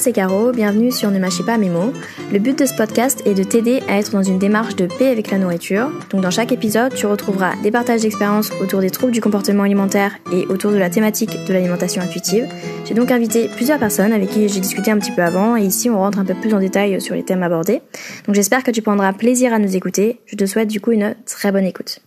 C'est 0.00 0.12
Caro, 0.12 0.50
bienvenue 0.50 0.90
sur 0.90 1.10
Ne 1.10 1.18
mâchez 1.18 1.44
pas 1.44 1.58
mes 1.58 1.68
mots. 1.68 1.92
Le 2.32 2.38
but 2.38 2.58
de 2.58 2.64
ce 2.64 2.72
podcast 2.72 3.22
est 3.26 3.34
de 3.34 3.42
t'aider 3.42 3.82
à 3.86 3.98
être 3.98 4.12
dans 4.12 4.22
une 4.22 4.38
démarche 4.38 4.74
de 4.74 4.86
paix 4.86 5.08
avec 5.08 5.30
la 5.30 5.36
nourriture. 5.36 5.90
Donc 6.08 6.22
dans 6.22 6.30
chaque 6.30 6.52
épisode, 6.52 6.94
tu 6.94 7.04
retrouveras 7.04 7.56
des 7.62 7.70
partages 7.70 8.00
d'expériences 8.00 8.50
autour 8.62 8.80
des 8.80 8.88
troubles 8.88 9.12
du 9.12 9.20
comportement 9.20 9.64
alimentaire 9.64 10.16
et 10.32 10.46
autour 10.46 10.70
de 10.70 10.78
la 10.78 10.88
thématique 10.88 11.44
de 11.46 11.52
l'alimentation 11.52 12.00
intuitive. 12.00 12.48
J'ai 12.86 12.94
donc 12.94 13.10
invité 13.10 13.50
plusieurs 13.54 13.78
personnes 13.78 14.14
avec 14.14 14.30
qui 14.30 14.48
j'ai 14.48 14.60
discuté 14.60 14.90
un 14.90 14.98
petit 14.98 15.12
peu 15.12 15.22
avant 15.22 15.54
et 15.54 15.64
ici 15.64 15.90
on 15.90 15.98
rentre 15.98 16.18
un 16.18 16.24
peu 16.24 16.34
plus 16.34 16.54
en 16.54 16.60
détail 16.60 16.98
sur 17.02 17.14
les 17.14 17.22
thèmes 17.22 17.42
abordés. 17.42 17.82
Donc 18.24 18.34
j'espère 18.34 18.62
que 18.62 18.70
tu 18.70 18.80
prendras 18.80 19.12
plaisir 19.12 19.52
à 19.52 19.58
nous 19.58 19.76
écouter. 19.76 20.20
Je 20.24 20.34
te 20.34 20.46
souhaite 20.46 20.68
du 20.68 20.80
coup 20.80 20.92
une 20.92 21.14
très 21.26 21.52
bonne 21.52 21.66
écoute. 21.66 22.00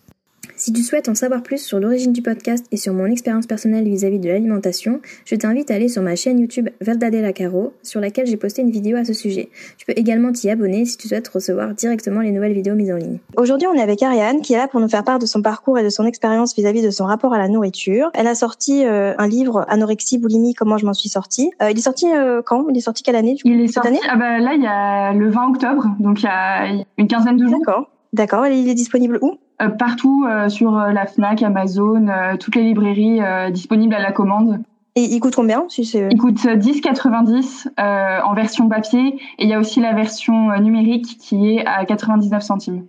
Si 0.63 0.71
tu 0.71 0.81
souhaites 0.81 1.09
en 1.09 1.13
savoir 1.13 1.43
plus 1.43 1.61
sur 1.61 1.77
l'origine 1.77 2.13
du 2.13 2.21
podcast 2.21 2.65
et 2.71 2.77
sur 2.77 2.93
mon 2.93 3.07
expérience 3.07 3.47
personnelle 3.47 3.83
vis-à-vis 3.83 4.19
de 4.19 4.29
l'alimentation, 4.29 5.01
je 5.25 5.35
t'invite 5.35 5.69
à 5.69 5.73
aller 5.73 5.89
sur 5.89 6.01
ma 6.01 6.15
chaîne 6.15 6.39
YouTube 6.39 6.69
Verdadella 6.79 7.33
Caro, 7.33 7.73
sur 7.83 7.99
laquelle 7.99 8.27
j'ai 8.27 8.37
posté 8.37 8.61
une 8.61 8.71
vidéo 8.71 8.95
à 8.95 9.03
ce 9.03 9.11
sujet. 9.11 9.49
Tu 9.77 9.85
peux 9.85 9.91
également 9.97 10.31
t'y 10.31 10.49
abonner 10.49 10.85
si 10.85 10.95
tu 10.95 11.09
souhaites 11.09 11.27
recevoir 11.27 11.73
directement 11.73 12.21
les 12.21 12.31
nouvelles 12.31 12.53
vidéos 12.53 12.75
mises 12.75 12.93
en 12.93 12.95
ligne. 12.95 13.19
Aujourd'hui, 13.35 13.67
on 13.67 13.73
est 13.73 13.81
avec 13.81 14.01
Ariane 14.01 14.39
qui 14.39 14.53
est 14.53 14.57
là 14.57 14.69
pour 14.69 14.79
nous 14.79 14.87
faire 14.87 15.03
part 15.03 15.19
de 15.19 15.25
son 15.25 15.41
parcours 15.41 15.77
et 15.79 15.83
de 15.83 15.89
son 15.89 16.05
expérience 16.05 16.55
vis-à-vis 16.55 16.81
de 16.81 16.91
son 16.91 17.03
rapport 17.03 17.33
à 17.33 17.39
la 17.39 17.49
nourriture. 17.49 18.09
Elle 18.13 18.27
a 18.27 18.33
sorti 18.33 18.85
euh, 18.85 19.15
un 19.17 19.27
livre 19.27 19.65
Anorexie, 19.67 20.17
boulimie, 20.17 20.53
comment 20.53 20.77
je 20.77 20.85
m'en 20.85 20.93
suis 20.93 21.09
sortie. 21.09 21.51
Euh, 21.61 21.71
il 21.71 21.77
est 21.77 21.81
sorti 21.81 22.07
euh, 22.09 22.41
quand? 22.41 22.67
Il 22.69 22.77
est 22.77 22.79
sorti 22.79 23.03
quelle 23.03 23.17
année 23.17 23.35
Il 23.43 23.59
est 23.59 23.67
sorti 23.67 23.89
année? 23.89 23.99
ah 24.09 24.15
bah, 24.15 24.39
là 24.39 24.53
il 24.53 24.63
y 24.63 24.67
a 24.67 25.11
le 25.11 25.29
20 25.29 25.49
octobre, 25.49 25.87
donc 25.99 26.21
il 26.21 26.25
y 26.25 26.29
a 26.29 26.67
une 26.97 27.07
quinzaine 27.09 27.35
de 27.35 27.47
jours. 27.47 27.59
D'accord. 27.59 27.89
D'accord. 28.13 28.47
Il 28.47 28.69
est 28.69 28.75
disponible 28.75 29.19
où? 29.21 29.39
Partout 29.69 30.25
euh, 30.27 30.49
sur 30.49 30.77
euh, 30.77 30.91
la 30.91 31.05
Fnac, 31.05 31.41
Amazon, 31.41 32.07
toutes 32.39 32.55
les 32.55 32.63
librairies 32.63 33.21
disponibles 33.51 33.93
à 33.93 34.01
la 34.01 34.11
commande. 34.11 34.61
Et 34.95 35.01
il 35.01 35.19
coûte 35.19 35.35
combien 35.35 35.65
si 35.69 35.81
Il 35.81 36.17
coûte 36.19 36.45
10,90 36.45 37.67
euh, 37.79 38.19
en 38.23 38.33
version 38.35 38.69
papier 38.69 39.19
et 39.39 39.43
il 39.43 39.49
y 39.49 39.53
a 39.53 39.59
aussi 39.59 39.81
la 39.81 39.93
version 39.93 40.55
numérique 40.59 41.17
qui 41.19 41.55
est 41.55 41.65
à 41.65 41.83
99 41.85 42.43
centimes. 42.43 42.85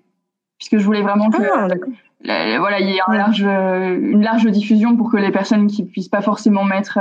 Puisque 0.58 0.78
je 0.78 0.84
voulais 0.84 1.02
vraiment 1.02 1.30
que 1.30 1.42
ah, 1.42 2.58
voilà, 2.58 2.80
il 2.80 2.88
y 2.88 2.96
ait 2.96 3.00
un 3.06 3.14
large, 3.14 3.42
une 3.42 4.22
large 4.22 4.46
diffusion 4.46 4.96
pour 4.96 5.10
que 5.10 5.16
les 5.16 5.30
personnes 5.30 5.66
qui 5.66 5.84
puissent 5.84 6.08
pas 6.08 6.22
forcément 6.22 6.64
mettre 6.64 6.98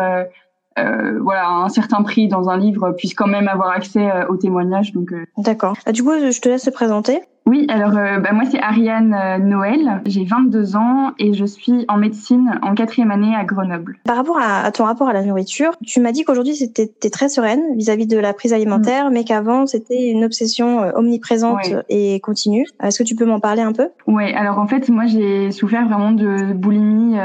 euh, 0.80 1.20
voilà 1.22 1.50
un 1.50 1.70
certain 1.70 2.02
prix 2.02 2.28
dans 2.28 2.50
un 2.50 2.58
livre 2.58 2.92
puissent 2.94 3.14
quand 3.14 3.28
même 3.28 3.48
avoir 3.48 3.72
accès 3.72 4.10
aux 4.30 4.38
témoignages. 4.38 4.94
Donc 4.94 5.14
d'accord. 5.38 5.78
Ah, 5.86 5.92
du 5.92 6.04
coup, 6.04 6.12
je 6.12 6.40
te 6.40 6.48
laisse 6.48 6.64
te 6.64 6.70
présenter. 6.70 7.22
Oui, 7.46 7.66
alors 7.70 7.98
euh, 7.98 8.20
bah, 8.20 8.32
moi 8.32 8.46
c'est 8.50 8.60
Ariane 8.60 9.14
euh, 9.14 9.38
Noël, 9.38 10.02
j'ai 10.06 10.24
22 10.24 10.76
ans 10.78 11.12
et 11.20 11.34
je 11.34 11.46
suis 11.46 11.86
en 11.90 11.98
médecine 11.98 12.58
en 12.62 12.74
quatrième 12.74 13.12
année 13.12 13.36
à 13.36 13.44
Grenoble. 13.44 13.98
Par 14.06 14.16
rapport 14.16 14.40
à, 14.40 14.72
ton 14.72 14.86
rapport 14.86 15.10
à 15.10 15.14
la 15.14 15.24
nourriture, 15.24 15.74
tu 15.86 16.00
m'as 16.00 16.12
dit 16.12 16.24
qu'aujourd'hui 16.24 16.56
c'était 16.56 17.10
très 17.10 17.28
sereine 17.28 17.62
vis-à-vis 17.76 18.08
de 18.08 18.18
la 18.18 18.34
prise 18.34 18.54
alimentaire, 18.54 19.10
mm. 19.10 19.14
mais 19.14 19.24
qu'avant 19.26 19.66
c'était 19.66 20.10
une 20.10 20.24
obsession 20.24 20.82
euh, 20.82 20.92
omniprésente 20.96 21.70
et 21.90 22.20
continue. 22.22 22.66
Est-ce 22.82 23.00
que 23.00 23.04
tu 23.04 23.16
peux 23.16 23.26
m'en 23.26 23.40
parler 23.40 23.62
un 23.62 23.74
peu? 23.74 23.90
Oui, 24.08 24.32
alors 24.34 24.58
en 24.60 24.68
fait 24.68 24.88
moi 24.90 25.06
j'ai 25.06 25.52
souffert 25.52 25.86
vraiment 25.86 26.12
de 26.12 26.54
boulimie 26.54 27.18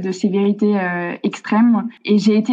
de 0.00 0.12
sévérité 0.12 0.76
extrême 1.22 1.88
et 2.04 2.18
j'ai 2.18 2.36
été 2.36 2.52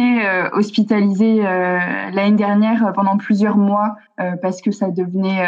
hospitalisée 0.52 1.42
l'année 1.42 2.36
dernière 2.36 2.92
pendant 2.94 3.16
plusieurs 3.16 3.56
mois 3.56 3.96
parce 4.42 4.60
que 4.60 4.70
ça 4.70 4.88
devenait 4.88 5.44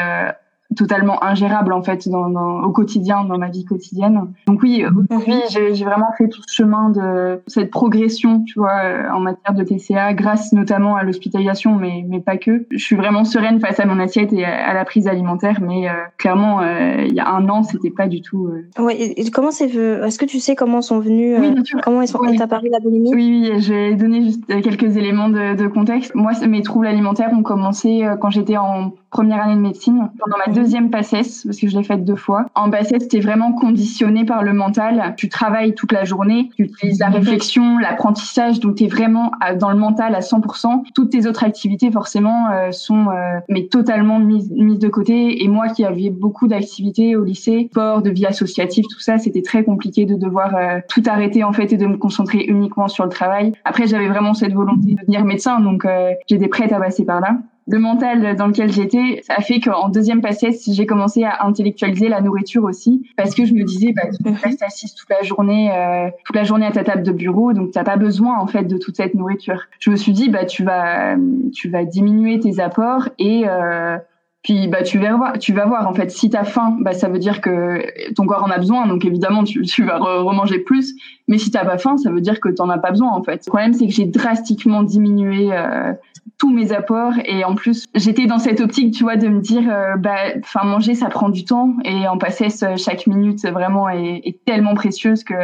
totalement 0.77 1.23
ingérable 1.25 1.73
en 1.73 1.83
fait 1.83 2.09
dans, 2.09 2.29
dans, 2.29 2.63
au 2.63 2.71
quotidien, 2.71 3.25
dans 3.25 3.39
ma 3.39 3.49
vie 3.49 3.65
quotidienne. 3.65 4.33
Donc 4.47 4.63
oui, 4.63 4.85
aujourd'hui 5.11 5.43
j'ai 5.51 5.85
vraiment 5.85 6.13
fait 6.17 6.29
tout 6.29 6.41
ce 6.47 6.55
chemin 6.55 6.91
de 6.91 7.43
cette 7.47 7.71
progression, 7.71 8.43
tu 8.45 8.59
vois, 8.59 8.81
euh, 8.85 9.11
en 9.13 9.21
matière 9.21 9.55
de 9.55 9.63
TCA, 9.63 10.15
grâce 10.15 10.53
notamment 10.53 10.97
à 10.97 11.03
l'hospitalisation, 11.03 11.75
mais 11.77 12.05
mais 12.09 12.21
pas 12.21 12.37
que. 12.37 12.67
Je 12.71 12.79
suis 12.79 12.97
vraiment 12.97 13.25
sereine 13.25 13.61
face 13.61 13.81
à 13.81 13.87
mon 13.87 13.99
assiette 13.99 14.33
et 14.33 14.45
à, 14.45 14.75
la 14.75 14.85
prise 14.85 15.09
alimentaire, 15.09 15.59
mais 15.61 15.89
euh, 15.89 15.93
clairement 16.19 16.61
euh, 16.61 17.05
il 17.07 17.15
y 17.15 17.21
a 17.21 17.29
un 17.29 17.49
an 17.49 17.63
c'était 17.63 17.91
pas 17.91 18.09
du 18.09 18.21
tout. 18.21 18.51
Ouais, 18.79 18.97
et 18.99 19.31
comment 19.31 19.51
c'est 19.51 19.75
Est-ce 19.75 20.19
que 20.19 20.25
tu 20.25 20.41
sais 20.41 20.55
comment 20.55 20.83
sont 20.83 21.01
venus 21.01 21.39
oui, 21.41 21.55
Comment 21.83 22.03
est, 22.03 22.15
oui. 22.19 22.41
apparu 22.41 22.69
la 22.71 22.81
boulimie 22.81 23.15
Oui, 23.15 23.51
oui, 23.51 23.61
je 23.61 23.73
vais 23.73 23.95
donner 23.95 24.23
juste 24.23 24.47
quelques 24.47 24.97
éléments 24.97 25.29
de, 25.29 25.57
de 25.57 25.67
contexte. 25.67 26.15
Moi, 26.15 26.33
mes 26.47 26.63
troubles 26.63 26.87
alimentaires 26.87 27.31
ont 27.33 27.43
commencé 27.43 28.07
quand 28.21 28.31
j'étais 28.31 28.57
en 28.57 28.93
première 29.11 29.43
année 29.43 29.55
de 29.55 29.61
médecine, 29.61 30.11
pendant 30.19 30.37
ma 30.47 30.53
deuxième 30.53 30.66
PACES, 30.91 31.45
parce 31.45 31.59
que 31.59 31.69
je 31.69 31.77
l'ai 31.77 31.85
faite 31.85 32.05
deux 32.05 32.17
fois. 32.17 32.47
En 32.55 32.71
PACES, 32.71 33.09
tu 33.09 33.17
es 33.17 33.21
vraiment 33.21 33.53
conditionné 33.53 34.25
par 34.25 34.43
le 34.43 34.53
mental. 34.53 35.15
Tu 35.17 35.29
travailles 35.29 35.75
toute 35.75 35.93
la 35.93 36.05
journée, 36.05 36.51
tu 36.57 36.65
utilises 36.65 36.99
la 36.99 37.09
réflexion, 37.09 37.79
l'apprentissage, 37.79 38.61
donc 38.61 38.77
tu 38.77 38.85
es 38.85 38.89
vraiment 38.89 39.33
dans 39.59 39.71
le 39.71 39.79
mental 39.79 40.15
à 40.15 40.21
100%. 40.21 40.83
Toutes 40.95 41.11
tes 41.11 41.27
autres 41.27 41.45
activités, 41.45 41.91
forcément, 41.91 42.51
euh, 42.51 42.73
sont 42.73 43.09
euh, 43.11 43.39
mais 43.49 43.67
totalement 43.67 44.19
mises, 44.19 44.51
mises 44.51 44.79
de 44.79 44.89
côté. 44.89 45.43
Et 45.43 45.49
moi 45.49 45.69
qui 45.69 45.85
avais 45.85 46.11
beaucoup 46.11 46.49
d'activités 46.49 47.17
au 47.17 47.25
lycée, 47.25 47.69
sport, 47.71 48.03
de 48.03 48.11
vie 48.11 48.27
associative, 48.27 48.85
tout 48.91 49.01
ça, 49.01 49.19
c'était 49.19 49.43
très 49.43 49.65
compliqué 49.65 50.05
de 50.05 50.15
devoir 50.15 50.55
euh, 50.57 50.81
tout 50.89 51.03
arrêter 51.07 51.45
en 51.45 51.53
fait 51.53 51.73
et 51.73 51.77
de 51.77 51.87
me 51.87 51.97
concentrer 51.97 52.45
uniquement 52.47 52.89
sur 52.89 53.05
le 53.05 53.11
travail. 53.11 53.53
Après, 53.65 53.87
j'avais 53.87 54.09
vraiment 54.09 54.35
cette 54.35 54.53
volonté 54.53 54.93
de 54.93 55.01
devenir 55.01 55.25
médecin, 55.25 55.61
donc 55.61 55.87
j'étais 56.27 56.49
prête 56.49 56.73
à 56.73 56.79
passer 56.79 57.05
par 57.05 57.21
là 57.21 57.39
le 57.69 57.79
mental 57.79 58.37
dans 58.37 58.47
lequel 58.47 58.71
j'étais, 58.71 59.21
ça 59.23 59.35
a 59.37 59.41
fait 59.41 59.59
qu'en 59.61 59.89
deuxième 59.89 60.21
passage, 60.21 60.55
j'ai 60.69 60.87
commencé 60.87 61.25
à 61.25 61.45
intellectualiser 61.45 62.09
la 62.09 62.21
nourriture 62.21 62.65
aussi, 62.65 63.11
parce 63.17 63.35
que 63.35 63.45
je 63.45 63.55
me 63.55 63.65
disais, 63.65 63.93
bah, 63.93 64.03
tu 64.11 64.33
restes 64.45 64.63
assise 64.63 64.95
toute 64.95 65.11
la 65.11 65.23
journée, 65.23 65.71
euh, 65.73 66.09
toute 66.25 66.37
la 66.37 66.45
journée 66.45 66.67
à 66.67 66.71
ta 66.71 66.85
table 66.85 67.03
de 67.03 67.13
bureau, 67.13 67.53
donc 67.53 67.73
t'as 67.73 67.85
pas 67.85 67.97
besoin 67.97 68.39
en 68.39 68.47
fait 68.47 68.65
de 68.65 68.79
toute 68.79 68.97
cette 68.97 69.15
nourriture. 69.15 69.63
Je 69.81 69.91
me 69.91 69.97
suis 69.97 70.13
dit, 70.13 70.31
bah 70.31 70.45
tu 70.45 70.63
vas, 70.63 71.17
tu 71.53 71.69
vas 71.69 71.85
diminuer 71.85 72.39
tes 72.39 72.61
apports 72.61 73.09
et 73.19 73.45
euh, 73.49 73.99
puis 74.43 74.69
bah 74.69 74.85
tu 74.85 74.99
vas 75.01 75.17
voir, 75.17 75.39
tu 75.39 75.53
vas 75.53 75.67
voir 75.67 75.89
en 75.89 75.95
fait 75.95 76.11
si 76.13 76.31
t'as 76.31 76.45
faim, 76.45 76.77
bah 76.81 76.93
ça 76.93 77.09
veut 77.09 77.19
dire 77.19 77.41
que 77.41 77.83
ton 78.15 78.27
corps 78.27 78.45
en 78.45 78.51
a 78.51 78.59
besoin, 78.59 78.87
donc 78.87 79.05
évidemment 79.05 79.43
tu, 79.43 79.63
tu 79.63 79.85
vas 79.85 79.99
remanger 79.99 80.61
plus. 80.61 80.95
Mais 81.27 81.39
si 81.39 81.51
t'as 81.51 81.65
pas 81.65 81.79
faim, 81.79 81.97
ça 81.97 82.13
veut 82.13 82.21
dire 82.21 82.39
que 82.39 82.49
t'en 82.49 82.71
as 82.71 82.79
pas 82.79 82.91
besoin 82.91 83.11
en 83.11 83.25
fait. 83.25 83.45
Le 83.45 83.51
problème 83.51 83.73
c'est 83.73 83.87
que 83.87 83.93
j'ai 83.93 84.07
drastiquement 84.07 84.85
diminué 84.85 85.49
euh, 85.51 85.93
tous 86.39 86.53
mes 86.53 86.73
apports. 86.73 87.15
Et 87.25 87.45
en 87.45 87.55
plus 87.55 87.87
j'étais 87.95 88.27
dans 88.27 88.39
cette 88.39 88.61
optique 88.61 88.95
tu 88.95 89.03
vois 89.03 89.17
de 89.17 89.29
me 89.29 89.41
dire 89.41 89.63
euh, 89.71 89.97
bah 89.97 90.17
enfin 90.39 90.65
manger 90.65 90.95
ça 90.95 91.09
prend 91.09 91.29
du 91.29 91.45
temps. 91.45 91.75
Et 91.85 92.07
en 92.09 92.19
passer 92.19 92.49
chaque 92.77 93.07
minute 93.07 93.47
vraiment 93.47 93.89
est, 93.89 94.39
tellement 94.45 94.75
précieuse 94.75 95.25
que 95.25 95.35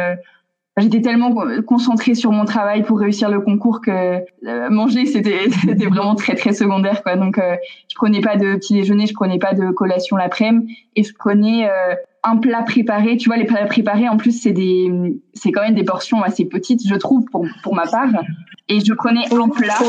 j'étais 0.77 1.01
tellement 1.01 1.33
concentrée 1.65 2.15
sur 2.15 2.31
mon 2.31 2.45
travail 2.45 2.83
pour 2.83 2.99
réussir 2.99 3.29
le 3.29 3.41
concours 3.41 3.81
que 3.81 4.19
euh, 4.47 4.69
manger 4.69 5.05
c'était 5.05 5.49
c'était 5.65 5.87
vraiment 5.87 6.15
très 6.15 6.35
très 6.35 6.53
secondaire 6.53 7.03
quoi. 7.03 7.15
Donc 7.15 7.37
euh, 7.37 7.55
je 7.89 7.95
prenais 7.95 8.21
pas 8.21 8.37
de 8.37 8.55
petit 8.55 8.73
déjeuner 8.73 9.07
je 9.07 9.13
prenais 9.13 9.39
pas 9.39 9.53
de 9.53 9.71
collation 9.71 10.17
l'après-midi. 10.17 10.77
Et 10.95 11.03
je 11.03 11.13
prenais 11.13 11.67
un 12.23 12.37
plat 12.37 12.63
préparé 12.63 13.17
tu 13.17 13.29
vois 13.29 13.37
les 13.37 13.45
plats 13.45 13.65
préparés 13.65 14.07
en 14.07 14.17
plus 14.17 14.31
c'est 14.31 14.53
des 14.53 14.91
c'est 15.33 15.51
quand 15.51 15.61
même 15.61 15.75
des 15.75 15.83
portions 15.83 16.21
assez 16.23 16.45
petites 16.45 16.87
je 16.87 16.95
trouve 16.95 17.25
pour 17.25 17.45
pour 17.63 17.75
ma 17.75 17.85
part 17.85 18.09
et 18.69 18.79
je 18.79 18.93
prenais 18.93 19.25
un 19.33 19.49
plat 19.49 19.79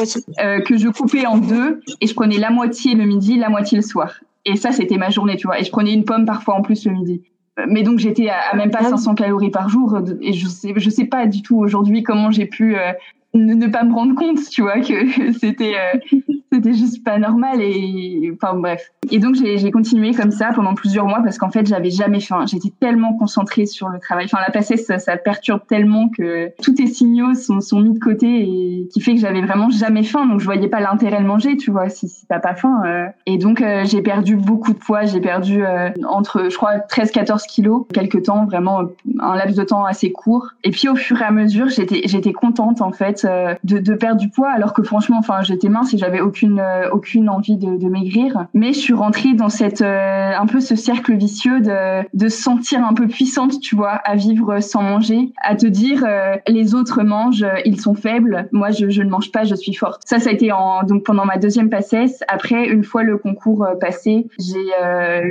euh, 0.40 0.60
que 0.60 0.76
je 0.76 0.88
coupais 0.88 1.26
en 1.26 1.38
deux 1.38 1.80
et 2.00 2.06
je 2.06 2.14
prenais 2.14 2.38
la 2.38 2.50
moitié 2.50 2.94
le 2.94 3.04
midi, 3.04 3.36
la 3.36 3.48
moitié 3.48 3.76
le 3.76 3.82
soir. 3.82 4.20
Et 4.44 4.56
ça, 4.56 4.72
c'était 4.72 4.98
ma 4.98 5.10
journée, 5.10 5.36
tu 5.36 5.46
vois. 5.46 5.60
Et 5.60 5.64
je 5.64 5.70
prenais 5.70 5.92
une 5.92 6.04
pomme 6.04 6.26
parfois 6.26 6.54
en 6.54 6.62
plus 6.62 6.84
le 6.84 6.92
midi. 6.92 7.22
Mais 7.68 7.82
donc 7.84 8.00
j'étais 8.00 8.28
à, 8.28 8.56
même 8.56 8.72
pas 8.72 8.82
500 8.82 9.12
ah 9.12 9.14
calories 9.14 9.50
par 9.50 9.68
jour 9.68 9.96
et 10.20 10.32
je 10.32 10.48
sais 10.48 10.72
je 10.76 10.90
sais 10.90 11.04
pas 11.04 11.26
du 11.26 11.40
tout 11.40 11.56
aujourd'hui 11.56 12.02
comment 12.02 12.32
j'ai 12.32 12.46
pu 12.46 12.76
euh, 12.76 12.90
ne, 13.32 13.68
pas 13.68 13.84
me 13.84 13.94
rendre 13.94 14.16
compte, 14.16 14.40
tu 14.50 14.62
vois, 14.62 14.80
que 14.80 15.32
c'était 15.38 15.74
euh, 15.76 16.18
c'était 16.52 16.72
juste 16.72 17.04
pas 17.04 17.16
normal 17.18 17.60
et 17.60 18.32
enfin 18.34 18.56
bref. 18.56 18.90
Et 19.10 19.18
donc 19.18 19.34
j'ai 19.34 19.70
continué 19.70 20.12
comme 20.12 20.30
ça 20.30 20.50
pendant 20.54 20.74
plusieurs 20.74 21.06
mois 21.06 21.20
parce 21.22 21.38
qu'en 21.38 21.50
fait 21.50 21.66
j'avais 21.66 21.90
jamais 21.90 22.20
faim. 22.20 22.44
J'étais 22.46 22.72
tellement 22.80 23.14
concentrée 23.14 23.66
sur 23.66 23.88
le 23.88 23.98
travail. 23.98 24.26
Enfin 24.26 24.38
la 24.46 24.52
passée 24.52 24.76
ça, 24.76 24.98
ça, 24.98 25.16
perturbe 25.16 25.60
tellement 25.68 26.08
que 26.08 26.50
tous 26.62 26.74
tes 26.74 26.86
signaux 26.86 27.34
sont, 27.34 27.60
sont 27.60 27.80
mis 27.80 27.92
de 27.92 27.98
côté 27.98 28.26
et 28.26 28.88
qui 28.92 29.00
fait 29.00 29.14
que 29.14 29.20
j'avais 29.20 29.42
vraiment 29.42 29.70
jamais 29.70 30.02
faim. 30.02 30.26
Donc 30.26 30.40
je 30.40 30.44
voyais 30.44 30.68
pas 30.68 30.80
l'intérêt 30.80 31.20
de 31.20 31.26
manger, 31.26 31.56
tu 31.56 31.70
vois, 31.70 31.88
si, 31.88 32.08
si 32.08 32.26
t'as 32.26 32.40
pas 32.40 32.54
faim. 32.54 32.82
Euh. 32.84 33.06
Et 33.26 33.38
donc 33.38 33.60
euh, 33.60 33.84
j'ai 33.84 34.02
perdu 34.02 34.36
beaucoup 34.36 34.72
de 34.72 34.78
poids. 34.78 35.04
J'ai 35.04 35.20
perdu 35.20 35.62
entre 36.08 36.50
je 36.50 36.56
crois 36.56 36.78
13-14 36.78 37.46
kilos 37.46 37.86
quelques 37.92 38.24
temps, 38.24 38.46
vraiment 38.46 38.82
un 39.20 39.36
laps 39.36 39.56
de 39.56 39.64
temps 39.64 39.84
assez 39.84 40.12
court. 40.12 40.50
Et 40.62 40.70
puis 40.70 40.88
au 40.88 40.96
fur 40.96 41.20
et 41.20 41.24
à 41.24 41.30
mesure 41.30 41.68
j'étais 41.68 42.02
j'étais 42.04 42.32
contente 42.32 42.80
en 42.80 42.92
fait 42.92 43.24
euh, 43.24 43.54
de, 43.64 43.94
perdre 43.94 44.20
du 44.20 44.28
poids, 44.28 44.50
alors 44.50 44.72
que 44.72 44.82
franchement, 44.82 45.18
enfin, 45.18 45.42
j'étais 45.42 45.68
mince 45.68 45.92
et 45.94 45.98
j'avais 45.98 46.20
aucune 46.20 46.60
euh, 46.60 46.90
aucune 46.90 47.28
envie 47.28 47.56
de, 47.56 47.88
maigrir. 47.88 48.46
Mais 48.54 48.72
suis 48.94 49.02
rentrée 49.02 49.34
dans 49.34 49.48
cette 49.48 49.82
euh, 49.82 50.32
un 50.36 50.46
peu 50.46 50.60
ce 50.60 50.76
cercle 50.76 51.14
vicieux 51.14 51.60
de 51.60 52.04
de 52.14 52.28
se 52.28 52.42
sentir 52.42 52.84
un 52.84 52.94
peu 52.94 53.08
puissante, 53.08 53.60
tu 53.60 53.74
vois, 53.74 53.90
à 54.04 54.14
vivre 54.14 54.60
sans 54.60 54.82
manger, 54.82 55.32
à 55.42 55.56
te 55.56 55.66
dire 55.66 56.04
euh, 56.06 56.36
les 56.46 56.74
autres 56.74 57.02
mangent, 57.02 57.46
ils 57.64 57.80
sont 57.80 57.94
faibles, 57.94 58.48
moi 58.52 58.70
je, 58.70 58.90
je 58.90 59.02
ne 59.02 59.10
mange 59.10 59.32
pas, 59.32 59.44
je 59.44 59.54
suis 59.54 59.74
forte. 59.74 60.02
Ça 60.06 60.20
ça 60.20 60.30
a 60.30 60.32
été 60.32 60.52
en 60.52 60.84
donc 60.84 61.04
pendant 61.04 61.24
ma 61.24 61.38
deuxième 61.38 61.70
passesse. 61.70 62.22
Après 62.28 62.68
une 62.68 62.84
fois 62.84 63.02
le 63.02 63.18
concours 63.18 63.66
passé, 63.80 64.28
j'ai 64.38 64.70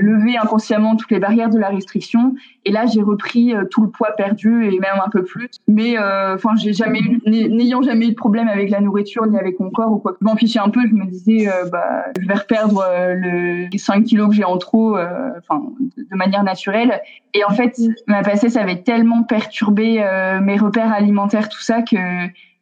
levé 0.01 0.37
inconsciemment 0.37 0.95
toutes 0.95 1.11
les 1.11 1.19
barrières 1.19 1.49
de 1.49 1.59
la 1.59 1.69
restriction 1.69 2.35
et 2.65 2.71
là 2.71 2.85
j'ai 2.85 3.01
repris 3.01 3.53
tout 3.71 3.81
le 3.81 3.89
poids 3.89 4.11
perdu 4.11 4.65
et 4.65 4.79
même 4.79 4.99
un 5.05 5.09
peu 5.09 5.23
plus. 5.23 5.49
Mais 5.67 5.97
enfin 5.97 6.51
j'ai 6.57 6.73
jamais 6.73 6.99
n'ayant 7.25 7.81
jamais 7.81 8.07
eu 8.07 8.11
de 8.11 8.15
problème 8.15 8.47
avec 8.47 8.69
la 8.69 8.81
nourriture 8.81 9.25
ni 9.25 9.37
avec 9.37 9.59
mon 9.59 9.69
corps 9.69 9.91
ou 9.91 9.99
quoi. 9.99 10.15
Je 10.19 10.25
m'en 10.25 10.35
fichais 10.35 10.59
un 10.59 10.69
peu, 10.69 10.81
je 10.89 10.93
me 10.93 11.05
disais 11.05 11.47
bah 11.71 12.05
je 12.19 12.27
vais 12.27 12.33
reperdre 12.33 12.83
le, 13.15 13.52
les 13.71 13.77
5 13.77 14.03
kilos 14.03 14.29
que 14.29 14.35
j'ai 14.35 14.43
en 14.43 14.57
trop, 14.57 14.97
euh, 14.97 15.31
enfin, 15.37 15.63
de 15.97 16.15
manière 16.15 16.43
naturelle. 16.43 17.01
Et 17.33 17.43
en 17.43 17.51
fait, 17.51 17.79
ma 18.07 18.21
passesse 18.23 18.55
avait 18.57 18.81
tellement 18.81 19.23
perturbé 19.23 19.97
euh, 19.99 20.39
mes 20.39 20.57
repères 20.57 20.91
alimentaires, 20.91 21.49
tout 21.49 21.61
ça, 21.61 21.81
que 21.81 21.97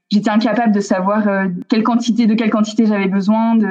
j'étais 0.10 0.30
incapable 0.30 0.74
de 0.74 0.80
savoir 0.80 1.28
euh, 1.28 1.46
quelle 1.70 1.84
quantité, 1.84 2.26
de 2.26 2.34
quelle 2.34 2.50
quantité 2.50 2.86
j'avais 2.86 3.08
besoin, 3.08 3.56
de, 3.56 3.68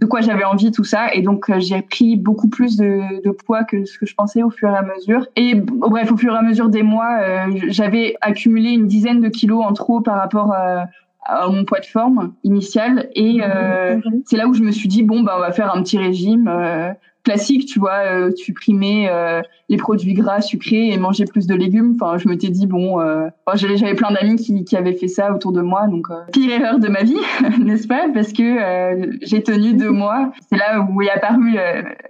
de 0.00 0.06
quoi 0.06 0.20
j'avais 0.20 0.44
envie, 0.44 0.70
tout 0.70 0.84
ça. 0.84 1.12
Et 1.14 1.22
donc, 1.22 1.50
j'ai 1.58 1.82
pris 1.82 2.16
beaucoup 2.16 2.48
plus 2.48 2.76
de, 2.76 3.22
de, 3.22 3.30
poids 3.30 3.64
que 3.64 3.84
ce 3.84 3.98
que 3.98 4.06
je 4.06 4.14
pensais 4.14 4.42
au 4.42 4.50
fur 4.50 4.70
et 4.70 4.76
à 4.76 4.82
mesure. 4.82 5.26
Et 5.36 5.54
bref, 5.54 6.10
au 6.12 6.16
fur 6.16 6.34
et 6.34 6.38
à 6.38 6.42
mesure 6.42 6.68
des 6.68 6.82
mois, 6.82 7.18
j'avais 7.68 8.14
accumulé 8.20 8.70
une 8.70 8.86
dizaine 8.86 9.20
de 9.20 9.28
kilos 9.28 9.64
en 9.64 9.72
trop 9.72 10.00
par 10.00 10.16
rapport 10.16 10.52
à 10.52 10.86
à 11.24 11.48
mon 11.48 11.64
poids 11.64 11.80
de 11.80 11.86
forme 11.86 12.34
initial 12.42 13.08
et 13.14 13.40
euh, 13.42 14.00
c'est 14.26 14.36
là 14.36 14.48
où 14.48 14.54
je 14.54 14.62
me 14.62 14.72
suis 14.72 14.88
dit 14.88 15.02
bon 15.02 15.22
bah 15.22 15.34
on 15.36 15.40
va 15.40 15.52
faire 15.52 15.74
un 15.74 15.82
petit 15.82 15.98
régime 15.98 16.48
euh, 16.48 16.92
classique, 17.24 17.66
tu 17.66 17.78
vois, 17.78 18.04
euh, 18.04 18.30
supprimer 18.34 19.08
euh, 19.08 19.42
les 19.68 19.76
produits 19.76 20.14
gras 20.14 20.40
sucrés 20.40 20.88
et 20.88 20.96
manger 20.98 21.24
plus 21.24 21.46
de 21.46 21.54
légumes. 21.54 21.96
Enfin, 22.00 22.18
je 22.18 22.28
m'étais 22.28 22.48
dit 22.48 22.66
bon, 22.66 23.00
euh, 23.00 23.28
j'avais 23.54 23.94
plein 23.94 24.12
d'amis 24.12 24.36
qui, 24.36 24.64
qui 24.64 24.76
avaient 24.76 24.92
fait 24.92 25.08
ça 25.08 25.32
autour 25.32 25.52
de 25.52 25.60
moi, 25.60 25.86
donc 25.86 26.06
euh, 26.10 26.20
pire 26.32 26.52
erreur 26.52 26.78
de 26.78 26.88
ma 26.88 27.02
vie, 27.02 27.20
n'est-ce 27.60 27.86
pas? 27.86 28.06
Parce 28.12 28.32
que 28.32 28.42
euh, 28.42 29.12
j'ai 29.22 29.42
tenu 29.42 29.72
deux 29.74 29.90
mois. 29.90 30.32
C'est 30.50 30.58
là 30.58 30.80
où 30.80 31.00
est 31.02 31.10
apparue 31.10 31.56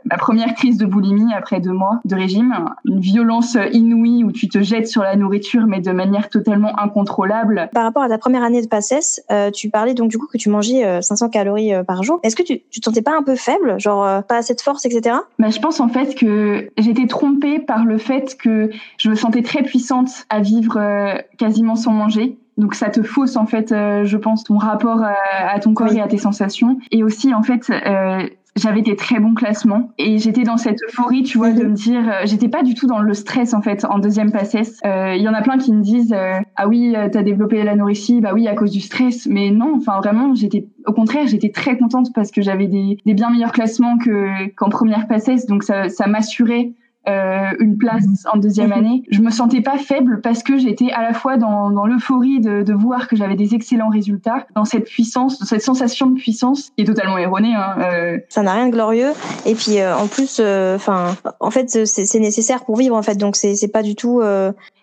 ma 0.05 0.17
première 0.17 0.55
crise 0.55 0.79
de 0.79 0.87
boulimie 0.87 1.32
après 1.35 1.61
deux 1.61 1.73
mois 1.73 2.00
de 2.05 2.15
régime, 2.15 2.65
une 2.85 3.00
violence 3.00 3.56
inouïe 3.73 4.25
où 4.25 4.32
tu 4.32 4.49
te 4.49 4.61
jettes 4.62 4.88
sur 4.88 5.03
la 5.03 5.17
nourriture 5.17 5.67
mais 5.67 5.81
de 5.81 5.93
manière 5.93 6.29
totalement 6.29 6.79
incontrôlable. 6.79 7.69
Par 7.73 7.85
rapport 7.85 8.03
à 8.03 8.08
ta 8.08 8.19
première 8.19 8.43
année 8.43 8.62
de 8.62 8.69
passesse, 8.69 9.25
tu 9.55 9.70
parlais 9.70 9.94
donc 9.94 10.11
du 10.11 10.19
coup 10.19 10.26
que 10.26 10.38
tu 10.38 10.49
mangeais 10.49 11.03
500 11.03 11.29
calories 11.29 11.73
par 11.87 12.03
jour. 12.03 12.20
Est-ce 12.23 12.37
que 12.37 12.43
tu, 12.43 12.62
tu 12.70 12.81
te 12.81 12.85
sentais 12.87 13.03
pas 13.03 13.17
un 13.17 13.23
peu 13.23 13.37
faible, 13.37 13.79
genre 13.79 14.23
pas 14.25 14.37
assez 14.37 14.55
de 14.55 14.61
force, 14.61 14.85
etc 14.85 15.02
bah, 15.39 15.51
je 15.51 15.59
pense 15.59 15.81
en 15.81 15.89
fait 15.89 16.15
que 16.15 16.71
j'étais 16.79 17.07
trompée 17.07 17.59
par 17.59 17.85
le 17.85 17.99
fait 17.99 18.37
que 18.37 18.71
je 18.99 19.11
me 19.11 19.15
sentais 19.15 19.43
très 19.43 19.63
puissante 19.63 20.27
à 20.31 20.41
vivre 20.41 20.77
euh, 20.79 21.15
quasiment 21.39 21.77
sans 21.77 21.93
manger. 21.93 22.37
Donc 22.59 22.75
ça 22.75 22.91
te 22.91 23.03
fausse 23.03 23.37
en 23.37 23.47
fait, 23.47 23.73
euh, 23.73 24.05
je 24.05 24.17
pense, 24.17 24.45
ton 24.45 24.59
rapport 24.59 25.03
à, 25.03 25.59
ton 25.61 25.73
corps 25.73 25.93
et 25.93 26.01
à 26.01 26.09
tes 26.09 26.19
sensations. 26.19 26.79
Et 26.91 27.03
aussi 27.03 27.33
en 27.33 27.43
fait, 27.43 27.71
euh, 27.71 28.29
j'avais 28.57 28.83
des 28.83 28.97
très 28.97 29.19
bons 29.19 29.35
classements 29.35 29.91
et 29.99 30.19
j'étais 30.19 30.43
dans 30.43 30.57
cette 30.57 30.79
euphorie, 30.87 31.23
tu 31.23 31.39
vois, 31.39 31.53
de 31.53 31.65
me 31.65 31.75
dire, 31.75 32.07
euh, 32.07 32.21
j'étais 32.25 32.49
pas 32.49 32.63
du 32.63 32.75
tout 32.75 32.87
dans 32.87 32.99
le 32.99 33.15
stress 33.15 33.55
en 33.55 33.63
fait 33.63 33.85
en 33.85 33.99
deuxième 33.99 34.31
passesse. 34.31 34.79
Euh, 34.85 35.15
il 35.17 35.23
y 35.23 35.29
en 35.29 35.35
a 35.35 35.43
plein 35.43 35.59
qui 35.59 35.73
me 35.73 35.83
disent, 35.83 36.13
euh, 36.13 36.35
ah 36.57 36.69
oui, 36.69 36.95
t'as 37.13 37.23
développé 37.23 37.63
l'anorexie, 37.63 38.21
bah 38.21 38.33
oui 38.35 38.49
à 38.49 38.55
cause 38.55 38.71
du 38.71 38.81
stress, 38.81 39.27
mais 39.27 39.51
non, 39.51 39.75
enfin 39.77 39.99
vraiment, 39.99 40.35
j'étais, 40.35 40.67
au 40.87 40.93
contraire, 40.93 41.27
j'étais 41.27 41.51
très 41.51 41.79
contente 41.79 42.13
parce 42.15 42.31
que 42.31 42.43
j'avais 42.43 42.67
des, 42.67 42.99
des 43.07 43.15
bien 43.15 43.31
meilleurs 43.31 43.53
classements 43.53 43.97
que 43.99 44.49
qu'en 44.55 44.69
première 44.69 45.07
passesse, 45.07 45.47
donc 45.47 45.63
ça, 45.63 45.89
ça 45.89 46.07
m'assurait 46.07 46.73
euh, 47.09 47.51
une 47.59 47.79
place 47.79 48.05
en 48.33 48.39
deuxième 48.39 48.69
mhm. 48.69 48.73
année. 48.73 49.03
Je 49.11 49.21
me 49.23 49.31
sentais 49.31 49.61
pas 49.61 49.77
faible 49.77 50.21
parce 50.21 50.45
que 50.45 50.57
j'étais 50.57 50.93
à 50.93 51.03
la 51.03 51.13
fois 51.13 51.37
dans, 51.37 51.71
dans 51.71 51.85
l'euphorie 51.85 52.39
de, 52.39 52.63
de, 52.63 52.73
voir 52.73 53.09
que 53.09 53.17
j'avais 53.17 53.35
des 53.35 53.57
excellents 53.57 53.89
résultats, 53.89 54.47
dans 54.55 54.65
cette 54.65 54.85
puissance, 54.85 55.41
dans 55.41 55.47
cette 55.47 55.63
sensation 55.63 56.07
de 56.07 56.15
puissance 56.15 56.71
qui 56.77 56.83
est 56.83 56.87
totalement 56.87 57.19
erronée. 57.19 57.55
Hein, 57.55 57.75
euh. 57.81 58.19
Ça 58.29 58.43
n'a 58.43 58.53
rien 58.53 58.67
de 58.67 58.73
glorieux. 58.73 59.11
Et 59.47 59.55
puis 59.55 59.81
euh, 59.81 59.97
en 59.97 60.07
plus, 60.07 60.39
euh, 60.41 60.77
enfin, 60.77 61.17
en 61.41 61.51
fait, 61.51 61.69
c'est 61.87 62.21
nécessaire 62.21 62.65
pour 62.65 62.77
vivre 62.77 62.95
en 62.95 63.03
fait. 63.03 63.17
Donc 63.17 63.35
c'est 63.35 63.57
c'est 63.57 63.73
pas 63.73 63.83
du 63.83 63.97
tout. 63.97 64.23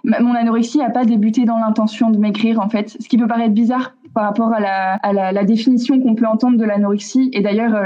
Mon 0.03 0.33
anorexie 0.33 0.81
a 0.81 0.89
pas 0.89 1.05
débuté 1.05 1.45
dans 1.45 1.57
l'intention 1.57 2.09
de 2.09 2.17
maigrir 2.17 2.59
en 2.59 2.69
fait, 2.69 2.89
ce 2.89 3.07
qui 3.07 3.17
peut 3.17 3.27
paraître 3.27 3.53
bizarre 3.53 3.93
par 4.13 4.23
rapport 4.23 4.51
à 4.51 4.59
la, 4.59 4.95
à 4.95 5.13
la, 5.13 5.31
la 5.31 5.43
définition 5.45 6.01
qu'on 6.01 6.15
peut 6.15 6.25
entendre 6.25 6.57
de 6.57 6.65
l'anorexie. 6.65 7.29
Et 7.31 7.41
d'ailleurs, 7.41 7.81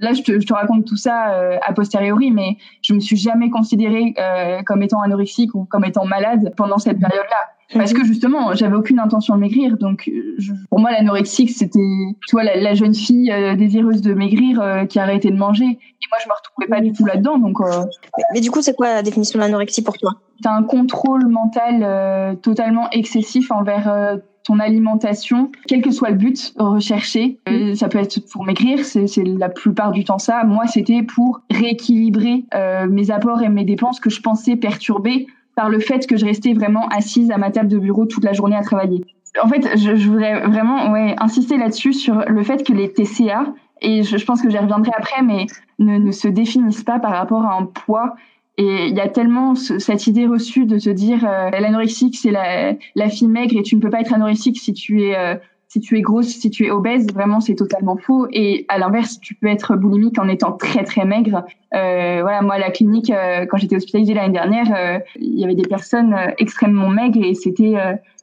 là, 0.00 0.12
je 0.12 0.22
te, 0.22 0.40
je 0.40 0.46
te, 0.46 0.52
raconte 0.52 0.84
tout 0.84 0.96
ça 0.96 1.34
euh, 1.34 1.58
a 1.66 1.72
posteriori, 1.72 2.30
mais 2.30 2.56
je 2.82 2.94
me 2.94 3.00
suis 3.00 3.16
jamais 3.16 3.50
considérée 3.50 4.14
euh, 4.18 4.62
comme 4.62 4.82
étant 4.82 5.00
anorexique 5.00 5.54
ou 5.54 5.64
comme 5.64 5.84
étant 5.84 6.04
malade 6.04 6.52
pendant 6.56 6.78
cette 6.78 6.98
période-là. 6.98 7.36
Parce 7.72 7.92
que 7.92 8.04
justement, 8.04 8.54
j'avais 8.54 8.76
aucune 8.76 8.98
intention 8.98 9.34
de 9.34 9.40
maigrir. 9.40 9.78
Donc, 9.78 10.10
je, 10.38 10.52
pour 10.68 10.80
moi, 10.80 10.92
l'anorexique, 10.92 11.50
c'était, 11.50 11.80
tu 12.28 12.32
vois, 12.32 12.44
la, 12.44 12.56
la 12.56 12.74
jeune 12.74 12.94
fille 12.94 13.32
euh, 13.32 13.56
désireuse 13.56 14.02
de 14.02 14.12
maigrir 14.12 14.60
euh, 14.60 14.84
qui 14.84 14.98
arrêtait 14.98 15.30
de 15.30 15.36
manger. 15.36 15.64
Et 15.64 16.06
moi, 16.10 16.18
je 16.22 16.28
me 16.28 16.34
retrouvais 16.34 16.68
pas 16.68 16.80
du 16.80 16.92
tout 16.92 17.06
là-dedans. 17.06 17.38
Donc, 17.38 17.58
mais, 17.60 18.24
mais, 18.34 18.40
du 18.40 18.50
coup, 18.50 18.60
c'est 18.60 18.74
quoi 18.74 18.88
la 18.88 19.02
définition 19.02 19.38
de 19.38 19.44
l'anorexie 19.44 19.82
pour 19.82 19.96
toi? 19.96 20.12
C'est 20.42 20.48
un 20.48 20.62
contrôle 20.62 21.26
mental 21.26 22.38
totalement 22.42 22.90
excessif 22.90 23.50
envers 23.50 24.18
ton 24.44 24.58
alimentation, 24.60 25.50
quel 25.66 25.82
que 25.82 25.90
soit 25.90 26.10
le 26.10 26.16
but 26.16 26.52
recherché. 26.56 27.38
Euh, 27.48 27.70
mm. 27.70 27.74
ça 27.74 27.88
peut 27.88 27.98
être 27.98 28.20
pour 28.30 28.44
maigrir, 28.44 28.84
c'est 28.84 29.06
la 29.24 29.48
plupart 29.48 29.92
du 29.92 30.04
temps 30.04 30.18
ça. 30.18 30.44
Moi, 30.44 30.66
c'était 30.66 31.02
pour 31.02 31.40
rééquilibrer 31.50 32.44
euh, 32.54 32.86
mes 32.86 33.10
apports 33.10 33.42
et 33.42 33.48
mes 33.48 33.64
dépenses 33.64 34.00
que 34.00 34.10
je 34.10 34.20
pensais 34.20 34.56
perturber 34.56 35.26
par 35.56 35.68
le 35.68 35.78
fait 35.78 36.06
que 36.06 36.16
je 36.16 36.26
restais 36.26 36.52
vraiment 36.52 36.88
assise 36.88 37.30
à 37.30 37.38
ma 37.38 37.50
table 37.50 37.68
de 37.68 37.78
bureau 37.78 38.06
toute 38.06 38.24
la 38.24 38.32
journée 38.32 38.56
à 38.56 38.62
travailler. 38.62 39.04
En 39.42 39.48
fait, 39.48 39.76
je, 39.76 39.96
je 39.96 40.08
voudrais 40.08 40.46
vraiment 40.46 40.92
ouais, 40.92 41.16
insister 41.18 41.56
là-dessus 41.56 41.92
sur 41.92 42.16
le 42.26 42.42
fait 42.42 42.64
que 42.64 42.72
les 42.72 42.92
TCA, 42.92 43.46
et 43.80 44.02
je, 44.02 44.16
je 44.16 44.24
pense 44.24 44.42
que 44.42 44.50
j'y 44.50 44.58
reviendrai 44.58 44.92
après, 44.96 45.22
mais 45.22 45.46
ne, 45.78 45.98
ne 45.98 46.12
se 46.12 46.28
définissent 46.28 46.84
pas 46.84 46.98
par 46.98 47.12
rapport 47.12 47.44
à 47.44 47.56
un 47.56 47.64
poids 47.64 48.14
et 48.56 48.86
il 48.86 48.94
y 48.94 49.00
a 49.00 49.08
tellement 49.08 49.54
cette 49.54 50.06
idée 50.06 50.26
reçue 50.26 50.64
de 50.64 50.78
se 50.78 50.90
dire 50.90 51.24
euh, 51.24 51.50
l'anorexique 51.50 52.16
c'est 52.16 52.30
la, 52.30 52.74
la, 52.94 53.08
fille 53.08 53.28
maigre 53.28 53.56
et 53.58 53.62
tu 53.62 53.74
ne 53.74 53.80
peux 53.80 53.90
pas 53.90 54.00
être 54.00 54.14
anorexique 54.14 54.58
si 54.58 54.72
tu 54.72 55.02
es 55.02 55.16
euh, 55.16 55.34
si 55.74 55.80
tu 55.80 55.98
es 55.98 56.02
grosse, 56.02 56.28
si 56.28 56.50
tu 56.50 56.66
es 56.66 56.70
obèse, 56.70 57.08
vraiment 57.12 57.40
c'est 57.40 57.56
totalement 57.56 57.96
faux. 57.96 58.28
Et 58.30 58.64
à 58.68 58.78
l'inverse, 58.78 59.18
tu 59.18 59.34
peux 59.34 59.48
être 59.48 59.74
boulimique 59.74 60.20
en 60.20 60.28
étant 60.28 60.52
très 60.52 60.84
très 60.84 61.04
maigre. 61.04 61.44
Euh, 61.74 62.20
voilà, 62.22 62.42
moi 62.42 62.54
à 62.54 62.58
la 62.58 62.70
clinique, 62.70 63.10
euh, 63.10 63.44
quand 63.46 63.56
j'étais 63.56 63.74
hospitalisée 63.74 64.14
l'année 64.14 64.32
dernière, 64.32 64.72
euh, 64.72 65.00
il 65.16 65.36
y 65.36 65.42
avait 65.42 65.56
des 65.56 65.66
personnes 65.66 66.16
extrêmement 66.38 66.90
maigres 66.90 67.24
et 67.24 67.34
c'était 67.34 67.74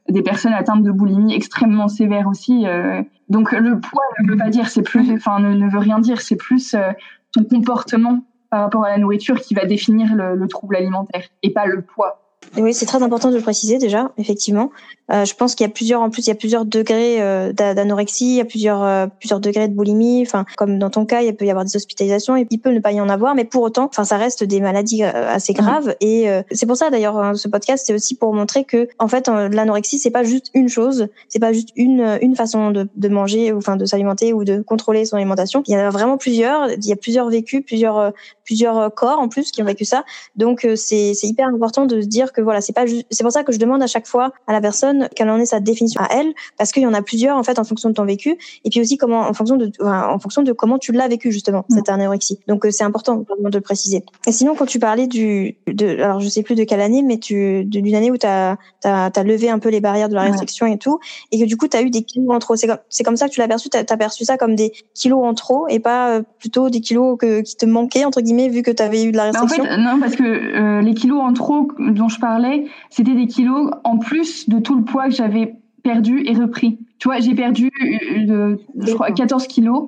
des 0.07 0.21
personnes 0.21 0.53
atteintes 0.53 0.83
de 0.83 0.91
boulimie 0.91 1.35
extrêmement 1.35 1.89
sévère 1.89 2.27
aussi. 2.27 2.65
donc 3.27 3.51
le 3.51 3.81
poids 3.81 4.03
ne 4.23 4.31
veut 4.31 4.37
pas 4.37 4.49
dire, 4.49 4.69
c'est 4.69 4.81
plus, 4.81 5.11
enfin 5.11 5.41
ne, 5.41 5.53
ne, 5.53 5.69
veut 5.69 5.79
rien 5.79 5.99
dire, 5.99 6.21
c'est 6.21 6.37
plus 6.37 6.73
ton 7.33 7.43
comportement 7.43 8.23
par 8.51 8.61
rapport 8.61 8.85
à 8.85 8.89
la 8.89 8.97
nourriture 8.97 9.39
qui 9.39 9.55
va 9.55 9.65
définir 9.65 10.13
le, 10.13 10.35
le 10.35 10.47
trouble 10.47 10.75
alimentaire 10.75 11.23
et 11.41 11.51
pas 11.51 11.65
le 11.65 11.81
poids. 11.81 12.30
Oui, 12.57 12.73
c'est 12.73 12.85
très 12.85 13.01
important 13.01 13.29
de 13.29 13.35
le 13.37 13.41
préciser 13.41 13.77
déjà, 13.77 14.11
effectivement. 14.17 14.71
Euh, 15.09 15.25
je 15.25 15.33
pense 15.35 15.55
qu'il 15.55 15.65
y 15.65 15.69
a 15.69 15.71
plusieurs, 15.71 16.01
en 16.01 16.09
plus, 16.09 16.27
il 16.27 16.29
y 16.29 16.31
a 16.31 16.35
plusieurs 16.35 16.65
degrés 16.65 17.21
euh, 17.21 17.53
d'anorexie, 17.53 18.25
il 18.25 18.35
y 18.35 18.41
a 18.41 18.45
plusieurs, 18.45 18.83
euh, 18.83 19.07
plusieurs 19.19 19.39
degrés 19.39 19.67
de 19.67 19.73
boulimie. 19.73 20.21
Enfin, 20.25 20.45
comme 20.57 20.77
dans 20.77 20.89
ton 20.89 21.05
cas, 21.05 21.21
il 21.21 21.33
peut 21.35 21.45
y 21.45 21.49
avoir 21.49 21.65
des 21.65 21.75
hospitalisations 21.75 22.35
et 22.35 22.47
il 22.49 22.59
peut 22.59 22.71
ne 22.71 22.79
pas 22.79 22.91
y 22.91 22.99
en 22.99 23.09
avoir, 23.09 23.35
mais 23.35 23.45
pour 23.45 23.63
autant, 23.63 23.85
enfin, 23.85 24.03
ça 24.03 24.17
reste 24.17 24.43
des 24.43 24.59
maladies 24.59 25.03
euh, 25.03 25.33
assez 25.33 25.53
graves. 25.53 25.89
Mmh. 25.89 26.05
Et 26.05 26.29
euh, 26.29 26.41
c'est 26.51 26.65
pour 26.65 26.75
ça, 26.75 26.89
d'ailleurs, 26.89 27.17
hein, 27.17 27.35
ce 27.35 27.47
podcast, 27.47 27.85
c'est 27.87 27.93
aussi 27.93 28.15
pour 28.15 28.33
montrer 28.33 28.65
que, 28.65 28.89
en 28.99 29.07
fait, 29.07 29.27
l'anorexie, 29.27 29.97
c'est 29.97 30.11
pas 30.11 30.23
juste 30.23 30.49
une 30.53 30.67
chose, 30.67 31.07
c'est 31.29 31.39
pas 31.39 31.53
juste 31.53 31.69
une, 31.77 32.19
une 32.21 32.35
façon 32.35 32.71
de, 32.71 32.87
de 32.95 33.07
manger, 33.07 33.53
ou 33.53 33.57
enfin, 33.57 33.77
de 33.77 33.85
s'alimenter 33.85 34.33
ou 34.33 34.43
de 34.43 34.61
contrôler 34.61 35.05
son 35.05 35.15
alimentation. 35.15 35.63
Il 35.67 35.73
y 35.73 35.77
en 35.77 35.79
a 35.79 35.89
vraiment 35.89 36.17
plusieurs. 36.17 36.69
Il 36.71 36.85
y 36.85 36.91
a 36.91 36.97
plusieurs 36.97 37.29
vécus, 37.29 37.63
plusieurs, 37.65 38.11
plusieurs 38.43 38.93
corps 38.93 39.19
en 39.19 39.29
plus 39.29 39.51
qui 39.51 39.61
ont 39.61 39.65
vécu 39.65 39.85
ça. 39.85 40.03
Donc, 40.35 40.67
c'est 40.75 41.13
hyper 41.23 41.47
important 41.47 41.85
de 41.85 42.01
se 42.01 42.07
dire 42.07 42.30
que 42.31 42.41
voilà, 42.41 42.61
c'est 42.61 42.73
pas 42.73 42.85
c'est 43.09 43.23
pour 43.23 43.31
ça 43.31 43.43
que 43.43 43.51
je 43.51 43.59
demande 43.59 43.81
à 43.83 43.87
chaque 43.87 44.07
fois 44.07 44.31
à 44.47 44.53
la 44.53 44.61
personne 44.61 45.09
quelle 45.15 45.29
en 45.29 45.37
est 45.37 45.45
sa 45.45 45.59
définition 45.59 46.01
à 46.01 46.07
elle, 46.11 46.33
parce 46.57 46.71
qu'il 46.71 46.83
y 46.83 46.87
en 46.87 46.93
a 46.93 47.01
plusieurs 47.01 47.37
en 47.37 47.43
fait 47.43 47.59
en 47.59 47.63
fonction 47.63 47.89
de 47.89 47.93
ton 47.93 48.05
vécu, 48.05 48.37
et 48.63 48.69
puis 48.69 48.81
aussi 48.81 48.97
comment 48.97 49.21
en 49.21 49.33
fonction 49.33 49.57
de 49.57 49.71
en 49.81 50.19
fonction 50.19 50.41
de 50.43 50.51
comment 50.51 50.77
tu 50.77 50.91
l'as 50.91 51.07
vécu 51.07 51.31
justement 51.31 51.65
cette 51.69 51.89
anorexie. 51.89 52.39
Donc 52.47 52.65
euh, 52.65 52.71
c'est 52.71 52.83
important 52.83 53.17
de 53.17 53.49
le 53.53 53.61
préciser. 53.61 54.03
Et 54.27 54.31
sinon 54.31 54.55
quand 54.55 54.65
tu 54.65 54.79
parlais 54.79 55.07
du 55.07 55.55
de 55.67 56.01
alors 56.01 56.19
je 56.19 56.29
sais 56.29 56.43
plus 56.43 56.55
de 56.55 56.63
quelle 56.63 56.81
année, 56.81 57.03
mais 57.03 57.17
tu 57.17 57.65
d'une 57.65 57.95
année 57.95 58.11
où 58.11 58.17
tu 58.17 58.27
as, 58.27 58.57
as, 58.83 59.23
levé 59.23 59.49
un 59.49 59.59
peu 59.59 59.69
les 59.69 59.81
barrières 59.81 60.09
de 60.09 60.15
la 60.15 60.23
restriction 60.23 60.65
et 60.65 60.77
tout, 60.77 60.99
et 61.31 61.39
que 61.39 61.45
du 61.45 61.57
coup 61.57 61.67
tu 61.67 61.77
as 61.77 61.81
eu 61.81 61.89
des 61.89 62.03
kilos 62.03 62.29
en 62.33 62.39
trop. 62.39 62.55
C'est 62.55 62.67
comme 62.67 62.79
c'est 62.89 63.03
comme 63.03 63.17
ça 63.17 63.27
que 63.27 63.33
tu 63.33 63.39
l'as 63.39 63.47
perçu. 63.47 63.69
Tu 63.69 63.77
as, 63.77 63.97
perçu 63.97 64.25
ça 64.25 64.37
comme 64.37 64.55
des 64.55 64.71
kilos 64.93 65.23
en 65.23 65.33
trop 65.33 65.67
et 65.67 65.79
pas 65.79 66.15
euh, 66.15 66.21
plutôt 66.39 66.69
des 66.69 66.81
kilos 66.81 67.17
que, 67.19 67.41
qui 67.41 67.55
te 67.55 67.65
manquaient 67.65 68.05
entre 68.05 68.21
guillemets 68.21 68.49
vu 68.49 68.63
que 68.63 68.71
tu 68.71 68.81
avais 68.81 69.03
eu 69.03 69.11
de 69.11 69.17
la 69.17 69.25
restriction. 69.25 69.63
En 69.63 69.67
fait, 69.67 69.77
non 69.77 69.99
parce 69.99 70.15
que 70.15 70.23
euh, 70.23 70.81
les 70.81 70.93
kilos 70.93 71.21
en 71.21 71.33
trop 71.33 71.67
dont 71.79 72.09
je 72.09 72.19
parlais 72.21 72.67
c'était 72.89 73.15
des 73.15 73.27
kilos 73.27 73.71
en 73.83 73.97
plus 73.97 74.47
de 74.47 74.59
tout 74.59 74.77
le 74.77 74.85
poids 74.85 75.05
que 75.05 75.15
j'avais 75.15 75.55
perdu 75.83 76.23
et 76.25 76.33
repris. 76.33 76.79
Tu 76.99 77.07
vois, 77.07 77.19
j'ai 77.19 77.33
perdu, 77.33 77.71
euh, 78.29 78.55
je 78.79 78.93
crois, 78.93 79.11
14 79.11 79.47
kilos. 79.47 79.87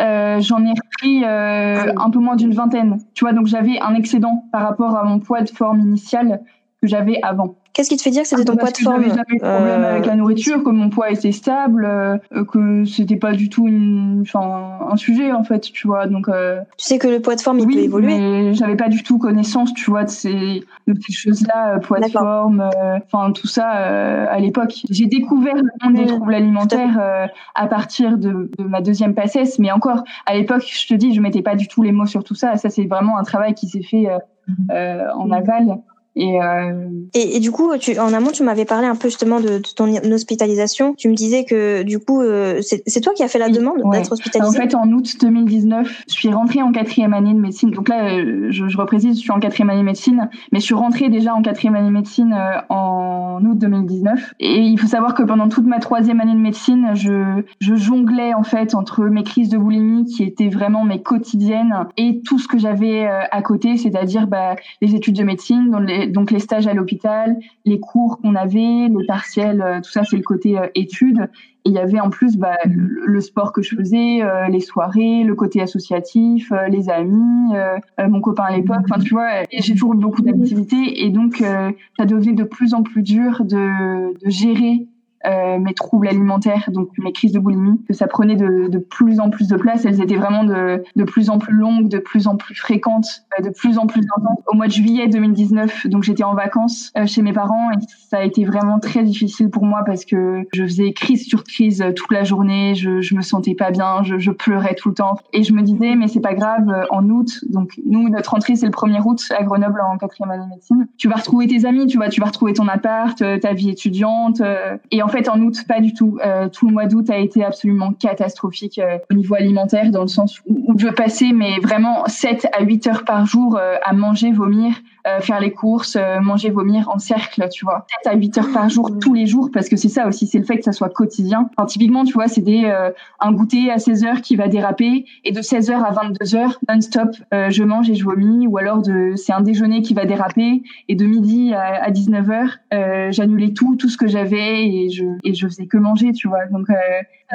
j'en 0.00 0.64
ai 0.64 0.70
repris 0.70 1.24
ah 1.24 1.92
un 1.96 2.10
peu 2.10 2.20
moins 2.20 2.36
d'une 2.36 2.54
vingtaine. 2.54 2.98
Tu 3.14 3.24
vois, 3.24 3.32
donc 3.32 3.46
j'avais 3.46 3.78
un 3.80 3.94
excédent 3.94 4.44
par 4.52 4.62
rapport 4.62 4.96
à 4.96 5.04
mon 5.04 5.18
poids 5.18 5.42
de 5.42 5.50
forme 5.50 5.80
initial 5.80 6.40
que 6.80 6.88
j'avais 6.88 7.20
avant. 7.22 7.56
Qu'est-ce 7.72 7.88
qui 7.88 7.96
te 7.96 8.02
fait 8.02 8.10
dire 8.10 8.22
que 8.22 8.28
c'était 8.28 8.44
ton 8.44 8.56
poids 8.56 8.70
de 8.70 8.76
forme 8.76 9.02
J'avais 9.04 9.38
problème 9.38 9.82
avec 9.82 10.04
la 10.04 10.14
nourriture, 10.14 10.62
que 10.62 10.68
mon 10.68 10.90
poids 10.90 11.10
était 11.10 11.32
stable, 11.32 11.86
euh, 11.86 12.18
que 12.44 12.84
c'était 12.84 13.16
pas 13.16 13.32
du 13.32 13.48
tout 13.48 13.66
une, 13.66 14.24
un 14.34 14.96
sujet 14.96 15.32
en 15.32 15.42
fait, 15.42 15.60
tu 15.60 15.86
vois. 15.86 16.06
Donc, 16.06 16.28
euh, 16.28 16.60
tu 16.76 16.86
sais 16.86 16.98
que 16.98 17.08
le 17.08 17.20
poids 17.20 17.34
de 17.34 17.40
forme 17.40 17.60
il 17.60 17.66
oui, 17.66 17.74
peut 17.74 17.80
évoluer. 17.80 18.18
mais 18.18 18.54
j'avais 18.54 18.76
pas 18.76 18.90
du 18.90 19.02
tout 19.02 19.16
connaissance, 19.16 19.72
tu 19.72 19.90
vois, 19.90 20.04
de 20.04 20.10
ces, 20.10 20.64
de 20.86 20.94
ces 21.00 21.12
choses-là, 21.14 21.76
euh, 21.76 21.78
poids 21.78 22.00
de 22.00 22.08
forme, 22.08 22.62
enfin 23.06 23.32
tout 23.32 23.46
ça 23.46 23.68
à 23.68 24.38
l'époque. 24.38 24.74
J'ai 24.90 25.06
découvert 25.06 25.56
le 25.56 25.70
monde 25.82 25.94
des 25.94 26.04
mmh. 26.04 26.08
troubles 26.08 26.34
alimentaires 26.34 27.30
à 27.54 27.66
partir 27.68 28.18
de, 28.18 28.50
de, 28.58 28.64
ma 28.64 28.82
deuxième 28.82 29.14
passesse, 29.14 29.58
mais 29.58 29.72
encore 29.72 30.04
à 30.26 30.34
l'époque, 30.34 30.64
je 30.70 30.88
te 30.88 30.94
dis, 30.94 31.14
je 31.14 31.22
mettais 31.22 31.42
pas 31.42 31.56
du 31.56 31.68
tout 31.68 31.82
les 31.82 31.92
mots 31.92 32.06
sur 32.06 32.22
tout 32.22 32.34
ça. 32.34 32.58
Ça 32.58 32.68
c'est 32.68 32.84
vraiment 32.84 33.16
un 33.16 33.22
travail 33.22 33.54
qui 33.54 33.66
s'est 33.68 33.82
fait 33.82 34.08
en 34.08 35.26
mmh. 35.26 35.82
Aval. 36.16 36.62
Euh, 36.62 36.88
et, 37.14 37.36
et, 37.36 37.40
du 37.40 37.50
coup, 37.50 37.76
tu, 37.78 37.98
en 37.98 38.12
amont, 38.12 38.30
tu 38.30 38.42
m'avais 38.42 38.64
parlé 38.64 38.86
un 38.86 38.96
peu 38.96 39.08
justement 39.08 39.40
de, 39.40 39.58
de, 39.58 39.74
ton 39.74 39.88
hospitalisation. 40.12 40.94
Tu 40.94 41.08
me 41.08 41.14
disais 41.14 41.44
que 41.44 41.82
du 41.82 41.98
coup, 41.98 42.20
euh, 42.20 42.60
c'est 42.62 43.00
toi 43.00 43.12
qui 43.14 43.22
as 43.22 43.28
fait 43.28 43.38
la 43.38 43.48
demande 43.48 43.82
d'être 43.92 44.12
hospitalisé. 44.12 44.48
En 44.48 44.52
fait, 44.52 44.74
en 44.74 44.90
août 44.92 45.16
2019, 45.20 46.04
je 46.08 46.12
suis 46.12 46.28
rentrée 46.28 46.62
en 46.62 46.72
quatrième 46.72 47.14
année 47.14 47.32
de 47.32 47.38
médecine. 47.38 47.70
Donc 47.70 47.88
là, 47.88 48.14
euh, 48.14 48.48
je, 48.50 48.68
je 48.68 48.76
reprécise, 48.76 49.16
je 49.16 49.20
suis 49.20 49.30
en 49.30 49.40
quatrième 49.40 49.70
année 49.70 49.80
de 49.80 49.86
médecine, 49.86 50.28
mais 50.52 50.60
je 50.60 50.64
suis 50.64 50.74
rentrée 50.74 51.08
déjà 51.08 51.34
en 51.34 51.42
quatrième 51.42 51.74
année 51.76 51.88
de 51.88 51.94
médecine 51.94 52.36
en 52.68 53.40
août 53.44 53.58
2019. 53.58 54.34
Et 54.40 54.58
il 54.58 54.78
faut 54.78 54.86
savoir 54.86 55.14
que 55.14 55.22
pendant 55.22 55.48
toute 55.48 55.66
ma 55.66 55.78
troisième 55.78 56.20
année 56.20 56.34
de 56.34 56.38
médecine, 56.38 56.90
je, 56.94 57.42
je 57.60 57.74
jonglais 57.74 58.34
en 58.34 58.42
fait 58.42 58.74
entre 58.74 59.04
mes 59.04 59.22
crises 59.22 59.48
de 59.48 59.58
boulimie 59.58 60.04
qui 60.04 60.24
étaient 60.24 60.48
vraiment 60.48 60.84
mes 60.84 61.02
quotidiennes 61.02 61.86
et 61.96 62.20
tout 62.22 62.38
ce 62.38 62.48
que 62.48 62.58
j'avais 62.58 63.06
à 63.06 63.42
côté, 63.42 63.76
c'est-à-dire 63.76 64.26
bah, 64.26 64.56
les 64.80 64.94
études 64.94 65.16
de 65.16 65.24
médecine, 65.24 65.70
dont 65.70 65.78
les 65.78 66.01
donc 66.06 66.30
les 66.30 66.38
stages 66.38 66.66
à 66.66 66.74
l'hôpital, 66.74 67.36
les 67.64 67.80
cours 67.80 68.18
qu'on 68.18 68.34
avait, 68.34 68.88
les 68.88 69.06
partiels, 69.06 69.62
euh, 69.62 69.80
tout 69.80 69.90
ça 69.90 70.04
c'est 70.04 70.16
le 70.16 70.22
côté 70.22 70.58
euh, 70.58 70.66
études. 70.74 71.28
Et 71.64 71.68
il 71.68 71.74
y 71.74 71.78
avait 71.78 72.00
en 72.00 72.10
plus 72.10 72.36
bah, 72.36 72.56
le, 72.64 73.20
sport 73.20 73.52
que 73.52 73.62
je 73.62 73.76
faisais, 73.76 74.20
euh, 74.22 74.48
les 74.48 74.58
soirées, 74.58 75.22
le 75.22 75.36
côté 75.36 75.62
associatif, 75.62 76.52
les 76.68 76.90
amis, 76.90 77.54
mon 78.00 78.20
copain 78.20 78.44
à 78.48 78.56
l'époque. 78.56 78.80
Enfin, 78.90 79.00
tu 79.00 79.14
vois, 79.14 79.44
j'ai 79.52 79.72
toujours 79.72 79.94
eu 79.94 79.96
beaucoup 79.96 80.22
d'activités 80.22 81.04
et 81.04 81.10
donc 81.10 81.36
ça 81.36 82.04
devenait 82.04 82.32
de 82.32 82.42
plus 82.42 82.74
en 82.74 82.82
plus 82.82 83.02
dur 83.02 83.44
de, 83.44 84.12
de 84.12 84.28
gérer 84.28 84.88
euh, 85.24 85.58
mes 85.58 85.74
troubles 85.74 86.08
alimentaires, 86.08 86.68
donc 86.72 86.88
mes 86.98 87.12
crises 87.12 87.32
de 87.32 87.38
boulimie, 87.38 87.80
que 87.86 87.94
ça 87.94 88.08
prenait 88.08 88.34
de, 88.34 88.68
de, 88.68 88.78
plus 88.78 89.20
en 89.20 89.30
plus 89.30 89.46
de 89.46 89.56
place. 89.56 89.84
Elles 89.84 90.00
étaient 90.00 90.16
vraiment 90.16 90.42
de, 90.42 90.82
de 90.96 91.04
plus 91.04 91.30
en 91.30 91.38
plus 91.38 91.54
longues, 91.54 91.88
de 91.88 91.98
plus 91.98 92.26
en 92.26 92.36
plus 92.36 92.56
fréquentes, 92.56 93.24
euh, 93.38 93.42
de 93.42 93.50
plus 93.50 93.78
en 93.78 93.86
plus 93.86 94.02
intenses. 94.16 94.38
Au 94.48 94.56
mois 94.56 94.66
de 94.66 94.72
juillet 94.72 95.06
2019, 95.06 95.86
donc 95.86 96.02
j'étais 96.02 96.24
en 96.24 96.34
vacances 96.34 96.92
euh, 96.96 97.06
chez 97.06 97.22
mes 97.22 97.32
parents 97.32 97.70
et 97.70 97.76
ça 98.08 98.18
a 98.18 98.24
été 98.24 98.44
vraiment 98.44 98.80
très 98.80 99.04
difficile 99.04 99.48
pour 99.48 99.64
moi 99.64 99.82
parce 99.86 100.04
que 100.04 100.42
je 100.52 100.64
faisais 100.64 100.92
crise 100.92 101.24
sur 101.26 101.44
crise 101.44 101.84
toute 101.94 102.10
la 102.10 102.24
journée, 102.24 102.74
je, 102.74 103.00
je 103.00 103.14
me 103.14 103.22
sentais 103.22 103.54
pas 103.54 103.70
bien, 103.70 104.02
je, 104.02 104.18
je 104.18 104.32
pleurais 104.32 104.74
tout 104.74 104.88
le 104.88 104.94
temps 104.94 105.16
et 105.32 105.44
je 105.44 105.52
me 105.52 105.62
disais 105.62 105.94
mais 105.94 106.08
c'est 106.08 106.20
pas 106.20 106.34
grave, 106.34 106.66
en 106.90 107.08
août, 107.08 107.44
donc 107.48 107.80
nous 107.86 108.08
notre 108.08 108.30
rentrée 108.30 108.56
c'est 108.56 108.66
le 108.66 108.72
1er 108.72 109.02
août 109.04 109.20
à 109.38 109.42
Grenoble 109.44 109.80
en 109.80 109.96
quatrième 109.98 110.30
année 110.30 110.44
de 110.44 110.50
médecine, 110.50 110.88
tu 110.98 111.08
vas 111.08 111.16
retrouver 111.16 111.46
tes 111.46 111.64
amis, 111.64 111.86
tu 111.86 111.96
vois, 111.96 112.08
tu 112.08 112.20
vas 112.20 112.26
retrouver 112.26 112.52
ton 112.52 112.68
appart, 112.68 113.16
ta 113.16 113.52
vie 113.52 113.70
étudiante 113.70 114.42
et 114.90 115.02
fait, 115.12 115.28
en 115.28 115.40
août, 115.40 115.56
pas 115.68 115.80
du 115.80 115.94
tout. 115.94 116.18
Euh, 116.24 116.48
tout 116.48 116.66
le 116.66 116.72
mois 116.72 116.86
d'août 116.86 117.08
a 117.10 117.18
été 117.18 117.44
absolument 117.44 117.92
catastrophique 117.92 118.78
euh, 118.78 118.98
au 119.10 119.14
niveau 119.14 119.34
alimentaire, 119.34 119.90
dans 119.90 120.02
le 120.02 120.08
sens 120.08 120.40
où, 120.46 120.76
je 120.76 120.88
passais 120.88 121.32
mais 121.32 121.58
vraiment 121.60 122.04
7 122.06 122.48
à 122.52 122.62
8 122.62 122.86
heures 122.88 123.04
par 123.04 123.26
jour 123.26 123.56
euh, 123.56 123.76
à 123.84 123.92
manger, 123.92 124.32
vomir, 124.32 124.74
euh, 125.06 125.20
faire 125.20 125.40
les 125.40 125.52
courses, 125.52 125.96
euh, 125.96 126.20
manger, 126.20 126.50
vomir 126.50 126.88
en 126.88 126.98
cercle, 126.98 127.48
tu 127.50 127.64
vois. 127.64 127.86
7 128.04 128.12
à 128.12 128.16
8 128.16 128.38
heures 128.38 128.52
par 128.52 128.68
jour, 128.68 128.98
tous 129.00 129.14
les 129.14 129.26
jours, 129.26 129.50
parce 129.52 129.68
que 129.68 129.76
c'est 129.76 129.88
ça 129.88 130.06
aussi, 130.06 130.26
c'est 130.26 130.38
le 130.38 130.44
fait 130.44 130.58
que 130.58 130.64
ça 130.64 130.72
soit 130.72 130.90
quotidien. 130.90 131.50
Enfin, 131.56 131.66
typiquement, 131.66 132.04
tu 132.04 132.12
vois, 132.12 132.28
c'est 132.28 132.40
des, 132.40 132.64
euh, 132.66 132.90
un 133.18 133.32
goûter 133.32 133.70
à 133.70 133.78
16 133.78 134.04
heures 134.04 134.20
qui 134.20 134.36
va 134.36 134.46
déraper, 134.46 135.04
et 135.24 135.32
de 135.32 135.42
16 135.42 135.70
heures 135.70 135.84
à 135.84 135.90
22 135.90 136.36
heures, 136.36 136.58
non-stop, 136.68 137.10
je 137.32 137.62
mange 137.64 137.90
et 137.90 137.94
je 137.94 138.04
vomis, 138.04 138.46
ou 138.46 138.58
alors 138.58 138.80
de, 138.82 139.14
c'est 139.16 139.32
un 139.32 139.40
déjeuner 139.40 139.82
qui 139.82 139.94
va 139.94 140.04
déraper, 140.04 140.62
et 140.88 140.94
de 140.94 141.04
midi 141.04 141.52
à, 141.52 141.82
à 141.82 141.90
19 141.90 142.30
heures, 142.30 143.10
j'annulais 143.12 143.52
tout, 143.52 143.76
tout 143.76 143.88
ce 143.88 143.96
que 143.96 144.06
j'avais, 144.06 144.66
et 144.66 144.90
je, 144.90 145.04
et 145.24 145.34
je 145.34 145.46
faisais 145.46 145.66
que 145.66 145.78
manger, 145.78 146.12
tu 146.12 146.28
vois. 146.28 146.46
Donc, 146.46 146.68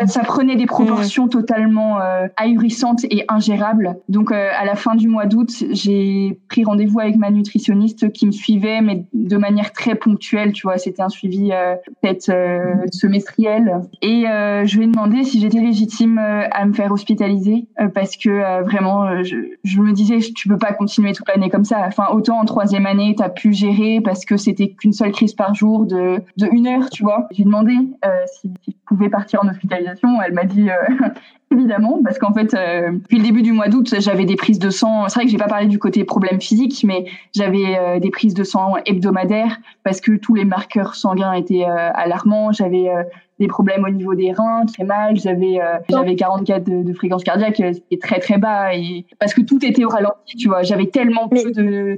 ça 0.06 0.22
prenait 0.22 0.56
des 0.56 0.66
proportions 0.66 1.28
totalement 1.28 2.00
ahurissantes 2.36 3.06
et 3.06 3.26
ingérables. 3.28 3.98
Donc, 4.10 4.32
à 4.32 4.66
la 4.66 4.76
fin 4.76 4.96
du 4.96 5.08
mois 5.08 5.26
d'août, 5.26 5.50
j'ai 5.72 6.40
pris 6.50 6.64
rendez-vous 6.64 7.00
avec 7.00 7.16
ma 7.16 7.32
nutritionniste 7.32 8.12
qui 8.12 8.26
me 8.26 8.32
suivait, 8.32 8.82
mais 8.82 9.06
de 9.14 9.38
manière 9.38 9.72
très 9.72 9.96
ponctuelle, 9.96 10.54
tu 10.54 10.64
vois. 10.64 10.78
C'était 10.78 11.02
un 11.02 11.10
suivi 11.10 11.52
euh, 11.52 11.76
peut-être 12.02 12.30
euh, 12.30 12.76
semestriel. 12.92 13.82
Et 14.02 14.28
euh, 14.28 14.66
je 14.66 14.78
lui 14.78 14.86
ai 14.86 14.88
demandé 14.88 15.24
si 15.24 15.40
j'étais 15.40 15.60
légitime 15.60 16.18
à 16.18 16.66
me 16.66 16.74
faire 16.74 16.92
hospitaliser, 16.92 17.68
parce 17.94 18.16
que 18.18 18.64
vraiment, 18.64 19.24
je, 19.24 19.36
je, 19.64 19.80
me 19.82 19.94
disais, 19.94 20.20
tu 20.20 20.48
peux 20.48 20.58
pas 20.58 20.74
continuer 20.74 21.14
toute 21.14 21.28
l'année 21.28 21.50
comme 21.50 21.66
ça. 21.66 21.84
Enfin, 21.88 22.08
autant 22.12 22.40
en 22.40 22.46
troisième 22.46 22.86
année, 22.86 23.16
tu 23.16 23.24
as 23.24 23.30
pu 23.30 23.54
gérer 23.54 24.02
parce 24.04 24.26
que 24.26 24.38
c'était 24.38 24.70
qu'une 24.70 24.94
seule 24.94 25.12
crise 25.12 25.34
par 25.34 25.54
jour 25.54 25.86
de, 25.86 26.22
de 26.38 26.48
une 26.52 26.68
heure, 26.68 26.90
tu 26.90 27.04
vois. 27.04 27.28
J'ai 27.32 27.44
demandé 27.44 27.74
si, 28.28 28.52
si, 28.64 28.76
pouvais 28.88 29.10
partir 29.10 29.44
en 29.44 29.50
hospitalisation. 29.50 30.22
Elle 30.22 30.34
m'a 30.34 30.46
dit 30.46 30.70
évidemment, 31.52 32.00
parce 32.04 32.20
qu'en 32.20 32.34
fait, 32.34 32.54
euh, 32.54 32.92
depuis 32.92 33.18
le 33.18 33.24
début 33.24 33.42
du 33.42 33.52
mois 33.52 33.68
d'août, 33.68 33.94
j'avais 34.00 34.26
des 34.26 34.36
prises 34.36 34.60
de 34.60 34.70
sang. 34.70 35.08
C'est 35.08 35.16
vrai 35.16 35.26
que 35.26 35.32
j'ai 35.32 35.38
pas 35.38 35.48
parlé 35.48 35.68
du 35.68 35.80
côté 35.80 36.04
problème 36.04 36.42
physique, 36.42 36.84
mais 36.86 37.06
j'avais 37.36 37.78
euh, 37.78 38.00
des 38.00 38.10
prises 38.10 38.34
de 38.34 38.44
sang 38.44 38.76
hebdomadaires 38.86 39.58
parce 39.84 40.02
que 40.02 40.12
tous 40.12 40.36
les 40.36 40.46
marqueurs 40.46 40.96
sanguins 40.96 41.34
étaient 41.34 41.66
euh, 41.66 41.92
alarmants. 41.94 42.52
J'avais 42.52 42.90
des 43.40 43.48
problèmes 43.48 43.84
au 43.86 43.90
niveau 43.90 44.16
des 44.16 44.32
reins, 44.32 44.66
très 44.66 44.84
mal. 44.84 45.18
J'avais 45.18 45.60
j'avais 45.90 46.16
44 46.16 46.64
de, 46.64 46.84
de, 46.84 46.94
fréquence 46.94 47.24
cardiaque, 47.24 47.58
c'était 47.58 47.98
très 48.02 48.20
très 48.20 48.38
bas 48.38 48.74
et 48.74 49.06
parce 49.20 49.34
que 49.34 49.42
tout 49.42 49.64
était 49.64 49.86
au 49.86 49.90
ralenti, 49.90 50.36
tu 50.38 50.48
vois. 50.48 50.64
J'avais 50.64 50.88
tellement 50.88 51.30
peu 51.30 51.52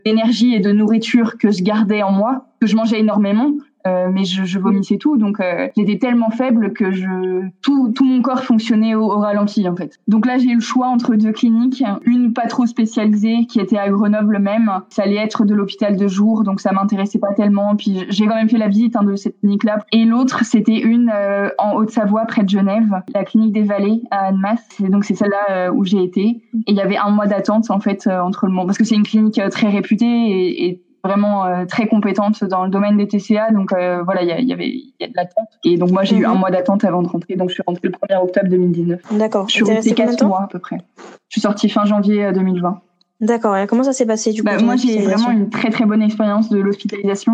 d'énergie 0.05 0.53
et 0.53 0.60
de 0.60 0.72
nourriture 0.72 1.38
que 1.38 1.50
je 1.51 1.63
gardais 1.63 2.03
en 2.03 2.12
moi 2.12 2.46
que 2.60 2.67
je 2.67 2.75
mangeais 2.75 3.00
énormément 3.00 3.51
euh, 3.51 3.68
mais 4.12 4.25
je, 4.25 4.60
vomissais 4.60 4.98
tout, 4.98 5.17
donc 5.17 5.39
euh, 5.39 5.67
j'étais 5.77 5.98
tellement 5.98 6.29
faible 6.29 6.74
que 6.74 6.91
je 6.91 7.48
tout, 7.62 7.91
tout 7.93 8.05
mon 8.05 8.22
corps 8.22 8.43
fonctionnait 8.43 8.96
au, 8.96 9.08
ralenti 9.08 9.67
en 9.67 9.75
fait. 9.75 10.00
Donc 10.08 10.25
là 10.25 10.38
j'ai 10.38 10.50
eu 10.50 10.55
le 10.55 10.60
choix 10.60 10.88
entre 10.88 11.15
deux 11.15 11.31
cliniques, 11.31 11.84
une 12.05 12.34
pas 12.34 12.48
trop 12.48 12.65
spécialisée 12.65 13.46
qui 13.48 13.60
était 13.60 13.77
à 13.77 13.89
Grenoble 13.89 14.39
même, 14.39 14.72
ça 14.89 15.03
allait 15.03 15.17
être 15.17 15.46
de 15.46 15.53
l'hôpital 15.53 15.96
de 15.96 16.08
jour, 16.08 16.43
donc 16.43 16.60
ça 16.60 16.72
m'intéressait 16.72 17.19
pas 17.19 17.34
tellement. 17.34 17.75
Puis 17.75 18.05
j'ai 18.10 18.27
quand 18.27 18.36
même 18.36 18.50
fait 18.50 18.58
la 18.58 18.67
visite 18.67 18.96
hein, 18.96 19.03
de 19.03 19.15
cette 19.15 19.39
clinique-là. 19.39 19.79
Et 19.91 20.05
l'autre 20.05 20.43
c'était 20.43 20.79
une 20.79 21.12
euh, 21.13 21.50
en 21.58 21.75
Haute-Savoie 21.75 22.25
près 22.25 22.43
de 22.43 22.50
Genève, 22.50 23.01
la 23.13 23.24
clinique 23.24 23.53
des 23.53 23.63
Vallées 23.63 24.01
à 24.12 24.27
Annemasse. 24.27 24.81
Donc 24.81 25.05
c'est 25.05 25.15
celle-là 25.15 25.72
où 25.72 25.86
j'ai 25.86 26.03
été. 26.03 26.22
Et 26.22 26.41
il 26.67 26.75
y 26.75 26.81
avait 26.81 26.98
un 26.98 27.12
mois 27.12 27.27
d'attente 27.27 27.69
en 27.72 27.79
fait 27.79 28.08
entre 28.08 28.46
le 28.46 28.51
moment 28.51 28.65
parce 28.65 28.77
que 28.77 28.84
c'est 28.84 28.96
une 28.96 29.03
clinique 29.03 29.41
très 29.50 29.69
réputée 29.69 30.05
et 30.05 30.81
vraiment 31.03 31.45
euh, 31.45 31.65
très 31.65 31.87
compétente 31.87 32.43
dans 32.43 32.63
le 32.63 32.69
domaine 32.69 32.97
des 32.97 33.07
TCA. 33.07 33.51
Donc 33.51 33.73
euh, 33.73 34.03
voilà, 34.03 34.23
il 34.23 34.47
y, 34.47 34.53
avait 34.53 34.67
y 34.67 35.03
a 35.03 35.07
de 35.07 35.13
l'attente. 35.15 35.47
Et 35.63 35.77
donc 35.77 35.91
moi 35.91 36.03
j'ai 36.03 36.17
eu 36.17 36.25
un 36.25 36.33
mhm. 36.33 36.39
mois 36.39 36.51
d'attente 36.51 36.83
avant 36.83 37.01
de 37.01 37.07
rentrer. 37.07 37.35
Donc 37.35 37.49
je 37.49 37.55
suis 37.55 37.63
rentrée 37.65 37.87
le 37.87 37.91
1er 37.91 38.21
octobre 38.21 38.49
2019. 38.49 39.01
D'accord. 39.11 39.47
Je 39.49 39.53
suis 39.53 39.63
restée 39.63 39.93
4 39.93 40.25
mois 40.25 40.43
à 40.43 40.47
peu 40.47 40.59
près. 40.59 40.77
Je 40.97 41.39
suis 41.39 41.41
sortie 41.41 41.69
fin 41.69 41.85
janvier 41.85 42.31
2020. 42.33 42.69
Euh, 42.69 43.25
D'accord. 43.25 43.57
Et 43.57 43.67
comment 43.67 43.83
ça 43.83 43.93
s'est 43.93 44.05
passé 44.05 44.31
du 44.31 44.41
coup 44.41 44.45
bah, 44.45 44.61
Moi, 44.61 44.77
j'ai 44.77 44.99
vraiment 45.01 45.31
une 45.31 45.49
très 45.49 45.69
très 45.69 45.85
bonne 45.85 46.01
expérience 46.01 46.49
de 46.49 46.59
l'hospitalisation. 46.59 47.33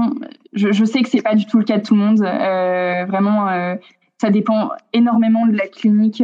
Je, 0.54 0.72
je, 0.72 0.86
sais 0.86 1.02
que 1.02 1.10
c'est 1.10 1.22
pas 1.22 1.36
du 1.36 1.46
tout 1.46 1.60
le 1.60 1.64
cas 1.64 1.78
de 1.78 1.84
tout 1.84 1.94
le 1.94 2.02
monde. 2.02 2.22
Euh, 2.22 3.06
vraiment, 3.06 3.48
ça 4.20 4.32
dépend 4.32 4.70
énormément 4.94 5.46
de 5.46 5.56
la 5.56 5.68
clinique. 5.68 6.24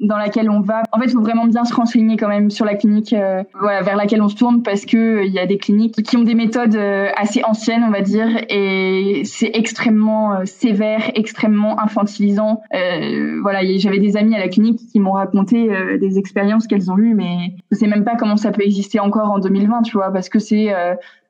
Euh, 0.00 0.06
dans 0.06 0.16
laquelle 0.16 0.50
on 0.50 0.60
va. 0.60 0.82
En 0.92 0.98
fait, 0.98 1.06
il 1.06 1.12
faut 1.12 1.20
vraiment 1.20 1.46
bien 1.46 1.64
se 1.64 1.74
renseigner 1.74 2.16
quand 2.16 2.28
même 2.28 2.50
sur 2.50 2.64
la 2.64 2.74
clinique 2.74 3.12
euh, 3.12 3.42
voilà, 3.58 3.82
vers 3.82 3.96
laquelle 3.96 4.22
on 4.22 4.28
se 4.28 4.36
tourne 4.36 4.62
parce 4.62 4.86
que 4.86 4.96
euh, 4.96 5.24
il 5.24 5.32
y 5.32 5.38
a 5.38 5.46
des 5.46 5.58
cliniques 5.58 6.02
qui 6.02 6.16
ont 6.16 6.22
des 6.22 6.34
méthodes 6.34 6.74
euh, 6.74 7.08
assez 7.16 7.42
anciennes, 7.44 7.84
on 7.84 7.90
va 7.90 8.00
dire, 8.00 8.28
et 8.48 9.22
c'est 9.24 9.50
extrêmement 9.54 10.44
sévère, 10.44 11.10
extrêmement 11.14 11.78
infantilisant. 11.80 12.62
voilà, 13.42 13.60
j'avais 13.76 13.98
des 13.98 14.16
amis 14.16 14.34
à 14.34 14.38
la 14.38 14.48
clinique 14.48 14.80
qui 14.90 15.00
m'ont 15.00 15.12
raconté 15.12 15.68
des 15.98 16.18
expériences 16.18 16.66
qu'elles 16.66 16.90
ont 16.90 16.98
eues, 16.98 17.14
mais 17.14 17.54
je 17.70 17.76
sais 17.76 17.86
même 17.86 18.04
pas 18.04 18.16
comment 18.16 18.36
ça 18.36 18.50
peut 18.50 18.62
exister 18.62 19.00
encore 19.00 19.30
en 19.30 19.38
2020, 19.38 19.82
tu 19.82 19.92
vois, 19.92 20.10
parce 20.12 20.28
que 20.28 20.38
c'est 20.38 20.72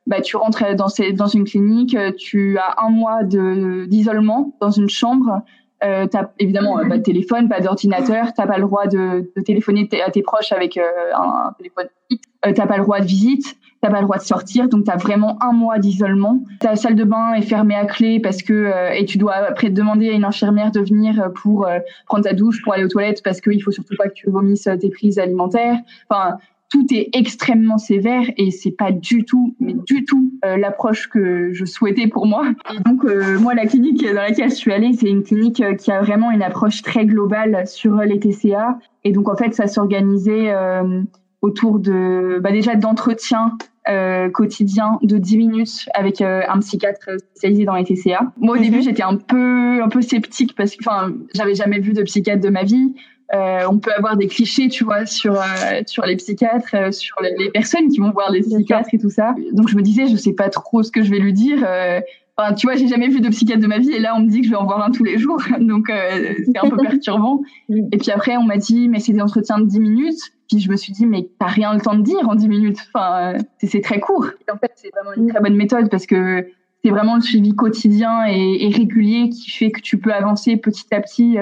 bah, 0.07 0.21
tu 0.21 0.37
rentres 0.37 0.75
dans, 0.77 0.89
ces, 0.89 1.13
dans 1.13 1.27
une 1.27 1.45
clinique, 1.45 1.97
tu 2.17 2.59
as 2.59 2.85
un 2.85 2.91
mois 2.91 3.23
d'isolement 3.25 4.55
dans 4.61 4.71
une 4.71 4.89
chambre, 4.89 5.43
Euh, 5.83 6.07
t'as 6.07 6.31
évidemment 6.39 6.77
pas 6.89 6.99
de 6.99 7.03
téléphone, 7.03 7.49
pas 7.49 7.61
d'ordinateur, 7.61 8.35
t'as 8.35 8.47
pas 8.47 8.59
le 8.59 8.65
droit 8.65 8.87
de, 8.87 9.33
de 9.35 9.43
téléphoner 9.43 9.89
à 10.05 10.11
tes 10.11 10.23
proches 10.23 10.53
avec 10.53 10.77
un, 10.77 11.53
téléphone 11.57 11.87
fixe, 12.11 12.29
t'as 12.43 12.67
pas 12.67 12.77
le 12.77 12.83
droit 12.83 13.01
de 13.01 13.07
visite, 13.07 13.57
t'as 13.81 13.89
pas 13.89 14.01
le 14.01 14.05
droit 14.05 14.19
de 14.19 14.23
sortir, 14.23 14.69
donc 14.69 14.85
t'as 14.85 14.97
vraiment 14.97 15.43
un 15.43 15.53
mois 15.53 15.79
d'isolement. 15.79 16.45
Ta 16.61 16.77
salle 16.77 16.97
de 16.97 17.05
bain 17.05 17.33
est 17.33 17.43
fermée 17.43 17.77
à 17.77 17.87
clé 17.87 18.21
parce 18.21 18.43
que 18.43 18.95
et 18.95 19.07
tu 19.07 19.17
dois 19.17 19.35
après 19.35 19.71
demander 19.71 20.11
à 20.11 20.13
une 20.13 20.25
infirmière 20.25 20.71
de 20.71 20.81
venir 20.81 21.31
pour 21.43 21.67
prendre 22.07 22.25
ta 22.25 22.35
douche, 22.35 22.63
pour 22.63 22.75
aller 22.75 22.85
aux 22.85 22.89
toilettes 22.89 23.23
parce 23.23 23.41
qu'il 23.41 23.63
faut 23.63 23.73
surtout 23.73 23.97
pas 23.97 24.09
que 24.09 24.15
tu 24.15 24.29
vomisses 24.29 24.69
tes 24.81 24.91
prises 24.91 25.19
alimentaires. 25.19 25.79
Enfin, 26.11 26.37
tout 26.71 26.87
est 26.93 27.11
extrêmement 27.13 27.79
sévère 27.79 28.23
et 28.37 28.51
c'est 28.53 28.71
pas 28.71 28.93
du 28.93 29.25
tout, 29.25 29.57
mais 29.59 29.75
du 29.75 30.05
tout 30.05 30.33
euh, 30.45 30.57
l'approche 30.57 31.09
que 31.09 31.53
je 31.53 31.65
souhaitais 31.65 32.07
pour 32.07 32.27
moi. 32.27 32.45
Et 32.73 32.81
donc 32.89 33.05
euh, 33.05 33.39
moi, 33.41 33.55
la 33.55 33.67
clinique 33.67 34.07
dans 34.07 34.15
laquelle 34.15 34.51
je 34.51 34.55
suis 34.55 34.73
allée, 34.73 34.93
c'est 34.93 35.11
une 35.11 35.25
clinique 35.25 35.61
euh, 35.61 35.75
qui 35.75 35.91
a 35.91 36.01
vraiment 36.01 36.31
une 36.31 36.43
approche 36.43 36.83
très 36.83 37.05
globale 37.05 37.67
sur 37.67 37.97
les 37.97 38.21
TCA. 38.21 38.79
Et 39.03 39.11
donc 39.11 39.29
en 39.29 39.37
fait, 39.37 39.53
ça 39.53 39.67
s'organisait 39.67 40.55
autour 41.43 41.79
de, 41.79 42.39
bah, 42.41 42.53
déjà 42.53 42.77
d'entretien 42.77 43.57
quotidien 44.33 44.99
de 45.03 45.19
10 45.19 45.39
minutes 45.39 45.89
avec 45.95 46.21
un 46.21 46.59
psychiatre 46.61 47.19
spécialisé 47.19 47.65
dans 47.65 47.75
les 47.75 47.83
TCA. 47.83 48.33
Moi 48.37 48.57
au 48.57 48.61
début 48.61 48.77
mhm. 48.77 48.83
j'étais 48.83 49.03
un 49.03 49.17
peu 49.17 49.83
un 49.83 49.89
peu 49.89 50.01
sceptique 50.01 50.55
parce 50.55 50.77
que 50.77 50.85
enfin 50.87 51.13
j'avais 51.35 51.57
jamais 51.57 51.81
vu 51.81 51.93
de 51.93 52.03
psychiatre 52.03 52.43
de 52.43 52.51
ma 52.51 52.63
vie. 52.63 52.95
Euh, 53.33 53.61
on 53.71 53.79
peut 53.79 53.93
avoir 53.97 54.17
des 54.17 54.27
clichés, 54.27 54.69
tu 54.69 54.83
vois, 54.85 55.07
sur 55.07 55.35
euh, 55.35 55.83
sur 55.87 56.05
les 56.05 56.17
psychiatres, 56.17 56.75
euh, 56.75 56.91
sur 56.91 57.17
les, 57.23 57.51
personnes 57.51 57.89
qui 57.89 58.01
vont 58.01 58.11
voir 58.11 58.31
les 58.31 58.41
psychiatres 58.41 58.89
et 58.93 58.99
tout 58.99 59.11
ça. 59.11 59.35
Donc 59.53 59.69
je 59.69 59.77
me 59.77 59.83
disais, 59.83 60.09
je 60.09 60.17
sais 60.17 60.33
pas 60.33 60.49
trop 60.49 60.83
ce 60.83 60.91
que 60.91 61.03
je 61.03 61.11
vais 61.11 61.21
lui 61.21 61.33
dire. 61.33 61.59
Enfin, 62.37 62.55
tu 62.55 62.67
vois, 62.67 62.75
j'ai 62.75 62.89
jamais 62.89 63.09
vu 63.09 63.21
de 63.21 63.29
psychiatre 63.29 63.61
de 63.61 63.67
ma 63.67 63.79
vie 63.79 63.93
et 63.93 64.01
là 64.01 64.17
on 64.17 64.21
me 64.21 64.29
dit 64.29 64.41
que 64.41 64.47
je 64.47 64.51
vais 64.51 64.57
en 64.57 64.65
voir 64.65 64.83
un 64.83 64.91
tous 64.91 65.05
les 65.05 65.19
jours, 65.19 65.41
donc 65.61 65.93
c'est 65.93 66.59
un 66.59 66.69
peu 66.69 66.77
perturbant. 66.83 67.43
Et 67.69 67.99
puis 67.99 68.11
après 68.11 68.37
on 68.37 68.45
m'a 68.45 68.57
dit, 68.57 68.89
mais 68.89 68.99
c'est 68.99 69.13
des 69.13 69.23
entretiens 69.23 69.61
de 69.61 69.67
10 69.67 69.81
minutes. 69.81 70.21
Puis 70.49 70.59
je 70.59 70.69
me 70.69 70.75
suis 70.75 70.93
dit, 70.93 71.07
mais 71.07 71.29
t'as 71.39 71.47
rien 71.47 71.73
le 71.73 71.81
temps 71.81 71.95
de 71.95 72.03
dire 72.03 72.29
en 72.29 72.35
10 72.35 72.49
minutes. 72.49 72.79
Enfin, 72.93 73.35
c'est 73.63 73.81
très 73.83 74.01
court. 74.01 74.27
Et 74.27 74.51
en 74.51 74.57
fait, 74.57 74.73
c'est 74.75 74.91
vraiment 74.91 75.15
une 75.17 75.29
très 75.29 75.39
bonne 75.39 75.55
méthode 75.55 75.89
parce 75.89 76.07
que 76.07 76.49
c'est 76.85 76.91
vraiment 76.91 77.15
le 77.15 77.21
suivi 77.21 77.55
quotidien 77.55 78.27
et, 78.27 78.67
et, 78.67 78.69
régulier 78.71 79.29
qui 79.29 79.51
fait 79.51 79.71
que 79.71 79.81
tu 79.81 79.99
peux 79.99 80.13
avancer 80.13 80.57
petit 80.57 80.93
à 80.93 81.01
petit 81.01 81.37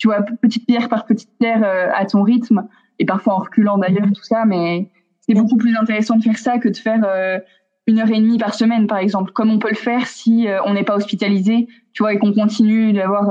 tu 0.00 0.08
vois, 0.08 0.22
petite 0.22 0.66
pierre 0.66 0.88
par 0.88 1.04
petite 1.04 1.30
pierre 1.38 1.62
euh, 1.62 1.90
à 1.94 2.06
ton 2.06 2.22
rythme, 2.22 2.66
et 2.98 3.04
parfois 3.04 3.34
en 3.34 3.38
reculant 3.38 3.76
d'ailleurs, 3.78 4.06
tout 4.06 4.24
ça, 4.24 4.44
mais 4.46 4.90
c'est 5.20 5.34
beaucoup 5.34 5.58
plus 5.58 5.76
intéressant 5.76 6.16
de 6.16 6.22
faire 6.22 6.38
ça 6.38 6.58
que 6.58 6.70
de 6.70 6.76
faire 6.76 7.04
euh, 7.04 7.38
une 7.86 8.00
heure 8.00 8.08
et 8.08 8.18
demie 8.18 8.38
par 8.38 8.54
semaine, 8.54 8.86
par 8.86 8.96
exemple, 8.96 9.32
comme 9.32 9.50
on 9.50 9.58
peut 9.58 9.68
le 9.68 9.76
faire 9.76 10.06
si 10.06 10.48
euh, 10.48 10.58
on 10.64 10.72
n'est 10.72 10.84
pas 10.84 10.96
hospitalisé, 10.96 11.68
tu 11.92 12.02
vois, 12.02 12.14
et 12.14 12.18
qu'on 12.18 12.32
continue 12.32 12.94
d'avoir 12.94 13.30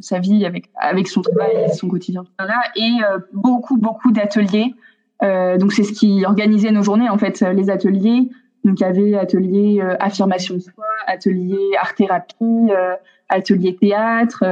sa 0.00 0.18
vie 0.18 0.46
avec 0.46 0.70
avec 0.80 1.06
son 1.06 1.20
travail 1.20 1.66
et 1.66 1.72
son 1.72 1.88
quotidien. 1.88 2.24
Et 2.76 2.92
beaucoup, 3.32 3.76
beaucoup 3.76 4.12
d'ateliers. 4.12 4.74
donc 5.20 5.72
c'est 5.72 5.82
ce 5.82 5.92
qui 5.92 6.24
organisait 6.24 6.70
nos 6.70 6.82
journées, 6.82 7.10
en 7.10 7.18
fait, 7.18 7.40
les 7.40 7.68
ateliers. 7.68 8.30
Donc 8.64 8.78
il 8.78 8.82
y 8.82 8.86
avait 8.86 9.16
atelier 9.16 9.82
affirmation 9.98 10.54
de 10.54 10.60
soi, 10.60 10.84
atelier 11.08 11.58
art 11.80 11.96
thérapie, 11.96 12.70
atelier 13.28 13.74
théâtre 13.74 14.44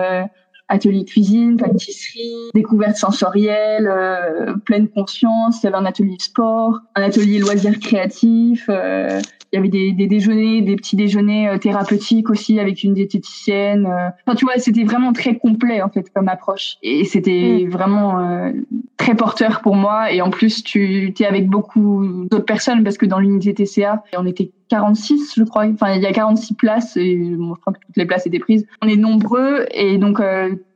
atelier 0.68 1.04
cuisine, 1.04 1.56
pâtisserie, 1.56 2.50
découverte 2.54 2.96
sensorielle, 2.96 3.86
euh, 3.86 4.54
pleine 4.64 4.88
conscience. 4.88 5.62
Il 5.62 5.70
y 5.70 5.74
un 5.78 5.84
atelier 5.84 6.16
sport, 6.18 6.80
un 6.94 7.02
atelier 7.02 7.38
loisirs 7.38 7.78
créatifs. 7.78 8.66
Euh, 8.68 9.20
il 9.54 9.58
y 9.58 9.60
avait 9.60 9.68
des, 9.68 9.92
des, 9.92 10.08
déjeuners, 10.08 10.62
des 10.62 10.74
petits 10.74 10.96
déjeuners 10.96 11.48
euh, 11.48 11.58
thérapeutiques 11.58 12.28
aussi 12.28 12.58
avec 12.58 12.82
une 12.82 12.92
diététicienne. 12.92 13.86
Euh. 13.86 14.08
Enfin, 14.26 14.34
tu 14.34 14.44
vois, 14.44 14.58
c'était 14.58 14.82
vraiment 14.82 15.12
très 15.12 15.36
complet 15.36 15.80
en 15.80 15.88
fait 15.88 16.12
comme 16.12 16.26
approche. 16.26 16.76
Et 16.82 17.04
c'était 17.04 17.64
mm. 17.64 17.70
vraiment 17.70 18.18
euh, 18.18 18.50
très 18.96 19.14
porteur 19.14 19.60
pour 19.60 19.76
moi. 19.76 20.10
Et 20.12 20.20
en 20.22 20.30
plus, 20.30 20.64
tu 20.64 21.14
es 21.16 21.24
avec 21.24 21.48
beaucoup 21.48 22.26
d'autres 22.28 22.44
personnes 22.44 22.82
parce 22.82 22.98
que 22.98 23.06
dans 23.06 23.20
l'unité 23.20 23.54
TCA, 23.54 24.02
on 24.18 24.26
était 24.26 24.50
46, 24.70 25.34
je 25.36 25.44
crois. 25.44 25.66
Enfin, 25.66 25.94
il 25.94 26.02
y 26.02 26.06
a 26.06 26.12
46 26.12 26.54
places 26.54 26.96
et 26.96 27.16
je 27.30 27.36
crois 27.36 27.72
que 27.74 27.78
toutes 27.86 27.96
les 27.96 28.06
places 28.06 28.26
étaient 28.26 28.40
prises. 28.40 28.66
On 28.82 28.88
est 28.88 28.96
nombreux 28.96 29.66
et 29.70 29.98
donc 29.98 30.20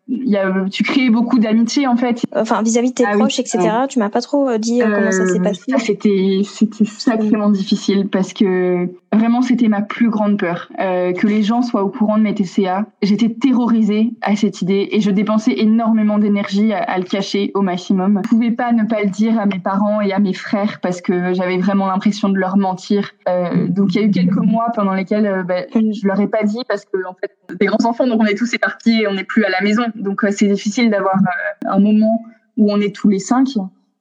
y 0.09 0.37
a, 0.37 0.65
tu 0.71 0.83
crées 0.83 1.11
beaucoup 1.11 1.39
d'amitié 1.39 1.87
en 1.87 1.97
fait. 1.97 2.23
Enfin 2.35 2.63
vis-à-vis 2.63 2.91
de 2.91 2.95
tes 2.95 3.05
ah 3.07 3.17
proches, 3.17 3.39
etc. 3.39 3.59
Tu 3.89 3.99
m'as 3.99 4.09
pas 4.09 4.21
trop 4.21 4.49
euh, 4.49 4.59
dit 4.59 4.83
euh, 4.83 4.87
comment 4.87 5.13
ça 5.13 5.27
s'est 5.27 5.39
euh, 5.39 5.43
passé. 5.43 5.73
c'était 5.79 6.41
c'était 6.45 6.85
sacrément 6.85 7.51
difficile 7.51 8.09
parce 8.09 8.33
que 8.33 8.89
vraiment 9.19 9.43
c'était 9.43 9.69
ma 9.69 9.83
plus 9.83 10.11
grande 10.11 10.39
peur 10.39 10.69
euh, 10.81 11.13
que 11.13 11.27
les 11.27 11.43
gens 11.43 11.63
soient 11.63 11.83
au 11.83 11.89
courant 11.89 12.19
de 12.19 12.23
mes 12.23 12.35
TCA. 12.35 12.87
J'étais 13.03 13.29
terrorisée 13.29 14.13
à 14.23 14.37
cette 14.37 14.63
idée 14.63 14.89
et 14.93 15.01
je 15.01 15.11
dépensais 15.11 15.55
énormément 15.57 16.19
d'énergie 16.19 16.73
à, 16.73 16.99
le 16.99 17.05
cacher 17.05 17.51
au 17.55 17.63
maximum. 17.63 18.21
Je 18.25 18.29
pouvais 18.29 18.51
pas 18.51 18.73
ne 18.73 18.85
pas 18.85 19.03
le 19.03 19.11
dire 19.11 19.39
à 19.39 19.47
mes 19.47 19.59
parents 19.59 20.01
et 20.01 20.13
à 20.13 20.19
mes 20.19 20.35
frères 20.35 20.81
parce 20.81 21.01
que 21.01 21.35
j'avais 21.35 21.59
vraiment 21.59 21.87
l'impression 21.87 22.29
de 22.29 22.39
leur 22.39 22.57
mentir. 22.57 23.13
donc 23.69 23.95
il 23.95 24.01
y 24.01 24.05
a 24.05 24.07
eu 24.07 24.11
quelques 24.11 24.37
mois 24.37 24.69
pendant 24.75 24.95
lesquels 24.95 25.45
bah, 25.47 25.63
je 25.75 26.07
leur 26.07 26.21
ai 26.21 26.29
pas 26.29 26.43
dit 26.43 26.63
parce 26.69 26.85
que 26.85 26.99
en 27.07 27.15
fait 27.15 27.33
des 27.59 27.67
grands 27.67 27.85
enfants 27.85 28.07
donc 28.07 28.21
on 28.21 28.27
est 28.27 28.37
tous 28.37 28.53
éparpillés, 28.55 29.07
on 29.07 29.15
n'est 29.15 29.25
plus 29.25 29.45
à 29.45 29.51
la 29.51 29.61
maison. 29.61 29.85
Donc 29.95 30.25
euh, 30.25 30.31
c'est 30.31 30.47
difficile 30.47 30.91
d'avoir 30.91 31.17
euh, 31.17 31.71
un 31.71 31.79
moment 31.79 32.23
où 32.57 32.73
on 32.73 32.81
est 32.81 32.95
tous 32.95 33.09
les 33.09 33.19
cinq. 33.19 33.49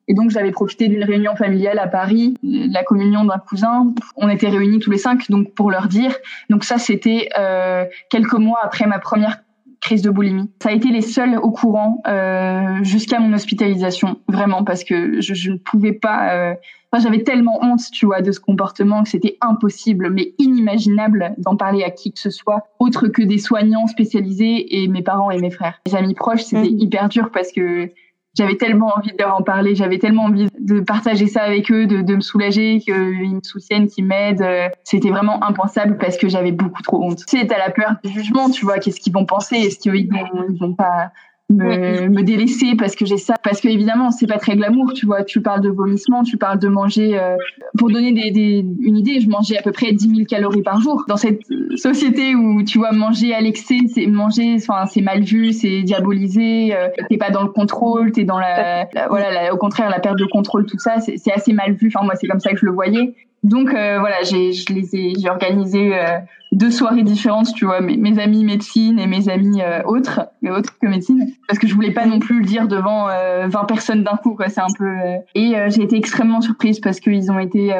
Et 0.07 0.13
donc 0.13 0.29
j'avais 0.29 0.51
profité 0.51 0.87
d'une 0.87 1.03
réunion 1.03 1.35
familiale 1.35 1.79
à 1.79 1.87
Paris, 1.87 2.35
la 2.43 2.83
communion 2.83 3.25
d'un 3.25 3.39
cousin. 3.39 3.93
On 4.15 4.29
était 4.29 4.49
réunis 4.49 4.79
tous 4.79 4.91
les 4.91 4.97
cinq, 4.97 5.29
donc 5.29 5.53
pour 5.53 5.69
leur 5.71 5.87
dire. 5.87 6.15
Donc 6.49 6.63
ça 6.63 6.77
c'était 6.77 7.29
euh, 7.37 7.85
quelques 8.09 8.33
mois 8.33 8.59
après 8.63 8.87
ma 8.87 8.99
première 8.99 9.37
crise 9.81 10.01
de 10.01 10.09
boulimie. 10.09 10.49
Ça 10.61 10.69
a 10.69 10.71
été 10.71 10.89
les 10.89 11.01
seuls 11.01 11.37
au 11.37 11.51
courant 11.51 12.01
euh, 12.07 12.83
jusqu'à 12.83 13.19
mon 13.19 13.33
hospitalisation, 13.33 14.19
vraiment, 14.27 14.63
parce 14.63 14.83
que 14.83 15.21
je, 15.21 15.33
je 15.33 15.51
ne 15.51 15.57
pouvais 15.57 15.93
pas. 15.93 16.33
Euh... 16.33 16.55
Enfin, 16.91 17.03
j'avais 17.03 17.23
tellement 17.23 17.59
honte, 17.61 17.81
tu 17.91 18.05
vois, 18.05 18.21
de 18.21 18.31
ce 18.31 18.39
comportement 18.39 19.03
que 19.03 19.09
c'était 19.09 19.37
impossible, 19.41 20.09
mais 20.09 20.33
inimaginable 20.39 21.35
d'en 21.37 21.57
parler 21.57 21.83
à 21.83 21.89
qui 21.89 22.13
que 22.13 22.19
ce 22.19 22.29
soit, 22.29 22.63
autre 22.79 23.07
que 23.07 23.21
des 23.21 23.37
soignants 23.37 23.87
spécialisés 23.87 24.81
et 24.81 24.87
mes 24.87 25.03
parents 25.03 25.29
et 25.29 25.37
mes 25.39 25.51
frères. 25.51 25.81
Mes 25.85 25.95
amis 25.95 26.15
proches, 26.15 26.43
c'était 26.43 26.69
mmh. 26.69 26.79
hyper 26.79 27.09
dur 27.09 27.29
parce 27.31 27.51
que 27.51 27.91
j'avais 28.37 28.55
tellement 28.55 28.93
envie 28.95 29.11
de 29.11 29.17
leur 29.17 29.35
en 29.35 29.41
parler, 29.41 29.75
j'avais 29.75 29.97
tellement 29.97 30.25
envie 30.25 30.47
de 30.59 30.79
partager 30.79 31.27
ça 31.27 31.41
avec 31.41 31.71
eux, 31.71 31.87
de, 31.87 32.01
de 32.01 32.15
me 32.15 32.21
soulager, 32.21 32.79
qu'ils 32.79 33.35
me 33.35 33.41
soutiennent, 33.41 33.87
qu'ils 33.87 34.05
m'aident. 34.05 34.45
C'était 34.83 35.09
vraiment 35.09 35.43
impensable 35.43 35.97
parce 35.97 36.17
que 36.17 36.29
j'avais 36.29 36.51
beaucoup 36.51 36.83
trop 36.83 37.03
honte. 37.03 37.25
Tu 37.25 37.39
sais, 37.39 37.47
t'as 37.47 37.57
la 37.57 37.71
peur 37.71 37.95
du 38.03 38.11
jugement, 38.11 38.49
tu 38.49 38.63
vois, 38.65 38.77
qu'est-ce 38.77 38.99
qu'ils 38.99 39.13
vont 39.13 39.25
penser, 39.25 39.55
est-ce 39.55 39.79
qu'ils 39.79 39.91
vont, 39.91 40.45
ils 40.49 40.59
vont 40.59 40.73
pas 40.73 41.11
me, 41.49 42.09
me 42.09 42.23
délaisser 42.23 42.75
parce 42.77 42.95
que 42.95 43.05
j'ai 43.05 43.17
ça 43.17 43.35
parce 43.41 43.61
que 43.61 43.69
évidemment 43.69 44.11
c'est 44.11 44.27
pas 44.27 44.37
très 44.37 44.55
glamour 44.55 44.93
tu 44.93 45.05
vois. 45.05 45.23
Tu 45.23 45.41
parles 45.41 45.61
de 45.61 45.69
vomissement 45.69 46.23
tu 46.23 46.37
parles 46.37 46.59
de 46.59 46.67
manger 46.67 47.17
euh, 47.17 47.35
pour 47.77 47.89
donner 47.89 48.11
des, 48.11 48.31
des, 48.31 48.65
une 48.81 48.97
idée 48.97 49.19
je 49.21 49.29
mangeais 49.29 49.57
à 49.57 49.61
peu 49.61 49.71
près 49.71 49.93
10 49.93 50.09
000 50.09 50.25
calories 50.25 50.61
par 50.61 50.81
jour. 50.81 51.05
Dans 51.07 51.17
cette 51.17 51.41
société 51.75 52.35
où 52.35 52.63
tu 52.63 52.77
vois 52.77 52.91
manger 52.91 53.33
à 53.33 53.39
l'excès 53.41 53.77
c'est 53.93 54.07
manger 54.07 54.55
enfin 54.57 54.85
c'est 54.87 55.01
mal 55.01 55.23
vu 55.23 55.53
c'est 55.53 55.83
diabolisé 55.83 56.75
euh, 56.75 56.89
t'es 57.09 57.17
pas 57.17 57.29
dans 57.29 57.43
le 57.43 57.49
contrôle 57.49 58.11
t'es 58.11 58.25
dans 58.25 58.39
la, 58.39 58.87
voilà 59.09 59.53
au 59.53 59.57
contraire 59.57 59.89
la 59.89 59.99
perte 59.99 60.19
de 60.19 60.25
contrôle 60.25 60.65
tout 60.65 60.79
ça 60.79 60.99
c'est 60.99 61.31
assez 61.31 61.53
mal 61.53 61.73
vu. 61.73 61.91
Enfin 61.93 62.05
moi 62.05 62.15
c'est 62.15 62.27
comme 62.27 62.41
ça 62.41 62.51
que 62.51 62.57
je 62.57 62.65
le 62.65 62.71
voyais 62.73 63.15
donc 63.47 63.73
euh, 63.73 63.97
voilà, 63.99 64.23
j'ai 64.23 64.51
je 64.51 64.73
les 64.73 64.93
ai 64.95 65.13
j'ai 65.17 65.29
organisé 65.29 65.97
euh, 65.97 66.19
deux 66.51 66.69
soirées 66.69 67.03
différentes, 67.03 67.53
tu 67.53 67.65
vois, 67.65 67.79
mes, 67.79 68.19
amis 68.19 68.43
médecine 68.43 68.99
et 68.99 69.07
mes 69.07 69.29
amis 69.29 69.61
euh, 69.61 69.81
autres, 69.83 70.27
autres 70.49 70.77
que 70.79 70.87
médecine, 70.87 71.25
parce 71.47 71.57
que 71.57 71.65
je 71.65 71.73
voulais 71.73 71.91
pas 71.91 72.05
non 72.05 72.19
plus 72.19 72.39
le 72.39 72.45
dire 72.45 72.67
devant 72.67 73.07
20 73.07 73.49
personnes 73.65 74.03
d'un 74.03 74.17
coup, 74.17 74.35
quoi. 74.35 74.49
C'est 74.49 74.61
un 74.61 74.73
peu 74.77 74.91
et 75.33 75.55
j'ai 75.69 75.81
été 75.81 75.95
extrêmement 75.95 76.41
surprise 76.41 76.81
parce 76.81 76.99
qu'ils 76.99 77.31
ont 77.31 77.39
été 77.39 77.73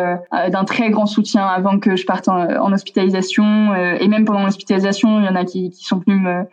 d'un 0.51 0.63
très 0.63 0.89
grand 0.89 1.05
soutien 1.05 1.45
avant 1.45 1.79
que 1.79 1.95
je 1.95 2.05
parte 2.05 2.29
en, 2.29 2.37
en 2.37 2.71
hospitalisation 2.71 3.75
et 3.75 4.07
même 4.07 4.25
pendant 4.25 4.43
l'hospitalisation, 4.45 5.19
il 5.19 5.25
y 5.25 5.29
en 5.29 5.35
a 5.35 5.43
qui, 5.43 5.69
qui 5.69 5.83
sont 5.83 6.01
venus 6.05 6.21
me 6.21 6.43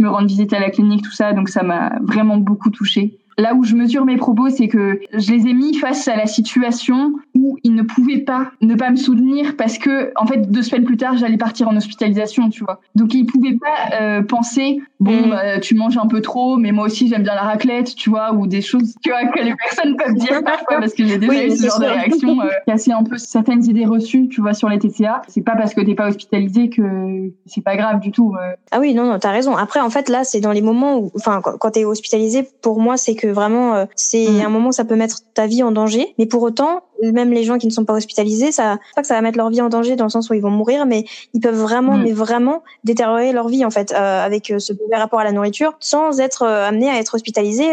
me 0.00 0.08
rendre 0.08 0.26
visite 0.26 0.52
à 0.52 0.58
la 0.58 0.70
clinique, 0.70 1.02
tout 1.02 1.12
ça, 1.12 1.32
donc 1.32 1.48
ça 1.48 1.62
m'a 1.62 1.92
vraiment 2.02 2.36
beaucoup 2.36 2.70
touchée. 2.70 3.18
Là 3.38 3.54
où 3.54 3.64
je 3.64 3.74
mesure 3.74 4.04
mes 4.04 4.16
propos, 4.16 4.48
c'est 4.48 4.68
que 4.68 5.00
je 5.12 5.32
les 5.32 5.48
ai 5.48 5.52
mis 5.52 5.74
face 5.74 6.06
à 6.08 6.16
la 6.16 6.26
situation 6.26 7.12
où 7.34 7.58
ils 7.62 7.74
ne 7.74 7.82
pouvaient 7.82 8.18
pas 8.18 8.52
ne 8.60 8.74
pas 8.74 8.90
me 8.90 8.96
soutenir 8.96 9.56
parce 9.56 9.78
que, 9.78 10.12
en 10.16 10.26
fait, 10.26 10.50
deux 10.50 10.62
semaines 10.62 10.84
plus 10.84 10.96
tard, 10.96 11.16
j'allais 11.16 11.36
partir 11.36 11.68
en 11.68 11.76
hospitalisation, 11.76 12.48
tu 12.50 12.64
vois. 12.64 12.80
Donc 12.94 13.14
ils 13.14 13.26
pouvaient 13.26 13.58
pas 13.58 13.96
euh, 14.00 14.22
penser, 14.22 14.80
bon, 15.00 15.28
bah, 15.28 15.58
tu 15.60 15.74
manges 15.74 15.98
un 15.98 16.06
peu 16.06 16.20
trop, 16.20 16.56
mais 16.56 16.72
moi 16.72 16.86
aussi 16.86 17.08
j'aime 17.08 17.22
bien 17.22 17.34
la 17.34 17.42
raclette, 17.42 17.94
tu 17.94 18.10
vois, 18.10 18.32
ou 18.32 18.46
des 18.46 18.62
choses, 18.62 18.94
tu 19.02 19.10
vois, 19.10 19.24
que 19.26 19.42
les 19.42 19.54
personnes 19.54 19.96
peuvent 19.96 20.14
dire 20.14 20.42
parfois 20.44 20.78
parce 20.78 20.94
que 20.94 21.04
j'ai 21.04 21.18
déjà 21.18 21.44
eu 21.44 21.50
ce 21.50 21.66
genre 21.66 21.80
de 21.80 21.86
réaction, 21.86 22.40
euh, 22.40 22.48
casser 22.66 22.92
un 22.92 23.02
peu 23.02 23.18
certaines 23.18 23.64
idées 23.64 23.84
reçues, 23.84 24.28
tu 24.28 24.40
vois, 24.40 24.54
sur 24.54 24.68
les 24.68 24.78
TCA. 24.78 25.22
C'est 25.28 25.42
pas 25.42 25.56
parce 25.56 25.74
que 25.74 25.80
t'es 25.80 25.94
pas 25.94 26.08
hospitalisé 26.08 26.68
que 26.68 27.30
c'est 27.46 27.62
pas 27.62 27.76
grave 27.76 28.00
du 28.00 28.10
tout. 28.10 28.34
Euh. 28.36 28.54
Ah 28.70 28.80
oui, 28.80 28.94
non, 28.94 29.06
non, 29.06 29.18
t'as 29.18 29.30
raison. 29.30 29.56
Après, 29.56 29.80
en 29.80 29.90
fait, 29.90 30.08
là, 30.08 30.24
c'est 30.24 30.40
dans 30.40 30.52
les 30.52 30.62
moments 30.62 30.98
où, 30.98 31.10
enfin, 31.16 31.40
quand 31.42 31.70
t'es 31.70 31.84
hospitalisé, 31.84 32.48
pour 32.62 32.80
moi, 32.80 32.96
c'est 32.96 33.14
que 33.14 33.23
que 33.24 33.32
vraiment 33.32 33.86
c'est 33.96 34.28
mm. 34.28 34.40
un 34.44 34.48
moment 34.48 34.68
où 34.68 34.72
ça 34.72 34.84
peut 34.84 34.96
mettre 34.96 35.20
ta 35.32 35.46
vie 35.46 35.62
en 35.62 35.72
danger. 35.72 36.14
Mais 36.18 36.26
pour 36.26 36.42
autant, 36.42 36.82
même 37.02 37.32
les 37.32 37.42
gens 37.42 37.58
qui 37.58 37.66
ne 37.66 37.72
sont 37.72 37.84
pas 37.84 37.94
hospitalisés, 37.94 38.52
ça 38.52 38.78
pas 38.94 39.02
que 39.02 39.08
ça 39.08 39.14
va 39.14 39.20
mettre 39.20 39.38
leur 39.38 39.50
vie 39.50 39.60
en 39.60 39.68
danger 39.68 39.96
dans 39.96 40.04
le 40.04 40.10
sens 40.10 40.30
où 40.30 40.34
ils 40.34 40.42
vont 40.42 40.50
mourir, 40.50 40.86
mais 40.86 41.04
ils 41.32 41.40
peuvent 41.40 41.58
vraiment, 41.58 41.96
mm. 41.96 42.02
mais 42.02 42.12
vraiment 42.12 42.62
détériorer 42.84 43.32
leur 43.32 43.48
vie 43.48 43.64
en 43.64 43.70
fait 43.70 43.92
avec 43.92 44.52
ce 44.58 44.72
mauvais 44.72 44.96
rapport 44.96 45.20
à 45.20 45.24
la 45.24 45.32
nourriture, 45.32 45.74
sans 45.80 46.20
être 46.20 46.44
amené 46.44 46.88
à 46.88 46.98
être 46.98 47.14
hospitalisé. 47.14 47.64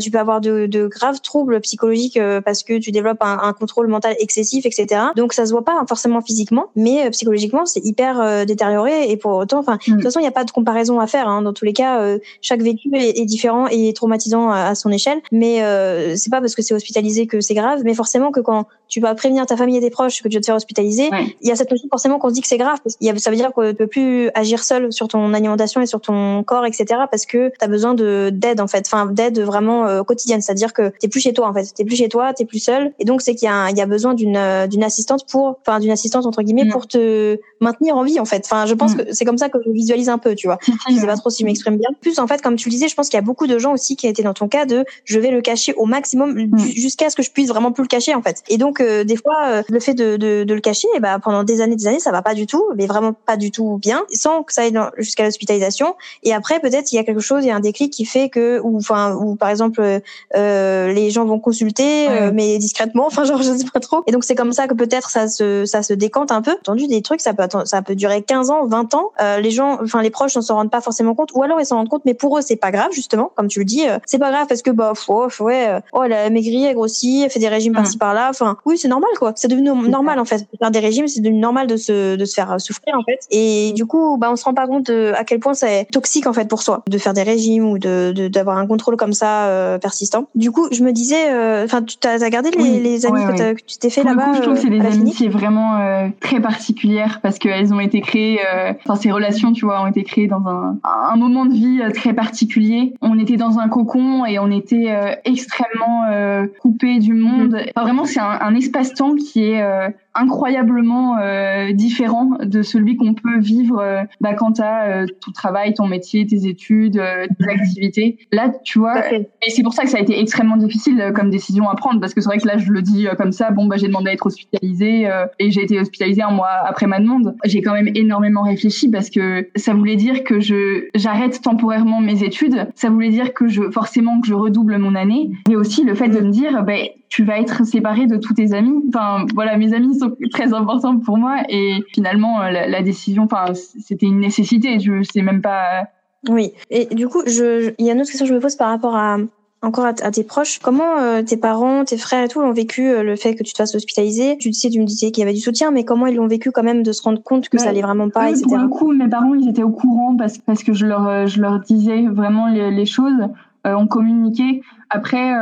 tu 0.00 0.10
peux 0.10 0.18
avoir 0.18 0.40
de, 0.40 0.66
de 0.66 0.86
graves 0.86 1.20
troubles 1.20 1.60
psychologiques 1.60 2.18
parce 2.44 2.62
que 2.62 2.78
tu 2.78 2.90
développes 2.90 3.22
un, 3.22 3.38
un, 3.42 3.52
contrôle 3.52 3.88
mental 3.88 4.16
excessif, 4.18 4.66
etc. 4.66 5.02
Donc 5.14 5.32
ça 5.32 5.46
se 5.46 5.52
voit 5.52 5.64
pas 5.64 5.84
forcément 5.88 6.20
physiquement, 6.20 6.66
mais 6.74 7.10
psychologiquement 7.10 7.66
c'est 7.66 7.84
hyper 7.84 8.46
détérioré 8.46 9.10
et 9.10 9.16
pour 9.16 9.32
autant, 9.32 9.58
enfin 9.58 9.78
de 9.86 9.92
toute 9.92 10.02
façon 10.02 10.20
il 10.20 10.24
n'y 10.24 10.28
a 10.28 10.32
pas 10.32 10.44
de 10.44 10.50
comparaison 10.50 11.00
à 11.00 11.06
faire. 11.06 11.28
Hein. 11.28 11.42
Dans 11.42 11.52
tous 11.52 11.64
les 11.64 11.72
cas, 11.72 12.16
chaque 12.40 12.62
vécu 12.62 12.88
est, 12.94 13.18
est 13.18 13.24
différent 13.24 13.66
et 13.70 13.92
traumatisant 13.92 14.50
à, 14.50 14.74
son 14.74 14.85
échelle. 14.90 15.20
Mais 15.32 15.62
euh, 15.62 16.16
c'est 16.16 16.30
pas 16.30 16.40
parce 16.40 16.54
que 16.54 16.62
c'est 16.62 16.74
hospitalisé 16.74 17.26
que 17.26 17.40
c'est 17.40 17.54
grave, 17.54 17.82
mais 17.84 17.94
forcément 17.94 18.30
que 18.30 18.40
quand 18.40 18.66
tu 18.88 19.00
vas 19.00 19.14
prévenir 19.14 19.46
ta 19.46 19.56
famille 19.56 19.76
et 19.76 19.80
tes 19.80 19.90
proches 19.90 20.22
que 20.22 20.28
tu 20.28 20.36
vas 20.36 20.40
te 20.40 20.46
faire 20.46 20.56
hospitaliser, 20.56 21.10
il 21.40 21.48
y 21.48 21.50
a 21.50 21.56
cette 21.56 21.70
notion 21.70 21.88
forcément 21.90 22.18
qu'on 22.18 22.28
se 22.28 22.34
dit 22.34 22.40
que 22.40 22.46
c'est 22.46 22.58
grave. 22.58 22.78
Parce 22.82 22.96
a, 23.00 23.18
ça 23.18 23.30
veut 23.30 23.36
dire 23.36 23.52
que 23.52 23.70
tu 23.70 23.76
peux 23.76 23.86
plus 23.86 24.30
agir 24.34 24.62
seul 24.62 24.92
sur 24.92 25.08
ton 25.08 25.34
alimentation 25.34 25.80
et 25.80 25.86
sur 25.86 26.00
ton 26.00 26.42
corps, 26.44 26.64
etc. 26.64 26.86
Parce 27.10 27.26
que 27.26 27.48
tu 27.48 27.64
as 27.64 27.68
besoin 27.68 27.94
de 27.94 28.30
d'aide 28.32 28.60
en 28.60 28.66
fait, 28.66 28.84
enfin 28.86 29.06
d'aide 29.06 29.40
vraiment 29.40 29.86
euh, 29.86 30.02
quotidienne. 30.02 30.40
C'est-à-dire 30.40 30.72
que 30.72 30.92
t'es 31.00 31.08
plus 31.08 31.20
chez 31.20 31.32
toi 31.32 31.48
en 31.48 31.54
fait, 31.54 31.72
t'es 31.74 31.84
plus 31.84 31.96
chez 31.96 32.08
toi, 32.08 32.32
t'es 32.32 32.44
plus 32.44 32.58
seul. 32.58 32.92
Et 32.98 33.04
donc 33.04 33.22
c'est 33.22 33.34
qu'il 33.34 33.46
y 33.46 33.50
a 33.50 33.70
il 33.70 33.76
y 33.76 33.80
a 33.80 33.86
besoin 33.86 34.14
d'une 34.14 34.36
euh, 34.36 34.66
d'une 34.66 34.84
assistante 34.84 35.26
pour, 35.28 35.58
enfin 35.60 35.80
d'une 35.80 35.90
assistante 35.90 36.26
entre 36.26 36.42
guillemets 36.42 36.64
mm. 36.64 36.70
pour 36.70 36.86
te 36.86 37.38
maintenir 37.60 37.96
en 37.96 38.04
vie 38.04 38.20
en 38.20 38.24
fait. 38.24 38.42
Enfin 38.44 38.66
je 38.66 38.74
pense 38.74 38.94
mm. 38.94 38.96
que 38.96 39.12
c'est 39.12 39.24
comme 39.24 39.38
ça 39.38 39.48
que 39.48 39.58
je 39.64 39.70
visualise 39.70 40.08
un 40.08 40.18
peu, 40.18 40.34
tu 40.34 40.46
vois. 40.46 40.58
je 40.88 40.94
sais 40.94 41.06
pas 41.06 41.16
trop 41.16 41.30
si 41.30 41.42
je 41.42 41.46
m'exprime 41.46 41.76
bien. 41.76 41.88
Plus 42.00 42.18
en 42.18 42.26
fait 42.26 42.42
comme 42.42 42.56
tu 42.56 42.68
le 42.68 42.72
disais, 42.72 42.88
je 42.88 42.94
pense 42.94 43.08
qu'il 43.08 43.16
y 43.16 43.22
a 43.22 43.24
beaucoup 43.24 43.46
de 43.46 43.58
gens 43.58 43.72
aussi 43.72 43.96
qui 43.96 44.06
étaient 44.06 44.22
dans 44.22 44.34
ton 44.34 44.48
cas 44.48 44.66
de 44.66 44.84
je 45.04 45.18
vais 45.18 45.30
le 45.30 45.40
cacher 45.40 45.74
au 45.74 45.86
maximum 45.86 46.32
mm. 46.32 46.58
jusqu'à 46.58 47.10
ce 47.10 47.16
que 47.16 47.22
je 47.22 47.30
puisse 47.30 47.48
vraiment 47.48 47.72
plus 47.72 47.82
le 47.82 47.88
cacher 47.88 48.14
en 48.14 48.22
fait. 48.22 48.42
Et 48.48 48.58
donc 48.58 48.75
euh, 48.80 49.04
des 49.04 49.16
fois 49.16 49.36
euh, 49.46 49.62
le 49.68 49.80
fait 49.80 49.94
de, 49.94 50.16
de, 50.16 50.44
de 50.44 50.54
le 50.54 50.60
cacher, 50.60 50.88
et 50.88 50.96
eh 50.96 51.00
ben 51.00 51.18
pendant 51.18 51.44
des 51.44 51.60
années 51.60 51.76
des 51.76 51.86
années 51.86 52.00
ça 52.00 52.12
va 52.12 52.22
pas 52.22 52.34
du 52.34 52.46
tout, 52.46 52.64
mais 52.76 52.86
vraiment 52.86 53.12
pas 53.12 53.36
du 53.36 53.50
tout 53.50 53.78
bien, 53.78 54.02
sans 54.12 54.42
que 54.42 54.52
ça 54.52 54.62
aille 54.62 54.78
jusqu'à 54.98 55.24
l'hospitalisation. 55.24 55.96
Et 56.22 56.34
après 56.34 56.60
peut-être 56.60 56.92
il 56.92 56.96
y 56.96 56.98
a 56.98 57.04
quelque 57.04 57.20
chose, 57.20 57.44
il 57.44 57.48
y 57.48 57.50
a 57.50 57.56
un 57.56 57.60
déclic 57.60 57.92
qui 57.92 58.04
fait 58.04 58.28
que 58.28 58.60
ou 58.60 58.76
enfin 58.76 59.14
ou 59.14 59.36
par 59.36 59.48
exemple 59.48 60.00
euh, 60.36 60.92
les 60.92 61.10
gens 61.10 61.24
vont 61.24 61.38
consulter 61.38 62.08
mais 62.32 62.58
discrètement, 62.58 63.06
enfin 63.06 63.24
genre 63.24 63.42
je 63.42 63.52
sais 63.52 63.64
pas 63.72 63.80
trop. 63.80 64.02
Et 64.06 64.12
donc 64.12 64.24
c'est 64.24 64.34
comme 64.34 64.52
ça 64.52 64.66
que 64.66 64.74
peut-être 64.74 65.10
ça 65.10 65.28
se 65.28 65.64
ça 65.64 65.82
se 65.82 65.92
décante 65.92 66.32
un 66.32 66.42
peu. 66.42 66.52
Entendu 66.52 66.86
des 66.86 67.02
trucs 67.02 67.20
ça 67.20 67.34
peut 67.34 67.46
ça 67.64 67.82
peut 67.82 67.94
durer 67.94 68.22
15 68.22 68.50
ans, 68.50 68.66
20 68.66 68.94
ans. 68.94 69.12
les 69.40 69.50
gens 69.50 69.78
enfin 69.82 70.02
les 70.02 70.10
proches 70.10 70.36
ne 70.36 70.42
s'en 70.42 70.56
rendent 70.56 70.70
pas 70.70 70.80
forcément 70.80 71.14
compte 71.14 71.30
ou 71.34 71.42
alors 71.42 71.60
ils 71.60 71.66
s'en 71.66 71.76
rendent 71.76 71.88
compte 71.88 72.04
mais 72.04 72.14
pour 72.14 72.38
eux 72.38 72.42
c'est 72.42 72.56
pas 72.56 72.70
grave 72.70 72.90
justement 72.92 73.30
comme 73.34 73.48
tu 73.48 73.58
le 73.58 73.64
dis, 73.64 73.84
c'est 74.06 74.18
pas 74.18 74.30
grave 74.30 74.46
parce 74.48 74.62
que 74.62 74.70
bah 74.70 74.92
oh, 75.08 75.28
ouais, 75.40 75.68
euh, 75.68 75.80
oh 75.92 76.02
elle 76.02 76.12
a 76.12 76.30
maigri, 76.30 76.64
elle 76.64 76.74
grossit, 76.74 77.24
elle 77.24 77.30
fait 77.30 77.38
des 77.38 77.48
régimes 77.48 77.72
par-ci 77.72 77.98
par-là. 77.98 78.28
Enfin, 78.30 78.56
oui, 78.66 78.78
c'est 78.78 78.88
normal 78.88 79.10
quoi. 79.18 79.32
C'est 79.36 79.48
devenu 79.48 79.70
normal 79.88 80.18
en 80.18 80.24
fait. 80.24 80.46
Faire 80.58 80.70
des 80.70 80.78
régimes, 80.78 81.06
c'est 81.06 81.20
devenu 81.20 81.38
normal 81.38 81.66
de 81.66 81.76
se 81.76 82.16
de 82.16 82.24
se 82.24 82.34
faire 82.34 82.60
souffrir 82.60 82.94
en 82.96 83.02
fait. 83.02 83.20
Et 83.30 83.72
du 83.74 83.86
coup, 83.86 84.16
bah 84.18 84.28
on 84.30 84.36
se 84.36 84.44
rend 84.44 84.54
pas 84.54 84.66
compte 84.66 84.90
à 84.90 85.24
quel 85.24 85.40
point 85.40 85.54
c'est 85.54 85.86
toxique 85.90 86.26
en 86.26 86.32
fait 86.32 86.48
pour 86.48 86.62
soi 86.62 86.82
de 86.88 86.98
faire 86.98 87.14
des 87.14 87.22
régimes 87.22 87.64
ou 87.68 87.78
de 87.78 88.28
d'avoir 88.28 88.58
un 88.58 88.66
contrôle 88.66 88.96
comme 88.96 89.12
ça 89.12 89.46
euh, 89.46 89.78
persistant. 89.78 90.28
Du 90.34 90.50
coup, 90.50 90.68
je 90.72 90.82
me 90.82 90.92
disais, 90.92 91.30
euh, 91.30 91.64
enfin, 91.64 91.82
tu 91.82 91.96
as, 92.06 92.22
as 92.22 92.30
gardé 92.30 92.50
les, 92.50 92.80
les 92.80 93.06
amis 93.06 93.24
que, 93.24 93.54
que, 93.54 93.62
tu 93.62 93.78
t'es 93.78 93.90
fait 93.90 94.02
là-bas. 94.02 94.32
Je 94.34 94.40
trouve 94.42 94.54
que 94.54 94.60
c'est 94.60 94.70
des 94.70 94.84
amitiés 94.84 95.28
vraiment 95.28 96.10
très 96.20 96.40
particulières 96.40 97.20
parce 97.22 97.38
qu'elles 97.38 97.72
ont 97.72 97.80
été 97.80 98.00
créées. 98.00 98.40
Enfin, 98.84 98.96
ces 98.96 99.10
relations, 99.10 99.52
tu 99.52 99.64
vois, 99.64 99.82
ont 99.82 99.86
été 99.86 100.02
créées 100.02 100.26
dans 100.26 100.46
un 100.46 100.76
un 100.82 101.16
moment 101.16 101.46
de 101.46 101.52
vie 101.52 101.80
très 101.94 102.12
particulier. 102.12 102.94
On 103.00 103.18
était 103.18 103.36
dans 103.36 103.58
un 103.58 103.68
cocon 103.68 104.24
et 104.26 104.38
on 104.38 104.50
était 104.50 105.20
extrêmement 105.24 106.04
euh, 106.10 106.46
coupé 106.60 106.98
du 106.98 107.14
monde. 107.14 107.52
Mm. 107.52 107.70
Enfin, 107.74 107.84
vraiment, 107.84 108.04
c'est 108.04 108.20
un, 108.20 108.38
un 108.40 108.54
espace-temps 108.56 109.14
qui 109.14 109.44
est 109.44 109.62
euh, 109.62 109.88
incroyablement 110.16 111.18
euh, 111.18 111.72
différent 111.72 112.30
de 112.42 112.62
celui 112.62 112.96
qu'on 112.96 113.14
peut 113.14 113.38
vivre 113.38 113.78
euh, 113.78 114.02
bah, 114.20 114.34
quand 114.34 114.52
tu 114.52 114.62
as 114.62 115.02
euh, 115.02 115.06
ton 115.24 115.32
travail, 115.32 115.74
ton 115.74 115.86
métier, 115.86 116.26
tes 116.26 116.46
études, 116.46 116.98
euh, 116.98 117.26
tes 117.38 117.48
activités. 117.48 118.18
Là, 118.32 118.52
tu 118.64 118.78
vois, 118.78 119.12
et 119.12 119.50
c'est 119.50 119.62
pour 119.62 119.74
ça 119.74 119.84
que 119.84 119.90
ça 119.90 119.98
a 119.98 120.00
été 120.00 120.18
extrêmement 120.18 120.56
difficile 120.56 121.12
comme 121.14 121.30
décision 121.30 121.68
à 121.68 121.74
prendre 121.74 122.00
parce 122.00 122.14
que 122.14 122.20
c'est 122.20 122.28
vrai 122.28 122.38
que 122.38 122.46
là, 122.46 122.56
je 122.56 122.72
le 122.72 122.82
dis 122.82 123.06
comme 123.18 123.32
ça, 123.32 123.50
bon, 123.50 123.66
bah, 123.66 123.76
j'ai 123.76 123.88
demandé 123.88 124.10
à 124.10 124.12
être 124.14 124.26
hospitalisée 124.26 125.08
et 125.38 125.50
j'ai 125.50 125.62
été 125.62 125.78
hospitalisée 125.78 126.22
un 126.22 126.30
mois 126.30 126.48
après 126.66 126.86
ma 126.86 126.98
demande. 126.98 127.36
J'ai 127.44 127.60
quand 127.60 127.74
même 127.74 127.90
énormément 127.94 128.42
réfléchi 128.42 128.90
parce 128.90 129.10
que 129.10 129.48
ça 129.56 129.74
voulait 129.74 129.96
dire 129.96 130.24
que 130.24 130.40
je 130.40 130.88
j'arrête 130.94 131.40
temporairement 131.42 132.00
mes 132.00 132.22
études, 132.22 132.66
ça 132.74 132.90
voulait 132.90 133.10
dire 133.10 133.34
que 133.34 133.48
je 133.48 133.70
forcément 133.70 134.20
que 134.20 134.26
je 134.26 134.34
redouble 134.34 134.78
mon 134.78 134.94
année, 134.94 135.30
mais 135.48 135.56
aussi 135.56 135.84
le 135.84 135.94
fait 135.94 136.08
de 136.08 136.20
me 136.20 136.30
dire, 136.30 136.62
ben 136.64 136.88
tu 137.08 137.24
vas 137.24 137.38
être 137.40 137.64
séparé 137.64 138.06
de 138.06 138.16
tous 138.16 138.34
tes 138.34 138.52
amis. 138.52 138.82
Enfin, 138.88 139.26
voilà, 139.34 139.56
mes 139.56 139.72
amis 139.72 139.98
sont 139.98 140.16
très 140.32 140.52
importants 140.52 140.98
pour 140.98 141.18
moi 141.18 141.42
et 141.48 141.82
finalement, 141.92 142.42
euh, 142.42 142.50
la, 142.50 142.82
décision, 142.82 143.24
enfin, 143.24 143.52
c'était 143.54 144.06
une 144.06 144.20
nécessité. 144.20 144.78
Je 144.80 145.02
sais 145.02 145.22
même 145.22 145.42
pas. 145.42 145.88
Oui. 146.28 146.52
Et 146.70 146.86
du 146.86 147.08
coup, 147.08 147.22
je, 147.26 147.72
il 147.78 147.86
y 147.86 147.90
a 147.90 147.92
une 147.92 148.00
autre 148.00 148.10
question 148.10 148.26
que 148.26 148.30
je 148.30 148.34
me 148.34 148.40
pose 148.40 148.56
par 148.56 148.68
rapport 148.68 148.96
à 148.96 149.18
encore 149.62 149.86
à, 149.86 149.92
tes 149.94 150.22
proches. 150.22 150.58
Comment 150.60 150.98
euh, 150.98 151.22
tes 151.22 151.36
parents, 151.36 151.84
tes 151.84 151.96
frères 151.96 152.24
et 152.24 152.28
tout 152.28 152.40
l'ont 152.40 152.52
vécu 152.52 152.88
euh, 152.88 153.02
le 153.02 153.16
fait 153.16 153.34
que 153.34 153.42
tu 153.42 153.52
te 153.52 153.56
fasses 153.56 153.74
hospitaliser? 153.74 154.36
Tu 154.38 154.50
disais, 154.50 154.70
tu 154.70 154.80
me 154.80 154.84
disais 154.84 155.10
qu'il 155.10 155.22
y 155.22 155.24
avait 155.24 155.34
du 155.34 155.40
soutien, 155.40 155.70
mais 155.70 155.84
comment 155.84 156.06
ils 156.06 156.16
l'ont 156.16 156.28
vécu 156.28 156.50
quand 156.50 156.62
même 156.62 156.82
de 156.82 156.92
se 156.92 157.02
rendre 157.02 157.22
compte 157.22 157.48
que 157.48 157.58
ça 157.58 157.70
allait 157.70 157.82
vraiment 157.82 158.10
pas, 158.10 158.30
etc. 158.30 158.44
Pour 158.46 158.58
le 158.58 158.68
coup, 158.68 158.92
mes 158.92 159.08
parents, 159.08 159.34
ils 159.34 159.48
étaient 159.48 159.62
au 159.62 159.70
courant 159.70 160.14
parce, 160.16 160.38
parce 160.38 160.62
que 160.62 160.72
je 160.72 160.86
leur, 160.86 161.26
je 161.26 161.40
leur 161.40 161.60
disais 161.60 162.02
vraiment 162.06 162.48
les, 162.48 162.70
les 162.70 162.86
choses. 162.86 163.28
on 163.64 163.86
communiquait. 163.86 164.60
Après, 164.90 165.32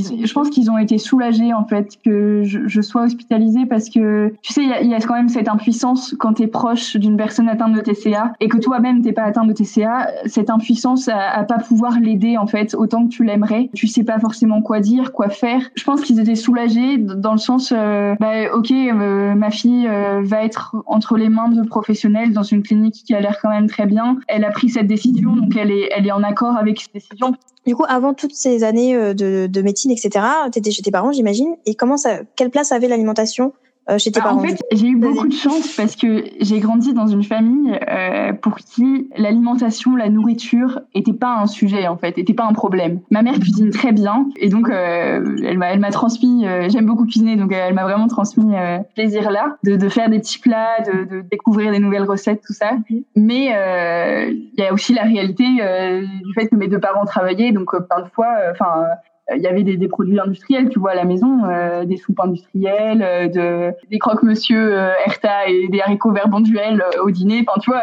je 0.00 0.32
pense 0.32 0.50
qu'ils 0.50 0.70
ont 0.70 0.78
été 0.78 0.98
soulagés 0.98 1.52
en 1.52 1.64
fait 1.64 1.98
que 2.04 2.42
je, 2.44 2.66
je 2.66 2.80
sois 2.80 3.02
hospitalisée 3.02 3.66
parce 3.66 3.88
que 3.90 4.32
tu 4.42 4.52
sais 4.52 4.62
il 4.62 4.90
y, 4.90 4.94
a, 4.94 5.00
quand 5.00 5.14
même 5.14 5.28
cette 5.28 5.48
impuissance 5.48 6.14
quand 6.18 6.34
tu 6.34 6.42
es 6.42 6.46
proche 6.46 6.96
d'une 6.96 7.16
personne 7.16 7.48
atteinte 7.48 7.74
de 7.74 7.80
TCA 7.80 8.32
et 8.40 8.48
que 8.48 8.58
toi-même 8.58 9.02
t'es 9.02 9.12
pas 9.12 9.22
atteint 9.22 9.44
de 9.44 9.52
TCA 9.52 10.08
cette 10.26 10.50
impuissance 10.50 11.08
à, 11.08 11.18
à 11.30 11.44
pas 11.44 11.58
pouvoir 11.58 11.98
l'aider 12.00 12.36
en 12.38 12.46
fait 12.46 12.74
autant 12.74 13.06
que 13.06 13.10
tu 13.10 13.24
l'aimerais. 13.24 13.70
Tu 13.74 13.86
sais 13.86 14.04
pas 14.04 14.18
forcément 14.18 14.62
quoi 14.62 14.80
dire 14.80 15.12
quoi 15.12 15.28
faire. 15.28 15.62
Je 15.74 15.84
pense 15.84 16.02
qu'ils 16.02 16.20
étaient 16.20 16.34
soulagés 16.34 16.98
dans 16.98 17.32
le 17.32 17.38
sens 17.38 17.72
euh, 17.76 18.14
bah, 18.20 18.54
ok 18.54 18.70
euh, 18.70 19.34
ma 19.34 19.50
fille 19.50 19.86
euh, 19.88 20.22
va 20.22 20.44
être 20.44 20.76
entre 20.86 21.16
les 21.16 21.28
mains 21.28 21.48
de 21.48 21.62
professionnels 21.62 22.32
dans 22.32 22.42
une 22.42 22.62
clinique 22.62 23.02
qui 23.06 23.14
a 23.14 23.20
l'air 23.20 23.38
quand 23.40 23.50
même 23.50 23.68
très 23.68 23.86
bien. 23.86 24.18
Elle 24.28 24.44
a 24.44 24.50
pris 24.50 24.68
cette 24.68 24.86
décision 24.86 25.34
donc 25.34 25.56
elle 25.56 25.70
est 25.70 25.90
elle 25.94 26.06
est 26.06 26.12
en 26.12 26.22
accord 26.22 26.56
avec 26.56 26.80
cette 26.80 26.94
décision 26.94 27.34
du 27.66 27.76
coup 27.76 27.84
avant 27.88 28.14
toutes 28.14 28.34
ces 28.34 28.64
années 28.64 28.94
de, 29.14 29.46
de 29.46 29.62
médecine 29.62 29.90
etc. 29.90 30.24
Tu 30.52 30.58
étais 30.58 30.70
chez 30.70 30.82
tes 30.82 30.90
parents, 30.90 31.12
j'imagine. 31.12 31.56
Et 31.66 31.74
comment 31.74 31.96
ça, 31.96 32.20
quelle 32.36 32.50
place 32.50 32.72
avait 32.72 32.88
l'alimentation 32.88 33.52
euh, 33.52 33.71
chez 33.98 34.12
tes 34.12 34.20
bah, 34.20 34.26
parents 34.26 34.40
En 34.40 34.44
fait, 34.44 34.62
j'ai 34.72 34.88
eu 34.88 34.96
beaucoup 34.96 35.26
de 35.26 35.32
chance 35.32 35.74
parce 35.76 35.96
que 35.96 36.24
j'ai 36.40 36.60
grandi 36.60 36.94
dans 36.94 37.06
une 37.06 37.24
famille 37.24 37.78
euh, 37.88 38.32
pour 38.32 38.56
qui 38.56 39.08
l'alimentation, 39.16 39.96
la 39.96 40.08
nourriture 40.08 40.80
était 40.94 41.12
pas 41.12 41.38
un 41.38 41.46
sujet 41.46 41.88
en 41.88 41.96
fait, 41.96 42.18
était 42.18 42.34
pas 42.34 42.44
un 42.44 42.52
problème. 42.52 43.00
Ma 43.10 43.22
mère 43.22 43.38
cuisine 43.38 43.70
très 43.70 43.92
bien 43.92 44.26
et 44.36 44.48
donc 44.48 44.68
euh, 44.68 45.36
elle 45.44 45.58
m'a 45.58 45.72
elle 45.72 45.80
m'a 45.80 45.90
transmis. 45.90 46.46
Euh, 46.46 46.68
j'aime 46.68 46.86
beaucoup 46.86 47.04
cuisiner 47.04 47.36
donc 47.36 47.52
elle 47.52 47.74
m'a 47.74 47.84
vraiment 47.84 48.08
transmis 48.08 48.54
euh, 48.56 48.78
plaisir 48.94 49.30
là 49.30 49.56
de, 49.64 49.76
de, 49.76 49.88
faire 49.88 50.08
des 50.08 50.20
petits 50.20 50.38
plats, 50.38 50.80
de, 50.86 51.04
de, 51.04 51.20
découvrir 51.30 51.72
des 51.72 51.78
nouvelles 51.78 52.04
recettes, 52.04 52.42
tout 52.46 52.52
ça. 52.52 52.72
Mais 53.16 53.46
il 53.46 54.58
y 54.58 54.62
a 54.62 54.72
aussi 54.72 54.94
la 54.94 55.02
réalité 55.02 55.44
du 55.44 56.32
fait 56.34 56.48
que 56.48 56.56
mes 56.56 56.68
deux 56.68 56.80
parents 56.80 57.04
travaillaient 57.04 57.52
donc 57.52 57.70
plein 57.70 58.02
de 58.02 58.08
fois, 58.10 58.28
enfin 58.50 58.82
euh, 58.82 58.94
il 59.34 59.42
y 59.42 59.46
avait 59.46 59.62
des, 59.62 59.76
des, 59.76 59.88
produits 59.88 60.18
industriels, 60.18 60.68
tu 60.68 60.78
vois, 60.78 60.90
à 60.90 60.94
la 60.94 61.04
maison, 61.04 61.44
euh, 61.44 61.84
des 61.84 61.96
soupes 61.96 62.18
industrielles, 62.20 63.02
euh, 63.02 63.28
de, 63.28 63.74
des 63.88 63.98
croque-monsieur 63.98 64.74
euh, 64.76 64.90
Erta 65.06 65.48
et 65.48 65.68
des 65.68 65.80
haricots 65.80 66.10
verts 66.10 66.28
bonduels 66.28 66.82
au 67.02 67.10
dîner, 67.10 67.44
enfin, 67.46 67.60
tu 67.60 67.70
vois, 67.70 67.82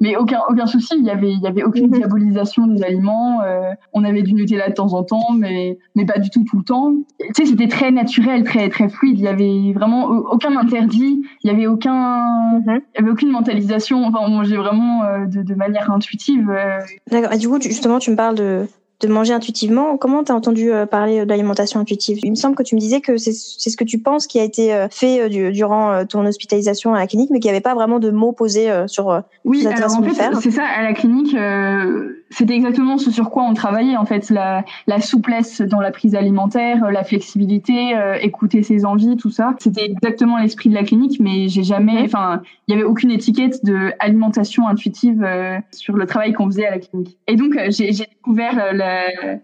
mais 0.00 0.16
aucun, 0.16 0.40
aucun 0.48 0.66
souci, 0.66 0.94
il 0.98 1.04
y 1.04 1.10
avait, 1.10 1.32
il 1.32 1.40
y 1.40 1.46
avait 1.46 1.62
aucune 1.62 1.86
mhm. 1.86 1.98
diabolisation 1.98 2.66
des 2.66 2.82
aliments, 2.82 3.40
on 3.92 4.04
avait 4.04 4.22
du 4.22 4.34
Nutella 4.34 4.68
de 4.68 4.74
temps 4.74 4.92
en 4.92 5.04
temps, 5.04 5.32
mais, 5.36 5.78
mais 5.94 6.04
pas 6.04 6.18
du 6.18 6.30
tout 6.30 6.44
tout 6.44 6.58
le 6.58 6.64
temps. 6.64 6.94
Tu 7.18 7.26
sais, 7.34 7.44
c'était 7.46 7.68
très 7.68 7.90
naturel, 7.90 8.44
très, 8.44 8.68
très 8.68 8.88
fluide, 8.88 9.18
il 9.18 9.24
y 9.24 9.28
avait 9.28 9.72
vraiment 9.72 10.06
aucun 10.06 10.56
interdit, 10.56 11.22
il 11.42 11.50
y 11.50 11.54
avait 11.54 11.66
aucun, 11.66 12.60
mhm. 12.60 12.80
il 12.94 13.00
y 13.00 13.02
avait 13.02 13.10
aucune 13.10 13.30
mentalisation, 13.30 14.04
enfin, 14.04 14.18
on 14.20 14.28
mangeait 14.28 14.56
vraiment 14.56 15.02
de, 15.26 15.42
de 15.42 15.54
manière 15.54 15.90
intuitive. 15.90 16.52
D'accord, 17.10 17.32
et 17.32 17.38
du 17.38 17.48
coup, 17.48 17.60
justement, 17.60 17.98
tu 17.98 18.10
me 18.10 18.16
parles 18.16 18.36
de, 18.36 18.66
de 19.00 19.08
manger 19.08 19.32
intuitivement. 19.32 19.96
Comment 19.96 20.24
tu 20.24 20.32
as 20.32 20.34
entendu 20.34 20.72
euh, 20.72 20.86
parler 20.86 21.26
d'alimentation 21.26 21.80
intuitive? 21.80 22.20
Il 22.22 22.30
me 22.30 22.36
semble 22.36 22.56
que 22.56 22.62
tu 22.62 22.74
me 22.74 22.80
disais 22.80 23.00
que 23.00 23.16
c'est 23.16 23.32
ce 23.32 23.76
que 23.76 23.84
tu 23.84 23.98
penses 23.98 24.26
qui 24.26 24.40
a 24.40 24.44
été 24.44 24.74
euh, 24.74 24.88
fait 24.90 25.20
euh, 25.20 25.50
durant 25.50 26.04
ton 26.06 26.24
hospitalisation 26.26 26.94
à 26.94 26.98
la 26.98 27.06
clinique, 27.06 27.30
mais 27.30 27.40
qu'il 27.40 27.50
n'y 27.50 27.56
avait 27.56 27.62
pas 27.62 27.74
vraiment 27.74 27.98
de 27.98 28.10
mots 28.10 28.32
posés 28.32 28.70
sur 28.86 29.22
oui, 29.44 29.66
alors 29.66 29.96
en 29.96 30.02
fait, 30.02 30.30
c'est 30.40 30.50
ça. 30.50 30.64
À 30.64 30.82
la 30.82 30.92
clinique, 30.92 31.36
c'était 32.30 32.54
exactement 32.54 32.98
ce 32.98 33.10
sur 33.10 33.30
quoi 33.30 33.44
on 33.44 33.54
travaillait 33.54 33.96
en 33.96 34.04
fait, 34.04 34.30
la, 34.30 34.64
la 34.86 35.00
souplesse 35.00 35.60
dans 35.60 35.80
la 35.80 35.90
prise 35.90 36.14
alimentaire, 36.14 36.90
la 36.90 37.04
flexibilité, 37.04 37.96
euh, 37.96 38.16
écouter 38.20 38.62
ses 38.62 38.84
envies, 38.84 39.16
tout 39.16 39.30
ça. 39.30 39.54
C'était 39.58 39.84
exactement 39.84 40.38
l'esprit 40.38 40.68
de 40.68 40.74
la 40.74 40.82
clinique, 40.82 41.20
mais 41.20 41.48
j'ai 41.48 41.62
jamais, 41.62 42.02
enfin, 42.02 42.42
il 42.66 42.72
y 42.72 42.74
avait 42.74 42.84
aucune 42.84 43.10
étiquette 43.10 43.64
de 43.64 43.92
alimentation 43.98 44.66
intuitive 44.66 45.22
euh, 45.22 45.58
sur 45.72 45.96
le 45.96 46.06
travail 46.06 46.32
qu'on 46.32 46.46
faisait 46.46 46.66
à 46.66 46.72
la 46.72 46.78
clinique. 46.78 47.16
Et 47.28 47.36
donc 47.36 47.56
euh, 47.56 47.66
j'ai 47.68 47.90
découvert 47.92 48.74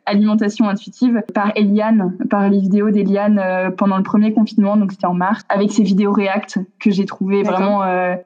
l'alimentation 0.07 0.69
intuitive 0.69 1.23
par 1.35 1.53
Eliane, 1.57 2.17
par 2.29 2.49
les 2.49 2.61
vidéos 2.61 2.91
d'Eliane 2.91 3.73
pendant 3.77 3.97
le 3.97 4.03
premier 4.03 4.33
confinement, 4.33 4.77
donc 4.77 4.93
c'était 4.93 5.07
en 5.07 5.15
mars, 5.15 5.43
avec 5.49 5.73
ses 5.73 5.83
vidéos 5.83 6.13
React 6.13 6.61
que 6.81 6.91
j'ai 6.91 7.05
trouvé 7.05 7.43
vraiment 7.43 7.83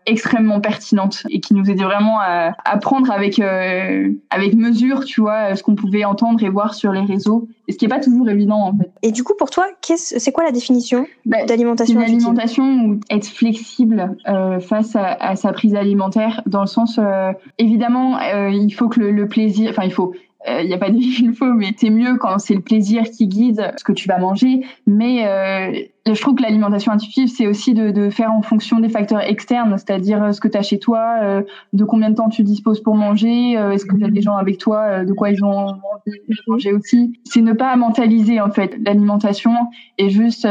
extrêmement 0.07 0.61
pertinentes 0.61 1.25
et 1.31 1.41
qui 1.41 1.55
nous 1.55 1.69
aidaient 1.71 1.85
vraiment 1.85 2.19
à 2.21 2.53
apprendre 2.65 3.11
avec 3.11 3.39
avec 3.39 4.55
mesure, 4.55 5.05
tu 5.05 5.21
vois, 5.21 5.55
ce 5.57 5.63
qu'on 5.63 5.75
pouvait 5.75 6.05
entendre 6.05 6.43
et 6.43 6.49
voir 6.49 6.75
sur 6.75 6.93
les 6.93 7.03
réseaux, 7.03 7.49
et 7.69 7.73
ce 7.73 7.79
qui 7.79 7.85
est 7.85 7.89
pas 7.89 8.01
toujours 8.01 8.29
évident 8.29 8.61
en 8.61 8.77
fait. 8.77 8.91
Et 9.03 9.13
du 9.13 9.23
coup, 9.23 9.35
pour 9.39 9.51
toi, 9.51 9.67
c'est 9.83 10.33
quoi 10.33 10.45
la 10.45 10.53
définition 10.53 11.07
bah, 11.27 11.45
d'alimentation 11.45 12.01
Une 12.01 12.07
alimentation 12.07 12.65
ou 12.65 13.01
être 13.11 13.27
flexible 13.27 14.17
euh, 14.29 14.61
face 14.61 14.97
à, 14.97 15.13
à, 15.13 15.37
sa 15.37 15.53
prise 15.53 15.75
alimentaire, 15.75 16.43
dans 16.47 16.61
le 16.61 16.67
sens, 16.67 16.99
euh, 16.99 17.33
évidemment, 17.59 18.19
euh, 18.19 18.51
il 18.51 18.73
faut 18.73 18.89
que 18.89 19.01
le, 19.01 19.11
le 19.11 19.29
plaisir, 19.29 19.71
enfin 19.71 19.85
il 19.85 19.93
faut, 19.93 20.15
il 20.47 20.53
euh, 20.53 20.65
n'y 20.65 20.75
a 20.75 20.79
pas 20.79 20.91
de 20.91 20.97
il 20.97 21.35
faut, 21.35 21.53
mais 21.53 21.75
c'est 21.77 21.91
mieux 21.91 22.17
quand 22.19 22.39
c'est 22.39 22.55
le 22.55 22.61
plaisir 22.61 23.05
qui 23.05 23.27
guide 23.27 23.73
ce 23.77 23.85
que 23.85 23.93
tu 23.93 24.09
vas 24.09 24.19
manger. 24.19 24.61
Mais 24.87 25.27
euh, 25.27 25.87
je 26.13 26.21
trouve 26.21 26.35
que 26.35 26.43
l'alimentation 26.43 26.93
intuitive, 26.93 27.29
c'est 27.29 27.47
aussi 27.47 27.73
de, 27.73 27.91
de, 27.91 28.11
faire 28.11 28.31
en 28.31 28.43
fonction 28.43 28.79
des 28.79 28.91
facteurs 28.91 29.23
externes, 29.23 29.75
c'est-à-dire 29.79 30.23
euh, 30.23 30.33
ce 30.33 30.41
que 30.41 30.49
tu 30.49 30.59
as 30.59 30.63
chez 30.63 30.79
toi, 30.79 31.19
euh, 31.23 31.43
de 31.73 31.85
combien 31.85 32.11
de 32.11 32.15
temps 32.15 32.29
tu 32.29 32.43
disposes 32.43 32.83
pour 32.83 32.95
manger, 32.95 33.57
euh, 33.57 33.71
est-ce 33.71 33.87
que 33.87 33.97
tu 33.97 34.05
as 34.05 34.11
des 34.11 34.21
gens 34.21 34.37
avec 34.37 34.59
toi, 34.59 35.03
de 35.05 35.13
quoi 35.15 35.31
ils 35.31 35.43
ont 35.43 35.51
envie 35.51 35.79
de 36.07 36.35
manger 36.47 36.75
aussi. 36.75 37.19
C'est 37.25 37.41
ne 37.41 37.55
pas 37.55 37.75
mentaliser 37.77 38.39
en 38.43 38.51
fait 38.51 38.77
l'alimentation 38.85 39.53
et 39.97 40.11
juste 40.11 40.47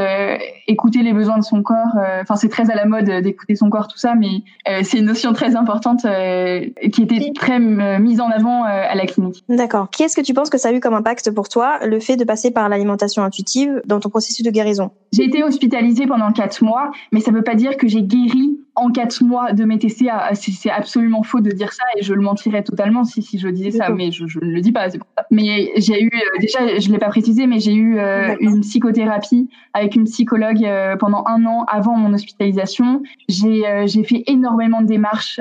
écouter 0.67 1.03
les 1.03 1.13
besoins 1.13 1.37
de 1.37 1.43
son 1.43 1.61
corps. 1.61 1.97
Enfin, 2.21 2.35
c'est 2.35 2.49
très 2.49 2.71
à 2.71 2.75
la 2.75 2.85
mode 2.85 3.05
d'écouter 3.21 3.55
son 3.55 3.69
corps, 3.69 3.87
tout 3.87 3.97
ça, 3.97 4.15
mais 4.15 4.43
c'est 4.83 4.99
une 4.99 5.05
notion 5.05 5.33
très 5.33 5.55
importante 5.55 6.01
qui 6.01 7.03
était 7.03 7.31
très 7.35 7.59
mise 7.59 8.21
en 8.21 8.29
avant 8.29 8.63
à 8.63 8.95
la 8.95 9.05
clinique. 9.05 9.43
D'accord. 9.49 9.89
Qu'est-ce 9.89 10.15
que 10.15 10.21
tu 10.21 10.33
penses 10.33 10.49
que 10.49 10.57
ça 10.57 10.69
a 10.69 10.73
eu 10.73 10.79
comme 10.79 10.93
impact 10.93 11.31
pour 11.31 11.49
toi, 11.49 11.79
le 11.85 11.99
fait 11.99 12.15
de 12.15 12.23
passer 12.23 12.51
par 12.51 12.69
l'alimentation 12.69 13.23
intuitive 13.23 13.81
dans 13.85 13.99
ton 13.99 14.09
processus 14.09 14.43
de 14.43 14.51
guérison? 14.51 14.91
J'ai 15.11 15.25
été 15.25 15.42
hospitalisée 15.43 16.07
pendant 16.07 16.31
quatre 16.31 16.63
mois, 16.63 16.91
mais 17.11 17.19
ça 17.19 17.31
ne 17.31 17.37
veut 17.37 17.43
pas 17.43 17.55
dire 17.55 17.77
que 17.77 17.87
j'ai 17.87 18.03
guéri 18.03 18.59
en 18.75 18.91
quatre 18.91 19.23
mois 19.23 19.53
de 19.53 19.63
mes 19.65 19.77
TCA. 19.77 20.29
C'est 20.33 20.71
absolument 20.71 21.23
faux 21.23 21.41
de 21.41 21.51
dire 21.51 21.71
ça 21.73 21.83
et 21.97 22.03
je 22.03 22.13
le 22.13 22.21
mentirais 22.21 22.63
totalement 22.63 23.03
si, 23.03 23.21
si 23.21 23.37
je 23.37 23.47
disais 23.47 23.71
ça, 23.71 23.89
mais 23.89 24.11
je 24.11 24.23
ne 24.23 24.51
le 24.51 24.61
dis 24.61 24.71
pas. 24.71 24.87
Mais 25.31 25.71
j'ai 25.77 26.01
eu, 26.01 26.11
euh, 26.13 26.39
déjà, 26.39 26.79
je 26.79 26.87
ne 26.87 26.93
l'ai 26.93 26.99
pas 26.99 27.09
précisé, 27.09 27.47
mais 27.47 27.59
j'ai 27.59 27.73
eu 27.73 27.97
euh, 27.97 28.35
une 28.39 28.61
psychothérapie 28.61 29.49
avec 29.73 29.95
une 29.95 30.05
psychologue 30.05 30.63
euh, 30.65 30.95
pendant 30.95 31.23
un 31.27 31.45
an 31.45 31.65
avant 31.67 31.95
mon 31.95 32.13
hospitalisation. 32.13 33.03
J'ai 33.29 33.63
fait 34.03 34.23
énormément 34.27 34.81
de 34.81 34.87
démarches 34.87 35.39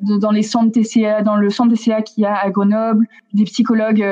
dans 0.00 0.30
les 0.30 0.42
centres 0.42 0.72
TCA, 0.72 1.22
dans 1.22 1.36
le 1.36 1.50
centre 1.50 1.74
TCA 1.74 2.02
qu'il 2.02 2.22
y 2.22 2.26
a 2.26 2.36
à 2.36 2.50
Grenoble, 2.50 3.06
des 3.32 3.44
psychologues 3.44 4.04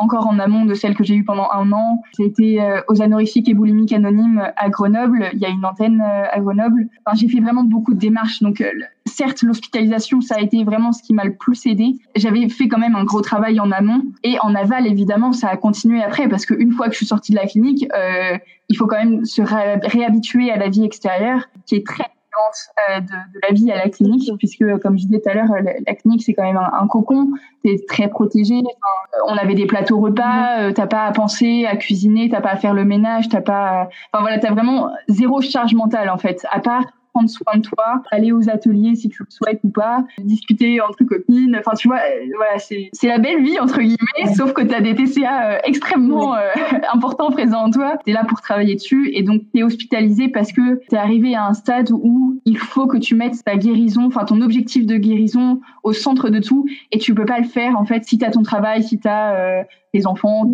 encore 0.00 0.26
en 0.26 0.38
amont 0.38 0.64
de 0.64 0.74
celles 0.74 0.94
que 0.94 1.04
j'ai 1.04 1.14
eues 1.14 1.24
pendant 1.24 1.48
un 1.52 1.72
an. 1.72 2.02
J'ai 2.16 2.26
été 2.26 2.80
aux 2.88 3.02
anorifiques 3.02 3.48
et 3.48 3.54
boulimiques 3.54 3.92
anonymes 3.92 4.50
à 4.56 4.68
Grenoble. 4.70 5.30
Il 5.34 5.40
y 5.40 5.46
a 5.46 5.48
une 5.48 5.64
antenne 5.64 6.00
à 6.00 6.38
Grenoble. 6.40 6.88
Enfin, 7.04 7.16
j'ai 7.16 7.28
fait 7.28 7.40
vraiment 7.40 7.64
beaucoup 7.64 7.94
de 7.94 8.03
Donc, 8.40 8.60
euh, 8.60 8.70
certes, 9.06 9.42
l'hospitalisation, 9.42 10.20
ça 10.20 10.36
a 10.36 10.40
été 10.40 10.64
vraiment 10.64 10.92
ce 10.92 11.02
qui 11.02 11.14
m'a 11.14 11.24
le 11.24 11.34
plus 11.34 11.66
aidé. 11.66 11.94
J'avais 12.16 12.48
fait 12.48 12.68
quand 12.68 12.78
même 12.78 12.96
un 12.96 13.04
gros 13.04 13.20
travail 13.20 13.60
en 13.60 13.70
amont. 13.70 14.02
Et 14.22 14.38
en 14.40 14.54
aval, 14.54 14.86
évidemment, 14.86 15.32
ça 15.32 15.48
a 15.48 15.56
continué 15.56 16.02
après 16.02 16.28
parce 16.28 16.46
qu'une 16.46 16.72
fois 16.72 16.86
que 16.86 16.92
je 16.92 16.98
suis 16.98 17.06
sortie 17.06 17.32
de 17.32 17.36
la 17.36 17.46
clinique, 17.46 17.86
euh, 17.94 18.36
il 18.68 18.76
faut 18.76 18.86
quand 18.86 18.98
même 18.98 19.24
se 19.24 19.42
réhabituer 19.42 20.50
à 20.50 20.56
la 20.56 20.68
vie 20.68 20.84
extérieure 20.84 21.48
qui 21.66 21.76
est 21.76 21.86
très 21.86 22.04
euh, 22.90 23.00
de, 23.00 23.06
de, 23.06 23.40
la 23.46 23.54
vie 23.54 23.70
à 23.70 23.76
la 23.76 23.88
clinique, 23.88 24.28
puisque 24.38 24.64
comme 24.78 24.98
je 24.98 25.04
disais 25.04 25.20
tout 25.20 25.28
à 25.28 25.34
l'heure, 25.34 25.50
la, 25.62 25.94
clinique 25.94 26.24
c'est 26.24 26.34
quand 26.34 26.42
même 26.42 26.56
un, 26.56 26.86
cocon, 26.88 27.28
t'es 27.62 27.76
très 27.86 28.08
protégé. 28.08 28.60
on 29.28 29.36
avait 29.36 29.54
des 29.54 29.66
plateaux 29.66 30.00
repas, 30.00 30.72
t'as 30.72 30.88
pas 30.88 31.04
à 31.04 31.12
penser, 31.12 31.64
à 31.64 31.76
cuisiner, 31.76 32.28
t'as 32.28 32.40
pas 32.40 32.50
à 32.50 32.56
faire 32.56 32.74
le 32.74 32.84
ménage, 32.84 33.28
t'as 33.28 33.40
pas, 33.40 33.88
enfin 34.12 34.22
voilà, 34.22 34.40
t'as 34.40 34.50
vraiment 34.50 34.90
zéro 35.08 35.40
charge 35.42 35.74
mentale 35.74 36.10
en 36.10 36.18
fait, 36.18 36.44
à 36.50 36.58
part 36.58 36.82
prendre 37.14 37.30
soin 37.30 37.56
de 37.56 37.62
toi, 37.62 38.02
aller 38.10 38.32
aux 38.32 38.50
ateliers 38.50 38.96
si 38.96 39.08
tu 39.08 39.22
le 39.22 39.30
souhaites 39.30 39.60
ou 39.62 39.70
pas, 39.70 40.04
discuter 40.18 40.80
entre 40.80 41.04
copines. 41.04 41.56
Enfin, 41.58 41.74
tu 41.76 41.88
vois, 41.88 41.98
euh, 41.98 42.26
voilà, 42.36 42.58
c'est, 42.58 42.90
la 43.04 43.18
belle 43.18 43.42
vie, 43.42 43.58
entre 43.60 43.78
guillemets, 43.78 44.34
sauf 44.36 44.52
que 44.52 44.62
tu 44.62 44.74
as 44.74 44.80
des 44.80 44.94
TCA 44.94 45.52
euh, 45.52 45.58
extrêmement 45.64 46.34
euh, 46.34 46.40
importants 46.92 47.30
présents 47.30 47.66
en 47.66 47.70
toi. 47.70 47.96
Tu 48.04 48.10
es 48.10 48.14
là 48.14 48.24
pour 48.24 48.40
travailler 48.40 48.74
dessus 48.74 49.10
et 49.14 49.22
donc 49.22 49.42
tu 49.52 49.60
es 49.60 49.62
hospitalisé 49.62 50.28
parce 50.28 50.52
que 50.52 50.80
tu 50.88 50.94
es 50.94 50.98
arrivé 50.98 51.36
à 51.36 51.46
un 51.46 51.54
stade 51.54 51.90
où 51.92 52.40
il 52.44 52.58
faut 52.58 52.86
que 52.86 52.98
tu 52.98 53.14
mettes 53.14 53.44
ta 53.44 53.56
guérison, 53.56 54.06
enfin 54.06 54.24
ton 54.24 54.40
objectif 54.40 54.84
de 54.84 54.96
guérison 54.96 55.60
au 55.84 55.92
centre 55.92 56.30
de 56.30 56.40
tout 56.40 56.66
et 56.90 56.98
tu 56.98 57.14
peux 57.14 57.24
pas 57.24 57.38
le 57.38 57.46
faire 57.46 57.78
en 57.78 57.84
fait 57.84 58.04
si 58.04 58.18
tu 58.18 58.24
as 58.24 58.30
ton 58.30 58.42
travail, 58.42 58.82
si 58.82 58.98
tu 58.98 59.06
as 59.06 59.64
tes 59.92 60.06
enfants, 60.06 60.50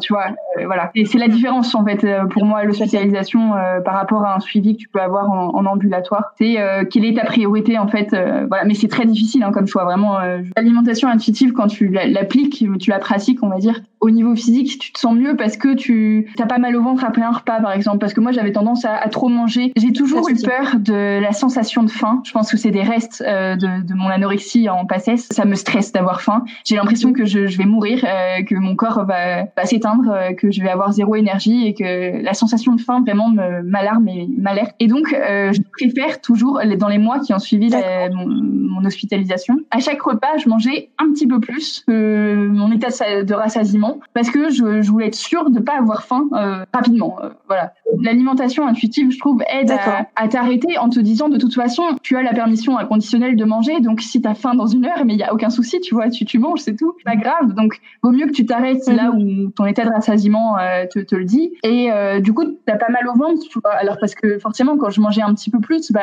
tu 0.00 0.12
vois, 0.12 0.26
euh, 0.58 0.66
voilà. 0.66 0.90
Et 0.94 1.04
c'est 1.04 1.18
la 1.18 1.28
différence 1.28 1.74
en 1.74 1.84
fait 1.84 2.04
euh, 2.04 2.24
pour 2.26 2.44
moi 2.44 2.64
l'hospitalisation 2.64 3.54
euh, 3.54 3.80
par 3.80 3.94
rapport 3.94 4.24
à 4.24 4.36
un 4.36 4.40
suivi 4.40 4.76
que 4.76 4.82
tu 4.82 4.88
peux 4.88 5.00
avoir 5.00 5.30
en, 5.30 5.66
ambulatoire. 5.66 6.32
C'est 6.38 6.56
quelle 6.90 7.04
est 7.04 7.14
ta 7.14 7.24
priorité 7.24 7.78
en 7.78 7.88
fait. 7.88 8.10
voilà, 8.48 8.64
mais 8.64 8.74
c'est 8.74 8.88
très 8.88 9.04
difficile 9.04 9.42
hein, 9.42 9.50
comme 9.52 9.66
choix. 9.66 9.84
Vraiment, 9.84 10.18
l'alimentation 10.56 11.08
intuitive 11.08 11.52
quand 11.52 11.66
tu 11.66 11.88
l'appliques, 11.88 12.64
tu 12.78 12.90
la 12.90 12.98
pratiques, 12.98 13.42
on 13.42 13.48
va 13.48 13.58
dire, 13.58 13.80
au 14.00 14.10
niveau 14.10 14.34
physique, 14.34 14.78
tu 14.78 14.92
te 14.92 14.98
sens 14.98 15.14
mieux 15.14 15.36
parce 15.36 15.56
que 15.56 15.74
tu 15.74 16.30
t'as 16.36 16.46
pas 16.46 16.58
mal 16.58 16.76
au 16.76 16.82
ventre 16.82 17.04
après 17.04 17.22
un 17.22 17.30
repas, 17.30 17.60
par 17.60 17.72
exemple. 17.72 17.98
Parce 17.98 18.12
que 18.12 18.20
moi, 18.20 18.30
j'avais 18.30 18.52
tendance 18.52 18.84
à, 18.84 18.94
à, 18.94 19.08
trop 19.08 19.28
manger. 19.28 19.72
J'ai 19.76 19.92
toujours 19.92 20.28
eu 20.28 20.34
peur 20.34 20.76
de 20.78 21.20
la 21.20 21.32
sensation 21.32 21.82
de 21.82 21.90
faim. 21.90 22.20
Je 22.24 22.32
pense 22.32 22.50
que 22.50 22.56
c'est 22.56 22.70
des 22.70 22.82
restes 22.82 23.24
euh, 23.26 23.56
de, 23.56 23.86
de, 23.86 23.94
mon 23.94 24.08
anorexie 24.08 24.68
en 24.68 24.84
passesse. 24.84 25.28
Ça 25.30 25.44
me 25.44 25.54
stresse 25.54 25.92
d'avoir 25.92 26.20
faim. 26.20 26.44
J'ai 26.64 26.76
l'impression 26.76 27.12
que 27.12 27.24
je, 27.24 27.46
je, 27.46 27.58
vais 27.58 27.64
mourir, 27.64 28.04
euh, 28.04 28.42
que 28.44 28.54
mon 28.54 28.76
corps 28.76 29.04
va, 29.06 29.44
va 29.44 29.64
s'éteindre, 29.64 30.10
euh, 30.10 30.32
que 30.34 30.50
je 30.50 30.62
vais 30.62 30.68
avoir 30.68 30.92
zéro 30.92 31.14
énergie 31.14 31.66
et 31.66 31.74
que 31.74 32.22
la 32.22 32.34
sensation 32.34 32.74
de 32.74 32.80
faim 32.80 33.00
vraiment 33.00 33.30
m'alarme 33.64 34.08
et 34.08 34.28
m'alerte. 34.36 34.74
Et 34.78 34.88
donc, 34.88 35.08
je 35.08 35.60
préfère 35.72 36.20
toujours, 36.20 36.60
dans 36.78 36.88
les 36.88 36.98
mois 36.98 37.20
qui 37.20 37.32
ont 37.32 37.38
suivi 37.38 37.70
mon, 38.12 38.26
mon, 38.26 38.84
hospitalisation, 38.84 39.58
à 39.70 39.80
chaque 39.80 40.00
repas, 40.02 40.36
je 40.38 40.48
mangeais 40.48 40.90
un 40.98 41.10
petit 41.12 41.26
peu 41.26 41.40
plus 41.40 41.82
que 41.86 42.48
mon 42.48 42.70
état 42.72 42.88
de 43.22 43.34
rassasiement 43.34 43.95
parce 44.14 44.30
que 44.30 44.50
je, 44.50 44.82
je 44.82 44.90
voulais 44.90 45.08
être 45.08 45.14
sûre 45.14 45.50
de 45.50 45.60
pas 45.60 45.78
avoir 45.78 46.02
faim 46.04 46.28
euh, 46.32 46.64
rapidement. 46.72 47.18
Euh, 47.22 47.30
voilà. 47.46 47.72
L'alimentation 48.00 48.66
intuitive, 48.66 49.10
je 49.10 49.18
trouve, 49.18 49.42
aide 49.48 49.72
à, 50.14 50.28
t'arrêter 50.28 50.78
en 50.78 50.88
te 50.88 51.00
disant 51.00 51.28
de 51.28 51.38
toute 51.38 51.54
façon, 51.54 51.82
tu 52.02 52.16
as 52.16 52.22
la 52.22 52.32
permission 52.32 52.78
inconditionnelle 52.78 53.36
de 53.36 53.44
manger, 53.44 53.80
donc 53.80 54.00
si 54.00 54.20
tu 54.20 54.28
as 54.28 54.34
faim 54.34 54.54
dans 54.54 54.66
une 54.66 54.86
heure, 54.86 55.04
mais 55.04 55.14
il 55.14 55.18
y 55.18 55.24
a 55.24 55.32
aucun 55.32 55.50
souci, 55.50 55.80
tu 55.80 55.94
vois, 55.94 56.10
tu, 56.10 56.24
tu 56.24 56.38
manges, 56.38 56.60
c'est 56.60 56.76
tout, 56.76 56.94
pas 57.04 57.16
grave. 57.16 57.54
Donc, 57.54 57.80
vaut 58.02 58.10
mieux 58.10 58.26
que 58.26 58.32
tu 58.32 58.46
t'arrêtes 58.46 58.86
là 58.88 59.10
mhm. 59.12 59.46
où 59.46 59.50
ton 59.50 59.66
état 59.66 59.84
de 59.84 59.90
rassasiement 59.90 60.58
euh, 60.58 60.86
te, 60.86 60.98
te, 60.98 61.14
le 61.14 61.24
dit. 61.24 61.52
Et 61.62 61.90
du 62.20 62.32
coup, 62.32 62.44
t'as 62.66 62.76
pas 62.76 62.88
mal 62.88 63.08
au 63.08 63.14
ventre, 63.14 63.42
tu 63.48 63.58
vois. 63.60 63.72
Alors 63.74 63.96
parce 64.00 64.14
que 64.14 64.38
forcément, 64.38 64.76
quand 64.76 64.90
je 64.90 65.00
mangeais 65.00 65.22
un 65.22 65.34
petit 65.34 65.50
peu 65.50 65.60
plus, 65.60 65.90
bah 65.92 66.00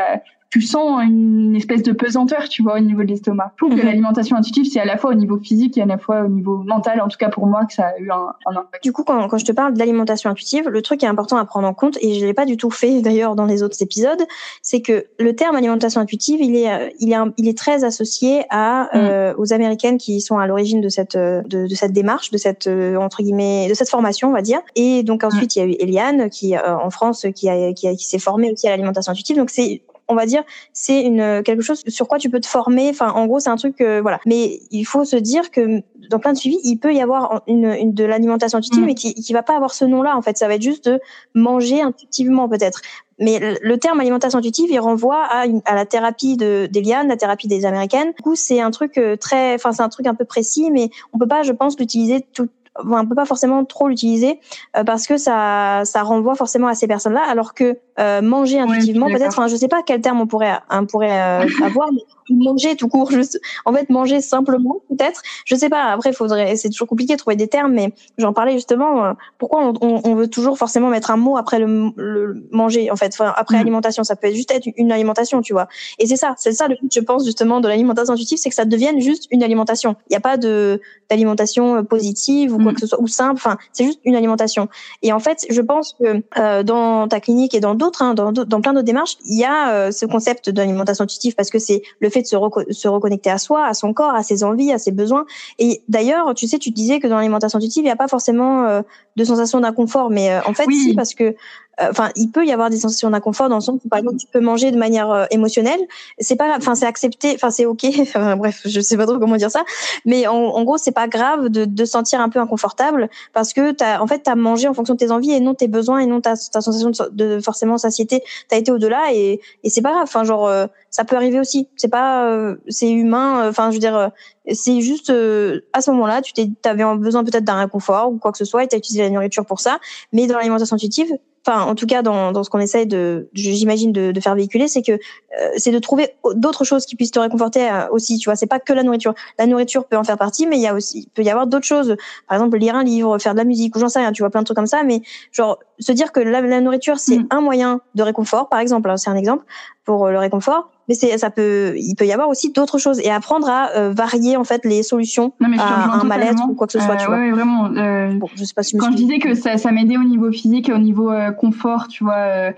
tu 0.54 0.62
sens 0.62 1.02
une 1.02 1.56
espèce 1.56 1.82
de 1.82 1.94
pesanteur, 1.94 2.48
tu 2.48 2.62
vois, 2.62 2.76
au 2.76 2.80
niveau 2.80 3.02
de 3.02 3.08
l'estomac. 3.08 3.54
Je 3.56 3.66
trouve 3.66 3.76
que 3.76 3.82
mhm. 3.82 3.88
l'alimentation 3.88 4.38
intuitive, 4.38 4.66
c'est 4.72 4.80
à 4.80 4.86
la 4.86 4.98
fois 4.98 5.10
au 5.10 5.16
niveau 5.16 5.40
physique 5.40 5.80
et 5.80 5.82
à 5.82 5.88
la 5.88 5.98
fois 5.98 6.22
au 6.22 6.28
niveau 6.28 6.58
mental, 6.58 7.02
en 7.02 7.08
tout 7.08 7.18
cas 7.18 7.30
pour 7.30 7.48
moi, 7.48 7.66
que 7.66 7.74
ça 7.74 7.88
a 7.88 7.98
eu 7.98 8.12
un, 8.12 8.36
un 8.46 8.58
impact. 8.58 8.84
Du 8.84 8.92
coup, 8.92 9.04
quand, 9.04 9.28
quand 9.30 9.40
je 9.40 9.46
te 9.46 9.52
parle 9.52 9.74
de 9.74 9.80
l'alimentation 9.80 10.30
intuitive, 10.30 10.70
le 10.70 10.84
truc 10.84 11.00
qui 11.00 11.08
est 11.08 11.10
important 11.10 11.38
à 11.38 11.46
prendre 11.46 11.68
en 11.68 11.74
compte, 11.74 11.98
et 12.02 12.20
je 12.20 12.24
l'ai 12.24 12.36
pas 12.36 12.46
du 12.46 12.56
tout 12.56 12.70
fait 12.70 13.02
d'ailleurs 13.02 13.36
dans 13.36 13.48
les 13.48 13.64
autres 13.64 13.82
épisodes, 13.82 14.22
c'est 14.62 14.82
que 14.82 15.08
le 15.18 15.36
terme 15.36 15.56
alimentation 15.56 16.02
intuitive, 16.02 16.40
il 16.40 16.56
est, 16.56 16.72
euh, 16.72 16.90
il 17.00 17.12
est, 17.12 17.18
il 17.38 17.48
est 17.48 17.58
très 17.58 17.84
associé 17.84 18.44
à 18.52 18.84
mm. 18.84 18.98
euh, 18.98 19.34
aux 19.40 19.54
américaines 19.54 19.98
qui 19.98 20.22
sont 20.22 20.38
à 20.38 20.46
l'origine 20.46 20.82
de 20.82 20.90
cette 20.90 21.18
de, 21.18 21.42
de, 21.68 21.74
cette 21.76 21.94
démarche, 21.94 22.30
de 22.30 22.38
cette 22.38 22.68
euh, 22.68 22.96
entre 22.98 23.24
guillemets, 23.24 23.68
de 23.70 23.74
cette 23.74 23.90
formation, 23.90 24.30
on 24.30 24.34
va 24.34 24.44
dire. 24.44 24.60
Et 24.76 25.02
donc 25.02 25.24
ensuite, 25.24 25.56
mm. 25.56 25.60
il 25.60 25.60
y 25.60 25.62
a 25.64 25.66
eu 25.66 25.76
Eliane 25.80 26.30
qui 26.30 26.56
en 26.56 26.92
France 26.92 27.26
qui 27.36 27.50
a 27.50 27.74
qui, 27.74 27.88
a, 27.88 27.96
qui 27.96 28.06
s'est 28.06 28.20
formée 28.20 28.52
aussi 28.52 28.68
à 28.68 28.70
l'alimentation 28.70 29.14
intuitive. 29.14 29.38
Donc 29.38 29.50
c'est 29.50 29.82
on 30.08 30.16
va 30.16 30.26
dire, 30.26 30.44
c'est 30.74 31.02
une 31.02 31.42
quelque 31.44 31.62
chose 31.62 31.82
sur 31.88 32.08
quoi 32.08 32.18
tu 32.18 32.30
peux 32.30 32.40
te 32.40 32.48
former. 32.48 32.90
Enfin, 32.90 33.12
en 33.12 33.26
gros, 33.26 33.40
c'est 33.40 33.50
un 33.50 33.56
truc, 33.56 33.82
euh, 33.82 34.02
voilà. 34.02 34.20
Mais 34.26 34.60
il 34.72 34.84
faut 34.84 35.06
se 35.06 35.16
dire 35.16 35.52
que 35.52 35.82
dans 36.10 36.20
plein 36.20 36.34
de 36.34 36.38
suivis, 36.38 36.60
il 36.64 36.78
peut 36.78 36.94
y 36.94 37.02
avoir 37.02 37.42
une, 37.48 37.66
une 37.66 37.94
de 37.94 38.04
l'alimentation 38.04 38.58
intuitive, 38.58 38.84
mm. 38.84 38.86
mais 38.86 38.96
qui, 38.96 39.14
qui 39.14 39.34
va 39.34 39.44
pas 39.44 39.56
avoir 39.56 39.74
ce 39.74 39.86
nom-là. 39.86 40.16
En 40.18 40.22
fait, 40.22 40.38
ça 40.38 40.48
va 40.48 40.56
être 40.56 40.62
juste 40.62 40.90
de 40.90 41.00
manger 41.34 41.82
intuitivement, 41.82 42.50
peut-être. 42.50 42.82
Mais 43.20 43.58
le 43.62 43.78
terme 43.78 44.00
alimentation 44.00 44.40
intuitive, 44.40 44.70
il 44.72 44.80
renvoie 44.80 45.24
à, 45.24 45.46
une, 45.46 45.62
à 45.66 45.76
la 45.76 45.86
thérapie 45.86 46.36
de 46.36 46.68
d'Eliane, 46.72 47.08
la 47.08 47.18
thérapie 47.18 47.48
des 47.48 47.66
Américaines. 47.66 48.12
Du 48.18 48.24
coup, 48.24 48.36
c'est 48.36 48.60
un 48.60 48.72
truc 48.72 48.98
euh, 48.98 49.16
très, 49.16 49.54
enfin, 49.54 49.72
c'est 49.72 49.84
un 49.84 49.90
truc 49.90 50.08
un 50.08 50.16
peu 50.16 50.26
précis, 50.26 50.72
mais 50.72 50.90
on 51.14 51.20
peut 51.20 51.28
pas, 51.28 51.44
je 51.44 51.52
pense, 51.52 51.80
l'utiliser 51.80 52.26
tout 52.34 52.50
on 52.78 53.06
peut 53.06 53.16
pas 53.16 53.26
forcément 53.26 53.64
trop 53.66 53.88
l'utiliser 53.88 54.40
euh, 54.76 54.84
parce 54.84 55.08
que 55.08 55.18
ça 55.18 55.82
ça 55.86 56.04
renvoie 56.04 56.36
forcément 56.36 56.68
à 56.68 56.76
ces 56.76 56.88
personnes-là 56.88 57.24
alors 57.28 57.54
que 57.54 57.78
manger 58.22 58.60
intuitivement, 58.60 59.08
peut-être. 59.08 59.28
Enfin, 59.28 59.48
je 59.48 59.56
sais 59.56 59.68
pas 59.68 59.84
quel 59.86 60.02
terme 60.02 60.20
on 60.20 60.26
pourrait, 60.26 60.60
on 60.72 60.88
pourrait 60.88 61.12
avoir, 61.64 61.92
mais 61.94 62.02
manger 62.36 62.76
tout 62.76 62.88
court. 62.88 63.12
Juste, 63.12 63.40
en 63.66 63.74
fait, 63.74 63.90
manger 63.92 64.20
simplement, 64.20 64.78
peut-être. 64.90 65.22
Je 65.46 65.56
sais 65.56 65.70
pas. 65.70 65.92
Après, 65.92 66.12
faudrait. 66.12 66.56
C'est 66.56 66.70
toujours 66.70 66.88
compliqué 66.88 67.14
de 67.14 67.20
trouver 67.20 67.36
des 67.36 67.48
termes, 67.48 67.74
mais 67.74 67.94
j'en 68.18 68.34
parlais 68.34 68.54
justement. 68.54 69.14
pourquoi 69.38 69.74
on, 69.82 70.02
on, 70.04 70.16
veut 70.16 70.28
toujours 70.28 70.58
forcément 70.58 70.90
mettre 70.90 71.12
un 71.12 71.18
mot 71.18 71.38
après 71.38 71.60
le, 71.60 71.92
le 71.96 72.48
manger, 72.52 72.90
en 72.90 72.96
fait. 72.96 73.14
Enfin, 73.14 73.32
après 73.36 73.58
mm. 73.58 73.62
alimentation, 73.62 74.04
ça 74.04 74.16
peut 74.16 74.32
juste 74.32 74.52
être 74.52 74.68
une 74.76 74.92
alimentation, 74.92 75.42
tu 75.42 75.54
vois. 75.54 75.68
Et 76.00 76.08
c'est 76.08 76.16
ça, 76.16 76.34
c'est 76.38 76.54
ça 76.54 76.68
le 76.68 76.76
but, 76.82 76.92
je 76.94 77.00
pense 77.00 77.26
justement 77.26 77.62
de 77.62 77.68
l'alimentation 77.68 78.14
intuitive, 78.14 78.38
c'est 78.38 78.50
que 78.50 78.56
ça 78.56 78.66
devienne 78.66 79.00
juste 79.00 79.28
une 79.32 79.44
alimentation. 79.44 79.96
Il 80.10 80.14
n'y 80.14 80.18
a 80.18 80.22
pas 80.22 80.38
de 80.38 80.82
d'alimentation 81.10 81.78
euh, 81.78 81.84
positive 81.84 82.54
ou 82.54 82.60
quoi 82.64 82.72
mm. 82.72 82.76
que 82.76 82.82
ce 82.82 82.88
soit 82.88 83.02
ou 83.02 83.08
simple. 83.08 83.36
Enfin, 83.36 83.58
c'est 83.72 83.84
juste 83.84 84.00
une 84.04 84.16
alimentation. 84.16 84.68
Et 85.02 85.14
en 85.14 85.20
fait, 85.20 85.46
je 85.50 85.62
pense 85.62 85.96
que 86.00 86.24
euh, 86.38 86.64
dans 86.64 87.08
ta 87.08 87.20
clinique 87.20 87.54
et 87.54 87.60
dans 87.60 87.76
d'autres, 87.76 88.02
hein, 88.02 88.14
dans, 88.14 88.32
dans 88.32 88.62
plein 88.62 88.74
d'autres 88.74 88.86
démarches, 88.86 89.18
il 89.26 89.38
y 89.38 89.46
a 89.46 89.72
euh, 89.72 89.92
ce 89.92 90.06
concept 90.06 90.50
d'alimentation 90.50 91.04
intuitive 91.04 91.36
parce 91.36 91.50
que 91.50 91.60
c'est 91.60 91.82
le 92.00 92.10
fait 92.10 92.22
de 92.22 92.28
se, 92.28 92.38
se 92.72 92.88
reconnecter 92.88 93.30
à 93.30 93.38
soi, 93.38 93.66
à 93.66 93.74
son 93.74 93.94
corps, 93.94 94.16
à 94.16 94.24
ses 94.24 94.44
envies, 94.44 94.72
à 94.72 94.78
ses 94.78 94.92
besoins. 94.92 95.26
Et 95.60 95.84
d'ailleurs, 95.90 96.34
tu 96.34 96.48
sais, 96.48 96.58
tu 96.58 96.72
disais 96.72 97.00
que 97.00 97.08
dans 97.08 97.18
l'alimentation 97.18 97.58
intuitive, 97.58 97.84
il 97.84 97.88
n'y 97.88 97.92
a 97.92 97.96
pas 97.96 98.08
forcément 98.08 98.66
euh, 98.66 98.82
de 99.16 99.24
sensation 99.24 99.60
d'inconfort, 99.60 100.10
mais 100.10 100.36
en 100.46 100.54
fait, 100.54 100.66
si, 100.72 100.96
parce 100.96 101.14
que 101.14 101.24
euh, 101.24 101.34
enfin, 101.80 102.10
il 102.16 102.30
peut 102.30 102.46
y 102.46 102.52
avoir 102.52 102.70
des 102.70 102.78
sensations 102.78 103.10
d'inconfort 103.10 103.50
dans 103.50 103.56
le 103.56 103.62
sens 103.62 103.80
où, 103.84 103.90
par 103.90 104.00
exemple, 104.00 104.18
tu 104.18 104.28
peux 104.28 104.40
manger 104.40 104.72
de 104.72 104.78
manière 104.78 105.12
euh, 105.12 105.26
émotionnelle. 105.32 105.80
C'est 106.20 106.36
pas, 106.36 106.56
enfin, 106.58 106.76
c'est 106.76 106.86
accepté, 106.86 107.34
enfin, 107.36 107.50
c'est 107.50 107.66
ok. 107.66 107.86
bref, 108.38 108.62
je 108.66 108.82
sais 108.82 108.98
pas 108.98 109.06
trop 109.06 109.20
comment 109.20 109.36
dire 109.36 109.52
ça, 109.52 109.64
mais 110.06 110.28
en, 110.28 110.36
en 110.36 110.64
gros, 110.64 110.78
c'est 110.78 110.92
pas 110.92 111.08
grave 111.08 111.50
de, 111.50 111.66
de 111.66 111.86
sentir 111.86 112.22
un 112.22 112.30
peu 112.30 112.40
inconfortable 112.40 113.10
parce 113.34 113.54
que 113.54 113.72
t'as, 113.72 114.00
en 114.00 114.08
fait, 114.08 114.20
t'as 114.20 114.36
mangé 114.36 114.68
en 114.68 114.74
fonction 114.74 114.94
de 114.94 115.00
tes 115.00 115.12
envies 115.12 115.32
et 115.32 115.40
non 115.40 115.54
tes 115.54 115.68
besoins 115.68 116.00
et 116.00 116.06
non 116.06 116.22
ta, 116.22 116.36
ta 116.36 116.62
sensation 116.62 116.92
de, 117.12 117.40
forcément 117.40 117.78
satiété. 117.78 118.24
T'as 118.50 118.58
été 118.58 118.72
au-delà 118.72 119.14
et, 119.14 119.40
et 119.64 119.70
c'est 119.70 119.82
pas 119.82 119.92
grave. 119.92 120.04
Enfin, 120.04 120.24
genre, 120.24 120.48
euh, 120.48 120.68
ça 120.90 121.06
peut 121.06 121.16
arriver 121.16 121.40
aussi. 121.40 121.68
C'est 121.76 121.88
pas, 121.88 122.54
c'est 122.68 122.90
humain. 122.90 123.50
Enfin, 123.50 123.70
je 123.72 123.76
veux 123.76 123.80
dire, 123.80 124.12
c'est 124.52 124.82
juste 124.82 125.10
à 125.10 125.82
ce 125.82 125.92
moment-là, 125.92 126.22
tu 126.22 126.34
t'avais 126.62 126.84
besoin 126.98 127.24
peut-être 127.24 127.44
d'un 127.44 127.58
réconfort 127.58 128.12
ou 128.12 128.18
quoi 128.18 128.32
que 128.32 128.38
ce 128.38 128.46
soit 128.46 128.64
et 128.64 128.68
t'as 128.68 128.78
utilisé 128.78 129.04
la 129.04 129.10
nourriture 129.10 129.46
pour 129.46 129.60
ça. 129.60 129.80
Mais 130.12 130.28
dans 130.28 130.38
l'alimentation 130.38 130.76
intuitive, 130.76 131.12
enfin 131.46 131.64
en 131.64 131.76
tout 131.76 131.86
cas 131.86 132.02
dans, 132.02 132.32
dans 132.32 132.44
ce 132.44 132.50
qu'on 132.50 132.60
essaye 132.60 132.88
de, 132.88 133.30
j'imagine 133.34 133.92
de, 133.92 134.12
de, 134.12 134.20
faire 134.20 134.36
véhiculer, 134.36 134.68
c'est 134.68 134.82
que 134.82 134.94
euh, 134.94 135.50
c'est 135.58 135.72
de 135.72 135.80
trouver 135.80 136.16
d'autres 136.36 136.64
choses 136.64 136.86
qui 136.86 136.96
puissent 136.96 137.12
te 137.12 137.20
réconforter 137.20 137.70
euh, 137.70 137.88
aussi. 137.92 138.18
Tu 138.18 138.30
vois, 138.30 138.36
c'est 138.36 138.48
pas 138.48 138.60
que 138.60 138.74
la 138.74 138.84
nourriture. 138.84 139.14
La 139.38 139.46
nourriture 139.46 139.86
peut 139.86 139.98
en 139.98 140.04
faire 140.04 140.18
partie, 140.18 140.48
mais 140.48 140.58
il 140.58 140.62
y 140.62 140.68
a 140.68 140.74
aussi, 140.74 141.00
il 141.00 141.10
peut 141.10 141.24
y 141.24 141.30
avoir 141.30 141.48
d'autres 141.48 141.66
choses. 141.66 141.96
Par 142.28 142.38
exemple, 142.38 142.58
lire 142.58 142.76
un 142.76 142.84
livre, 142.84 143.18
faire 143.20 143.34
de 143.34 143.40
la 143.40 143.44
musique 143.44 143.76
ou 143.76 143.80
j'en 143.80 143.90
sais 143.90 144.00
rien. 144.00 144.12
Tu 144.12 144.22
vois, 144.22 144.30
plein 144.30 144.42
de 144.42 144.46
trucs 144.46 144.58
comme 144.58 144.68
ça. 144.68 144.84
Mais 144.84 145.02
genre 145.32 145.60
se 145.80 145.92
dire 145.92 146.12
que 146.12 146.20
la, 146.20 146.42
la 146.42 146.62
nourriture 146.62 147.00
c'est 147.00 147.18
mm. 147.18 147.28
un 147.32 147.42
moyen 147.42 147.82
de 147.96 148.04
réconfort, 148.04 148.50
par 148.50 148.60
exemple, 148.60 148.90
hein, 148.90 148.98
c'est 148.98 149.10
un 149.10 149.16
exemple 149.16 149.46
pour 149.86 150.06
euh, 150.06 150.12
le 150.12 150.20
réconfort 150.20 150.70
mais 150.88 150.96
c'est 150.96 151.18
ça 151.18 151.30
peut 151.30 151.74
il 151.78 151.96
peut 151.96 152.06
y 152.06 152.12
avoir 152.12 152.30
aussi 152.30 152.52
d'autres 152.52 152.78
choses 152.78 153.00
et 153.00 153.10
apprendre 153.10 153.50
à 153.50 153.70
euh, 153.76 153.92
varier 153.92 154.38
en 154.38 154.44
fait 154.44 154.66
les 154.66 154.84
solutions 154.84 155.34
à 155.42 156.00
un 156.00 156.04
mal-être 156.04 156.44
ou 156.50 156.56
quoi 156.56 156.68
que 156.68 156.74
ce 156.74 156.80
soit 156.80 156.96
tu 156.98 157.06
euh, 157.06 157.08
vois. 157.08 157.32
vraiment 157.32 157.66
euh, 157.66 158.14
bon, 158.14 158.28
je 158.36 158.44
sais 158.44 158.54
pas 158.54 158.64
si 158.64 158.78
quand 158.78 158.92
je 158.92 158.98
disais 158.98 159.20
que 159.20 159.34
ça, 159.34 159.58
ça 159.58 159.72
m'aidait 159.72 159.98
au 159.98 160.04
niveau 160.04 160.32
physique 160.32 160.70
et 160.70 160.74
au 160.74 160.78
niveau 160.78 161.12
euh, 161.12 161.32
confort 161.32 161.88
tu 161.88 162.04
vois 162.04 162.52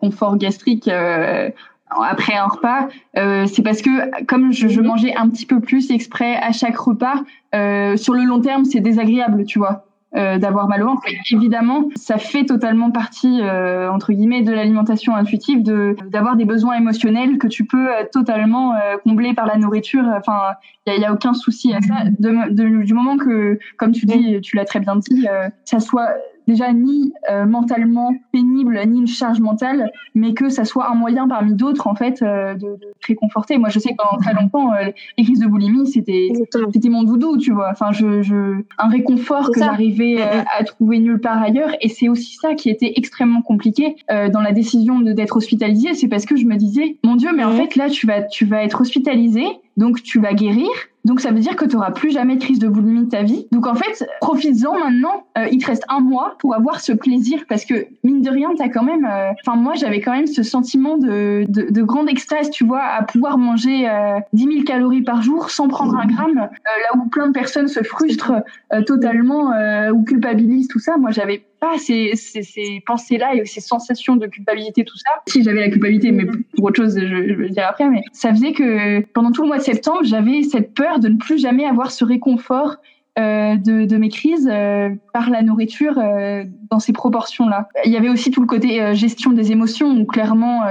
confort 0.00 0.36
gastrique 0.36 0.88
après 0.88 2.34
un 2.34 2.46
repas, 2.46 2.88
c'est 3.14 3.62
parce 3.62 3.82
que 3.82 4.24
comme 4.24 4.52
je, 4.52 4.68
je, 4.68 4.80
mhm. 4.80 4.86
mangeais 4.86 5.14
un 5.14 5.28
petit 5.28 5.46
peu 5.46 5.60
plus 5.60 5.90
exprès 5.90 6.36
à 6.36 6.52
chaque 6.52 6.76
repas, 6.76 7.22
sur 7.52 8.14
le 8.14 8.24
long 8.24 8.40
terme, 8.40 8.64
c'est 8.64 8.80
désagréable, 8.80 9.44
tu 9.44 9.58
vois. 9.58 9.86
Euh, 10.14 10.36
d'avoir 10.36 10.68
mal 10.68 10.82
au 10.82 10.88
ventre. 10.88 11.02
évidemment, 11.30 11.88
ça 11.96 12.18
fait 12.18 12.44
totalement 12.44 12.90
partie 12.90 13.40
euh, 13.40 13.90
entre 13.90 14.12
guillemets 14.12 14.42
de 14.42 14.52
l'alimentation 14.52 15.14
intuitive, 15.16 15.62
de 15.62 15.96
d'avoir 16.10 16.36
des 16.36 16.44
besoins 16.44 16.74
émotionnels 16.74 17.38
que 17.38 17.46
tu 17.46 17.64
peux 17.64 17.88
euh, 17.88 18.04
totalement 18.12 18.74
combler 19.04 19.32
par 19.32 19.46
la 19.46 19.56
nourriture. 19.56 20.04
Enfin, 20.14 20.38
il 20.86 21.00
y 21.00 21.04
a, 21.06 21.14
aucun 21.14 21.32
souci 21.32 21.72
à 21.72 21.80
ça. 21.80 22.04
De, 22.18 22.82
du 22.82 22.92
moment 22.92 23.16
que, 23.16 23.58
comme 23.78 23.92
tu 23.92 24.04
dis, 24.04 24.38
tu 24.42 24.56
l'as 24.56 24.66
très 24.66 24.80
bien 24.80 24.96
dit, 24.96 25.26
ça 25.64 25.80
soit 25.80 26.10
déjà 26.52 26.72
ni 26.72 27.12
euh, 27.30 27.46
mentalement 27.46 28.12
pénible 28.32 28.78
ni 28.86 29.00
une 29.00 29.06
charge 29.06 29.40
mentale, 29.40 29.90
mais 30.14 30.34
que 30.34 30.48
ça 30.48 30.64
soit 30.64 30.90
un 30.90 30.94
moyen 30.94 31.26
parmi 31.26 31.54
d'autres 31.54 31.86
en 31.86 31.94
fait 31.94 32.22
euh, 32.22 32.54
de, 32.54 32.76
de 32.76 32.92
réconforter. 33.06 33.58
Moi, 33.58 33.70
je 33.70 33.78
sais 33.78 33.90
que 33.90 33.96
pendant 33.96 34.20
très 34.20 34.34
longtemps, 34.34 34.72
euh, 34.74 34.90
les 35.16 35.24
crises 35.24 35.40
de 35.40 35.46
boulimie, 35.46 35.86
c'était 35.86 36.28
c'était 36.72 36.88
mon 36.88 37.02
doudou, 37.02 37.38
tu 37.38 37.52
vois. 37.52 37.70
Enfin, 37.70 37.92
je, 37.92 38.22
je 38.22 38.62
un 38.78 38.88
réconfort 38.88 39.50
que 39.50 39.60
j'arrivais 39.60 40.16
mm, 40.16 40.38
mm. 40.38 40.44
à 40.58 40.64
trouver 40.64 40.98
nulle 40.98 41.20
part 41.20 41.40
ailleurs. 41.42 41.70
Et 41.80 41.88
c'est 41.88 42.08
aussi 42.08 42.36
ça 42.36 42.54
qui 42.54 42.68
était 42.68 42.92
extrêmement 42.96 43.42
compliqué 43.42 43.96
dans 44.08 44.40
la 44.40 44.52
décision 44.52 45.00
d'être 45.00 45.36
hospitalisée, 45.36 45.94
c'est 45.94 46.08
parce 46.08 46.26
que 46.26 46.36
je 46.36 46.46
me 46.46 46.56
disais, 46.56 46.96
mon 47.02 47.16
Dieu, 47.16 47.30
mais 47.34 47.44
en 47.44 47.52
mm. 47.52 47.56
fait 47.56 47.76
là, 47.76 47.88
tu 47.88 48.06
vas 48.06 48.22
tu 48.22 48.44
vas 48.44 48.62
être 48.62 48.80
hospitalisé, 48.80 49.44
donc 49.76 50.02
tu 50.02 50.20
vas 50.20 50.34
guérir 50.34 50.68
donc 51.04 51.20
ça 51.20 51.32
veut 51.32 51.40
dire 51.40 51.56
que 51.56 51.64
tu 51.64 51.76
auras 51.76 51.90
plus 51.90 52.10
jamais 52.10 52.36
de 52.36 52.40
crise 52.40 52.60
de 52.60 52.68
boulimie 52.68 53.04
de 53.04 53.10
ta 53.10 53.22
vie. 53.22 53.46
Donc 53.50 53.66
en 53.66 53.74
fait, 53.74 54.06
profites-en 54.20 54.78
maintenant. 54.78 55.24
Euh, 55.36 55.48
il 55.50 55.58
te 55.58 55.66
reste 55.66 55.84
un 55.88 56.00
mois 56.00 56.36
pour 56.38 56.54
avoir 56.54 56.80
ce 56.80 56.92
plaisir 56.92 57.40
parce 57.48 57.64
que 57.64 57.86
mine 58.04 58.22
de 58.22 58.30
rien, 58.30 58.50
t'as 58.56 58.68
quand 58.68 58.84
même. 58.84 59.04
Euh, 59.04 59.30
enfin 59.44 59.56
moi, 59.56 59.74
j'avais 59.74 60.00
quand 60.00 60.12
même 60.12 60.28
ce 60.28 60.42
sentiment 60.44 60.98
de, 60.98 61.44
de, 61.48 61.70
de, 61.70 61.82
grande 61.82 62.08
extase, 62.08 62.50
tu 62.50 62.64
vois, 62.64 62.82
à 62.82 63.02
pouvoir 63.02 63.36
manger 63.36 63.88
euh, 63.88 64.20
10 64.32 64.44
000 64.44 64.64
calories 64.64 65.02
par 65.02 65.22
jour 65.22 65.50
sans 65.50 65.66
prendre 65.66 65.96
un 65.96 66.06
gramme. 66.06 66.38
Euh, 66.38 66.44
là 66.44 67.00
où 67.00 67.08
plein 67.08 67.26
de 67.26 67.32
personnes 67.32 67.68
se 67.68 67.82
frustrent 67.82 68.44
euh, 68.72 68.82
totalement 68.82 69.52
ou 69.92 70.04
culpabilisent 70.04 70.68
tout 70.68 70.78
ça, 70.78 70.96
moi 70.96 71.10
j'avais 71.10 71.42
pas 71.62 71.78
ces, 71.78 72.10
ces, 72.16 72.42
ces 72.42 72.82
pensées-là 72.84 73.36
et 73.36 73.44
ces 73.46 73.60
sensations 73.60 74.16
de 74.16 74.26
culpabilité, 74.26 74.84
tout 74.84 74.98
ça. 74.98 75.10
Si 75.28 75.44
j'avais 75.44 75.60
la 75.60 75.70
culpabilité, 75.70 76.10
mais 76.10 76.26
pour 76.56 76.64
autre 76.64 76.82
chose, 76.82 76.98
je, 76.98 77.06
je 77.06 77.34
vais 77.34 77.44
le 77.44 77.48
dire 77.50 77.66
après, 77.68 77.88
mais 77.88 78.02
ça 78.12 78.30
faisait 78.30 78.52
que 78.52 79.00
pendant 79.12 79.30
tout 79.30 79.42
le 79.42 79.48
mois 79.48 79.58
de 79.58 79.62
septembre, 79.62 80.00
j'avais 80.02 80.42
cette 80.42 80.74
peur 80.74 80.98
de 80.98 81.08
ne 81.08 81.16
plus 81.16 81.38
jamais 81.38 81.64
avoir 81.64 81.92
ce 81.92 82.04
réconfort 82.04 82.78
euh, 83.18 83.56
de, 83.56 83.84
de, 83.84 83.96
mes 83.98 84.08
crises 84.08 84.48
euh, 84.50 84.88
par 85.12 85.28
la 85.28 85.42
nourriture 85.42 85.98
euh, 85.98 86.44
dans 86.70 86.78
ces 86.78 86.94
proportions-là. 86.94 87.68
Il 87.84 87.92
y 87.92 87.96
avait 87.98 88.08
aussi 88.08 88.30
tout 88.30 88.40
le 88.40 88.46
côté 88.46 88.94
gestion 88.94 89.32
des 89.32 89.52
émotions 89.52 89.90
où 89.90 90.06
clairement 90.06 90.62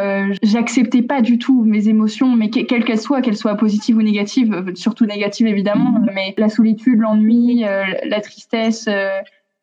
j'acceptais 0.42 1.04
pas 1.04 1.22
du 1.22 1.38
tout 1.38 1.64
mes 1.64 1.88
émotions, 1.88 2.36
mais 2.36 2.50
quelles 2.50 2.84
qu'elles 2.84 3.00
soient, 3.00 3.22
qu'elles 3.22 3.38
soient 3.38 3.56
positives 3.58 3.96
ou 3.96 4.02
négatives, 4.02 4.74
surtout 4.74 5.06
négatives 5.06 5.46
évidemment, 5.46 6.00
mm-hmm. 6.00 6.14
mais 6.16 6.34
la 6.38 6.50
solitude, 6.50 7.00
l'ennui, 7.00 7.62
la 7.62 8.22
tristesse, 8.22 8.90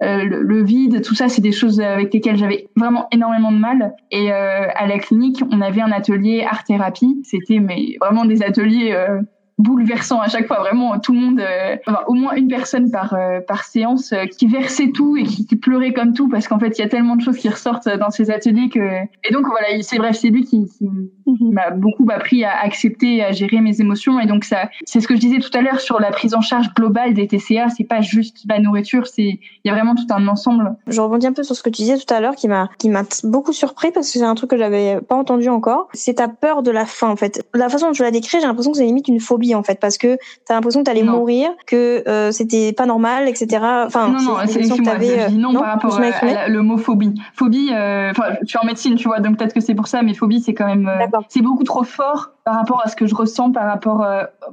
euh, 0.02 0.24
le, 0.24 0.62
vide, 0.62 1.02
tout 1.02 1.14
ça, 1.14 1.28
c'est 1.28 1.40
des 1.40 1.52
choses 1.52 1.80
avec 1.80 2.12
lesquelles 2.14 2.36
j'avais 2.36 2.68
vraiment 2.76 3.08
énormément 3.10 3.50
de 3.50 3.58
mal. 3.58 3.94
Et 4.10 4.32
euh, 4.32 4.68
à 4.74 4.86
la 4.86 4.98
clinique, 4.98 5.42
on 5.50 5.60
avait 5.60 5.80
un 5.80 5.90
atelier 5.90 6.46
art 6.48 6.64
thérapie. 6.64 7.20
C'était 7.24 7.58
mais 7.58 7.96
vraiment 8.00 8.24
des 8.24 8.42
ateliers 8.42 8.92
euh, 8.92 9.20
bouleversant 9.58 10.20
à 10.20 10.28
chaque 10.28 10.46
fois. 10.46 10.60
Vraiment, 10.60 10.98
tout 10.98 11.12
le 11.12 11.20
monde, 11.20 11.40
euh, 11.40 11.76
enfin, 11.86 12.00
au 12.06 12.14
moins 12.14 12.34
une 12.34 12.48
personne 12.48 12.90
par 12.90 13.14
euh, 13.14 13.40
par 13.40 13.64
séance 13.64 14.12
euh, 14.12 14.26
qui 14.26 14.46
versait 14.46 14.90
tout 14.92 15.16
et 15.16 15.24
qui, 15.24 15.46
qui 15.46 15.56
pleurait 15.56 15.92
comme 15.92 16.12
tout 16.12 16.28
parce 16.28 16.48
qu'en 16.48 16.58
fait, 16.58 16.78
il 16.78 16.82
y 16.82 16.84
a 16.84 16.88
tellement 16.88 17.16
de 17.16 17.22
choses 17.22 17.36
qui 17.36 17.48
ressortent 17.48 17.88
dans 17.88 18.10
ces 18.10 18.30
ateliers 18.30 18.68
que. 18.68 18.78
Et 18.78 19.32
donc 19.32 19.46
voilà, 19.46 19.82
c'est 19.82 19.98
bref, 19.98 20.16
c'est 20.16 20.28
lui 20.28 20.44
qui, 20.44 20.66
qui 20.66 20.84
mhm. 20.84 21.52
m'a 21.52 21.70
beaucoup 21.70 22.06
appris 22.10 22.44
à 22.44 22.58
accepter, 22.60 23.22
à 23.22 23.32
gérer 23.32 23.60
mes 23.60 23.80
émotions. 23.80 24.20
Et 24.20 24.26
donc 24.26 24.44
ça, 24.44 24.70
c'est 24.84 25.00
ce 25.00 25.08
que 25.08 25.14
je 25.14 25.20
disais 25.20 25.38
tout 25.38 25.56
à 25.56 25.60
l'heure 25.60 25.80
sur 25.80 26.00
la 26.00 26.10
prise 26.10 26.34
en 26.34 26.40
charge 26.40 26.72
globale 26.74 27.14
des 27.14 27.26
TCA. 27.26 27.68
C'est 27.68 27.84
pas 27.84 28.00
juste 28.00 28.44
la 28.48 28.60
nourriture, 28.60 29.06
c'est 29.06 29.40
il 29.64 29.68
y 29.68 29.70
a 29.70 29.74
vraiment 29.74 29.94
tout 29.94 30.06
un 30.10 30.28
ensemble. 30.28 30.76
Je 30.86 31.00
rebondis 31.00 31.26
un 31.26 31.32
peu 31.32 31.42
sur 31.42 31.56
ce 31.56 31.62
que 31.62 31.70
tu 31.70 31.82
disais 31.82 31.98
tout 31.98 32.12
à 32.14 32.20
l'heure 32.20 32.36
qui 32.36 32.46
m'a 32.46 32.68
qui 32.78 32.88
m'a 32.88 33.02
beaucoup 33.24 33.52
surpris 33.52 33.90
parce 33.90 34.12
que 34.12 34.18
c'est 34.18 34.24
un 34.24 34.34
truc 34.34 34.50
que 34.50 34.56
j'avais 34.56 35.00
pas 35.00 35.16
entendu 35.16 35.48
encore. 35.48 35.88
C'est 35.94 36.14
ta 36.14 36.28
peur 36.28 36.62
de 36.62 36.70
la 36.70 36.86
faim 36.86 37.08
en 37.08 37.16
fait. 37.16 37.44
La 37.54 37.68
façon 37.68 37.86
dont 37.86 37.92
tu 37.92 38.02
l'as 38.02 38.10
décrit, 38.10 38.38
j'ai 38.40 38.46
l'impression 38.46 38.70
que 38.70 38.78
c'est 38.78 38.84
limite 38.84 39.08
une 39.08 39.20
phobie 39.20 39.47
en 39.54 39.62
fait 39.62 39.78
parce 39.80 39.98
que 39.98 40.16
tu 40.16 40.50
as 40.50 40.54
l'impression 40.54 40.80
que 40.80 40.84
tu 40.84 40.90
allais 40.90 41.02
mourir, 41.02 41.50
que 41.66 42.02
euh, 42.08 42.32
c'était 42.32 42.72
pas 42.72 42.86
normal, 42.86 43.28
etc. 43.28 43.62
Enfin, 43.86 44.08
non, 44.08 44.22
non, 44.22 44.36
c'est 44.46 44.60
que 44.60 44.84
t'avais. 44.84 45.20
Euh, 45.20 45.28
non, 45.30 45.52
non, 45.52 45.60
par 45.60 45.74
rapport 45.74 46.00
à, 46.00 46.48
l'homophobie. 46.48 47.14
Phobie, 47.34 47.70
euh, 47.72 48.10
enfin, 48.10 48.34
tu 48.46 48.56
es 48.56 48.60
en 48.60 48.66
médecine, 48.66 48.96
tu 48.96 49.08
vois, 49.08 49.20
donc 49.20 49.38
peut-être 49.38 49.54
que 49.54 49.60
c'est 49.60 49.74
pour 49.74 49.88
ça, 49.88 50.02
mais 50.02 50.14
phobie, 50.14 50.40
c'est 50.40 50.54
quand 50.54 50.66
même, 50.66 50.90
c'est 51.28 51.42
beaucoup 51.42 51.64
trop 51.64 51.84
fort 51.84 52.30
par 52.48 52.56
rapport 52.56 52.80
à 52.82 52.88
ce 52.88 52.96
que 52.96 53.06
je 53.06 53.14
ressens, 53.14 53.52
par 53.52 53.66
rapport, 53.66 53.98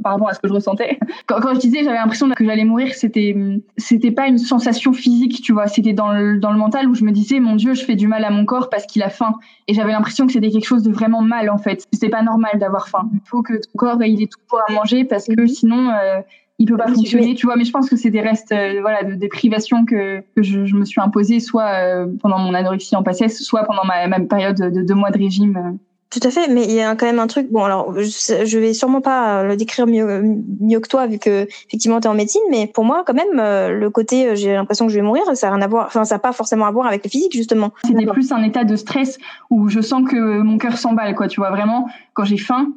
par 0.04 0.12
rapport 0.12 0.28
à 0.28 0.34
ce 0.34 0.40
que 0.40 0.50
je 0.50 0.54
ressentais. 0.54 1.00
Quand, 1.28 1.40
quand 1.40 1.54
je 1.56 1.60
disais, 1.60 1.84
j'avais 1.84 1.96
l'impression 1.96 2.30
que 2.30 2.46
j'allais 2.46 2.66
mourir, 2.66 2.94
c'était, 2.94 3.34
c'était 3.78 4.12
pas 4.12 4.28
une 4.28 4.38
sensation 4.38 4.92
physique, 4.92 5.42
tu 5.42 5.54
vois, 5.54 5.68
c'était 5.68 5.94
dans 5.94 6.12
le, 6.12 6.38
dans 6.40 6.52
le 6.52 6.58
mental 6.58 6.90
où 6.90 6.94
je 6.94 7.06
me 7.06 7.12
disais, 7.12 7.40
mon 7.40 7.56
Dieu, 7.56 7.74
je 7.74 7.86
fais 7.86 7.96
du 7.96 8.08
mal 8.08 8.26
à 8.26 8.32
mon 8.32 8.44
corps 8.44 8.70
parce 8.70 8.86
qu'il 8.86 9.02
a 9.02 9.10
faim, 9.10 9.36
et 9.70 9.74
j'avais 9.74 9.94
l'impression 9.94 10.28
que 10.28 10.34
c'était 10.34 10.50
quelque 10.50 10.68
chose 10.68 10.84
de 10.84 10.92
vraiment 10.92 11.22
mal 11.22 11.50
en 11.50 11.58
fait. 11.58 11.86
C'est 11.94 12.10
pas 12.10 12.22
normal 12.22 12.60
d'avoir 12.60 12.90
faim. 12.90 13.10
Il 13.14 13.22
faut 13.26 13.42
que 13.42 13.54
ton 13.54 13.78
corps 13.78 14.04
il 14.04 14.22
ait 14.22 14.28
tout 14.28 14.40
pour 14.48 14.60
à 14.68 14.72
manger 14.74 15.06
parce 15.06 15.26
que 15.26 15.48
sinon 15.48 15.90
euh, 15.90 16.22
il 16.60 16.68
peut 16.68 16.78
pas 16.78 16.88
fonctionner, 16.88 17.36
tu 17.36 17.46
vois. 17.46 17.56
Mais 17.56 17.66
je 17.66 17.72
pense 17.72 17.90
que 17.90 17.96
c'est 17.96 18.12
des 18.12 18.22
restes, 18.22 18.52
euh, 18.52 18.80
voilà, 18.82 19.04
de, 19.04 19.16
des 19.16 19.28
privations 19.28 19.86
que, 19.86 20.22
que 20.36 20.44
je, 20.44 20.66
je, 20.66 20.76
me 20.76 20.86
suis 20.86 21.02
imposée, 21.02 21.40
soit 21.40 21.68
euh, 21.68 22.08
pendant 22.22 22.40
mon 22.40 22.54
anorexie 22.54 22.96
en 22.96 23.04
passesse, 23.04 23.42
soit 23.42 23.64
pendant 23.64 23.84
ma, 23.86 24.08
ma 24.08 24.20
période 24.22 24.58
de 24.58 24.82
deux 24.82 24.96
mois 24.96 25.12
de 25.12 25.18
régime. 25.18 25.78
Tout 26.12 26.20
à 26.24 26.30
fait, 26.30 26.48
mais 26.48 26.64
il 26.64 26.72
y 26.72 26.82
a 26.82 26.96
quand 26.96 27.08
même 27.08 27.20
un 27.20 27.28
truc. 27.28 27.52
Bon, 27.52 27.64
alors 27.64 27.94
je, 27.94 28.58
vais 28.58 28.74
sûrement 28.74 29.02
pas 29.02 29.44
le 29.44 29.58
décrire 29.58 29.88
mieux, 29.88 30.22
mieux 30.62 30.80
que 30.80 30.88
toi, 30.88 31.08
vu 31.08 31.20
que 31.20 31.48
effectivement 31.68 32.00
tu 32.00 32.08
es 32.08 32.10
en 32.10 32.14
médecine, 32.14 32.42
mais 32.50 32.68
pour 32.68 32.86
moi, 32.86 33.04
quand 33.06 33.14
même, 33.14 33.40
euh, 33.40 33.70
le 33.72 33.90
côté 33.90 34.28
euh, 34.28 34.36
j'ai 34.36 34.54
l'impression 34.54 34.86
que 34.86 34.92
je 34.92 34.98
vais 34.98 35.04
mourir, 35.04 35.24
ça 35.34 35.48
n'a 35.48 35.56
rien 35.56 35.62
à 35.64 35.68
voir. 35.68 35.88
Enfin, 35.88 36.06
ça 36.06 36.16
n'a 36.16 36.20
pas 36.20 36.32
forcément 36.32 36.68
à 36.68 36.72
voir 36.72 36.88
avec 36.88 37.04
le 37.04 37.10
physique, 37.10 37.34
justement. 37.34 37.74
C'était 37.86 38.06
plus 38.06 38.32
un 38.32 38.44
état 38.44 38.64
de 38.64 38.76
stress 38.76 39.18
où 39.50 39.68
je 39.68 39.82
sens 39.82 40.08
que 40.10 40.42
mon 40.42 40.58
cœur 40.58 40.78
s'emballe, 40.78 41.16
quoi. 41.16 41.28
Tu 41.28 41.40
vois, 41.40 41.50
vraiment, 41.50 41.88
quand 42.14 42.24
j'ai 42.24 42.38
faim, 42.38 42.72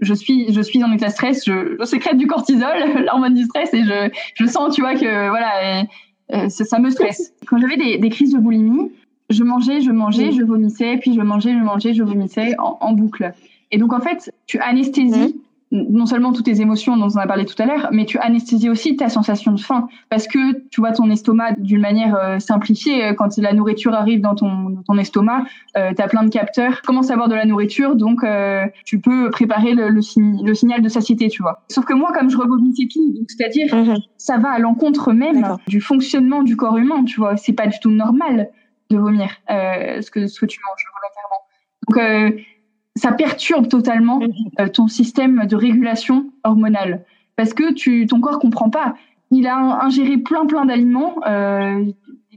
je 0.00 0.14
suis 0.14 0.52
je 0.52 0.60
suis 0.60 0.84
en 0.84 0.92
état 0.92 1.06
de 1.06 1.12
stress, 1.12 1.44
je, 1.46 1.76
je 1.80 1.84
sécrète 1.84 2.18
du 2.18 2.26
cortisol, 2.26 2.76
l'hormone 3.06 3.34
du 3.34 3.44
stress, 3.44 3.72
et 3.72 3.82
je 3.82 4.10
je 4.34 4.46
sens, 4.46 4.74
tu 4.74 4.82
vois, 4.82 4.94
que 4.94 5.28
voilà, 5.28 5.80
et, 5.82 6.50
ça, 6.50 6.78
me 6.78 6.90
stresse. 6.90 7.32
Quand 7.46 7.58
j'avais 7.58 7.76
des, 7.76 7.98
des 7.98 8.10
crises 8.10 8.32
de 8.32 8.38
boulimie, 8.38 8.92
je 9.30 9.42
mangeais, 9.42 9.80
je 9.80 9.90
mangeais, 9.90 10.32
je 10.32 10.42
vomissais, 10.42 10.96
puis 10.98 11.14
je 11.14 11.20
mangeais, 11.20 11.52
je 11.52 11.64
mangeais, 11.64 11.94
je 11.94 12.02
vomissais 12.02 12.54
en, 12.58 12.78
en 12.80 12.92
boucle. 12.92 13.32
Et 13.70 13.78
donc 13.78 13.92
en 13.92 14.00
fait, 14.00 14.32
tu 14.46 14.58
anesthésies 14.60 15.36
non 15.72 16.06
seulement 16.06 16.32
toutes 16.32 16.44
tes 16.44 16.60
émotions 16.60 16.96
dont 16.96 17.08
on 17.12 17.18
a 17.18 17.26
parlé 17.26 17.44
tout 17.44 17.60
à 17.60 17.66
l'heure, 17.66 17.88
mais 17.90 18.04
tu 18.04 18.18
anesthésies 18.18 18.70
aussi 18.70 18.96
ta 18.96 19.08
sensation 19.08 19.52
de 19.52 19.60
faim. 19.60 19.88
Parce 20.10 20.28
que 20.28 20.60
tu 20.70 20.80
vois 20.80 20.92
ton 20.92 21.10
estomac 21.10 21.52
d'une 21.58 21.80
manière 21.80 22.14
euh, 22.14 22.38
simplifiée 22.38 23.04
euh, 23.04 23.14
quand 23.14 23.36
la 23.38 23.52
nourriture 23.52 23.92
arrive 23.92 24.20
dans 24.20 24.36
ton, 24.36 24.76
ton 24.86 24.96
estomac, 24.96 25.44
euh, 25.76 25.92
tu 25.94 26.00
as 26.00 26.06
plein 26.06 26.22
de 26.22 26.30
capteurs, 26.30 26.76
tu 26.76 26.86
commences 26.86 27.10
à 27.10 27.14
avoir 27.14 27.28
de 27.28 27.34
la 27.34 27.44
nourriture? 27.44 27.96
Donc 27.96 28.22
euh, 28.22 28.64
tu 28.84 29.00
peux 29.00 29.30
préparer 29.30 29.74
le, 29.74 29.88
le, 29.88 30.00
le, 30.44 30.54
signal 30.54 30.82
de 30.82 30.88
satiété, 30.88 31.28
tu 31.28 31.42
vois. 31.42 31.62
Sauf 31.68 31.84
que 31.84 31.94
moi 31.94 32.12
comme 32.12 32.30
je 32.30 32.36
revomissais 32.36 32.86
tout, 32.92 33.14
c'est-à-dire 33.28 33.74
mhm. 33.74 33.96
ça 34.18 34.38
va 34.38 34.50
à 34.50 34.58
l'encontre 34.60 35.12
même 35.12 35.56
du 35.66 35.80
fonctionnement 35.80 36.44
du 36.44 36.56
corps 36.56 36.78
humain, 36.78 37.02
tu 37.04 37.18
vois, 37.18 37.36
c'est 37.36 37.52
pas 37.54 37.66
du 37.66 37.78
tout 37.80 37.90
normal 37.90 38.50
de 38.90 38.98
vomir 38.98 39.30
euh, 39.50 40.00
ce 40.00 40.10
que 40.10 40.26
ce 40.26 40.40
que 40.40 40.46
tu 40.46 40.60
manges 40.66 40.84
volontairement. 40.94 41.42
Donc 41.88 42.44
ça 42.96 43.12
perturbe 43.12 43.68
totalement 43.68 44.18
mhm. 44.18 44.32
euh, 44.58 44.68
ton 44.68 44.88
système 44.88 45.46
de 45.46 45.54
régulation 45.54 46.30
hormonale 46.42 47.04
parce 47.36 47.52
que 47.54 47.72
tu 47.72 48.06
ton 48.06 48.20
corps 48.20 48.38
comprend 48.38 48.70
pas. 48.70 48.94
Il 49.30 49.46
a 49.46 49.84
ingéré 49.84 50.18
plein 50.18 50.46
plein 50.46 50.64
d'aliments, 50.64 51.16
euh, 51.26 51.84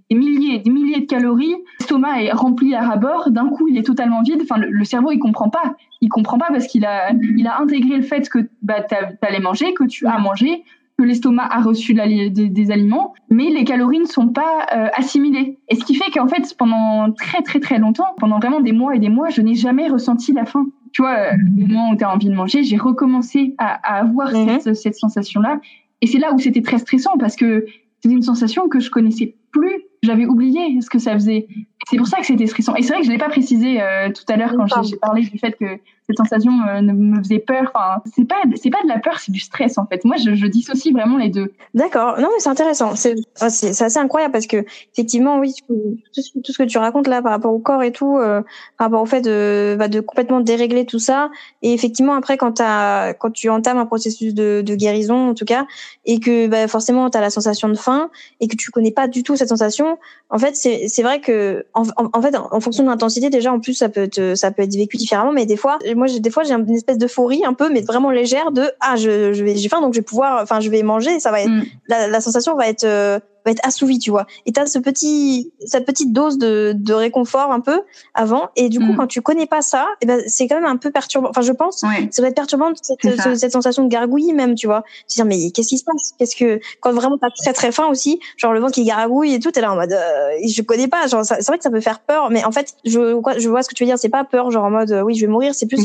des 0.09 0.15
milliers 0.15 0.59
des 0.59 0.69
milliers 0.69 1.01
de 1.01 1.05
calories. 1.05 1.55
L'estomac 1.79 2.23
est 2.23 2.31
rempli 2.31 2.75
à 2.75 2.81
ras-bord. 2.81 3.31
D'un 3.31 3.47
coup, 3.47 3.67
il 3.67 3.77
est 3.77 3.83
totalement 3.83 4.21
vide. 4.21 4.41
Enfin, 4.43 4.57
le, 4.57 4.83
cerveau 4.83 5.11
il 5.11 5.19
comprend 5.19 5.49
pas. 5.49 5.75
Il 6.01 6.09
comprend 6.09 6.37
pas 6.37 6.47
parce 6.49 6.67
qu'il 6.67 6.85
a 6.85 7.11
il 7.13 7.47
a 7.47 7.61
intégré 7.61 7.95
le 7.95 8.03
fait 8.03 8.27
que 8.27 8.39
bah 8.61 8.81
t'allais 8.81 9.39
manger, 9.39 9.73
que 9.73 9.85
tu 9.85 10.07
as 10.07 10.17
mangé, 10.17 10.63
que 10.99 11.03
l'estomac 11.05 11.47
a 11.49 11.61
reçu 11.61 11.93
des, 11.93 12.29
des, 12.29 12.71
aliments, 12.71 13.13
mais 13.29 13.49
les 13.49 13.63
calories 13.63 13.99
ne 13.99 14.05
sont 14.05 14.27
pas 14.27 14.67
euh, 14.75 14.89
assimilées. 14.95 15.57
Et 15.69 15.75
ce 15.75 15.85
qui 15.85 15.95
fait 15.95 16.11
qu'en 16.11 16.27
fait, 16.27 16.53
pendant 16.57 17.13
très 17.13 17.41
très 17.41 17.61
très 17.61 17.79
longtemps, 17.79 18.13
pendant 18.17 18.37
vraiment 18.37 18.59
des 18.59 18.73
mois 18.73 18.97
et 18.97 18.99
des 18.99 19.07
mois, 19.07 19.29
je 19.29 19.39
n'ai 19.39 19.55
jamais 19.55 19.87
ressenti 19.87 20.33
la 20.33 20.43
faim. 20.43 20.67
Tu 20.91 21.01
vois, 21.01 21.15
euh, 21.15 21.31
au 21.57 21.67
moment 21.67 21.91
où 21.91 21.95
tu 21.95 22.03
as 22.03 22.13
envie 22.13 22.27
de 22.27 22.35
manger, 22.35 22.63
j'ai 22.63 22.75
recommencé 22.75 23.55
à, 23.59 23.75
à 23.75 24.01
avoir 24.01 24.33
mhm. 24.33 24.59
cette, 24.59 24.75
cette 24.75 24.95
sensation-là. 24.95 25.61
Et 26.01 26.07
c'est 26.07 26.19
là 26.19 26.33
où 26.33 26.37
c'était 26.37 26.61
très 26.61 26.79
stressant 26.79 27.17
parce 27.17 27.37
que 27.37 27.65
c'était 28.01 28.15
une 28.15 28.21
sensation 28.21 28.67
que 28.67 28.81
je 28.81 28.89
connaissais 28.89 29.37
plus. 29.51 29.83
J'avais 30.03 30.25
oublié 30.25 30.81
ce 30.81 30.89
que 30.89 30.99
ça 30.99 31.13
faisait. 31.13 31.47
C'est 31.89 31.97
pour 31.97 32.07
ça 32.07 32.19
que 32.19 32.25
c'était 32.25 32.45
stressant. 32.45 32.75
Et 32.75 32.83
c'est 32.83 32.89
vrai 32.93 33.01
que 33.01 33.07
je 33.07 33.11
l'ai 33.11 33.17
pas 33.17 33.29
précisé 33.29 33.81
euh, 33.81 34.09
tout 34.11 34.23
à 34.31 34.35
l'heure 34.37 34.53
quand 34.55 34.83
j'ai 34.83 34.97
parlé 34.97 35.23
du 35.23 35.39
fait 35.39 35.53
que 35.53 35.79
cette 36.09 36.17
sensation 36.17 36.51
euh, 36.67 36.81
me 36.81 37.17
faisait 37.19 37.39
peur. 37.39 37.71
Enfin, 37.73 38.01
c'est 38.15 38.25
pas 38.25 38.41
c'est 38.55 38.69
pas 38.69 38.81
de 38.83 38.87
la 38.87 38.99
peur, 38.99 39.19
c'est 39.19 39.31
du 39.31 39.39
stress 39.39 39.77
en 39.77 39.85
fait. 39.85 40.03
Moi, 40.05 40.17
je, 40.17 40.35
je 40.35 40.47
dissocie 40.47 40.91
vraiment 40.93 41.17
les 41.17 41.29
deux. 41.29 41.53
D'accord. 41.73 42.19
Non, 42.19 42.29
mais 42.33 42.39
c'est 42.39 42.49
intéressant. 42.49 42.95
C'est 42.95 43.15
c'est 43.49 43.81
assez 43.81 43.99
incroyable 43.99 44.31
parce 44.31 44.47
que 44.47 44.65
effectivement, 44.93 45.39
oui, 45.39 45.53
tout, 45.67 45.97
ce 46.21 46.57
que 46.57 46.63
tu 46.63 46.77
racontes 46.77 47.07
là 47.07 47.21
par 47.21 47.31
rapport 47.31 47.53
au 47.53 47.59
corps 47.59 47.83
et 47.83 47.91
tout, 47.91 48.17
euh, 48.17 48.41
par 48.77 48.87
rapport 48.87 49.01
au 49.01 49.05
fait 49.05 49.21
de 49.21 49.75
bah, 49.77 49.87
de 49.87 49.99
complètement 49.99 50.39
dérégler 50.39 50.85
tout 50.85 50.99
ça. 50.99 51.29
Et 51.61 51.73
effectivement, 51.73 52.13
après, 52.13 52.37
quand 52.37 52.59
as, 52.59 53.13
quand 53.13 53.31
tu 53.31 53.49
entames 53.49 53.77
un 53.77 53.85
processus 53.85 54.33
de, 54.33 54.61
de 54.65 54.75
guérison 54.75 55.29
en 55.29 55.33
tout 55.35 55.45
cas, 55.45 55.65
et 56.05 56.19
que 56.19 56.47
bah, 56.47 56.67
forcément 56.67 57.09
tu 57.09 57.17
as 57.17 57.21
la 57.21 57.29
sensation 57.29 57.69
de 57.69 57.75
faim 57.75 58.09
et 58.39 58.47
que 58.47 58.55
tu 58.55 58.71
connais 58.71 58.91
pas 58.91 59.07
du 59.07 59.21
tout 59.23 59.35
cette 59.35 59.49
sensation, 59.49 59.99
en 60.31 60.39
fait, 60.39 60.55
c'est 60.55 60.87
c'est 60.87 61.03
vrai 61.03 61.21
que 61.21 61.65
en, 61.79 62.09
en, 62.13 62.21
fait, 62.21 62.35
en 62.35 62.59
fonction 62.59 62.83
de 62.83 62.89
l'intensité, 62.89 63.29
déjà 63.29 63.51
en 63.51 63.59
plus 63.59 63.73
ça 63.73 63.89
peut 63.89 64.03
être, 64.03 64.35
ça 64.35 64.51
peut 64.51 64.63
être 64.63 64.75
vécu 64.75 64.97
différemment, 64.97 65.31
mais 65.31 65.45
des 65.45 65.57
fois 65.57 65.77
moi, 65.95 66.07
des 66.07 66.29
fois, 66.29 66.43
j'ai 66.43 66.53
une 66.53 66.69
espèce 66.75 66.97
d'euphorie 66.97 67.45
un 67.45 67.53
peu, 67.53 67.69
mais 67.71 67.81
vraiment 67.81 68.11
légère 68.11 68.51
de 68.51 68.71
ah, 68.79 68.95
je, 68.95 69.33
je 69.33 69.43
vais, 69.43 69.55
j'ai 69.55 69.69
faim, 69.69 69.81
donc 69.81 69.93
je 69.93 69.99
vais 69.99 70.05
pouvoir, 70.05 70.41
enfin, 70.41 70.59
je 70.59 70.69
vais 70.69 70.83
manger. 70.83 71.19
ça 71.19 71.31
va 71.31 71.41
être, 71.41 71.49
mm. 71.49 71.65
la, 71.87 72.07
la, 72.07 72.21
sensation 72.21 72.55
va 72.55 72.67
être 72.67 72.83
euh, 72.83 73.19
va 73.49 73.53
être 73.53 73.65
assouvi, 73.65 73.99
tu 73.99 74.11
vois. 74.11 74.25
Et 74.45 74.51
t'as 74.51 74.65
ce 74.65 74.79
petit, 74.79 75.51
cette 75.65 75.85
petite 75.85 76.13
dose 76.13 76.37
de, 76.37 76.73
de 76.75 76.93
réconfort 76.93 77.51
un 77.51 77.59
peu 77.59 77.81
avant. 78.13 78.49
Et 78.55 78.69
du 78.69 78.79
coup, 78.79 78.93
mm. 78.93 78.97
quand 78.97 79.07
tu 79.07 79.21
connais 79.21 79.45
pas 79.45 79.61
ça, 79.61 79.87
et 80.01 80.03
eh 80.03 80.05
ben, 80.05 80.21
c'est 80.27 80.47
quand 80.47 80.55
même 80.55 80.69
un 80.69 80.77
peu 80.77 80.91
perturbant. 80.91 81.29
Enfin, 81.29 81.41
je 81.41 81.51
pense, 81.51 81.79
ça 81.79 81.87
doit 82.17 82.29
être 82.29 82.35
perturbant 82.35 82.71
cette, 82.81 83.37
cette, 83.37 83.51
sensation 83.51 83.83
de 83.83 83.89
gargouille 83.89 84.33
même, 84.33 84.55
tu 84.55 84.67
vois. 84.67 84.83
Tu 85.09 85.15
dire, 85.15 85.25
mais 85.25 85.51
qu'est-ce 85.51 85.69
qui 85.69 85.77
se 85.77 85.83
passe? 85.83 86.13
Qu'est-ce 86.17 86.35
que, 86.35 86.59
quand 86.81 86.93
vraiment 86.93 87.17
t'as 87.17 87.29
très 87.29 87.53
très 87.53 87.71
faim 87.71 87.87
aussi, 87.87 88.19
genre 88.37 88.53
le 88.53 88.59
ventre 88.59 88.73
qui 88.73 88.83
gargouille 88.83 89.33
et 89.33 89.39
tout, 89.39 89.51
t'es 89.51 89.61
là 89.61 89.71
en 89.71 89.75
mode, 89.75 89.91
euh, 89.91 90.29
je 90.47 90.61
connais 90.61 90.87
pas. 90.87 91.07
Genre, 91.07 91.25
c'est 91.25 91.45
vrai 91.45 91.57
que 91.57 91.63
ça 91.63 91.71
peut 91.71 91.81
faire 91.81 91.99
peur, 91.99 92.29
mais 92.29 92.43
en 92.43 92.51
fait, 92.51 92.75
je, 92.85 93.19
je 93.37 93.49
vois 93.49 93.63
ce 93.63 93.69
que 93.69 93.75
tu 93.75 93.83
veux 93.83 93.87
dire. 93.87 93.97
C'est 93.97 94.09
pas 94.09 94.23
peur, 94.23 94.51
genre 94.51 94.65
en 94.65 94.71
mode, 94.71 94.91
oui, 95.05 95.15
je 95.15 95.21
vais 95.21 95.31
mourir. 95.31 95.53
C'est 95.55 95.65
plus 95.65 95.81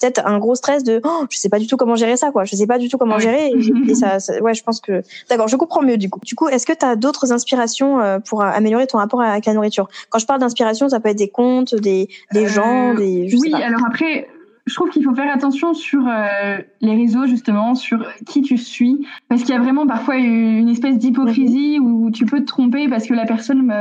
peut-être 0.00 0.26
un 0.26 0.38
gros 0.38 0.54
stress 0.54 0.82
de, 0.82 1.00
oh, 1.04 1.24
je 1.30 1.38
sais 1.38 1.48
pas 1.48 1.58
du 1.58 1.66
tout 1.66 1.76
comment 1.76 1.96
gérer 1.96 2.16
ça, 2.16 2.30
quoi. 2.30 2.44
Je 2.44 2.56
sais 2.56 2.66
pas 2.66 2.78
du 2.78 2.88
tout 2.88 2.98
comment 2.98 3.18
gérer. 3.18 3.52
Et, 3.88 3.94
ça, 3.94 4.20
ça, 4.20 4.40
ouais, 4.40 4.54
je 4.54 4.62
pense 4.62 4.80
que, 4.80 5.02
d'accord, 5.28 5.48
je 5.48 5.56
comprends 5.56 5.82
mieux 5.82 5.96
du 5.96 6.10
coup. 6.10 6.20
Du 6.24 6.34
coup, 6.34 6.48
est-ce 6.48 6.66
que 6.66 6.72
t'as 6.72 6.96
d'autres 7.02 7.32
inspirations 7.32 8.00
euh, 8.00 8.18
pour 8.18 8.42
améliorer 8.42 8.86
ton 8.86 8.98
rapport 8.98 9.20
avec 9.20 9.44
la 9.44 9.52
nourriture 9.52 9.88
Quand 10.08 10.18
je 10.18 10.26
parle 10.26 10.40
d'inspiration, 10.40 10.88
ça 10.88 11.00
peut 11.00 11.10
être 11.10 11.18
des 11.18 11.28
contes, 11.28 11.74
des, 11.74 12.08
des 12.32 12.46
gens, 12.46 12.92
euh, 12.92 12.96
des. 12.96 13.28
oui, 13.38 13.52
alors 13.52 13.84
après, 13.86 14.28
je 14.66 14.74
trouve 14.74 14.88
qu'il 14.88 15.04
faut 15.04 15.14
faire 15.14 15.32
attention 15.34 15.74
sur 15.74 16.00
euh, 16.08 16.58
les 16.80 16.94
réseaux 16.94 17.26
justement, 17.26 17.74
sur 17.74 18.06
qui 18.26 18.40
tu 18.40 18.56
suis, 18.56 19.06
parce 19.28 19.42
qu'il 19.42 19.50
y 19.54 19.58
a 19.58 19.60
vraiment 19.60 19.86
parfois 19.86 20.16
une 20.16 20.68
espèce 20.68 20.96
d'hypocrisie 20.96 21.78
où 21.78 22.10
tu 22.10 22.24
peux 22.24 22.40
te 22.40 22.46
tromper 22.46 22.88
parce 22.88 23.06
que 23.06 23.14
la 23.14 23.26
personne 23.26 23.72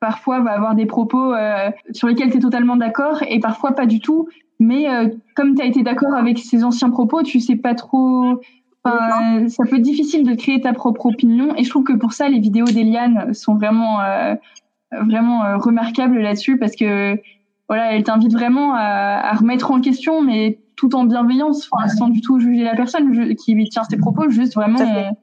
parfois 0.00 0.40
va 0.40 0.52
avoir 0.52 0.74
des 0.74 0.86
propos 0.86 1.32
sur 1.92 2.08
lesquels 2.08 2.30
tu 2.30 2.38
es 2.38 2.40
totalement 2.40 2.76
d'accord 2.76 3.22
et 3.28 3.38
parfois 3.38 3.72
pas 3.72 3.86
du 3.86 4.00
tout. 4.00 4.28
Mais 4.58 4.86
comme 5.34 5.54
tu 5.54 5.62
as 5.62 5.66
été 5.66 5.82
d'accord 5.82 6.14
avec 6.14 6.38
ces 6.38 6.64
anciens 6.64 6.90
propos, 6.90 7.22
tu 7.22 7.38
sais 7.40 7.56
pas 7.56 7.74
trop 7.74 8.40
ça 8.84 9.64
peut 9.64 9.76
être 9.76 9.82
difficile 9.82 10.24
de 10.24 10.34
créer 10.34 10.60
ta 10.60 10.72
propre 10.72 11.06
opinion 11.06 11.54
et 11.56 11.64
je 11.64 11.70
trouve 11.70 11.84
que 11.84 11.94
pour 11.94 12.12
ça 12.12 12.28
les 12.28 12.38
vidéos 12.38 12.66
d'Eliane 12.66 13.32
sont 13.32 13.54
vraiment 13.54 14.00
euh, 14.00 14.34
vraiment 15.06 15.44
euh, 15.44 15.56
remarquables 15.56 16.18
là-dessus 16.18 16.58
parce 16.58 16.76
que 16.76 17.18
voilà 17.68 17.92
elle 17.92 18.02
t'invite 18.02 18.32
vraiment 18.32 18.74
à, 18.74 18.80
à, 18.80 19.32
remettre 19.34 19.70
en 19.70 19.80
question 19.80 20.20
mais 20.20 20.58
tout 20.76 20.94
en 20.96 21.04
bienveillance 21.04 21.70
enfin, 21.72 21.88
sans 21.88 22.08
du 22.08 22.20
tout 22.20 22.38
juger 22.40 22.64
la 22.64 22.74
personne 22.74 23.34
qui 23.36 23.56
tient 23.70 23.84
ses 23.84 23.96
propos 23.96 24.28
juste 24.28 24.54
vraiment 24.54 24.78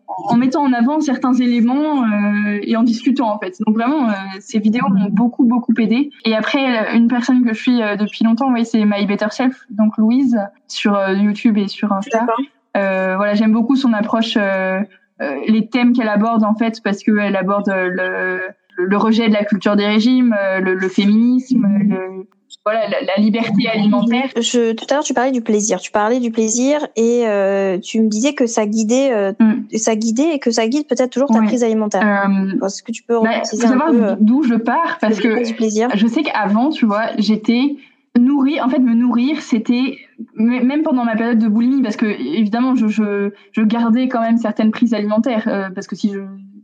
en, 0.08 0.38
mettant 0.38 0.64
en 0.64 0.74
avant 0.74 1.00
certains 1.00 1.34
éléments 1.34 2.04
euh, 2.04 2.60
et 2.64 2.76
en 2.78 2.84
discutant 2.84 3.32
en 3.32 3.38
fait. 3.38 3.58
Donc 3.68 3.76
vraiment 3.76 4.10
euh, 4.10 4.14
ces 4.40 4.60
vidéos 4.60 4.88
m'ont 4.90 5.10
beaucoup 5.10 5.44
beaucoup 5.44 5.74
aidé. 5.78 6.10
Et 6.26 6.36
après 6.36 6.96
une 6.96 7.08
personne 7.08 7.44
que 7.44 7.54
je 7.54 7.62
suis 7.62 7.78
depuis 7.78 8.24
longtemps 8.24 8.52
oui 8.52 8.66
c'est 8.66 8.86
My 8.86 9.06
Better 9.06 9.28
Self 9.30 9.66
donc 9.70 9.98
Louise 9.98 10.40
sur 10.68 10.98
YouTube 11.12 11.58
et 11.58 11.68
sur 11.68 11.92
Insta. 11.92 12.24
Euh, 12.24 12.44
voilà, 12.76 13.34
j'aime 13.34 13.52
beaucoup 13.52 13.76
son 13.76 13.94
approche, 13.94 14.38
euh, 14.38 14.80
euh, 15.22 15.36
les 15.48 15.68
thèmes 15.68 15.94
qu'elle 15.94 16.10
aborde 16.10 16.44
en 16.44 16.56
fait, 16.56 16.82
parce 16.84 17.04
qu'elle 17.04 17.36
aborde 17.36 17.70
le, 17.70 18.40
le, 18.78 18.98
rejet 18.98 19.28
de 19.28 19.34
la 19.34 19.44
culture 19.44 19.76
des 19.76 19.86
régimes, 19.86 20.36
le, 20.62 20.74
le 20.74 20.90
féminisme, 20.90 21.68
le, 21.88 22.28
voilà 22.66 22.88
la, 22.90 23.22
liberté 23.22 23.68
alimentaire. 23.68 24.30
Je, 24.36 24.74
tout 24.74 24.86
à 24.90 24.96
l'heure 24.96 25.04
tu 25.04 25.14
parlais 25.14 25.32
du 25.32 25.42
plaisir, 25.42 25.80
tu 25.80 25.92
parlais 25.92 26.20
du 26.20 26.32
plaisir 26.32 26.80
et 26.96 27.24
euh, 27.26 27.80
tu 27.80 28.00
me 28.02 28.08
disais 28.08 28.34
que 28.34 28.46
ça 28.46 28.66
guidait, 28.66 29.12
euh, 29.12 29.34
mm. 29.40 29.78
ça 29.78 29.96
guidait 29.96 30.36
et 30.36 30.40
que 30.40 30.52
ça 30.52 30.68
guide 30.68 30.88
peut-être 30.88 31.10
toujours 31.10 31.30
ta 31.30 31.42
prise 31.42 31.64
alimentaire. 31.64 32.02
Euh, 32.02 32.66
Est-ce 32.66 32.84
que 32.84 32.92
tu 32.92 33.04
peux 33.04 33.20
bah, 33.22 33.44
savoir 33.44 33.92
d'où 34.20 34.44
je 34.44 34.56
pars 34.56 34.98
parce 35.00 35.20
que 35.20 35.46
du 35.46 35.54
plaisir? 35.56 35.90
je 35.96 36.08
sais 36.08 36.24
qu'avant 36.24 36.70
tu 36.70 36.86
vois 36.86 37.10
j'étais 37.18 37.78
nourrir, 38.20 38.66
en 38.66 38.70
fait, 38.70 38.80
me 38.80 38.94
nourrir, 38.94 39.42
c'était 39.42 39.98
même 40.36 40.84
pendant 40.84 41.06
ma 41.06 41.16
période 41.16 41.40
de 41.40 41.48
boulimie, 41.48 41.82
parce 41.82 41.96
que 41.96 42.06
évidemment, 42.06 42.76
je, 42.76 42.88
je, 42.88 43.32
je 43.52 43.62
gardais 43.62 44.08
quand 44.08 44.22
même 44.22 44.38
certaines 44.38 44.72
prises 44.72 44.94
alimentaires, 44.94 45.48
euh, 45.48 45.70
parce 45.70 45.88
que 45.88 45.96
si 45.96 46.12
je 46.12 46.20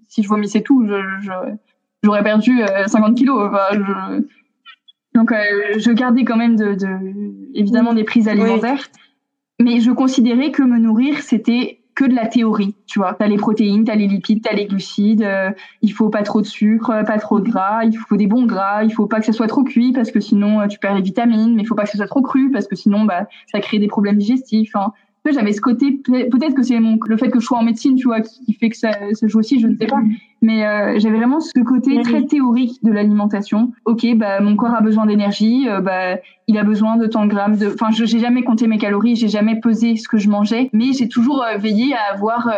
si 0.09 0.23
je 0.23 0.29
vomissais 0.29 0.61
tout, 0.61 0.87
j'aurais 2.03 2.23
perdu 2.23 2.61
50 2.87 3.11
euh, 3.11 3.13
kilos. 3.13 3.49
Enfin, 3.49 4.19
donc, 5.13 5.31
euh, 5.31 5.35
je 5.77 5.91
gardais 5.91 6.23
quand 6.23 6.37
même 6.37 6.55
de, 6.55 6.75
de 6.75 6.87
évidemment 7.53 7.93
des 7.93 8.03
prises 8.03 8.27
alimentaires, 8.27 8.87
mais 9.59 9.79
je 9.79 9.91
considérais 9.91 10.51
que 10.51 10.63
me 10.63 10.77
nourrir, 10.77 11.19
c'était 11.21 11.81
que 11.97 12.05
de 12.05 12.13
la 12.13 12.27
théorie, 12.27 12.75
tu 12.85 12.99
vois. 12.99 13.15
T'as 13.15 13.25
les 13.25 13.37
protéines, 13.37 13.83
t'as 13.83 13.95
les 13.95 14.07
lipides, 14.07 14.43
t'as 14.43 14.53
les 14.53 14.67
glucides. 14.67 15.23
Euh, 15.23 15.49
il 15.81 15.91
faut 15.91 16.09
pas 16.09 16.21
trop 16.21 16.41
de 16.41 16.45
sucre, 16.45 17.03
pas 17.07 17.17
trop 17.17 17.39
de 17.39 17.49
gras. 17.49 17.85
Il 17.85 17.97
faut 17.97 18.15
des 18.15 18.27
bons 18.27 18.45
gras. 18.45 18.83
Il 18.83 18.93
faut 18.93 19.07
pas 19.07 19.19
que 19.19 19.25
ça 19.25 19.33
soit 19.33 19.47
trop 19.47 19.63
cuit 19.63 19.93
parce 19.93 20.11
que 20.11 20.19
sinon 20.19 20.61
euh, 20.61 20.67
tu 20.67 20.77
perds 20.77 20.93
les 20.93 21.01
vitamines. 21.01 21.55
Mais 21.55 21.63
il 21.63 21.65
faut 21.65 21.73
pas 21.73 21.85
que 21.85 21.89
ça 21.89 21.97
soit 21.97 22.05
trop 22.05 22.21
cru 22.21 22.51
parce 22.51 22.67
que 22.67 22.75
sinon 22.75 23.05
bah 23.05 23.27
ça 23.51 23.59
crée 23.61 23.79
des 23.79 23.87
problèmes 23.87 24.19
digestifs. 24.19 24.75
Hein. 24.75 24.93
J'avais 25.31 25.53
ce 25.53 25.61
côté, 25.61 25.99
peut-être 26.03 26.53
que 26.53 26.63
c'est 26.63 26.79
mon, 26.79 26.97
le 27.05 27.17
fait 27.17 27.29
que 27.29 27.39
je 27.39 27.45
sois 27.45 27.57
en 27.57 27.63
médecine, 27.63 27.95
tu 27.95 28.07
vois, 28.07 28.21
qui 28.21 28.53
fait 28.53 28.69
que 28.69 28.77
ça 28.77 28.91
se 29.13 29.27
joue 29.27 29.39
aussi, 29.39 29.59
je 29.59 29.67
ne 29.67 29.75
sais 29.75 29.87
pas. 29.87 30.01
Mais 30.41 30.65
euh, 30.65 30.99
j'avais 30.99 31.17
vraiment 31.17 31.39
ce 31.39 31.59
côté 31.63 32.01
très 32.01 32.25
théorique 32.25 32.83
de 32.83 32.91
l'alimentation. 32.91 33.71
Ok, 33.85 34.05
bah 34.15 34.39
mon 34.39 34.55
corps 34.55 34.75
a 34.75 34.81
besoin 34.81 35.05
d'énergie, 35.05 35.67
euh, 35.67 35.81
bah 35.81 36.17
il 36.47 36.57
a 36.57 36.63
besoin 36.63 36.97
de 36.97 37.07
tant 37.07 37.25
de 37.25 37.29
grammes 37.29 37.57
de. 37.57 37.67
Enfin, 37.67 37.91
je 37.91 38.05
j'ai 38.05 38.19
jamais 38.19 38.43
compté 38.43 38.67
mes 38.67 38.77
calories, 38.77 39.15
j'ai 39.15 39.27
jamais 39.27 39.59
pesé 39.59 39.95
ce 39.95 40.07
que 40.07 40.17
je 40.17 40.29
mangeais, 40.29 40.69
mais 40.73 40.93
j'ai 40.93 41.09
toujours 41.09 41.43
euh, 41.43 41.57
veillé 41.57 41.93
à 41.93 42.13
avoir 42.13 42.49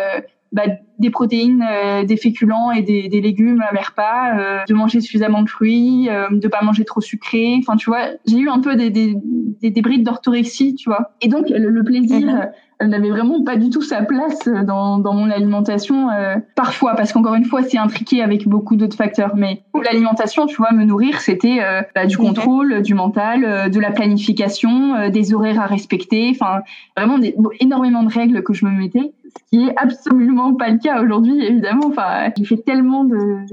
bah, 0.52 0.64
des 0.98 1.10
protéines, 1.10 1.64
des 2.06 2.16
féculents 2.16 2.72
et 2.72 2.82
des, 2.82 3.08
des 3.08 3.20
légumes 3.20 3.62
à 3.66 3.72
mes 3.72 3.80
repas, 3.80 4.64
de 4.68 4.74
manger 4.74 5.00
suffisamment 5.00 5.42
de 5.42 5.48
fruits, 5.48 6.08
de 6.30 6.48
pas 6.48 6.62
manger 6.62 6.84
trop 6.84 7.00
sucré. 7.00 7.56
Enfin, 7.58 7.76
tu 7.76 7.88
vois, 7.88 8.08
j'ai 8.26 8.38
eu 8.38 8.50
un 8.50 8.60
peu 8.60 8.76
des, 8.76 8.90
des, 8.90 9.16
des, 9.60 9.70
des 9.70 9.82
brides 9.82 10.04
d'orthorexie, 10.04 10.74
tu 10.74 10.88
vois. 10.88 11.12
Et 11.20 11.28
donc, 11.28 11.46
le, 11.48 11.82
plaisir, 11.84 12.50
mhm. 12.80 12.88
n'avait 12.88 13.10
vraiment 13.10 13.42
pas 13.42 13.56
du 13.56 13.70
tout 13.70 13.82
sa 13.82 14.02
place 14.02 14.48
dans, 14.66 14.98
dans 14.98 15.14
mon 15.14 15.30
alimentation 15.30 16.10
euh, 16.10 16.36
parfois. 16.54 16.94
Parce 16.94 17.12
qu'encore 17.12 17.34
une 17.34 17.44
fois 17.44 17.62
c'est 17.62 17.78
intriqué 17.78 18.22
avec 18.22 18.48
beaucoup 18.48 18.76
d'autres 18.76 18.96
facteurs. 18.96 19.36
Mais 19.36 19.62
l'alimentation 19.84 20.46
tu 20.46 20.56
vois 20.56 20.72
me 20.72 20.84
nourrir 20.84 21.20
c'était 21.20 21.58
euh, 21.60 21.82
bah, 21.94 22.06
du 22.06 22.16
contrôle 22.16 22.82
du 22.82 22.94
mental 22.94 23.44
euh, 23.44 23.68
de 23.68 23.80
la 23.80 23.90
planification 23.90 25.08
des 25.10 25.34
horaires 25.34 25.60
à 25.60 25.66
respecter. 25.66 26.30
Enfin 26.30 26.60
vraiment 26.96 27.18
des, 27.18 27.34
énormément 27.60 28.02
de 28.02 28.12
règles 28.12 28.42
que 28.42 28.52
je 28.52 28.64
me 28.64 28.70
mettais 28.70 29.12
ce 29.36 29.56
qui 29.56 29.64
est 29.64 29.74
absolument 29.76 30.54
pas 30.54 30.70
le 30.70 30.78
cas 30.78 31.02
aujourd'hui 31.02 31.44
évidemment. 31.44 31.86
Enfin 31.86 32.30
j'ai 32.36 32.44
fait 32.44 32.62
tellement 32.64 33.04
de 33.04 33.44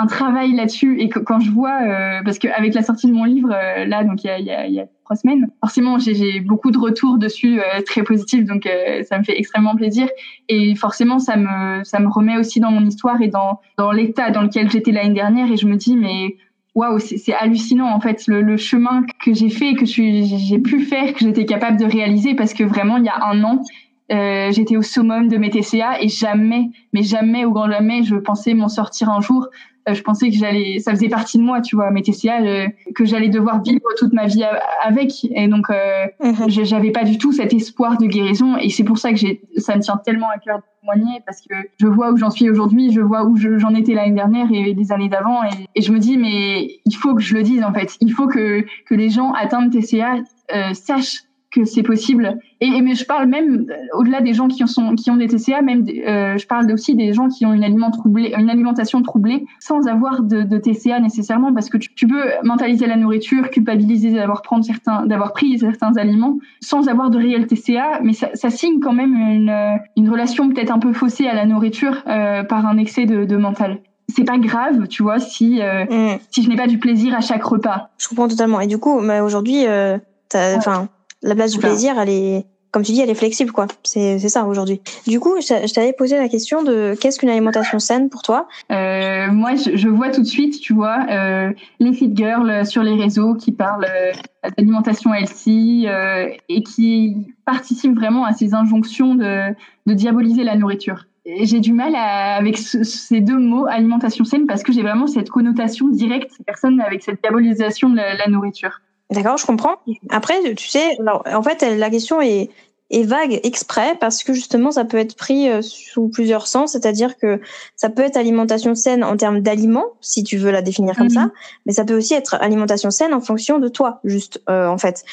un 0.00 0.06
travail 0.06 0.52
là-dessus. 0.52 1.00
Et 1.00 1.08
quand 1.08 1.40
je 1.40 1.50
vois 1.50 1.82
euh, 1.82 2.20
parce 2.24 2.38
qu'avec 2.38 2.74
la 2.74 2.82
sortie 2.82 3.06
de 3.06 3.12
mon 3.12 3.24
livre 3.24 3.52
euh, 3.52 3.84
là 3.84 4.04
donc 4.04 4.24
il 4.24 4.28
y 4.28 4.30
a, 4.30 4.38
y, 4.38 4.72
y 4.72 4.80
a, 4.80 4.86
trois 5.04 5.16
semaines 5.16 5.50
forcément 5.60 5.98
j'ai 5.98 6.40
beaucoup 6.40 6.70
de 6.70 6.78
retours 6.78 7.18
dessus 7.18 7.60
euh, 7.60 7.82
très 7.84 8.02
positifs. 8.02 8.44
Donc 8.44 8.68
ça 9.08 9.18
me 9.18 9.24
fait 9.24 9.38
extrêmement 9.38 9.74
plaisir. 9.74 10.08
Et 10.48 10.74
forcément 10.74 11.18
ça 11.18 11.36
me 11.36 11.84
ça 11.84 12.00
me 12.00 12.08
remet 12.08 12.38
aussi 12.38 12.60
dans 12.60 12.70
mon 12.70 12.84
histoire 12.86 13.20
et 13.20 13.28
dans 13.28 13.60
dans 13.76 13.92
l'état 13.92 14.30
dans 14.30 14.42
lequel 14.42 14.70
j'étais 14.70 14.92
l'année 14.92 15.14
dernière. 15.14 15.50
Et 15.50 15.56
je 15.56 15.66
me 15.66 15.76
dis 15.76 15.96
mais 15.96 16.36
waouh 16.74 16.98
c'est 16.98 17.34
hallucinant 17.34 17.90
en 17.92 18.00
fait 18.00 18.26
le, 18.26 18.42
le 18.42 18.56
chemin 18.56 19.04
que 19.24 19.34
j'ai 19.34 19.50
fait 19.50 19.74
que 19.74 19.84
j'ai 19.84 20.58
pu 20.58 20.80
faire 20.80 21.12
que 21.12 21.20
j'étais 21.20 21.44
capable 21.44 21.78
de 21.78 21.84
réaliser. 21.84 22.34
Parce 22.34 22.54
que 22.54 22.64
vraiment 22.64 22.96
il 22.96 23.04
y 23.04 23.08
a 23.08 23.26
un 23.26 23.42
an 23.44 23.62
euh, 24.10 24.50
j'étais 24.50 24.76
au 24.76 24.82
summum 24.82 25.28
de 25.28 25.36
mes 25.36 25.50
TCA 25.50 26.00
et 26.00 26.08
jamais, 26.08 26.70
mais 26.92 27.02
jamais 27.02 27.44
au 27.44 27.52
grand 27.52 27.70
jamais, 27.70 28.02
je 28.02 28.16
pensais 28.16 28.54
m'en 28.54 28.68
sortir 28.68 29.10
un 29.10 29.20
jour. 29.20 29.48
Euh, 29.88 29.94
je 29.94 30.02
pensais 30.02 30.30
que 30.30 30.36
j'allais, 30.36 30.78
ça 30.78 30.90
faisait 30.92 31.08
partie 31.08 31.38
de 31.38 31.42
moi, 31.42 31.60
tu 31.60 31.76
vois, 31.76 31.90
mes 31.90 32.02
TCA, 32.02 32.42
euh, 32.42 32.68
que 32.94 33.04
j'allais 33.04 33.28
devoir 33.28 33.62
vivre 33.62 33.80
toute 33.96 34.12
ma 34.12 34.26
vie 34.26 34.44
avec. 34.82 35.12
Et 35.34 35.48
donc, 35.48 35.70
euh, 35.70 36.06
mhm. 36.22 36.48
j'avais 36.48 36.90
pas 36.90 37.04
du 37.04 37.18
tout 37.18 37.32
cet 37.32 37.54
espoir 37.54 37.96
de 37.96 38.06
guérison. 38.06 38.56
Et 38.58 38.68
c'est 38.68 38.84
pour 38.84 38.98
ça 38.98 39.10
que 39.10 39.16
j'ai, 39.16 39.40
ça 39.56 39.76
me 39.76 39.80
tient 39.80 39.96
tellement 39.96 40.28
à 40.28 40.38
cœur 40.38 40.58
de 40.58 40.64
témoigner 40.80 41.20
parce 41.24 41.40
que 41.40 41.54
je 41.78 41.86
vois 41.86 42.10
où 42.12 42.16
j'en 42.16 42.30
suis 42.30 42.50
aujourd'hui, 42.50 42.92
je 42.92 43.00
vois 43.00 43.24
où 43.24 43.36
j'en 43.36 43.74
étais 43.74 43.94
l'année 43.94 44.14
dernière 44.14 44.48
et 44.52 44.74
les 44.74 44.92
années 44.92 45.08
d'avant. 45.08 45.42
Et, 45.44 45.66
et, 45.74 45.82
je 45.82 45.92
me 45.92 45.98
dis, 45.98 46.18
mais 46.18 46.80
il 46.84 46.94
faut 46.94 47.14
que 47.14 47.22
je 47.22 47.34
le 47.34 47.42
dise 47.42 47.62
en 47.62 47.72
fait. 47.72 47.96
Il 48.00 48.12
faut 48.12 48.26
que 48.26 48.64
que 48.86 48.94
les 48.94 49.08
gens 49.08 49.32
atteints 49.32 49.66
de 49.66 49.78
TCA 49.78 50.16
euh, 50.54 50.74
sachent 50.74 51.22
que 51.50 51.64
c'est 51.64 51.82
possible. 51.82 52.38
Et, 52.60 52.80
mais 52.82 52.94
je 52.94 53.04
parle 53.04 53.26
même 53.26 53.66
euh, 53.68 53.98
au-delà 53.98 54.20
des 54.20 54.34
gens 54.34 54.48
qui 54.48 54.66
sont 54.66 54.94
qui 54.94 55.10
ont 55.10 55.16
des 55.16 55.26
TCA, 55.26 55.62
même 55.62 55.84
euh, 55.88 56.36
je 56.36 56.46
parle 56.46 56.70
aussi 56.72 56.94
des 56.94 57.12
gens 57.12 57.28
qui 57.28 57.44
ont 57.46 57.52
une 57.52 57.64
aliment 57.64 57.90
troublée, 57.90 58.34
une 58.38 58.50
alimentation 58.50 59.02
troublée 59.02 59.46
sans 59.58 59.86
avoir 59.88 60.22
de, 60.22 60.42
de 60.42 60.58
TCA 60.58 61.00
nécessairement, 61.00 61.52
parce 61.52 61.68
que 61.68 61.78
tu, 61.78 61.92
tu, 61.94 62.06
peux 62.06 62.22
mentaliser 62.44 62.86
la 62.86 62.96
nourriture, 62.96 63.50
culpabiliser 63.50 64.12
d'avoir 64.12 64.42
prendre 64.42 64.64
certains, 64.64 65.06
d'avoir 65.06 65.32
pris 65.32 65.58
certains 65.58 65.96
aliments 65.96 66.38
sans 66.60 66.88
avoir 66.88 67.10
de 67.10 67.18
réel 67.18 67.46
TCA, 67.46 68.00
mais 68.02 68.12
ça, 68.12 68.30
ça 68.34 68.50
signe 68.50 68.80
quand 68.80 68.92
même 68.92 69.14
une, 69.14 69.78
une 69.96 70.10
relation 70.10 70.48
peut-être 70.48 70.70
un 70.70 70.78
peu 70.78 70.92
faussée 70.92 71.26
à 71.26 71.34
la 71.34 71.46
nourriture 71.46 72.02
euh, 72.06 72.44
par 72.44 72.66
un 72.66 72.78
excès 72.78 73.06
de, 73.06 73.24
de 73.24 73.36
mental 73.36 73.80
c'est 74.14 74.24
pas 74.24 74.38
grave, 74.38 74.88
tu 74.88 75.02
vois, 75.02 75.20
si 75.20 75.62
euh, 75.62 75.84
mm. 75.84 76.18
si 76.30 76.42
je 76.42 76.48
n'ai 76.48 76.56
pas 76.56 76.66
du 76.66 76.78
plaisir 76.78 77.14
à 77.14 77.20
chaque 77.20 77.44
repas. 77.44 77.90
Je 77.98 78.08
comprends 78.08 78.28
totalement. 78.28 78.60
Et 78.60 78.66
du 78.66 78.78
coup, 78.78 79.00
mais 79.00 79.20
aujourd'hui, 79.20 79.66
euh, 79.66 79.98
enfin, 80.34 80.88
la 81.22 81.34
place 81.34 81.52
du 81.52 81.58
plaisir, 81.58 81.98
elle 81.98 82.08
est, 82.08 82.46
comme 82.70 82.82
tu 82.82 82.92
dis, 82.92 83.00
elle 83.00 83.10
est 83.10 83.14
flexible, 83.14 83.52
quoi. 83.52 83.66
C'est, 83.82 84.18
c'est 84.18 84.28
ça 84.28 84.46
aujourd'hui. 84.46 84.80
Du 85.06 85.18
coup, 85.18 85.34
je 85.40 85.72
t'avais 85.72 85.92
posé 85.92 86.16
la 86.16 86.28
question 86.28 86.62
de 86.62 86.94
qu'est-ce 87.00 87.18
qu'une 87.18 87.28
alimentation 87.28 87.78
saine 87.78 88.08
pour 88.08 88.22
toi? 88.22 88.48
Euh, 88.70 89.26
Moi, 89.30 89.56
je, 89.56 89.76
je, 89.76 89.88
vois 89.88 90.10
tout 90.10 90.22
de 90.22 90.26
suite, 90.26 90.60
tu 90.60 90.72
vois, 90.72 90.98
euh, 91.10 91.52
les 91.80 91.92
fit 91.92 92.10
girls 92.14 92.64
sur 92.66 92.82
les 92.82 92.94
réseaux 92.94 93.34
qui 93.34 93.52
parlent 93.52 93.86
euh, 93.88 94.12
d'alimentation 94.56 95.12
healthy 95.12 95.86
euh, 95.88 96.28
et 96.48 96.62
qui 96.62 97.34
participent 97.44 97.96
vraiment 97.96 98.24
à 98.24 98.32
ces 98.32 98.54
injonctions 98.54 99.14
de, 99.14 99.52
de 99.86 99.94
diaboliser 99.94 100.44
la 100.44 100.56
nourriture. 100.56 101.06
J'ai 101.42 101.60
du 101.60 101.72
mal 101.72 101.94
à, 101.94 102.36
avec 102.36 102.56
ces 102.56 103.20
deux 103.20 103.38
mots, 103.38 103.66
alimentation 103.66 104.24
saine, 104.24 104.46
parce 104.46 104.62
que 104.62 104.72
j'ai 104.72 104.82
vraiment 104.82 105.06
cette 105.06 105.28
connotation 105.28 105.88
directe, 105.88 106.32
personne 106.46 106.80
avec 106.80 107.02
cette 107.02 107.20
diabolisation 107.20 107.90
de 107.90 107.96
la, 107.96 108.14
la 108.14 108.26
nourriture. 108.28 108.80
D'accord, 109.10 109.36
je 109.36 109.46
comprends. 109.46 109.76
Après, 110.10 110.34
tu 110.54 110.68
sais, 110.68 110.96
en 111.06 111.42
fait, 111.42 111.62
la 111.62 111.90
question 111.90 112.20
est, 112.20 112.50
est 112.90 113.04
vague 113.04 113.40
exprès 113.44 113.96
parce 114.00 114.22
que 114.22 114.32
justement, 114.32 114.70
ça 114.70 114.84
peut 114.84 114.96
être 114.96 115.16
pris 115.16 115.48
euh, 115.48 115.62
sous 115.62 116.08
plusieurs 116.08 116.46
sens, 116.46 116.72
c'est-à-dire 116.72 117.16
que 117.16 117.40
ça 117.76 117.88
peut 117.88 118.02
être 118.02 118.16
alimentation 118.16 118.74
saine 118.74 119.04
en 119.04 119.16
termes 119.16 119.40
d'aliments, 119.40 119.86
si 120.00 120.24
tu 120.24 120.36
veux 120.36 120.50
la 120.50 120.62
définir 120.62 120.96
comme 120.96 121.10
ça, 121.10 121.22
mhm. 121.22 121.32
mais 121.66 121.72
ça 121.72 121.84
peut 121.84 121.96
aussi 121.96 122.14
être 122.14 122.34
alimentation 122.40 122.90
saine 122.90 123.14
en 123.14 123.20
fonction 123.20 123.58
de 123.58 123.68
toi, 123.68 124.00
juste 124.04 124.42
euh, 124.48 124.66
en 124.66 124.78
fait. 124.78 125.04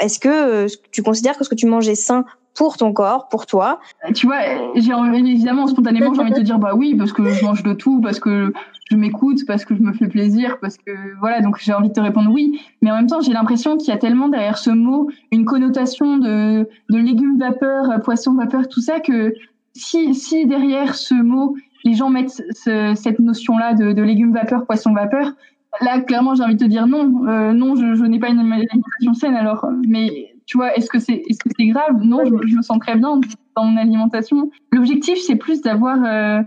Est-ce 0.00 0.18
que 0.18 0.28
euh, 0.28 0.68
tu 0.92 1.02
considères 1.02 1.36
que 1.36 1.44
ce 1.44 1.50
que 1.50 1.54
tu 1.54 1.66
manges 1.66 1.88
est 1.88 1.94
sain 1.94 2.24
pour 2.54 2.76
ton 2.76 2.92
corps, 2.92 3.28
pour 3.28 3.46
toi 3.46 3.80
Tu 4.14 4.26
vois, 4.26 4.40
j'ai 4.74 4.92
évidemment 4.92 5.66
spontanément 5.66 6.14
j'ai 6.14 6.20
envie 6.20 6.30
de 6.30 6.36
te 6.36 6.40
dire 6.40 6.58
bah 6.58 6.72
oui 6.74 6.94
parce 6.94 7.12
que 7.12 7.28
je 7.28 7.44
mange 7.44 7.62
de 7.62 7.72
tout, 7.72 8.00
parce 8.00 8.20
que 8.20 8.52
je 8.90 8.96
m'écoute, 8.96 9.40
parce 9.46 9.64
que 9.64 9.74
je 9.74 9.80
me 9.80 9.92
fais 9.92 10.08
plaisir, 10.08 10.58
parce 10.60 10.76
que 10.76 10.92
voilà 11.18 11.40
donc 11.40 11.58
j'ai 11.58 11.72
envie 11.72 11.88
de 11.88 11.94
te 11.94 12.00
répondre 12.00 12.30
oui, 12.30 12.60
mais 12.82 12.90
en 12.90 12.96
même 12.96 13.06
temps 13.06 13.20
j'ai 13.20 13.32
l'impression 13.32 13.76
qu'il 13.76 13.88
y 13.88 13.92
a 13.92 13.96
tellement 13.96 14.28
derrière 14.28 14.58
ce 14.58 14.70
mot 14.70 15.10
une 15.32 15.44
connotation 15.44 16.18
de, 16.18 16.68
de 16.90 16.98
légumes 16.98 17.38
vapeur, 17.38 18.00
poisson 18.02 18.34
vapeur, 18.34 18.68
tout 18.68 18.80
ça 18.80 19.00
que 19.00 19.34
si 19.74 20.14
si 20.14 20.46
derrière 20.46 20.94
ce 20.94 21.14
mot 21.14 21.56
les 21.84 21.94
gens 21.94 22.10
mettent 22.10 22.42
ce, 22.52 22.94
cette 22.94 23.18
notion 23.20 23.56
là 23.56 23.74
de, 23.74 23.92
de 23.92 24.02
légumes 24.02 24.32
vapeur, 24.32 24.66
poisson 24.66 24.92
vapeur, 24.92 25.32
là 25.80 26.00
clairement 26.00 26.34
j'ai 26.34 26.44
envie 26.44 26.56
de 26.56 26.64
te 26.64 26.68
dire 26.68 26.86
non, 26.86 27.26
euh, 27.26 27.52
non 27.52 27.76
je, 27.76 27.94
je 27.94 28.04
n'ai 28.04 28.18
pas 28.18 28.28
une 28.28 28.40
alimentation 28.40 29.14
saine 29.14 29.34
alors, 29.34 29.66
mais 29.88 30.34
tu 30.46 30.58
vois, 30.58 30.76
est-ce 30.76 30.90
que 30.90 30.98
c'est 30.98 31.22
est-ce 31.28 31.38
que 31.38 31.50
c'est 31.56 31.66
grave? 31.66 32.02
Non, 32.02 32.24
je, 32.24 32.56
me 32.56 32.62
sens 32.62 32.78
très 32.78 32.96
bien 32.96 33.20
dans 33.56 33.64
mon 33.64 33.76
alimentation. 33.76 34.50
L'objectif, 34.72 35.18
c'est 35.18 35.36
plus 35.36 35.62
d'avoir 35.62 35.98
euh, 36.04 36.42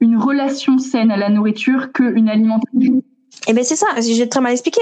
une 0.00 0.16
relation 0.16 0.78
saine 0.78 1.10
à 1.10 1.16
la 1.16 1.28
nourriture 1.28 1.92
qu'une 1.92 2.28
alimentation. 2.28 3.02
Eh 3.46 3.52
ben 3.52 3.64
c'est 3.64 3.76
ça, 3.76 3.86
j'ai 4.00 4.28
très 4.28 4.40
mal 4.40 4.52
expliqué. 4.52 4.80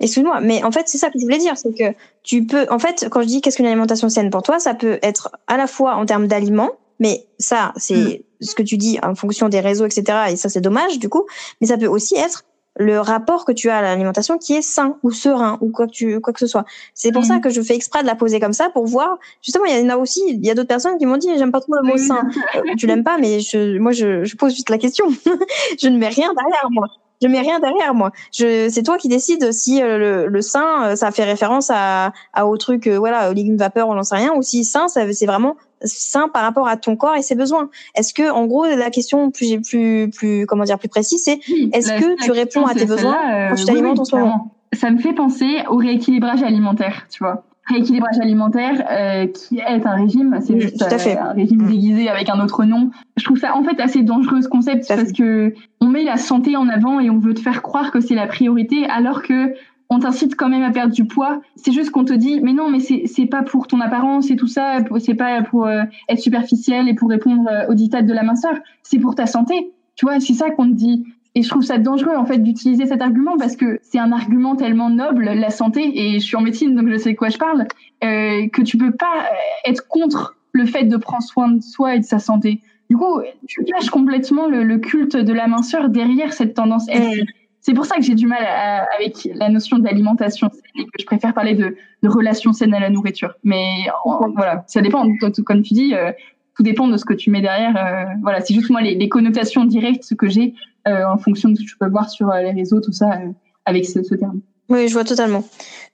Excuse-moi, 0.00 0.40
mais 0.40 0.62
en 0.62 0.70
fait 0.70 0.88
c'est 0.88 0.98
ça 0.98 1.08
que 1.10 1.18
je 1.18 1.24
voulais 1.24 1.38
dire, 1.38 1.56
c'est 1.56 1.72
que 1.72 1.96
tu 2.22 2.46
peux, 2.46 2.66
en 2.70 2.78
fait, 2.78 3.08
quand 3.10 3.22
je 3.22 3.26
dis 3.26 3.40
qu'est-ce 3.40 3.56
qu'une 3.56 3.66
alimentation 3.66 4.08
saine 4.08 4.30
pour 4.30 4.42
toi, 4.42 4.58
ça 4.58 4.74
peut 4.74 4.98
être 5.02 5.30
à 5.46 5.56
la 5.56 5.66
fois 5.66 5.96
en 5.96 6.06
termes 6.06 6.26
d'aliments, 6.26 6.72
mais 7.00 7.26
ça 7.38 7.72
c'est 7.76 8.22
mm. 8.40 8.44
ce 8.44 8.54
que 8.54 8.62
tu 8.62 8.76
dis 8.76 8.98
en 9.02 9.14
fonction 9.14 9.48
des 9.48 9.60
réseaux, 9.60 9.86
etc. 9.86 10.18
Et 10.30 10.36
ça 10.36 10.48
c'est 10.48 10.60
dommage 10.60 10.98
du 10.98 11.08
coup, 11.08 11.24
mais 11.60 11.68
ça 11.68 11.78
peut 11.78 11.86
aussi 11.86 12.16
être 12.16 12.44
le 12.76 12.98
rapport 13.00 13.44
que 13.44 13.52
tu 13.52 13.70
as 13.70 13.78
à 13.78 13.82
l'alimentation 13.82 14.38
qui 14.38 14.54
est 14.54 14.62
sain 14.62 14.96
ou 15.02 15.10
serein 15.10 15.58
ou 15.60 15.70
quoi 15.70 15.86
que 15.86 15.92
tu 15.92 16.20
quoi 16.20 16.32
que 16.32 16.40
ce 16.40 16.46
soit. 16.46 16.64
C'est 16.94 17.12
pour 17.12 17.24
ça 17.24 17.34
mhm. 17.34 17.40
que 17.40 17.50
je 17.50 17.62
fais 17.62 17.74
exprès 17.74 18.02
de 18.02 18.06
la 18.06 18.14
poser 18.14 18.40
comme 18.40 18.52
ça 18.52 18.68
pour 18.70 18.86
voir. 18.86 19.18
Justement, 19.42 19.64
il 19.66 19.78
y 19.78 19.84
en 19.84 19.88
a 19.90 19.96
aussi, 19.96 20.22
il 20.26 20.44
y 20.44 20.50
a 20.50 20.54
d'autres 20.54 20.68
personnes 20.68 20.98
qui 20.98 21.06
m'ont 21.06 21.16
dit 21.16 21.28
j'aime 21.36 21.52
pas 21.52 21.60
trop 21.60 21.74
le 21.74 21.82
mot 21.82 21.96
sain. 21.96 22.28
Euh, 22.56 22.60
tu 22.76 22.86
l'aimes 22.86 23.04
pas, 23.04 23.18
mais 23.18 23.40
je, 23.40 23.78
moi 23.78 23.92
je, 23.92 24.24
je 24.24 24.36
pose 24.36 24.54
juste 24.54 24.70
la 24.70 24.78
question. 24.78 25.06
je 25.80 25.88
ne 25.88 25.98
mets 25.98 26.08
rien 26.08 26.32
derrière 26.34 26.68
moi 26.70 26.88
je 27.22 27.28
mets 27.28 27.40
rien 27.40 27.60
derrière 27.60 27.94
moi. 27.94 28.10
Je, 28.32 28.68
c'est 28.70 28.82
toi 28.82 28.98
qui 28.98 29.08
décides 29.08 29.52
si 29.52 29.82
euh, 29.82 29.98
le, 29.98 30.26
le 30.26 30.42
sein, 30.42 30.84
euh, 30.84 30.96
ça 30.96 31.10
fait 31.10 31.24
référence 31.24 31.70
à, 31.70 32.12
à 32.32 32.46
au 32.46 32.56
truc, 32.56 32.86
euh, 32.86 32.98
voilà, 32.98 33.30
aux 33.30 33.32
légumes 33.32 33.56
vapeur, 33.56 33.88
on 33.88 33.94
n'en 33.94 34.02
sait 34.02 34.16
rien, 34.16 34.32
ou 34.34 34.42
si 34.42 34.64
sain, 34.64 34.88
ça, 34.88 35.10
c'est 35.12 35.26
vraiment 35.26 35.56
sain 35.82 36.28
par 36.28 36.42
rapport 36.42 36.66
à 36.66 36.76
ton 36.76 36.96
corps 36.96 37.16
et 37.16 37.22
ses 37.22 37.34
besoins. 37.34 37.70
Est-ce 37.94 38.14
que, 38.14 38.30
en 38.30 38.46
gros, 38.46 38.64
la 38.64 38.90
question 38.90 39.30
plus, 39.30 39.60
plus, 39.60 40.10
plus, 40.10 40.46
comment 40.46 40.64
dire, 40.64 40.78
plus 40.78 40.88
précise, 40.88 41.22
c'est 41.24 41.40
est-ce 41.72 41.92
que 41.92 42.22
tu 42.22 42.30
réponds 42.30 42.66
à 42.66 42.74
tes 42.74 42.86
besoins 42.86 43.48
quand 43.50 43.54
tu 43.56 43.64
t'alimentes 43.64 44.00
en 44.00 44.04
ce 44.04 44.16
moment 44.16 44.54
Ça 44.72 44.90
me 44.90 44.98
fait 44.98 45.12
penser 45.12 45.62
au 45.68 45.76
rééquilibrage 45.76 46.42
alimentaire, 46.42 47.06
tu 47.10 47.22
vois 47.22 47.44
rééquilibrage 47.66 48.18
alimentaire 48.20 48.84
euh, 48.90 49.26
qui 49.26 49.58
est 49.58 49.86
un 49.86 49.94
régime, 49.94 50.38
c'est 50.42 50.60
juste 50.60 50.82
euh, 50.82 51.16
un 51.20 51.32
régime 51.32 51.62
mm. 51.62 51.68
déguisé 51.68 52.08
avec 52.08 52.28
un 52.28 52.40
autre 52.40 52.64
nom. 52.64 52.90
Je 53.16 53.24
trouve 53.24 53.38
ça 53.38 53.56
en 53.56 53.64
fait 53.64 53.80
assez 53.80 54.02
dangereux 54.02 54.42
ce 54.42 54.48
concept 54.48 54.86
parce 54.88 55.12
que 55.12 55.54
on 55.80 55.88
met 55.88 56.04
la 56.04 56.16
santé 56.16 56.56
en 56.56 56.68
avant 56.68 57.00
et 57.00 57.10
on 57.10 57.18
veut 57.18 57.34
te 57.34 57.40
faire 57.40 57.62
croire 57.62 57.90
que 57.90 58.00
c'est 58.00 58.14
la 58.14 58.26
priorité 58.26 58.86
alors 58.86 59.22
que 59.22 59.54
on 59.90 59.98
t'incite 59.98 60.34
quand 60.34 60.48
même 60.48 60.62
à 60.62 60.70
perdre 60.70 60.92
du 60.94 61.06
poids. 61.06 61.40
C'est 61.56 61.72
juste 61.72 61.90
qu'on 61.90 62.04
te 62.04 62.12
dit 62.12 62.40
mais 62.40 62.52
non 62.52 62.70
mais 62.70 62.80
c'est 62.80 63.04
c'est 63.06 63.26
pas 63.26 63.42
pour 63.42 63.66
ton 63.66 63.80
apparence 63.80 64.30
et 64.30 64.36
tout 64.36 64.48
ça, 64.48 64.78
c'est 64.98 65.14
pas 65.14 65.42
pour 65.42 65.66
euh, 65.66 65.82
être 66.08 66.20
superficiel 66.20 66.88
et 66.88 66.94
pour 66.94 67.08
répondre 67.08 67.48
aux 67.68 67.74
dictats 67.74 68.02
de 68.02 68.12
la 68.12 68.22
minceur, 68.22 68.54
c'est 68.82 68.98
pour 68.98 69.14
ta 69.14 69.26
santé. 69.26 69.72
Tu 69.96 70.06
vois, 70.06 70.18
c'est 70.20 70.34
ça 70.34 70.50
qu'on 70.50 70.68
te 70.68 70.74
dit. 70.74 71.04
Et 71.36 71.42
je 71.42 71.48
trouve 71.48 71.62
ça 71.62 71.78
dangereux 71.78 72.14
en 72.16 72.24
fait 72.24 72.38
d'utiliser 72.38 72.86
cet 72.86 73.02
argument 73.02 73.36
parce 73.36 73.56
que 73.56 73.80
c'est 73.82 73.98
un 73.98 74.12
argument 74.12 74.54
tellement 74.54 74.88
noble, 74.88 75.24
la 75.24 75.50
santé, 75.50 75.90
et 75.94 76.20
je 76.20 76.24
suis 76.24 76.36
en 76.36 76.40
médecine 76.40 76.76
donc 76.76 76.88
je 76.88 76.96
sais 76.96 77.12
de 77.12 77.16
quoi 77.16 77.28
je 77.28 77.38
parle, 77.38 77.66
euh, 78.04 78.48
que 78.48 78.62
tu 78.62 78.78
peux 78.78 78.92
pas 78.92 79.26
être 79.64 79.88
contre 79.88 80.36
le 80.52 80.64
fait 80.64 80.84
de 80.84 80.96
prendre 80.96 81.24
soin 81.24 81.50
de 81.50 81.60
soi 81.60 81.96
et 81.96 81.98
de 81.98 82.04
sa 82.04 82.20
santé. 82.20 82.62
Du 82.88 82.96
coup, 82.96 83.20
tu 83.48 83.64
caches 83.64 83.90
complètement 83.90 84.46
le, 84.46 84.78
culte 84.78 85.16
de 85.16 85.32
la 85.32 85.48
minceur 85.48 85.88
derrière 85.88 86.32
cette 86.32 86.54
tendance 86.54 86.86
C'est 87.60 87.74
pour 87.74 87.86
ça 87.86 87.96
que 87.96 88.02
j'ai 88.02 88.14
du 88.14 88.26
mal 88.26 88.46
avec 88.96 89.28
la 89.34 89.48
notion 89.48 89.78
d'alimentation 89.78 90.50
et 90.78 90.84
que 90.84 90.90
je 91.00 91.06
préfère 91.06 91.34
parler 91.34 91.54
de, 91.54 91.76
de 92.02 92.08
relations 92.08 92.52
saines 92.52 92.74
à 92.74 92.80
la 92.80 92.90
nourriture. 92.90 93.34
Mais 93.42 93.64
voilà, 94.34 94.64
ça 94.68 94.82
dépend. 94.82 95.08
Comme 95.44 95.62
tu 95.62 95.74
dis, 95.74 95.94
euh, 95.94 96.12
tout 96.56 96.62
dépend 96.62 96.86
de 96.86 96.96
ce 96.96 97.04
que 97.04 97.14
tu 97.14 97.30
mets 97.30 97.40
derrière. 97.40 97.76
Euh, 97.76 98.04
voilà, 98.22 98.40
c'est 98.42 98.54
juste 98.54 98.70
moi 98.70 98.80
les, 98.80 98.94
les 98.94 99.08
connotations 99.08 99.64
directes 99.64 100.14
que 100.14 100.28
j'ai 100.28 100.52
euh, 100.52 100.73
en 100.86 101.18
fonction 101.18 101.48
de 101.48 101.56
ce 101.56 101.62
que 101.62 101.66
tu 101.66 101.76
peux 101.78 101.88
voir 101.88 102.10
sur 102.10 102.30
les 102.32 102.52
réseaux, 102.52 102.80
tout 102.80 102.92
ça, 102.92 103.10
avec 103.64 103.86
ce, 103.86 104.02
ce 104.02 104.14
terme. 104.14 104.40
Oui, 104.70 104.88
je 104.88 104.94
vois 104.94 105.04
totalement. 105.04 105.44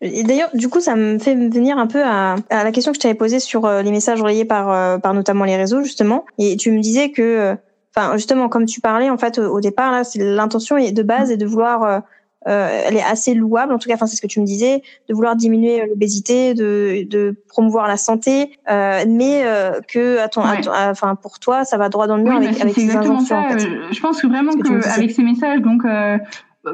Et 0.00 0.22
d'ailleurs, 0.22 0.50
du 0.54 0.68
coup, 0.68 0.80
ça 0.80 0.94
me 0.94 1.18
fait 1.18 1.34
venir 1.34 1.76
un 1.76 1.86
peu 1.86 2.02
à, 2.04 2.36
à 2.50 2.64
la 2.64 2.70
question 2.70 2.92
que 2.92 2.96
je 2.96 3.00
t'avais 3.00 3.14
posée 3.14 3.40
sur 3.40 3.64
euh, 3.64 3.82
les 3.82 3.90
messages 3.90 4.22
relayés 4.22 4.44
par, 4.44 4.70
euh, 4.70 4.98
par 4.98 5.12
notamment 5.12 5.44
les 5.44 5.56
réseaux, 5.56 5.82
justement. 5.82 6.24
Et 6.38 6.56
tu 6.56 6.70
me 6.70 6.80
disais 6.80 7.10
que, 7.10 7.22
euh, 7.22 7.56
enfin, 7.94 8.16
justement, 8.16 8.48
comme 8.48 8.66
tu 8.66 8.80
parlais, 8.80 9.10
en 9.10 9.18
fait, 9.18 9.38
au, 9.38 9.60
départ, 9.60 9.90
là, 9.90 10.04
c'est 10.04 10.20
l'intention 10.20 10.76
de 10.78 11.02
base 11.02 11.32
est 11.32 11.36
de 11.36 11.46
vouloir, 11.46 12.02
euh, 12.48 12.82
elle 12.86 12.96
est 12.96 13.02
assez 13.02 13.34
louable, 13.34 13.72
en 13.72 13.78
tout 13.78 13.88
cas, 13.88 13.94
enfin, 13.94 14.06
c'est 14.06 14.16
ce 14.16 14.22
que 14.22 14.26
tu 14.26 14.40
me 14.40 14.46
disais, 14.46 14.82
de 15.08 15.14
vouloir 15.14 15.36
diminuer 15.36 15.86
l'obésité, 15.86 16.54
de, 16.54 17.06
de 17.08 17.36
promouvoir 17.48 17.86
la 17.86 17.96
santé, 17.96 18.52
euh, 18.70 19.04
mais 19.06 19.42
euh, 19.44 19.80
que, 19.88 20.18
à 20.18 20.28
ton, 20.28 20.42
enfin, 20.42 21.14
pour 21.16 21.38
toi, 21.38 21.64
ça 21.64 21.76
va 21.76 21.88
droit 21.88 22.06
dans 22.06 22.16
le 22.16 22.22
mur 22.22 22.36
avec, 22.36 22.60
avec 22.60 22.74
ces 22.74 22.96
injonctions. 22.96 23.36
En 23.36 23.50
fait. 23.50 23.68
Je 23.90 24.00
pense 24.00 24.22
que 24.22 24.26
vraiment 24.26 24.52
que, 24.52 24.88
avec 24.94 25.10
ces 25.10 25.22
messages, 25.22 25.60
donc 25.60 25.84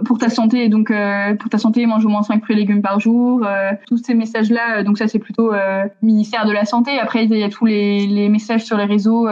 pour 0.04 0.18
ta 0.18 0.28
santé 0.28 0.68
donc 0.68 0.90
euh, 0.90 1.34
pour 1.36 1.48
ta 1.48 1.58
santé 1.58 1.86
mange 1.86 2.04
au 2.04 2.08
moins 2.08 2.22
5 2.22 2.42
fruits 2.42 2.56
et 2.56 2.58
légumes 2.58 2.82
par 2.82 2.98
jour 2.98 3.44
euh, 3.44 3.70
tous 3.86 3.98
ces 3.98 4.14
messages 4.14 4.50
là 4.50 4.82
donc 4.82 4.98
ça 4.98 5.06
c'est 5.06 5.20
plutôt 5.20 5.52
euh, 5.52 5.84
ministère 6.02 6.44
de 6.46 6.52
la 6.52 6.64
santé 6.64 6.98
après 6.98 7.24
il 7.24 7.36
y 7.36 7.44
a 7.44 7.48
tous 7.48 7.66
les, 7.66 8.06
les 8.06 8.28
messages 8.28 8.64
sur 8.64 8.76
les 8.76 8.84
réseaux 8.84 9.28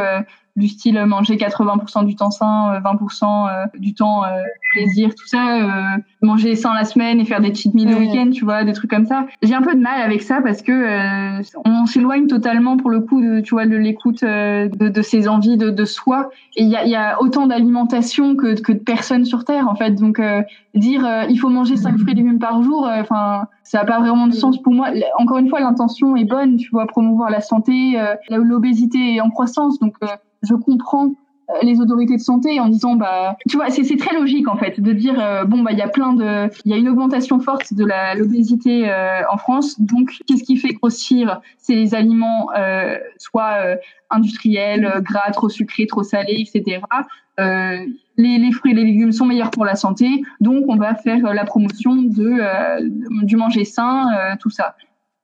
du 0.57 0.69
style 0.69 1.05
manger 1.05 1.37
80% 1.37 2.07
du 2.07 2.15
temps 2.15 2.31
sain, 2.31 2.81
20% 2.81 3.25
euh, 3.25 3.49
euh, 3.49 3.79
du 3.79 3.95
temps 3.95 4.25
euh, 4.25 4.29
plaisir, 4.73 5.11
tout 5.15 5.27
ça, 5.27 5.61
manger 6.23 6.55
sain 6.57 6.75
la 6.75 6.85
semaine 6.85 7.21
et 7.21 7.25
faire 7.25 7.41
des 7.41 7.55
cheat 7.55 7.75
meals 7.75 7.91
le 7.91 7.97
week-end, 7.97 8.31
tu 8.33 8.45
vois, 8.45 8.65
des 8.65 8.73
trucs 8.73 8.91
comme 8.91 9.07
ça. 9.07 9.27
J'ai 9.43 9.55
un 9.55 9.63
peu 9.63 9.75
de 9.75 9.81
mal 9.81 10.01
avec 10.01 10.23
ça 10.23 10.41
parce 10.43 10.63
que 10.63 11.43
on 11.65 11.87
s'éloigne 11.87 12.27
totalement 12.27 12.77
pour 12.77 12.91
le 12.91 13.01
coup 13.01 13.21
de, 13.21 13.41
tu 13.41 13.55
vois, 13.55 13.67
de 13.67 13.77
l'écoute 13.77 14.23
de, 14.23 14.89
de, 14.89 15.03
ses 15.03 15.29
envies 15.29 15.57
de, 15.57 15.71
de 15.71 15.85
soi. 15.85 16.31
Et 16.57 16.63
il 16.63 16.69
y 16.69 16.77
a, 16.77 16.87
y 16.87 16.97
a, 16.97 17.21
autant 17.21 17.47
d'alimentation 17.47 18.37
que, 18.37 18.61
que 18.61 18.73
de 18.73 18.79
personnes 18.79 19.25
sur 19.25 19.45
Terre, 19.45 19.69
en 19.69 19.75
fait. 19.75 19.93
Donc 19.93 20.21
dire 20.75 21.27
il 21.29 21.39
faut 21.39 21.51
manger 21.51 21.77
5 21.77 21.99
fruits 21.99 22.13
et 22.13 22.17
légumes 22.17 22.39
par 22.39 22.63
jour, 22.63 22.89
enfin 22.91 23.47
ça 23.65 23.79
n'a 23.79 23.85
pas 23.85 23.99
vraiment 23.99 24.27
de 24.27 24.33
sens 24.33 24.61
pour 24.62 24.73
moi. 24.73 24.89
Encore 25.19 25.39
une 25.39 25.49
fois, 25.49 25.61
l'intention 25.61 26.17
est 26.17 26.25
bonne, 26.25 26.57
tu 26.57 26.71
vois, 26.71 26.87
promouvoir 26.87 27.31
la 27.31 27.41
santé, 27.41 27.99
l'obésité 28.31 29.17
est 29.17 29.21
en 29.21 29.31
croissance, 29.31 29.79
donc 29.79 29.97
je 30.43 30.55
comprends 30.55 31.07
euh, 31.07 31.24
les 31.63 31.81
autorités 31.81 32.17
de 32.17 32.23
santé 32.23 32.59
en 32.61 32.69
disant 32.69 32.95
bah 32.95 33.37
tu 33.49 33.57
vois 33.57 33.71
c'est 33.71 33.97
très 33.97 34.15
logique 34.15 34.49
en 34.49 34.57
fait 34.57 34.81
de 34.81 34.93
dire 34.93 35.21
euh, 35.21 35.45
bon 35.45 35.63
bah 35.63 35.73
il 35.73 35.79
y 35.79 35.83
a 35.83 35.89
plein 35.89 36.15
de 36.15 36.49
il 36.65 36.71
y 36.71 36.75
a 36.75 36.77
une 36.77 36.89
augmentation 36.89 37.39
forte 37.39 37.75
de 37.75 37.85
l'obésité 38.17 38.91
euh, 38.91 39.21
en 39.31 39.37
France. 39.37 39.81
Donc 39.81 40.11
qu'est-ce 40.27 40.43
qui 40.43 40.57
fait 40.57 40.73
grossir 40.73 41.41
ces 41.59 41.95
aliments 41.95 42.49
soit 43.19 43.77
industriels 44.11 45.01
gras 45.03 45.31
trop 45.33 45.49
sucrés 45.49 45.87
trop 45.87 46.03
salés 46.03 46.41
etc 46.41 46.81
les, 48.17 48.39
les, 48.39 48.53
fruits 48.53 48.71
et 48.71 48.75
les 48.77 48.85
légumes 48.85 49.11
sont 49.11 49.27
meilleurs 49.27 49.51
pour 49.51 49.65
la 49.65 49.75
santé. 49.75 50.07
Donc 50.41 50.67
on 50.69 50.77
va 50.77 50.95
faire 50.95 51.35
la 51.35 51.45
promotion 51.45 51.97
de 51.97 53.25
du 53.25 53.37
manger 53.37 53.65
sain 53.65 54.37
tout 54.41 54.51
ça. 54.51 54.77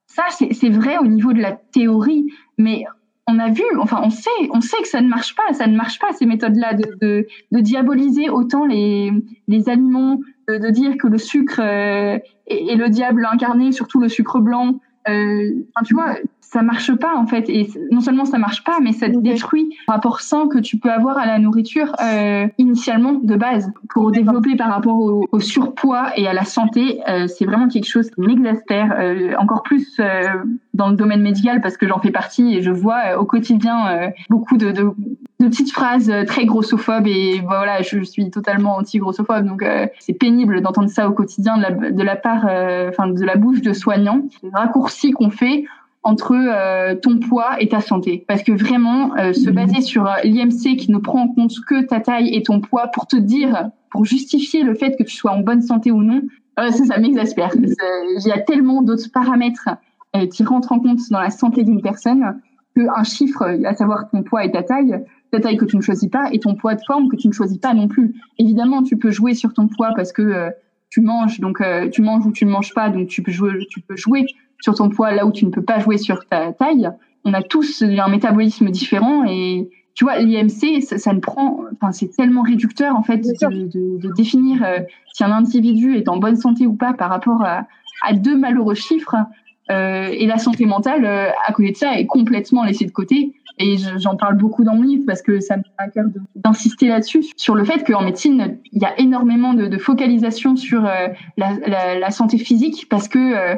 Ça 0.07 0.23
c'est 0.29 0.69
vrai 0.69 0.97
au 0.97 1.07
niveau 1.07 1.33
de 1.33 1.41
la 1.41 1.53
théorie 1.53 2.25
mais 2.57 2.85
on 3.27 3.39
a 3.39 3.49
vu, 3.49 3.63
enfin 3.79 4.01
on 4.03 4.09
sait, 4.09 4.29
on 4.51 4.61
sait 4.61 4.81
que 4.81 4.87
ça 4.87 5.01
ne 5.01 5.07
marche 5.07 5.35
pas, 5.35 5.53
ça 5.53 5.67
ne 5.67 5.75
marche 5.75 5.99
pas 5.99 6.11
ces 6.13 6.25
méthodes-là 6.25 6.73
de, 6.73 7.27
diaboliser 7.51 8.29
autant 8.29 8.65
les, 8.65 9.11
les 9.47 9.69
aliments, 9.69 10.19
de, 10.47 10.69
dire 10.69 10.97
que 10.97 11.07
le 11.07 11.17
sucre 11.17 11.61
euh, 11.61 12.17
est, 12.47 12.75
le 12.75 12.89
diable 12.89 13.27
incarné, 13.31 13.71
surtout 13.71 13.99
le 13.99 14.09
sucre 14.09 14.39
blanc. 14.39 14.79
Euh, 15.07 15.51
tu 15.85 15.93
vois, 15.93 16.15
ça 16.51 16.61
marche 16.61 16.93
pas 16.95 17.15
en 17.15 17.25
fait. 17.27 17.49
Et 17.49 17.69
non 17.91 18.01
seulement 18.01 18.25
ça 18.25 18.37
marche 18.37 18.63
pas 18.63 18.79
mais 18.81 18.91
ça 18.91 19.07
détruit 19.07 19.69
le 19.87 19.91
rapport 19.91 20.19
sain 20.19 20.47
que 20.49 20.59
tu 20.59 20.77
peux 20.77 20.91
avoir 20.91 21.17
à 21.17 21.25
la 21.25 21.39
nourriture 21.39 21.93
euh, 22.03 22.47
initialement 22.57 23.13
de 23.13 23.35
base. 23.35 23.71
Pour 23.89 24.11
développer 24.11 24.55
par 24.55 24.69
rapport 24.69 24.97
au, 24.97 25.39
surpoids 25.39 26.11
et 26.17 26.27
à 26.27 26.33
la 26.33 26.43
santé 26.43 26.99
euh, 27.07 27.27
c'est 27.27 27.45
vraiment 27.45 27.67
quelque 27.67 27.87
chose 27.87 28.11
qui 28.11 28.21
m'exaspère 28.21 28.93
euh, 28.99 29.33
encore 29.39 29.63
plus 29.63 29.97
euh, 29.99 30.23
dans 30.73 30.89
le 30.89 30.95
domaine 30.95 31.21
médical 31.21 31.61
parce 31.61 31.77
que 31.77 31.87
j'en 31.87 31.99
fais 31.99 32.11
partie 32.11 32.55
et 32.55 32.61
je 32.61 32.71
vois 32.71 33.17
au 33.17 33.25
quotidien 33.25 34.11
beaucoup 34.29 34.57
de, 34.57 34.71
de, 34.71 34.91
de, 35.39 35.47
petites 35.47 35.71
phrases 35.71 36.11
très 36.27 36.45
grossophobes 36.45 37.07
et 37.07 37.41
voilà 37.41 37.81
je 37.81 38.03
suis 38.03 38.29
totalement 38.29 38.75
anti 38.75 38.99
grossophobe 38.99 39.45
donc 39.45 39.63
c'est 39.99 40.13
pénible 40.13 40.61
d'entendre 40.61 40.89
ça 40.89 41.07
au 41.09 41.13
quotidien 41.13 41.57
de 41.57 41.61
la, 41.61 41.71
de 41.91 42.03
la 42.03 42.15
part 42.15 42.45
enfin 42.89 43.07
de 43.07 43.23
la 43.23 43.35
bouche 43.35 43.61
de 43.61 43.73
soignants. 43.73 44.21
Les 44.43 44.49
raccourcis 44.53 45.11
qu'on 45.11 45.29
fait 45.29 45.65
entre 46.03 46.33
euh, 46.33 46.95
ton 46.95 47.19
poids 47.19 47.61
et 47.61 47.67
ta 47.67 47.79
santé. 47.79 48.25
Parce 48.27 48.43
que 48.43 48.51
vraiment, 48.51 49.15
euh, 49.17 49.33
se 49.33 49.49
mhm. 49.49 49.55
baser 49.55 49.81
sur 49.81 50.07
euh, 50.07 50.15
l'IMC 50.23 50.77
qui 50.77 50.91
ne 50.91 50.97
prend 50.97 51.21
en 51.23 51.27
compte 51.27 51.53
que 51.67 51.83
ta 51.83 51.99
taille 51.99 52.33
et 52.35 52.43
ton 52.43 52.59
poids 52.59 52.87
pour 52.87 53.07
te 53.07 53.15
dire, 53.15 53.69
pour 53.91 54.05
justifier 54.05 54.63
le 54.63 54.73
fait 54.73 54.95
que 54.97 55.03
tu 55.03 55.15
sois 55.15 55.31
en 55.31 55.41
bonne 55.41 55.61
santé 55.61 55.91
ou 55.91 56.01
non, 56.01 56.21
ça, 56.57 56.71
ça 56.71 56.99
m'exaspère. 56.99 57.51
Il 57.55 58.27
y 58.27 58.31
a 58.31 58.39
tellement 58.39 58.81
d'autres 58.81 59.11
paramètres 59.11 59.69
qui 60.31 60.43
rentrent 60.43 60.73
en 60.73 60.79
compte 60.79 60.99
dans 61.09 61.19
la 61.19 61.29
santé 61.29 61.63
d'une 61.63 61.81
personne 61.81 62.39
qu'un 62.75 63.03
chiffre, 63.03 63.57
à 63.65 63.73
savoir 63.73 64.09
ton 64.09 64.21
poids 64.21 64.45
et 64.45 64.51
ta 64.51 64.61
taille, 64.61 65.03
ta 65.31 65.39
taille 65.39 65.57
que 65.57 65.65
tu 65.65 65.77
ne 65.77 65.81
choisis 65.81 66.09
pas 66.09 66.29
et 66.31 66.39
ton 66.39 66.53
poids 66.53 66.75
de 66.75 66.81
forme 66.85 67.07
que 67.07 67.15
tu 67.15 67.27
ne 67.29 67.33
choisis 67.33 67.57
pas 67.57 67.73
non 67.73 67.87
plus. 67.87 68.13
Évidemment, 68.37 68.83
tu 68.83 68.97
peux 68.97 69.09
jouer 69.09 69.33
sur 69.33 69.53
ton 69.53 69.67
poids 69.67 69.93
parce 69.95 70.11
que 70.11 70.49
tu 70.89 71.01
manges, 71.01 71.39
donc 71.39 71.63
tu 71.91 72.01
manges 72.03 72.25
ou 72.27 72.31
tu 72.31 72.45
ne 72.45 72.51
manges 72.51 72.73
pas, 72.73 72.89
donc 72.89 73.07
tu 73.07 73.23
peux 73.23 73.31
jouer, 73.31 73.65
tu 73.69 73.81
peux 73.81 73.95
jouer 73.95 74.27
sur 74.61 74.75
ton 74.75 74.89
poids 74.89 75.11
là 75.11 75.25
où 75.25 75.31
tu 75.31 75.45
ne 75.45 75.51
peux 75.51 75.63
pas 75.63 75.79
jouer 75.79 75.97
sur 75.97 76.25
ta 76.27 76.53
taille. 76.53 76.89
On 77.25 77.33
a 77.33 77.41
tous 77.41 77.83
un 77.83 78.07
métabolisme 78.07 78.69
différent 78.69 79.23
et 79.25 79.69
tu 79.93 80.05
vois 80.05 80.19
l'IMC 80.19 80.81
ça, 80.81 80.97
ça, 80.97 81.13
ne 81.13 81.19
prend 81.19 81.61
enfin 81.73 81.91
c'est 81.91 82.07
tellement 82.15 82.41
réducteur 82.41 82.95
en 82.95 83.03
fait 83.03 83.17
de, 83.17 83.67
de, 83.67 83.97
de, 83.99 84.13
définir 84.13 84.63
euh, 84.63 84.79
si 85.13 85.23
un 85.23 85.31
individu 85.31 85.95
est 85.95 86.07
en 86.07 86.17
bonne 86.17 86.37
santé 86.37 86.67
ou 86.67 86.73
pas 86.73 86.93
par 86.93 87.09
rapport 87.09 87.43
à, 87.43 87.67
à 88.01 88.13
deux 88.13 88.37
malheureux 88.37 88.75
chiffres 88.75 89.15
euh, 89.69 90.07
et 90.11 90.25
la 90.25 90.37
santé 90.37 90.65
mentale 90.65 91.05
euh, 91.05 91.29
à 91.45 91.53
côté 91.53 91.71
de 91.71 91.77
ça 91.77 91.99
est 91.99 92.05
complètement 92.05 92.63
laissée 92.63 92.85
de 92.85 92.91
côté 92.91 93.33
et 93.57 93.75
j'en 93.97 94.15
parle 94.15 94.37
beaucoup 94.37 94.63
dans 94.63 94.75
mon 94.75 94.83
livre 94.83 95.03
parce 95.05 95.21
que 95.21 95.39
ça 95.39 95.57
me 95.57 95.63
fait 95.63 95.69
à 95.77 95.89
cœur 95.89 96.05
d'insister 96.35 96.87
là-dessus 96.87 97.25
sur 97.35 97.53
le 97.53 97.65
fait 97.65 97.83
qu'en 97.83 98.01
médecine 98.01 98.59
il 98.71 98.81
y 98.81 98.85
a 98.85 98.97
énormément 98.99 99.53
de, 99.53 99.67
de 99.67 99.77
focalisation 99.77 100.55
sur 100.55 100.81
la, 100.81 101.11
la, 101.37 101.99
la, 101.99 102.11
santé 102.11 102.37
physique 102.37 102.87
parce 102.89 103.07
que 103.07 103.57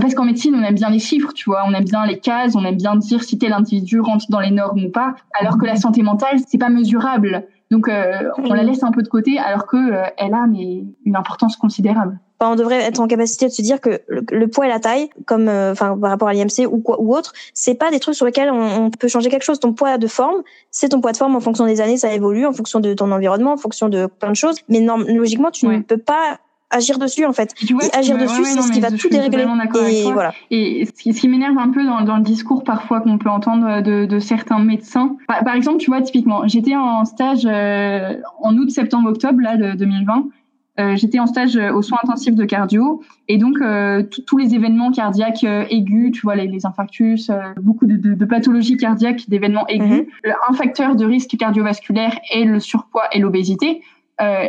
parce 0.00 0.14
qu'en 0.14 0.24
médecine, 0.24 0.54
on 0.54 0.62
aime 0.62 0.74
bien 0.74 0.88
les 0.88 0.98
chiffres, 0.98 1.32
tu 1.34 1.50
vois, 1.50 1.64
on 1.66 1.74
aime 1.74 1.84
bien 1.84 2.06
les 2.06 2.18
cases, 2.18 2.54
on 2.56 2.64
aime 2.64 2.76
bien 2.76 2.96
dire 2.96 3.22
si 3.22 3.38
tel 3.38 3.52
individu 3.52 4.00
rentre 4.00 4.24
dans 4.30 4.40
les 4.40 4.50
normes 4.50 4.84
ou 4.84 4.90
pas, 4.90 5.14
alors 5.38 5.58
que 5.58 5.66
la 5.66 5.76
santé 5.76 6.02
mentale, 6.02 6.38
c'est 6.46 6.58
pas 6.58 6.70
mesurable. 6.70 7.46
Donc, 7.70 7.88
euh, 7.88 8.28
on 8.38 8.52
la 8.52 8.62
laisse 8.62 8.82
un 8.82 8.90
peu 8.90 9.02
de 9.02 9.08
côté, 9.08 9.38
alors 9.38 9.66
que 9.66 9.76
euh, 9.76 10.04
elle 10.18 10.34
a 10.34 10.46
mais 10.46 10.84
une 11.04 11.16
importance 11.16 11.56
considérable. 11.56 12.18
on 12.40 12.54
devrait 12.54 12.80
être 12.80 13.00
en 13.00 13.06
capacité 13.06 13.46
de 13.46 13.50
se 13.50 13.62
dire 13.62 13.80
que 13.80 14.00
le, 14.08 14.46
poids 14.46 14.66
et 14.66 14.68
la 14.68 14.78
taille, 14.78 15.08
comme 15.26 15.48
euh, 15.48 15.72
enfin 15.72 15.96
par 15.98 16.10
rapport 16.10 16.28
à 16.28 16.34
l'IMC 16.34 16.66
ou 16.70 16.80
quoi 16.80 17.00
ou 17.00 17.14
autre, 17.14 17.32
c'est 17.54 17.74
pas 17.74 17.90
des 17.90 17.98
trucs 17.98 18.14
sur 18.14 18.26
lesquels 18.26 18.50
on, 18.50 18.90
peut 18.90 19.08
changer 19.08 19.30
quelque 19.30 19.44
chose. 19.44 19.58
Ton 19.58 19.72
poids 19.72 19.96
de 19.96 20.06
forme, 20.06 20.42
c'est 20.70 20.90
ton 20.90 21.00
poids 21.00 21.12
de 21.12 21.16
forme 21.16 21.34
en 21.34 21.40
fonction 21.40 21.64
des 21.64 21.80
années, 21.80 21.96
ça 21.96 22.12
évolue 22.12 22.44
en 22.44 22.52
fonction 22.52 22.80
de 22.80 22.92
ton 22.92 23.10
environnement, 23.10 23.52
en 23.52 23.58
fonction 23.58 23.88
de 23.88 24.06
plein 24.06 24.30
de 24.30 24.36
choses. 24.36 24.56
Mais 24.68 24.80
non, 24.80 24.98
logiquement, 24.98 25.50
tu 25.50 25.66
ne 25.66 25.80
peux 25.80 25.98
pas 25.98 26.38
agir 26.72 26.98
dessus 26.98 27.24
en 27.24 27.32
fait. 27.32 27.54
Tu 27.54 27.74
vois, 27.74 27.84
et 27.84 27.94
agir 27.94 28.18
dessus, 28.18 28.44
c'est 28.44 28.62
ce 28.62 28.72
qui 28.72 28.80
va 28.80 28.90
tout 28.90 29.08
dérégler. 29.08 29.44
Et 29.90 30.12
voilà. 30.12 30.32
Et 30.50 30.86
ce 30.86 30.92
qui, 30.92 31.28
m'énerve 31.28 31.58
un 31.58 31.70
peu 31.70 31.84
dans, 31.84 32.00
dans, 32.02 32.16
le 32.16 32.22
discours 32.22 32.64
parfois 32.64 33.00
qu'on 33.00 33.18
peut 33.18 33.30
entendre 33.30 33.80
de, 33.82 34.06
de 34.06 34.18
certains 34.18 34.58
médecins. 34.58 35.16
Par, 35.28 35.54
exemple, 35.54 35.78
tu 35.78 35.90
vois, 35.90 36.02
typiquement, 36.02 36.46
j'étais 36.48 36.74
en 36.74 37.04
stage 37.04 37.46
euh, 37.46 38.16
en 38.40 38.56
août, 38.56 38.70
septembre, 38.70 39.10
octobre 39.10 39.40
là 39.40 39.56
de 39.56 39.76
2020. 39.76 40.26
Euh, 40.80 40.96
j'étais 40.96 41.18
en 41.18 41.26
stage 41.26 41.56
euh, 41.56 41.70
aux 41.70 41.82
soins 41.82 41.98
intensifs 42.02 42.34
de 42.34 42.46
cardio 42.46 43.02
et 43.28 43.36
donc 43.36 43.60
euh, 43.60 44.02
tous 44.26 44.38
les 44.38 44.54
événements 44.54 44.90
cardiaques 44.90 45.44
euh, 45.44 45.66
aigus, 45.68 46.12
tu 46.12 46.22
vois 46.22 46.34
les, 46.34 46.46
les 46.46 46.64
infarctus, 46.64 47.30
beaucoup 47.60 47.84
de, 47.84 47.96
de, 47.96 48.14
de, 48.14 48.24
pathologies 48.24 48.78
cardiaques, 48.78 49.28
d'événements 49.28 49.66
aigus. 49.66 50.06
Mhm. 50.24 50.32
Un 50.48 50.54
facteur 50.54 50.96
de 50.96 51.04
risque 51.04 51.36
cardiovasculaire 51.36 52.18
est 52.32 52.44
le 52.44 52.58
surpoids 52.58 53.04
et 53.12 53.18
l'obésité. 53.18 53.82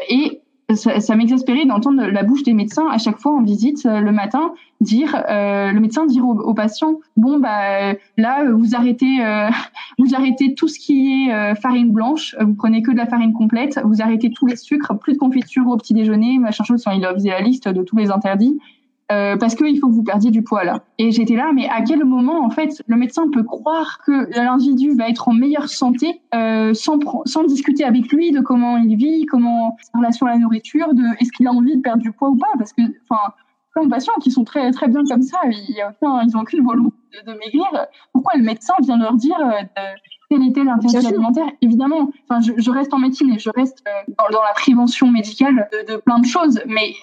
et 0.09 0.39
ça, 0.75 0.99
ça 0.99 1.15
m'exaspérait 1.15 1.65
d'entendre 1.65 2.03
la 2.05 2.23
bouche 2.23 2.43
des 2.43 2.53
médecins 2.53 2.87
à 2.89 2.97
chaque 2.97 3.19
fois 3.19 3.33
en 3.33 3.41
visite 3.41 3.85
euh, 3.85 3.99
le 3.99 4.11
matin 4.11 4.53
dire 4.81 5.15
euh, 5.29 5.71
le 5.71 5.79
médecin 5.79 6.05
dire 6.05 6.25
aux, 6.25 6.53
patients 6.53 6.99
bon 7.17 7.39
bah 7.39 7.93
là 8.17 8.45
vous 8.51 8.75
arrêtez 8.75 9.23
euh, 9.23 9.49
vous 9.97 10.15
arrêtez 10.15 10.55
tout 10.55 10.67
ce 10.67 10.79
qui 10.79 11.27
est 11.29 11.55
farine 11.55 11.91
blanche 11.91 12.35
vous 12.39 12.53
prenez 12.53 12.81
que 12.81 12.91
de 12.91 12.97
la 12.97 13.05
farine 13.05 13.33
complète 13.33 13.79
vous 13.83 14.01
arrêtez 14.01 14.31
tous 14.31 14.45
les 14.45 14.55
sucres 14.55 14.97
plus 14.99 15.13
de 15.13 15.17
confiture 15.17 15.67
au 15.67 15.77
petit 15.77 15.93
déjeuner 15.93 16.37
machin 16.39 16.63
chose 16.63 16.83
enfin 16.85 16.95
il 16.97 17.05
a 17.05 17.13
la 17.13 17.41
liste 17.41 17.67
de 17.67 17.83
tous 17.83 17.97
les 17.97 18.11
interdits 18.11 18.59
euh, 19.11 19.35
parce 19.37 19.55
qu'il 19.55 19.77
faut 19.79 19.87
que 19.87 19.93
vous 19.93 20.03
perdiez 20.03 20.31
du 20.31 20.43
poids 20.43 20.63
là. 20.63 20.83
Et 20.97 21.11
j'étais 21.11 21.35
là, 21.35 21.51
mais 21.53 21.67
à 21.67 21.81
quel 21.81 22.05
moment 22.05 22.43
en 22.45 22.49
fait 22.49 22.81
le 22.87 22.95
médecin 22.95 23.29
peut 23.31 23.43
croire 23.43 23.99
que 24.05 24.29
l'individu 24.35 24.95
va 24.95 25.09
être 25.09 25.27
en 25.27 25.33
meilleure 25.33 25.69
santé 25.69 26.21
euh, 26.33 26.73
sans 26.73 26.99
sans 27.25 27.43
discuter 27.43 27.83
avec 27.83 28.11
lui 28.11 28.31
de 28.31 28.39
comment 28.39 28.77
il 28.77 28.95
vit, 28.95 29.25
comment 29.25 29.75
sa 29.81 29.97
relation 29.97 30.25
à 30.25 30.31
la 30.31 30.37
nourriture, 30.37 30.93
de 30.93 31.03
est-ce 31.19 31.31
qu'il 31.31 31.47
a 31.47 31.51
envie 31.51 31.75
de 31.75 31.81
perdre 31.81 32.01
du 32.01 32.11
poids 32.11 32.29
ou 32.29 32.37
pas, 32.37 32.47
parce 32.57 32.71
que 32.71 32.81
enfin 33.09 33.33
plein 33.73 33.85
de 33.85 33.89
patients 33.89 34.13
qui 34.21 34.31
sont 34.31 34.43
très 34.43 34.71
très 34.71 34.87
bien 34.87 35.03
comme 35.03 35.21
ça, 35.21 35.39
ils, 35.45 35.75
ils 36.01 36.37
ont 36.37 36.41
aucune 36.41 36.63
volonté 36.63 36.95
de, 37.25 37.33
maigrir. 37.33 37.65
Pourquoi 38.13 38.33
le 38.37 38.43
médecin 38.43 38.73
vient 38.81 38.97
leur 38.97 39.15
dire 39.15 39.37
euh, 39.39 39.81
quel 40.29 40.47
était 40.47 40.63
l'intérêt 40.63 41.05
alimentaire? 41.05 41.47
Évidemment, 41.61 42.09
enfin 42.29 42.39
je, 42.41 42.53
je, 42.55 42.71
reste 42.71 42.93
en 42.93 42.99
médecine 42.99 43.31
et 43.33 43.39
je 43.39 43.49
reste 43.55 43.83
euh, 43.87 44.13
dans, 44.17 44.37
dans 44.37 44.43
la 44.43 44.53
prévention 44.53 45.11
médicale 45.11 45.67
de, 45.71 45.93
de 45.93 45.97
plein 45.97 46.19
de 46.19 46.25
choses, 46.25 46.61
mais 46.67 46.93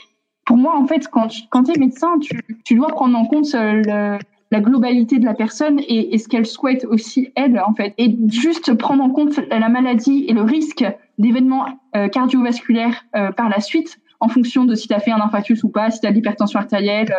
pour 0.51 0.57
moi, 0.57 0.77
en 0.77 0.85
fait, 0.85 1.07
quand, 1.07 1.29
quand 1.51 1.63
tu 1.63 1.77
es 1.77 1.79
médecin, 1.79 2.19
tu, 2.19 2.37
tu, 2.65 2.75
dois 2.75 2.89
prendre 2.89 3.17
en 3.17 3.25
compte 3.25 3.55
euh, 3.55 3.83
le, 3.87 4.19
la 4.51 4.61
globalité 4.61 5.21
de 5.21 5.25
la 5.25 5.33
personne 5.33 5.79
et, 5.79 6.13
et 6.13 6.19
ce 6.19 6.27
qu'elle 6.27 6.45
souhaite 6.45 6.85
aussi 6.87 7.31
elle, 7.37 7.63
en 7.65 7.73
fait. 7.73 7.95
Et 7.99 8.17
juste 8.27 8.75
prendre 8.75 9.05
en 9.05 9.11
compte 9.11 9.39
la 9.49 9.69
maladie 9.69 10.25
et 10.27 10.33
le 10.33 10.43
risque 10.43 10.85
d'événements 11.19 11.67
euh, 11.95 12.09
cardiovasculaires 12.09 13.05
euh, 13.15 13.31
par 13.31 13.49
la 13.49 13.61
suite, 13.61 14.01
en 14.19 14.27
fonction 14.27 14.65
de 14.65 14.75
si 14.75 14.89
tu 14.89 14.95
as 14.95 14.99
fait 14.99 15.13
un 15.13 15.21
infarctus 15.21 15.63
ou 15.63 15.69
pas, 15.69 15.93
si 15.93 16.01
tu 16.01 16.09
as 16.09 16.11
de 16.11 16.17
l'hypertension 16.17 16.59
artérielle, 16.59 17.15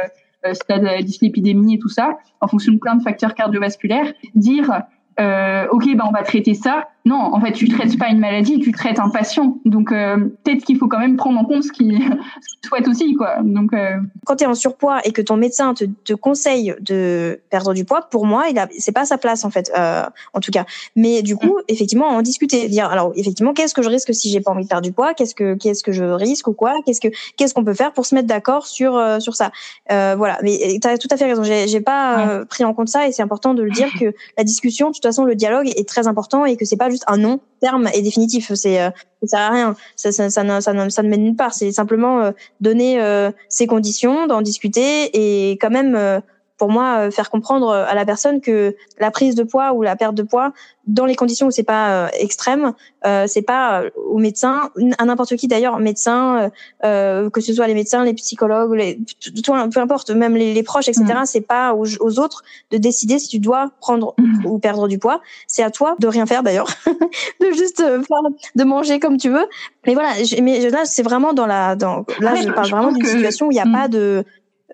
si 0.52 0.60
tu 0.68 0.74
as 0.74 0.80
de 0.80 0.84
la 0.84 1.02
dyslipidémie 1.02 1.76
et 1.76 1.80
tout 1.80 1.88
ça, 1.88 2.18
en 2.42 2.50
fonction 2.50 2.74
de 2.74 2.80
plein 2.80 2.96
de 2.96 3.02
facteurs 3.02 3.34
cardiovasculaires, 3.34 4.12
dire 4.36 4.84
euh, 5.20 5.68
ok, 5.72 5.86
ben 5.96 6.06
on 6.08 6.12
va 6.12 6.24
traiter 6.24 6.54
ça. 6.54 6.90
Non, 7.06 7.18
en 7.34 7.42
fait, 7.42 7.52
tu 7.52 7.68
traites 7.68 7.98
pas 7.98 8.10
une 8.10 8.20
maladie, 8.20 8.60
tu 8.60 8.72
traites 8.72 9.00
un 9.00 9.10
patient. 9.10 9.58
Donc 9.66 9.92
euh, 9.92 10.18
peut-être 10.44 10.64
qu'il 10.64 10.78
faut 10.78 10.88
quand 10.88 11.00
même 11.00 11.18
prendre 11.18 11.40
en 11.40 11.46
compte 11.46 11.64
ce 11.64 11.72
qu'il 11.72 12.00
souhaite 12.66 12.88
aussi, 12.88 13.16
quoi. 13.16 13.38
Donc 13.44 13.74
euh... 13.74 13.98
quand 14.26 14.36
tu 14.36 14.44
es 14.44 14.48
en 14.48 14.54
surpoids 14.54 15.00
et 15.04 15.12
que 15.12 15.22
ton 15.22 15.36
médecin 15.36 15.74
te, 15.74 15.86
te, 15.86 16.14
conseille 16.14 16.76
de 16.80 17.42
perdre 17.50 17.74
du 17.74 17.86
poids, 17.86 18.02
pour 18.10 18.26
moi, 18.26 18.46
il 18.50 18.58
a 18.58 18.68
c'est 18.78 18.92
pas 18.92 19.06
sa 19.06 19.18
place 19.18 19.46
en 19.46 19.50
fait, 19.50 19.72
euh, 19.78 20.04
en 20.34 20.40
tout 20.40 20.52
cas. 20.52 20.66
Mais 20.96 21.22
du 21.22 21.36
coup, 21.36 21.58
mm. 21.58 21.64
effectivement, 21.70 22.08
en 22.08 22.22
discuter, 22.22 22.68
dire 22.70 22.86
alors 22.86 23.14
effectivement, 23.16 23.54
qu'est-ce 23.54 23.74
que 23.74 23.82
je 23.82 23.90
risque 23.90 24.14
si 24.14 24.30
j'ai 24.30 24.40
pas 24.40 24.52
envie 24.52 24.64
de 24.64 24.70
perdre 24.70 24.86
du 24.86 24.92
poids? 24.92 25.14
Qu'est-ce 25.14 25.36
que 25.36 25.56
qu'est-ce 25.56 25.84
que 25.84 25.92
je 25.92 26.06
risque 26.06 26.48
ou 26.48 26.54
quoi? 26.54 26.76
Qu'est-ce 26.86 27.02
que 27.02 27.10
qu'est-ce 27.36 27.54
qu'on 27.54 27.66
peut 27.66 27.74
faire 27.74 27.94
pour 27.94 28.06
se 28.06 28.16
mettre 28.16 28.28
d'accord 28.28 28.68
sur 28.68 28.96
euh, 28.96 29.20
sur 29.20 29.36
ça? 29.36 29.52
Voilà. 29.90 30.38
Mais 30.44 30.78
tu 30.82 30.88
as 30.88 30.98
tout 30.98 31.08
à 31.12 31.18
fait 31.18 31.26
raison. 31.26 31.44
J'ai 31.44 31.82
pas 31.82 32.46
pris 32.48 32.64
en 32.64 32.74
compte 32.74 32.90
ça 32.90 33.08
et 33.08 33.12
c'est 33.12 33.24
important 33.24 33.56
de 33.56 33.64
le 33.64 33.72
dire 33.72 33.90
que 34.00 34.14
la 34.38 34.44
discussion 34.44 34.92
toute 35.02 35.10
façon, 35.10 35.26
le 35.26 35.36
dialogue 35.36 35.68
est 35.68 35.88
très 35.88 36.08
important 36.08 36.46
et 36.46 36.56
que 36.58 36.66
c'est 36.66 36.78
pas 36.78 36.88
juste 36.92 37.06
un 37.08 37.18
non 37.18 37.40
terme 37.62 37.90
et 37.94 38.02
définitif. 38.02 38.54
C'est 38.54 38.82
euh, 38.82 38.90
ça 39.24 39.38
sert 39.38 39.40
à 39.40 39.50
rien. 39.50 39.76
Ça, 39.96 40.12
ça, 40.12 40.30
ça, 40.30 40.62
ça, 40.62 40.74
ne, 40.74 40.90
ça 40.90 41.04
ne 41.04 41.10
mène 41.10 41.24
nulle 41.24 41.36
part. 41.36 41.54
C'est 41.54 41.72
simplement 41.72 42.22
euh, 42.22 42.32
donner 42.60 43.02
euh, 43.02 43.32
ses 43.50 43.68
conditions, 43.68 44.28
d'en 44.28 44.42
discuter 44.42 45.10
et 45.14 45.52
quand 45.54 45.70
même 45.70 46.22
pour 46.62 46.70
moi 46.70 47.10
faire 47.10 47.32
comprendre 47.32 47.72
à 47.72 47.96
la 47.96 48.06
personne 48.06 48.40
que 48.40 48.76
la 49.00 49.10
prise 49.10 49.34
de 49.34 49.42
poids 49.42 49.74
ou 49.74 49.82
la 49.82 49.96
perte 49.96 50.14
de 50.14 50.22
poids 50.22 50.54
dans 50.88 51.06
les 51.06 51.16
conditions 51.16 51.48
où 51.48 51.52
c'est 51.52 51.64
pas 51.64 52.06
euh, 52.06 52.08
extrême, 52.14 52.74
euh, 53.06 53.26
c'est 53.28 53.42
pas 53.42 53.82
euh, 53.82 53.90
au 53.96 54.18
médecin, 54.18 54.70
à 54.98 55.06
n'importe 55.06 55.36
qui 55.36 55.48
d'ailleurs, 55.48 55.80
médecin, 55.80 56.52
euh, 56.84 57.30
que 57.30 57.42
ce 57.42 57.54
soit 57.54 57.68
les 57.68 57.74
médecins, 57.74 58.04
les 58.04 58.14
psychologues, 58.14 58.74
les, 58.74 59.00
tout, 59.44 59.54
peu 59.74 59.80
importe, 59.80 60.12
même 60.12 60.36
les, 60.36 60.54
les 60.54 60.64
proches, 60.64 60.88
etc. 60.88 61.06
Mm. 61.06 61.26
C'est 61.26 61.42
pas 61.42 61.74
aux, 61.74 61.86
aux, 62.00 62.20
autres 62.20 62.44
de 62.72 62.78
décider 62.78 63.20
si 63.20 63.28
tu 63.28 63.40
dois 63.40 63.72
prendre 63.80 64.14
mm. 64.18 64.46
ou 64.46 64.60
perdre 64.60 64.88
du 64.88 64.98
poids. 64.98 65.22
C'est 65.48 65.64
à 65.64 65.72
toi 65.72 65.96
de 66.00 66.08
rien 66.08 66.26
faire 66.26 66.44
d'ailleurs, 66.44 66.70
de 67.42 67.52
juste 67.52 67.82
de 67.82 68.64
manger 68.64 69.00
comme 69.00 69.18
tu 69.18 69.30
veux. 69.30 69.48
Mais 69.86 69.94
voilà, 69.94 70.14
mais 70.42 70.70
là 70.70 70.86
c'est 70.86 71.04
vraiment 71.04 71.34
dans 71.34 71.48
la, 71.48 71.76
dans 71.76 72.06
là 72.20 72.36
je 72.36 72.50
parle 72.50 72.70
vraiment 72.70 72.92
d'une 72.92 73.06
situation 73.06 73.48
où 73.48 73.52
il 73.52 73.56
n'y 73.56 73.62
a 73.62 73.66
pas 73.66 73.88
de 73.88 74.24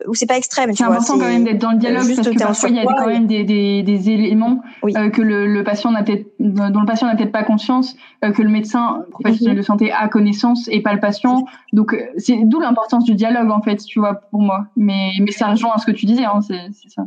où 0.06 0.14
c'est 0.14 0.26
pas 0.26 0.38
extrême. 0.38 0.74
C'est 0.74 0.84
important 0.84 1.18
quand 1.18 1.28
même 1.28 1.44
d'être 1.44 1.60
dans 1.60 1.72
le 1.72 1.78
dialogue 1.78 2.16
parce 2.16 2.28
que 2.28 2.38
parfois 2.38 2.70
il 2.70 2.76
y 2.76 2.80
a 2.80 2.86
quand 2.86 3.08
même 3.08 3.28
des, 3.28 3.44
des, 3.44 3.84
des 3.84 4.10
éléments 4.10 4.62
euh, 4.86 5.10
que 5.10 5.22
le, 5.22 5.48
le 5.48 5.64
patient 5.64 5.92
n'a 5.92 6.04
peut-être 6.04 6.28
dont 6.40 6.80
le 6.80 6.86
patient 6.86 7.08
n'a 7.08 7.16
peut-être 7.16 7.32
pas 7.32 7.44
conscience, 7.44 7.96
euh, 8.24 8.32
que 8.32 8.42
le 8.42 8.50
médecin 8.50 9.06
professionnel 9.12 9.56
mhm. 9.56 9.62
de 9.62 9.66
santé 9.66 9.92
a 9.92 10.08
connaissance 10.08 10.68
et 10.72 10.82
pas 10.82 10.94
le 10.94 11.00
patient. 11.00 11.46
Donc 11.74 11.94
euh, 11.94 12.02
c'est 12.18 12.38
d'où 12.44 12.60
l'importance 12.60 13.04
du 13.04 13.16
dialogue 13.16 13.52
en 13.52 13.62
fait, 13.62 13.78
tu 13.78 14.00
vois, 14.00 14.16
pour 14.32 14.42
moi. 14.42 14.68
Mais 14.76 15.12
mais 15.20 15.32
ça 15.32 15.48
rejoint 15.48 15.74
à 15.76 15.80
ce 15.80 15.86
que 15.86 15.92
tu 15.92 16.06
disais, 16.06 16.26
hein, 16.26 16.42
c'est 16.42 16.90
ça. 16.90 17.04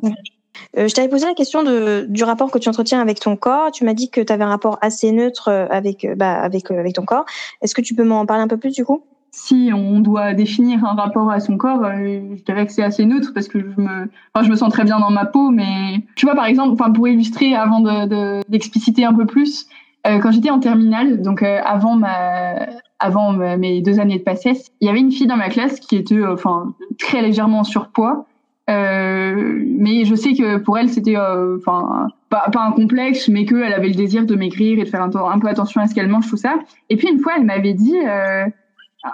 Euh, 0.76 0.88
je 0.88 0.94
t'avais 0.94 1.08
posé 1.08 1.26
la 1.26 1.34
question 1.34 1.62
de, 1.62 2.06
du 2.08 2.22
rapport 2.24 2.50
que 2.50 2.58
tu 2.58 2.68
entretiens 2.68 3.00
avec 3.00 3.20
ton 3.20 3.36
corps. 3.36 3.70
Tu 3.70 3.84
m'as 3.84 3.94
dit 3.94 4.10
que 4.10 4.20
tu 4.20 4.32
avais 4.32 4.44
un 4.44 4.48
rapport 4.48 4.78
assez 4.82 5.10
neutre 5.12 5.48
avec, 5.70 6.06
bah, 6.16 6.40
avec, 6.40 6.70
avec 6.70 6.94
ton 6.94 7.04
corps. 7.04 7.24
Est-ce 7.62 7.74
que 7.74 7.80
tu 7.80 7.94
peux 7.94 8.04
m'en 8.04 8.26
parler 8.26 8.42
un 8.42 8.48
peu 8.48 8.56
plus 8.56 8.74
du 8.74 8.84
coup? 8.84 9.04
Si 9.32 9.70
on 9.72 10.00
doit 10.00 10.34
définir 10.34 10.84
un 10.84 10.94
rapport 10.94 11.30
à 11.30 11.40
son 11.40 11.56
corps, 11.56 11.84
euh, 11.84 12.20
je 12.36 12.42
dirais 12.42 12.66
que 12.66 12.72
c'est 12.72 12.82
assez 12.82 13.04
neutre 13.04 13.32
parce 13.32 13.48
que 13.48 13.60
je 13.60 13.80
me, 13.80 14.10
enfin, 14.34 14.44
je 14.44 14.50
me 14.50 14.56
sens 14.56 14.72
très 14.72 14.84
bien 14.84 14.98
dans 14.98 15.10
ma 15.10 15.24
peau. 15.24 15.50
Mais 15.50 16.04
tu 16.16 16.26
vois, 16.26 16.34
par 16.34 16.46
exemple, 16.46 16.72
enfin, 16.72 16.90
pour 16.90 17.06
illustrer, 17.06 17.54
avant 17.54 17.80
de, 17.80 18.42
d'expliciter 18.50 19.04
un 19.04 19.14
peu 19.14 19.26
plus, 19.26 19.66
euh, 20.06 20.18
quand 20.18 20.32
j'étais 20.32 20.50
en 20.50 20.58
terminale, 20.58 21.22
donc 21.22 21.42
euh, 21.42 21.60
avant 21.64 21.96
ma, 21.96 22.66
avant 22.98 23.32
mes 23.32 23.82
deux 23.82 24.00
années 24.00 24.18
de 24.18 24.24
passesse, 24.24 24.72
il 24.80 24.86
y 24.86 24.90
avait 24.90 25.00
une 25.00 25.12
fille 25.12 25.26
dans 25.26 25.36
ma 25.36 25.48
classe 25.48 25.78
qui 25.78 25.96
était, 25.96 26.24
enfin, 26.26 26.74
très 26.98 27.22
légèrement 27.22 27.60
en 27.60 27.64
surpoids. 27.64 28.26
mais 28.68 30.04
je 30.04 30.14
sais 30.14 30.34
que 30.34 30.58
pour 30.58 30.76
elle, 30.76 30.88
c'était, 30.88 31.16
enfin, 31.16 32.08
pas, 32.30 32.50
pas, 32.52 32.62
un 32.62 32.72
complexe, 32.72 33.28
mais 33.28 33.44
qu'elle 33.46 33.72
avait 33.72 33.88
le 33.88 33.94
désir 33.94 34.26
de 34.26 34.34
maigrir 34.34 34.78
et 34.78 34.84
de 34.84 34.88
faire 34.88 35.02
un, 35.02 35.10
un, 35.10 35.38
peu 35.38 35.48
attention 35.48 35.80
à 35.80 35.86
ce 35.86 35.94
qu'elle 35.94 36.08
mange, 36.08 36.28
tout 36.28 36.36
ça. 36.36 36.56
Et 36.88 36.96
puis 36.96 37.08
une 37.08 37.20
fois, 37.20 37.34
elle 37.36 37.44
m'avait 37.44 37.74
dit 37.74 37.96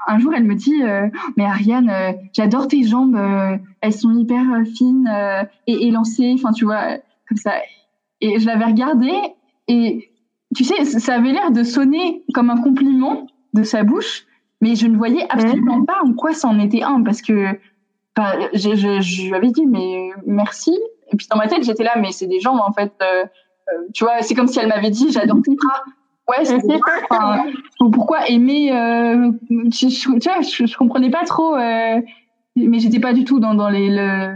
un 0.06 0.18
jour, 0.18 0.32
elle 0.34 0.44
me 0.44 0.54
dit 0.54 0.82
euh, 0.82 1.08
Mais 1.36 1.44
Ariane, 1.44 1.90
euh, 1.90 2.12
j'adore 2.32 2.68
tes 2.68 2.82
jambes, 2.82 3.16
euh, 3.16 3.56
elles 3.80 3.92
sont 3.92 4.12
hyper 4.16 4.44
fines 4.76 5.10
et 5.66 5.86
élancées, 5.86 6.32
enfin, 6.34 6.52
tu 6.52 6.64
vois, 6.64 6.98
comme 7.28 7.38
ça. 7.38 7.52
Et 8.20 8.38
je 8.38 8.46
l'avais 8.46 8.64
regardée 8.64 9.18
et 9.68 10.10
tu 10.54 10.64
sais, 10.64 10.84
ça 10.84 11.14
avait 11.14 11.32
l'air 11.32 11.50
de 11.50 11.62
sonner 11.62 12.24
comme 12.32 12.50
un 12.50 12.60
compliment 12.60 13.26
de 13.52 13.62
sa 13.62 13.82
bouche, 13.82 14.26
mais 14.60 14.74
je 14.74 14.86
ne 14.86 14.96
voyais 14.96 15.26
absolument 15.28 15.84
pas 15.84 15.98
en 16.02 16.12
quoi 16.14 16.32
ça 16.32 16.48
en 16.48 16.58
était 16.58 16.82
un 16.82 17.02
parce 17.02 17.20
que 17.20 17.58
bah, 18.14 18.36
je, 18.54 18.74
je, 18.74 19.00
je, 19.00 19.26
lui 19.26 19.34
avais 19.34 19.50
dit 19.50 19.66
Mais 19.66 20.10
merci. 20.26 20.78
Et 21.12 21.16
puis 21.16 21.26
dans 21.30 21.36
ma 21.36 21.46
tête, 21.46 21.62
j'étais 21.62 21.84
là, 21.84 21.96
mais 22.00 22.10
c'est 22.10 22.26
des 22.26 22.40
jambes 22.40 22.60
en 22.60 22.72
fait. 22.72 22.92
tu 23.92 24.04
vois, 24.04 24.22
c'est 24.22 24.34
comme 24.34 24.48
si 24.48 24.58
elle 24.58 24.68
m'avait 24.68 24.90
dit 24.90 25.12
J'adore 25.12 25.42
tes 25.44 25.54
bras. 25.54 25.84
Ouais, 26.28 26.44
c'est 26.44 26.60
enfin, 27.10 27.44
pourquoi 27.92 28.28
aimer 28.28 28.72
euh, 28.72 29.30
je, 29.48 29.88
je, 29.88 30.18
tu 30.18 30.28
vois, 30.28 30.40
je, 30.40 30.66
je, 30.66 30.76
comprenais 30.76 31.10
pas 31.10 31.24
trop, 31.24 31.54
euh, 31.54 32.00
mais 32.56 32.80
j'étais 32.80 32.98
pas 32.98 33.12
du 33.12 33.24
tout 33.24 33.38
dans, 33.38 33.54
dans 33.54 33.68
les, 33.68 33.90
le, 33.90 34.34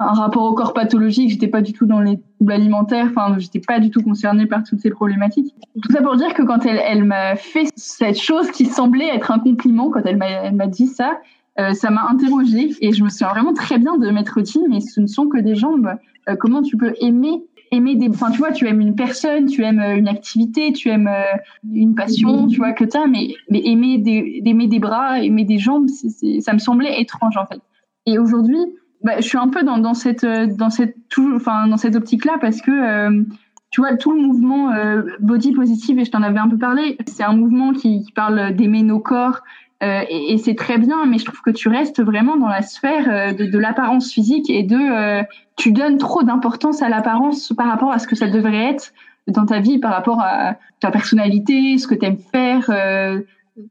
un 0.00 0.12
rapport 0.12 0.44
au 0.44 0.54
corps 0.54 0.72
pathologique, 0.72 1.30
j'étais 1.30 1.46
pas 1.46 1.60
du 1.60 1.72
tout 1.72 1.86
dans 1.86 2.00
les 2.00 2.18
troubles 2.36 2.52
alimentaires, 2.52 3.06
enfin, 3.10 3.36
j'étais 3.38 3.60
pas 3.60 3.78
du 3.78 3.90
tout 3.90 4.02
concernée 4.02 4.46
par 4.46 4.64
toutes 4.64 4.80
ces 4.80 4.90
problématiques. 4.90 5.54
Tout 5.82 5.92
ça 5.92 6.02
pour 6.02 6.16
dire 6.16 6.32
que 6.34 6.42
quand 6.42 6.64
elle, 6.64 6.80
elle 6.84 7.04
m'a 7.04 7.36
fait 7.36 7.66
cette 7.76 8.18
chose 8.18 8.50
qui 8.50 8.64
semblait 8.64 9.14
être 9.14 9.30
un 9.30 9.38
compliment, 9.38 9.90
quand 9.90 10.00
elle 10.06 10.16
m'a 10.16 10.66
dit 10.66 10.86
ça, 10.86 11.20
euh, 11.58 11.74
ça 11.74 11.90
m'a 11.90 12.08
interrogée 12.08 12.70
et 12.80 12.92
je 12.92 13.04
me 13.04 13.10
souviens 13.10 13.28
vraiment 13.28 13.52
très 13.52 13.78
bien 13.78 13.98
de 13.98 14.10
m'être 14.10 14.40
dit, 14.40 14.60
mais 14.68 14.80
ce 14.80 15.00
ne 15.00 15.06
sont 15.06 15.28
que 15.28 15.38
des 15.38 15.54
jambes. 15.54 15.92
Euh, 16.28 16.36
comment 16.36 16.62
tu 16.62 16.76
peux 16.78 16.94
aimer 17.00 17.42
aimer 17.70 17.94
des, 17.94 18.08
enfin, 18.08 18.30
tu 18.30 18.38
vois, 18.38 18.52
tu 18.52 18.66
aimes 18.66 18.80
une 18.80 18.94
personne, 18.94 19.46
tu 19.46 19.62
aimes 19.62 19.80
euh, 19.80 19.96
une 19.96 20.08
activité, 20.08 20.72
tu 20.72 20.88
aimes 20.88 21.08
euh, 21.08 21.36
une 21.72 21.94
passion, 21.94 22.46
tu 22.48 22.58
vois, 22.58 22.72
que 22.72 22.84
t'as, 22.84 23.06
mais, 23.06 23.34
mais 23.48 23.62
aimer 23.64 23.98
des, 23.98 24.42
aimer 24.44 24.66
des 24.66 24.78
bras, 24.78 25.22
aimer 25.22 25.44
des 25.44 25.58
jambes, 25.58 25.88
c'est, 25.88 26.40
ça 26.40 26.52
me 26.52 26.58
semblait 26.58 27.00
étrange, 27.00 27.36
en 27.36 27.46
fait. 27.46 27.60
Et 28.06 28.18
aujourd'hui, 28.18 28.58
bah, 29.02 29.16
je 29.18 29.22
suis 29.22 29.38
un 29.38 29.48
peu 29.48 29.62
dans, 29.62 29.78
dans 29.78 29.94
cette, 29.94 30.24
euh, 30.24 30.46
dans 30.46 30.70
cette, 30.70 30.96
enfin, 31.34 31.68
dans 31.68 31.76
cette 31.76 31.94
optique-là 31.94 32.38
parce 32.40 32.60
que, 32.60 33.24
tu 33.70 33.80
vois, 33.80 33.96
tout 33.96 34.12
le 34.12 34.20
mouvement 34.20 34.72
body 35.20 35.52
positive, 35.52 36.00
et 36.00 36.04
je 36.04 36.10
t'en 36.10 36.24
avais 36.24 36.40
un 36.40 36.48
peu 36.48 36.58
parlé, 36.58 36.98
c'est 37.06 37.22
un 37.22 37.36
mouvement 37.36 37.72
qui, 37.72 38.02
qui 38.02 38.10
parle 38.10 38.52
d'aimer 38.56 38.82
nos 38.82 38.98
corps, 38.98 39.42
euh, 39.82 40.04
et, 40.10 40.36
c'est 40.36 40.54
très 40.54 40.76
bien, 40.76 41.06
mais 41.06 41.18
je 41.18 41.24
trouve 41.24 41.40
que 41.40 41.50
tu 41.50 41.68
restes 41.68 42.02
vraiment 42.02 42.36
dans 42.36 42.48
la 42.48 42.60
sphère 42.60 43.08
euh, 43.08 43.32
de, 43.32 43.58
l'apparence 43.58 44.12
physique 44.12 44.50
et 44.50 44.62
de 44.62 44.76
euh, 44.76 45.22
tu 45.56 45.72
donnes 45.72 45.96
trop 45.96 46.22
d'importance 46.22 46.82
à 46.82 46.90
l'apparence 46.90 47.52
par 47.56 47.66
rapport 47.66 47.90
à 47.90 47.98
ce 47.98 48.06
que 48.06 48.14
ça 48.14 48.28
devrait 48.28 48.72
être 48.72 48.92
dans 49.26 49.46
ta 49.46 49.60
vie, 49.60 49.78
par 49.78 49.92
rapport 49.92 50.20
à 50.20 50.56
ta 50.80 50.90
personnalité, 50.90 51.78
ce 51.78 51.86
que 51.86 51.94
tu 51.94 52.04
aimes 52.04 52.18
faire, 52.18 52.70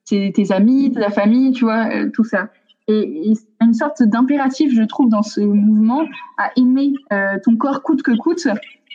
tes, 0.05 0.51
amis, 0.51 0.91
ta 0.91 1.10
famille, 1.10 1.51
tu 1.51 1.66
vois, 1.66 1.89
tout 2.14 2.24
ça. 2.24 2.49
Et, 2.88 3.32
et 3.32 3.34
une 3.62 3.74
sorte 3.74 4.01
d'impératif, 4.03 4.74
je 4.74 4.84
trouve, 4.84 5.10
dans 5.10 5.24
ce 5.24 5.41
mouvement 5.41 6.05
à 6.38 6.51
aimer 6.55 6.93
ton 7.43 7.57
corps 7.57 7.82
coûte 7.82 8.03
que 8.03 8.16
coûte. 8.16 8.47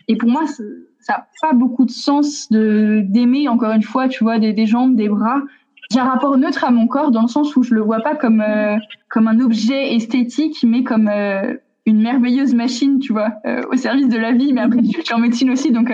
Et 0.06 0.16
pour 0.16 0.30
moi, 0.30 0.46
ça 0.46 0.62
n'a 1.10 1.26
pas 1.42 1.52
beaucoup 1.52 1.84
de 1.84 1.90
sens 1.90 2.48
de 2.50 3.02
d'aimer 3.04 3.48
encore 3.48 3.72
une 3.72 3.82
fois, 3.82 4.08
tu 4.08 4.24
vois, 4.24 4.38
des 4.38 4.66
jambes, 4.66 4.94
des 4.94 5.08
bras 5.08 5.42
j'ai 5.90 6.00
un 6.00 6.04
rapport 6.04 6.36
neutre 6.36 6.64
à 6.64 6.70
mon 6.70 6.86
corps 6.86 7.10
dans 7.10 7.22
le 7.22 7.28
sens 7.28 7.54
où 7.56 7.62
je 7.62 7.74
le 7.74 7.80
vois 7.80 8.00
pas 8.00 8.14
comme 8.14 8.40
euh, 8.40 8.76
comme 9.08 9.28
un 9.28 9.40
objet 9.40 9.94
esthétique, 9.94 10.64
mais 10.64 10.82
comme 10.82 11.08
euh, 11.08 11.54
une 11.86 12.02
merveilleuse 12.02 12.54
machine, 12.54 12.98
tu 12.98 13.12
vois, 13.12 13.32
euh, 13.46 13.62
au 13.70 13.76
service 13.76 14.08
de 14.08 14.18
la 14.18 14.32
vie. 14.32 14.52
Mais 14.52 14.62
après, 14.62 14.80
je 14.82 15.02
suis 15.02 15.14
en 15.14 15.18
médecine 15.18 15.50
aussi, 15.50 15.70
donc 15.70 15.88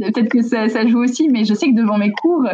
peut-être 0.00 0.30
que 0.30 0.42
ça, 0.42 0.68
ça, 0.68 0.86
joue 0.86 0.98
aussi. 0.98 1.28
Mais 1.28 1.44
je 1.44 1.54
sais 1.54 1.66
que 1.70 1.76
devant 1.76 1.98
mes 1.98 2.12
cours, 2.12 2.46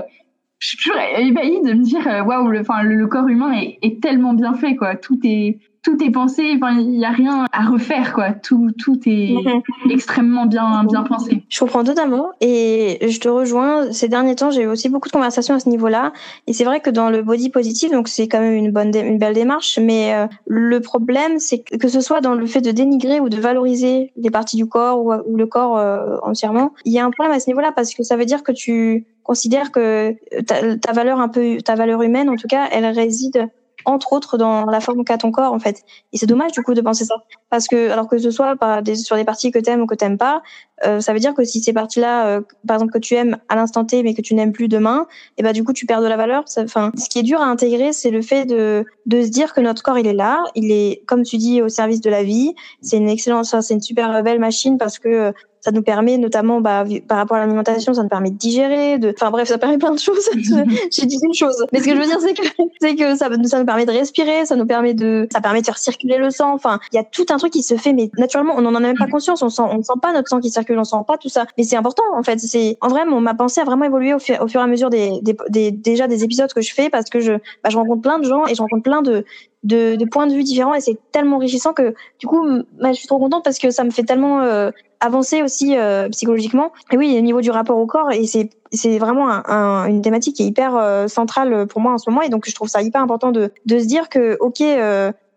je 0.58 0.68
suis 0.68 0.76
toujours 0.78 0.98
ébahie 1.18 1.60
de 1.62 1.72
me 1.74 1.82
dire, 1.82 2.06
waouh, 2.26 2.48
le, 2.48 2.60
enfin, 2.60 2.82
le, 2.82 3.06
corps 3.06 3.28
humain 3.28 3.52
est, 3.52 3.78
est, 3.82 4.02
tellement 4.02 4.34
bien 4.34 4.54
fait, 4.54 4.76
quoi. 4.76 4.96
Tout 4.96 5.18
est 5.24 5.58
tout 5.84 6.02
est 6.02 6.10
pensé. 6.10 6.52
Enfin, 6.56 6.80
il 6.80 6.98
y 6.98 7.04
a 7.04 7.10
rien 7.10 7.46
à 7.52 7.66
refaire, 7.66 8.14
quoi. 8.14 8.32
Tout, 8.32 8.70
tout 8.76 8.98
est 9.06 9.34
mhm. 9.34 9.62
extrêmement 9.90 10.46
bien, 10.46 10.84
bien 10.84 11.02
pensé. 11.02 11.44
Je 11.48 11.60
comprends 11.60 11.84
totalement 11.84 12.30
et 12.40 12.98
je 13.08 13.20
te 13.20 13.28
rejoins. 13.28 13.92
Ces 13.92 14.08
derniers 14.08 14.34
temps, 14.34 14.50
j'ai 14.50 14.62
eu 14.62 14.66
aussi 14.66 14.88
beaucoup 14.88 15.08
de 15.08 15.12
conversations 15.12 15.54
à 15.54 15.60
ce 15.60 15.68
niveau-là. 15.68 16.12
Et 16.46 16.52
c'est 16.52 16.64
vrai 16.64 16.80
que 16.80 16.90
dans 16.90 17.10
le 17.10 17.22
body 17.22 17.50
positive, 17.50 17.92
donc 17.92 18.08
c'est 18.08 18.26
quand 18.26 18.40
même 18.40 18.54
une 18.54 18.72
bonne, 18.72 18.92
une 18.96 19.18
belle 19.18 19.34
démarche. 19.34 19.78
Mais 19.80 20.14
euh, 20.14 20.26
le 20.46 20.80
problème, 20.80 21.38
c'est 21.38 21.58
que 21.58 21.88
ce 21.88 22.00
soit 22.00 22.20
dans 22.20 22.34
le 22.34 22.46
fait 22.46 22.62
de 22.62 22.70
dénigrer 22.70 23.20
ou 23.20 23.28
de 23.28 23.36
valoriser 23.36 24.12
les 24.16 24.30
parties 24.30 24.56
du 24.56 24.66
corps 24.66 25.04
ou, 25.04 25.36
le 25.36 25.46
corps 25.46 25.76
euh, 25.76 26.16
entièrement, 26.22 26.72
il 26.84 26.92
y 26.92 26.98
a 26.98 27.04
un 27.04 27.10
problème 27.10 27.36
à 27.36 27.40
ce 27.40 27.50
niveau-là 27.50 27.72
parce 27.72 27.94
que 27.94 28.02
ça 28.02 28.16
veut 28.16 28.24
dire 28.24 28.42
que 28.42 28.52
tu 28.52 29.06
considères 29.22 29.70
que 29.70 30.14
ta, 30.46 30.76
ta 30.76 30.92
valeur 30.92 31.20
un 31.20 31.28
peu, 31.28 31.58
ta 31.62 31.74
valeur 31.74 32.02
humaine, 32.02 32.30
en 32.30 32.36
tout 32.36 32.48
cas, 32.48 32.68
elle 32.72 32.86
réside 32.86 33.48
entre 33.84 34.12
autres 34.12 34.38
dans 34.38 34.64
la 34.66 34.80
forme 34.80 35.04
qu'a 35.04 35.18
ton 35.18 35.30
corps 35.30 35.52
en 35.52 35.58
fait. 35.58 35.82
Et 36.12 36.18
c'est 36.18 36.26
dommage 36.26 36.52
du 36.52 36.62
coup 36.62 36.74
de 36.74 36.80
penser 36.80 37.04
ça 37.04 37.16
parce 37.50 37.68
que 37.68 37.90
alors 37.90 38.08
que 38.08 38.18
ce 38.18 38.30
soit 38.30 38.56
par 38.56 38.82
des, 38.82 38.96
sur 38.96 39.16
des 39.16 39.24
parties 39.24 39.50
que 39.50 39.58
t'aimes 39.58 39.82
ou 39.82 39.86
que 39.86 39.94
t'aimes 39.94 40.18
pas, 40.18 40.42
euh, 40.84 41.00
ça 41.00 41.12
veut 41.12 41.18
dire 41.18 41.34
que 41.34 41.44
si 41.44 41.62
ces 41.62 41.72
parties-là, 41.72 42.26
euh, 42.26 42.40
par 42.66 42.76
exemple 42.76 42.92
que 42.92 42.98
tu 42.98 43.14
aimes 43.14 43.38
à 43.48 43.56
l'instant 43.56 43.84
T 43.84 44.02
mais 44.02 44.14
que 44.14 44.22
tu 44.22 44.34
n'aimes 44.34 44.52
plus 44.52 44.68
demain, 44.68 45.06
et 45.38 45.42
ben 45.42 45.52
du 45.52 45.64
coup 45.64 45.72
tu 45.72 45.86
perds 45.86 46.02
de 46.02 46.08
la 46.08 46.16
valeur. 46.16 46.44
Enfin, 46.58 46.92
ce 46.96 47.08
qui 47.08 47.18
est 47.18 47.22
dur 47.22 47.40
à 47.40 47.46
intégrer, 47.46 47.92
c'est 47.92 48.10
le 48.10 48.22
fait 48.22 48.44
de 48.44 48.84
de 49.06 49.22
se 49.22 49.28
dire 49.28 49.52
que 49.54 49.60
notre 49.60 49.82
corps 49.82 49.98
il 49.98 50.06
est 50.06 50.14
là, 50.14 50.42
il 50.54 50.70
est 50.72 51.02
comme 51.06 51.22
tu 51.22 51.36
dis 51.36 51.62
au 51.62 51.68
service 51.68 52.00
de 52.00 52.10
la 52.10 52.22
vie. 52.22 52.54
C'est 52.82 52.96
une 52.96 53.08
excellente, 53.08 53.44
c'est 53.44 53.74
une 53.74 53.82
super 53.82 54.22
belle 54.22 54.40
machine 54.40 54.78
parce 54.78 54.98
que 54.98 55.32
ça 55.64 55.70
nous 55.70 55.82
permet 55.82 56.18
notamment, 56.18 56.60
bah, 56.60 56.84
par 57.08 57.16
rapport 57.16 57.38
à 57.38 57.40
l'alimentation, 57.40 57.94
ça 57.94 58.02
nous 58.02 58.10
permet 58.10 58.30
de 58.30 58.36
digérer, 58.36 58.98
de, 58.98 59.14
enfin 59.16 59.30
bref, 59.30 59.48
ça 59.48 59.56
permet 59.56 59.78
plein 59.78 59.92
de 59.92 59.98
choses. 59.98 60.28
J'ai 60.90 61.06
dit 61.06 61.18
une 61.22 61.32
chose, 61.32 61.64
mais 61.72 61.80
ce 61.80 61.86
que 61.86 61.94
je 61.94 62.00
veux 62.00 62.04
dire, 62.04 62.20
c'est 62.20 62.34
que 62.34 62.42
c'est 62.82 62.94
que 62.94 63.16
ça, 63.16 63.30
ça 63.44 63.58
nous 63.60 63.64
permet 63.64 63.86
de 63.86 63.90
respirer, 63.90 64.44
ça 64.44 64.56
nous 64.56 64.66
permet 64.66 64.92
de, 64.92 65.26
ça 65.32 65.40
permet 65.40 65.62
de 65.62 65.64
faire 65.64 65.78
circuler 65.78 66.18
le 66.18 66.30
sang. 66.30 66.52
Enfin, 66.52 66.80
il 66.92 66.96
y 66.96 66.98
a 66.98 67.02
tout 67.02 67.24
un 67.30 67.38
truc 67.38 67.54
qui 67.54 67.62
se 67.62 67.76
fait, 67.76 67.94
mais 67.94 68.10
naturellement, 68.18 68.52
on 68.58 68.60
n'en 68.60 68.74
a 68.74 68.80
même 68.80 68.98
pas 68.98 69.06
conscience. 69.06 69.40
On 69.40 69.48
sent, 69.48 69.62
on 69.62 69.82
sent 69.82 69.98
pas 70.02 70.12
notre 70.12 70.28
sang 70.28 70.38
qui 70.38 70.50
circule, 70.50 70.78
on 70.78 70.84
sent 70.84 70.96
pas 71.08 71.16
tout 71.16 71.30
ça. 71.30 71.46
Mais 71.56 71.64
c'est 71.64 71.76
important 71.76 72.04
en 72.14 72.22
fait. 72.22 72.38
C'est 72.40 72.76
en 72.82 72.88
vrai, 72.88 73.06
ma 73.06 73.32
pensée 73.32 73.62
a 73.62 73.64
vraiment 73.64 73.86
évolué 73.86 74.12
au, 74.12 74.18
fur, 74.18 74.36
au 74.42 74.48
fur 74.48 74.60
et 74.60 74.64
à 74.64 74.66
mesure 74.66 74.90
des, 74.90 75.18
des, 75.22 75.34
des, 75.48 75.70
déjà 75.70 76.08
des 76.08 76.24
épisodes 76.24 76.52
que 76.52 76.60
je 76.60 76.74
fais 76.74 76.90
parce 76.90 77.08
que 77.08 77.20
je, 77.20 77.32
bah, 77.62 77.70
je 77.70 77.78
rencontre 77.78 78.02
plein 78.02 78.18
de 78.18 78.24
gens 78.24 78.46
et 78.46 78.54
je 78.54 78.60
rencontre 78.60 78.82
plein 78.82 79.00
de 79.00 79.24
de, 79.62 79.96
de, 79.96 80.04
points 80.04 80.26
de 80.26 80.34
vue 80.34 80.44
différents 80.44 80.74
et 80.74 80.80
c'est 80.80 80.98
tellement 81.10 81.36
enrichissant 81.36 81.72
que 81.72 81.94
du 82.20 82.26
coup 82.26 82.46
bah, 82.78 82.92
je 82.92 82.98
suis 82.98 83.06
trop 83.06 83.18
contente 83.18 83.42
parce 83.42 83.58
que 83.58 83.70
ça 83.70 83.82
me 83.82 83.90
fait 83.90 84.02
tellement 84.02 84.42
euh, 84.42 84.70
avancer 85.04 85.42
aussi 85.42 85.76
euh, 85.76 86.08
psychologiquement. 86.08 86.72
Et 86.90 86.96
oui 86.96 87.16
au 87.18 87.20
niveau 87.20 87.40
du 87.40 87.50
rapport 87.50 87.78
au 87.78 87.86
corps 87.86 88.10
et 88.12 88.26
c'est 88.26 88.50
c'est 88.72 88.98
vraiment 88.98 89.28
un, 89.28 89.86
une 89.86 90.02
thématique 90.02 90.36
qui 90.36 90.42
est 90.42 90.46
hyper 90.46 90.74
euh, 90.76 91.06
centrale 91.06 91.66
pour 91.66 91.80
moi 91.80 91.92
en 91.92 91.98
ce 91.98 92.10
moment 92.10 92.22
et 92.22 92.28
donc 92.28 92.48
je 92.48 92.54
trouve 92.54 92.68
ça 92.68 92.82
hyper 92.82 93.00
important 93.00 93.30
de 93.30 93.52
de 93.66 93.78
se 93.78 93.84
dire 93.84 94.08
que 94.08 94.36
ok 94.40 94.58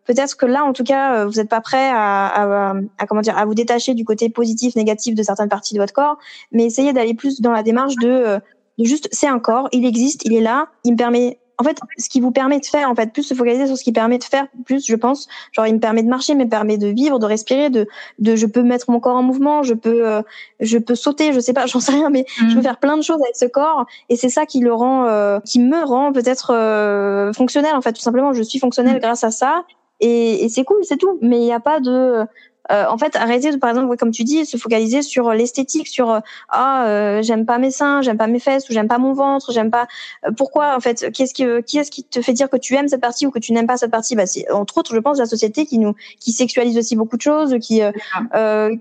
peut-être 0.06 0.38
que 0.38 0.46
là 0.46 0.64
en 0.64 0.74
tout 0.74 0.84
cas 0.84 1.26
vous 1.26 1.34
n'êtes 1.34 1.50
pas 1.50 1.62
prêt 1.62 1.90
à, 1.90 2.28
à, 2.28 2.74
à, 2.98 3.06
comment 3.08 3.22
dire 3.22 3.38
à 3.38 3.46
vous 3.46 3.54
détacher 3.54 3.94
du 3.94 4.06
côté 4.06 4.30
positif 4.30 4.76
négatif 4.76 5.14
de 5.16 5.24
certaines 5.24 5.50
parties 5.50 5.74
de 5.74 5.80
votre 5.80 5.94
corps 5.94 6.18
mais 6.52 6.66
essayez 6.66 6.94
d'aller 6.94 7.14
plus 7.14 7.42
dans 7.42 7.52
la 7.52 7.64
démarche 7.64 7.96
de 7.96 8.40
de 8.78 8.84
juste 8.86 9.10
c'est 9.12 9.28
un 9.28 9.40
corps 9.40 9.68
il 9.72 9.86
existe 9.86 10.22
il 10.26 10.34
est 10.34 10.42
là 10.42 10.68
il 10.84 10.94
me 10.94 10.98
permet 10.98 11.40
en 11.60 11.64
fait, 11.64 11.80
ce 11.98 12.08
qui 12.08 12.20
vous 12.20 12.32
permet 12.32 12.60
de 12.60 12.66
faire, 12.66 12.90
en 12.90 12.96
fait, 12.96 13.12
plus 13.12 13.24
se 13.24 13.34
focaliser 13.34 13.66
sur 13.66 13.78
ce 13.78 13.84
qui 13.84 13.92
permet 13.92 14.20
de 14.20 14.24
faire, 14.24 14.46
plus 14.66 14.86
je 14.86 14.96
pense, 14.96 15.28
genre 15.52 15.66
il 15.66 15.74
me 15.74 15.80
permet 15.80 16.04
de 16.04 16.08
marcher, 16.08 16.36
me 16.36 16.48
permet 16.48 16.78
de 16.78 16.88
vivre, 16.88 17.18
de 17.18 17.26
respirer, 17.26 17.70
de, 17.70 17.88
de, 18.20 18.36
je 18.36 18.46
peux 18.46 18.62
mettre 18.62 18.92
mon 18.92 19.00
corps 19.00 19.16
en 19.16 19.24
mouvement, 19.24 19.64
je 19.64 19.74
peux, 19.74 20.08
euh, 20.08 20.22
je 20.60 20.78
peux 20.78 20.94
sauter, 20.94 21.34
je 21.34 21.40
sais 21.40 21.54
pas, 21.54 21.66
j'en 21.68 21.80
sais 21.80 21.94
rien, 21.94 22.10
mais 22.10 22.26
je 22.38 22.54
peux 22.54 22.60
mm. 22.60 22.64
faire 22.64 22.78
plein 22.78 22.98
de 22.98 23.02
choses 23.02 23.22
avec 23.22 23.36
ce 23.36 23.46
corps, 23.46 23.86
et 24.10 24.16
c'est 24.16 24.30
ça 24.30 24.46
qui 24.46 24.60
le 24.60 24.74
rend, 24.74 25.06
euh, 25.06 25.40
qui 25.40 25.60
me 25.60 25.84
rend 25.84 26.12
peut-être 26.14 26.54
euh, 26.54 27.34
fonctionnel, 27.34 27.76
en 27.76 27.82
fait, 27.82 27.94
tout 27.94 28.02
simplement, 28.02 28.34
je 28.34 28.44
suis 28.44 28.60
fonctionnelle 28.60 28.98
mm. 28.98 29.02
grâce 29.02 29.24
à 29.24 29.32
ça, 29.32 29.64
et, 30.00 30.46
et 30.46 30.50
c'est 30.50 30.64
cool, 30.64 30.78
c'est 30.84 30.98
tout, 30.98 31.18
mais 31.22 31.38
il 31.38 31.46
n'y 31.46 31.54
a 31.54 31.60
pas 31.60 31.80
de 31.80 32.24
euh, 32.72 32.86
en 32.90 32.98
fait, 32.98 33.16
arrêter 33.16 33.52
de, 33.52 33.58
par 33.58 33.70
exemple, 33.70 33.96
comme 33.98 34.12
tu 34.12 34.24
dis, 34.24 34.46
se 34.46 34.58
focaliser 34.58 35.02
sur 35.02 35.32
l'esthétique, 35.32 35.88
sur 35.88 36.12
euh, 36.12 36.20
ah 36.50 36.86
euh, 36.88 37.22
j'aime 37.22 37.46
pas 37.46 37.58
mes 37.58 37.72
seins, 37.72 38.02
j'aime 38.02 38.18
pas 38.18 38.28
mes 38.28 38.40
fesses 38.40 38.70
ou 38.70 38.74
j'aime 38.74 38.88
pas 38.88 38.98
mon 38.98 39.14
ventre, 39.14 39.52
j'aime 39.52 39.72
pas. 39.72 39.88
pourquoi 40.36 40.76
en 40.76 40.80
fait 40.80 41.12
Qu'est-ce 41.12 41.34
qui, 41.34 41.46
qui 41.66 41.78
est-ce 41.78 41.92
qui 41.92 42.04
te 42.04 42.22
fait 42.22 42.34
dire 42.34 42.50
que 42.50 42.58
tu 42.58 42.76
aimes 42.76 42.88
cette 42.88 43.02
partie 43.02 43.26
ou 43.26 43.32
que 43.32 43.40
tu 43.40 43.54
n'aimes 43.54 43.68
pas 43.68 43.78
cette 43.78 43.92
partie? 43.92 44.16
Bah 44.16 44.26
c'est 44.26 44.50
entre 44.52 44.78
autres, 44.78 44.94
je 44.96 45.00
pense, 45.00 45.18
la 45.18 45.26
société 45.26 45.66
qui 45.66 45.80
nous 45.80 45.94
qui 46.20 46.32
sexualise 46.32 46.78
aussi 46.78 46.96
beaucoup 46.96 47.18
de 47.18 47.22
choses, 47.22 47.56
qui 47.62 47.82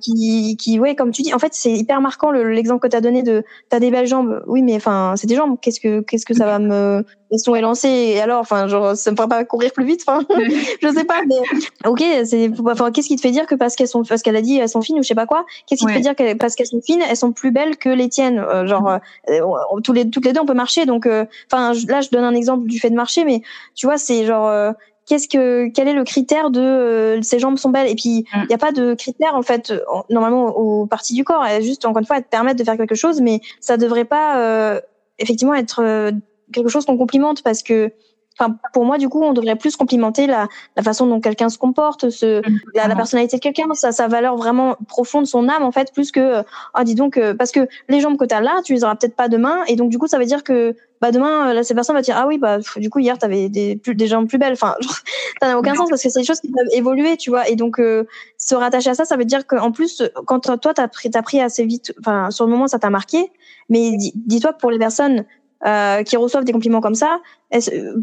qui 0.01 0.57
qui 0.57 0.81
ouais, 0.81 0.95
comme 0.95 1.13
tu 1.13 1.23
dis, 1.23 1.35
en 1.35 1.39
fait, 1.39 1.55
c'est 1.55 1.73
hyper 1.73 2.01
marquant 2.01 2.31
l'exemple 2.31 2.81
que 2.81 2.89
tu 2.89 2.97
as 2.97 3.01
donné 3.01 3.23
de 3.23 3.45
t'as 3.69 3.81
des 3.81 3.91
belles 3.91 4.07
jambes. 4.07 4.43
Oui, 4.47 4.63
mais 4.63 4.77
enfin, 4.77 5.15
c'est 5.17 5.27
des 5.27 5.37
jambes. 5.37 5.57
Qu'est-ce 5.61 5.81
que 5.81 6.01
qu'est-ce 6.01 6.27
que 6.27 6.35
ça 6.35 6.47
va 6.47 6.59
me 6.59 7.05
le 7.31 7.39
son 7.39 7.55
est 7.55 7.61
lancé 7.61 7.89
et 7.89 8.21
alors 8.21 8.41
enfin 8.41 8.69
genre 8.69 8.97
ça 8.97 9.11
me 9.11 9.17
fera 9.17 9.29
pas 9.29 9.45
courir 9.45 9.73
plus 9.73 9.85
vite 9.85 10.03
enfin 10.07 10.25
je 10.83 10.89
sais 10.89 11.05
pas 11.05 11.23
mais 11.27 11.37
ok 11.85 12.03
c'est 12.25 12.51
enfin, 12.65 12.91
qu'est-ce 12.91 13.09
qui 13.09 13.17
te 13.17 13.21
fait 13.21 13.31
dire 13.31 13.47
que 13.47 13.55
parce 13.55 13.75
qu'elles 13.75 13.89
sont 13.89 14.03
parce 14.03 14.23
qu'elle 14.23 14.37
a 14.37 14.43
dit 14.43 14.59
elles 14.59 14.69
sont 14.69 14.83
fines 14.83 14.99
ou 14.99 15.03
je 15.03 15.09
sais 15.09 15.15
pas 15.15 15.27
quoi 15.27 15.45
qu'est-ce 15.67 15.81
qui 15.81 15.87
te 15.87 15.93
fait 15.93 16.01
dire 16.01 16.15
que 16.15 16.35
parce 16.35 16.55
qu'elles 16.55 16.67
sont 16.67 16.81
fines 16.81 17.03
elles 17.09 17.17
sont 17.17 17.33
plus 17.33 17.51
belles 17.51 17.77
que 17.77 17.89
les 17.89 18.09
tiennes? 18.09 18.39
Euh, 18.39 18.67
genre 18.67 18.99
euh, 19.29 19.41
tous 19.83 19.93
les 19.93 20.09
toutes 20.09 20.25
les 20.25 20.33
deux 20.33 20.41
on 20.41 20.47
peut 20.47 20.55
marcher 20.55 20.87
donc 20.87 21.07
euh, 21.07 21.25
enfin 21.51 21.73
là 21.89 22.01
je 22.01 22.11
donne 22.11 22.25
un 22.25 22.35
exemple 22.35 22.67
du 22.67 22.79
fait 22.79 22.91
de 22.91 22.95
marcher 22.95 23.25
mais 23.25 23.43
tu 23.75 23.87
vois 23.87 23.99
c'est 23.99 24.25
genre 24.25 24.75
qu'est-ce 25.07 25.29
que 25.29 25.69
quel 25.69 25.89
est 25.89 25.95
le 25.95 26.05
critère 26.05 26.51
de 26.51 27.19
ces 27.23 27.39
jambes 27.39 27.59
sont 27.59 27.71
belles? 27.71 27.89
Et 27.89 27.95
puis 27.95 28.27
il 28.33 28.39
mm. 28.39 28.47
n'y 28.49 28.55
a 28.55 28.59
pas 28.59 28.73
de 28.73 28.95
critère 28.95 29.35
en 29.35 29.43
fait 29.43 29.73
normalement 30.11 30.57
aux 30.57 30.87
parties 30.87 31.15
du 31.15 31.25
corps. 31.25 31.45
Elles 31.45 31.63
juste 31.63 31.85
encore 31.85 32.01
une 32.01 32.07
fois 32.07 32.17
elles 32.17 32.25
te 32.25 32.29
permettent 32.29 32.59
de 32.59 32.65
faire 32.65 32.77
quelque 32.77 32.95
chose 32.95 33.21
mais 33.21 33.41
ça 33.61 33.77
devrait 33.77 34.05
pas 34.05 34.81
effectivement 35.19 35.55
être 35.55 36.13
quelque 36.53 36.69
chose 36.69 36.85
qu'on 36.87 36.97
complimente 36.97 37.43
parce 37.43 37.63
que 37.63 37.93
Enfin, 38.39 38.59
pour 38.75 38.85
moi, 38.85 38.99
du 38.99 39.09
coup, 39.09 39.23
on 39.23 39.33
devrait 39.33 39.57
plus 39.57 39.77
complimenter 39.77 40.27
la, 40.27 40.49
la 40.77 40.83
façon 40.83 41.07
dont 41.07 41.21
quelqu'un 41.21 41.49
se 41.49 41.57
comporte, 41.57 42.11
ce, 42.11 42.43
la, 42.75 42.95
personnalité 42.95 43.39
de 43.39 43.43
quelqu'un, 43.43 43.65
sa, 43.73 43.93
sa 43.93 44.09
valeur 44.09 44.37
vraiment 44.37 44.77
profonde, 44.89 45.27
son 45.27 45.49
âme, 45.49 45.63
en 45.63 45.73
fait, 45.73 45.93
plus 45.93 46.13
que, 46.13 46.43
ah, 46.75 46.85
dis 46.85 46.95
donc, 46.95 47.17
euh, 47.17 47.35
parce 47.35 47.51
que 47.51 47.67
les 47.89 48.01
jambes 48.01 48.19
que 48.19 48.27
tu 48.27 48.35
as 48.35 48.43
là, 48.43 48.61
tu 48.63 48.75
les 48.75 48.85
auras 48.85 48.95
peut-être 48.95 49.17
pas 49.17 49.29
demain, 49.29 49.65
et 49.69 49.77
donc, 49.77 49.89
du 49.89 49.97
coup, 49.97 50.07
ça 50.07 50.19
veut 50.19 50.27
dire 50.27 50.45
que, 50.45 50.77
bah, 51.01 51.13
demain, 51.13 51.55
là, 51.55 51.63
cette 51.63 51.77
personne 51.77 51.97
va 51.97 52.03
dire, 52.03 52.17
ah 52.19 52.27
oui, 52.27 52.37
bah, 52.37 52.59
du 52.77 52.91
coup, 52.91 52.99
hier, 52.99 53.17
t'avais 53.17 53.49
des, 53.49 53.81
des 53.83 54.07
jambes 54.07 54.29
plus 54.29 54.39
belles. 54.39 54.53
Enfin, 54.53 54.75
ça 55.41 55.49
n'a 55.49 55.59
aucun 55.59 55.75
sens 55.75 55.89
parce 55.89 56.03
que 56.03 56.11
c'est 56.11 56.21
des 56.21 56.27
choses 56.27 56.41
qui 56.41 56.51
peuvent 56.51 56.69
évoluer, 56.73 57.17
tu 57.17 57.31
vois, 57.31 57.49
et 57.49 57.57
donc, 57.57 57.81
euh, 57.81 58.05
se 58.37 58.55
rattacher 58.55 58.91
à 58.91 58.95
ça, 58.95 59.07
ça 59.07 59.17
veut 59.17 59.25
dire 59.25 59.47
qu'en 59.47 59.73
plus, 59.73 60.03
quand 60.27 60.41
toi, 60.41 60.75
t'as 60.75 60.89
pris, 60.89 61.11
t'as 61.11 61.23
pris 61.23 61.41
assez 61.41 61.65
vite, 61.65 61.95
enfin, 62.01 62.31
sur 62.31 62.45
le 62.45 62.51
moment, 62.51 62.67
ça 62.67 62.79
t'a 62.79 62.91
marqué, 62.91 63.33
mais 63.71 63.97
dis-toi 63.97 64.53
que 64.53 64.59
pour 64.59 64.71
les 64.71 64.79
personnes 64.79 65.25
euh, 65.65 66.03
qui 66.03 66.17
reçoivent 66.17 66.45
des 66.45 66.53
compliments 66.53 66.81
comme 66.81 66.95
ça, 66.95 67.21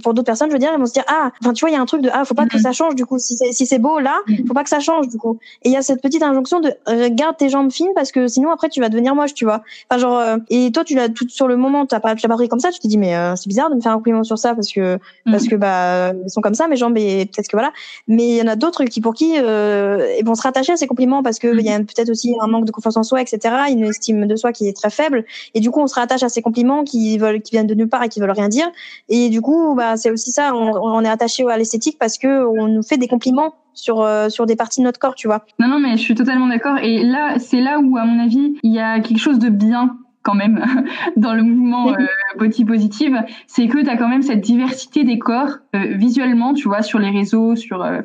pour 0.02 0.14
d'autres 0.14 0.26
personnes, 0.26 0.50
je 0.50 0.54
veux 0.54 0.60
dire, 0.60 0.70
elles 0.74 0.80
vont 0.80 0.86
se 0.86 0.94
dire 0.94 1.04
ah, 1.08 1.32
enfin 1.42 1.54
tu 1.54 1.62
vois, 1.62 1.70
il 1.70 1.74
y 1.74 1.76
a 1.76 1.82
un 1.82 1.86
truc 1.86 2.02
de 2.02 2.10
ah, 2.12 2.24
faut 2.26 2.34
pas 2.34 2.46
que 2.46 2.58
mm-hmm. 2.58 2.62
ça 2.62 2.72
change 2.72 2.96
du 2.96 3.06
coup. 3.06 3.20
Si 3.20 3.36
c'est 3.36 3.52
si 3.52 3.66
c'est 3.66 3.80
beau 3.80 4.00
là, 4.00 4.20
mm-hmm. 4.28 4.48
faut 4.48 4.54
pas 4.54 4.64
que 4.64 4.70
ça 4.70 4.80
change 4.80 5.10
du 5.10 5.18
coup. 5.18 5.38
Et 5.64 5.70
il 5.70 5.72
y 5.74 5.78
a 5.78 5.82
cette 5.82 6.02
petite 6.02 6.24
injonction 6.24 6.60
de 6.60 6.74
regarde 6.88 7.38
tes 7.38 7.50
jambes 7.50 7.72
fines 7.72 7.92
parce 7.94 8.12
que 8.12 8.28
sinon 8.28 8.52
après 8.52 8.70
tu 8.70 8.80
vas 8.80 8.90
devenir 8.90 9.16
moche, 9.16 9.34
tu 9.34 9.44
vois. 9.44 9.62
Enfin 9.90 10.00
genre 10.00 10.18
euh, 10.18 10.38
et 10.50 10.72
toi 10.72 10.84
tu 10.84 10.96
l'as 10.96 11.10
tout 11.10 11.28
sur 11.28 11.48
le 11.48 11.58
moment, 11.58 11.86
t'as 11.86 12.00
pas 12.00 12.16
tu 12.16 12.28
pas 12.28 12.36
pris 12.36 12.48
comme 12.48 12.60
ça, 12.60 12.72
tu 12.72 12.80
te 12.80 12.88
dis 12.88 12.98
mais 12.98 13.16
euh, 13.16 13.36
c'est 13.36 13.48
bizarre 13.48 13.70
de 13.70 13.76
me 13.76 13.82
faire 13.82 13.92
un 13.92 13.96
compliment 13.96 14.24
sur 14.24 14.38
ça 14.38 14.56
parce 14.56 14.72
que 14.72 14.98
parce 15.26 15.44
mm-hmm. 15.44 15.50
que 15.50 15.56
bah 15.56 16.14
elles 16.24 16.30
sont 16.30 16.42
comme 16.42 16.56
ça 16.56 16.68
mes 16.68 16.78
jambes 16.78 16.98
et 16.98 17.26
peut-être 17.26 17.48
que 17.48 17.58
voilà. 17.58 17.74
Mais 18.08 18.30
il 18.30 18.38
y 18.38 18.42
en 18.42 18.48
a 18.48 18.56
d'autres 18.56 18.86
qui 18.86 19.02
pour 19.02 19.14
qui 19.14 19.38
euh, 19.38 20.16
ils 20.18 20.26
vont 20.26 20.36
se 20.36 20.42
rattacher 20.42 20.72
à 20.72 20.78
ces 20.78 20.88
compliments 20.88 21.22
parce 21.22 21.40
que 21.40 21.54
il 21.54 21.66
y 21.66 21.70
a 21.70 21.80
peut-être 21.80 22.10
aussi 22.10 22.34
un 22.42 22.48
manque 22.48 22.66
de 22.66 22.72
confiance 22.72 22.98
en 22.98 23.04
soi, 23.04 23.22
etc. 23.22 23.56
Une 23.70 23.84
estime 23.84 24.26
de 24.26 24.36
soi 24.36 24.54
qui 24.54 24.68
est 24.68 24.76
très 24.76 24.90
faible 24.90 25.26
et 25.54 25.60
du 25.60 25.70
coup 25.70 25.82
on 25.82 25.88
se 25.88 25.96
rattache 25.96 26.24
à 26.24 26.30
ces 26.30 26.42
compliments 26.42 26.84
qui 26.84 27.18
veulent 27.18 27.42
qui 27.44 27.52
viennent 27.52 27.68
de 27.68 27.76
nulle 27.76 27.90
part 27.90 28.04
et 28.04 28.10
qui 28.10 28.20
veulent 28.20 28.32
rien 28.32 28.50
dire 28.50 28.70
et 29.10 29.30
du 29.30 29.42
coup 29.42 29.76
bah 29.76 29.98
c'est 29.98 30.12
aussi 30.12 30.32
ça. 30.32 30.54
On, 30.56 31.04
est 31.04 31.10
attaché 31.10 31.46
à 31.50 31.58
l'esthétique 31.58 31.98
parce 32.00 32.18
que 32.18 32.46
on 32.46 32.68
nous 32.68 32.84
fait 32.84 32.98
des 32.98 33.08
compliments 33.08 33.56
sur 33.74 34.02
euh, 34.02 34.30
sur 34.30 34.46
des 34.46 34.56
parties 34.56 34.82
de 34.82 34.86
notre 34.86 35.00
corps, 35.00 35.16
tu 35.16 35.28
vois. 35.28 35.46
Non, 35.60 35.68
non, 35.68 35.80
mais 35.80 35.98
je 35.98 36.02
suis 36.02 36.16
totalement 36.16 36.48
d'accord. 36.48 36.78
Et 36.78 37.04
là, 37.04 37.40
c'est 37.40 37.62
là 37.62 37.80
où, 37.80 37.98
à 37.98 38.06
mon 38.06 38.24
avis, 38.24 38.56
il 38.64 38.74
y 38.74 38.80
a 38.80 39.00
quelque 39.00 39.20
chose 39.20 39.40
de 39.40 39.50
bien 39.50 39.98
quand 40.24 40.34
même 40.34 40.64
dans 41.18 41.34
le 41.34 41.44
mouvement 41.44 41.90
euh, 41.90 42.06
body 42.40 42.66
positive, 42.66 43.22
c'est 43.46 43.68
que 43.68 43.84
tu 43.84 43.90
as 43.90 43.98
quand 43.98 44.08
même 44.08 44.24
cette 44.24 44.42
diversité 44.42 45.04
des 45.04 45.20
corps 45.20 45.58
euh, 45.76 45.96
visuellement, 45.96 46.54
tu 46.54 46.68
vois, 46.68 46.82
sur 46.82 46.98
les 46.98 47.10
réseaux, 47.10 47.56
sur 47.56 47.84
euh, 47.84 48.02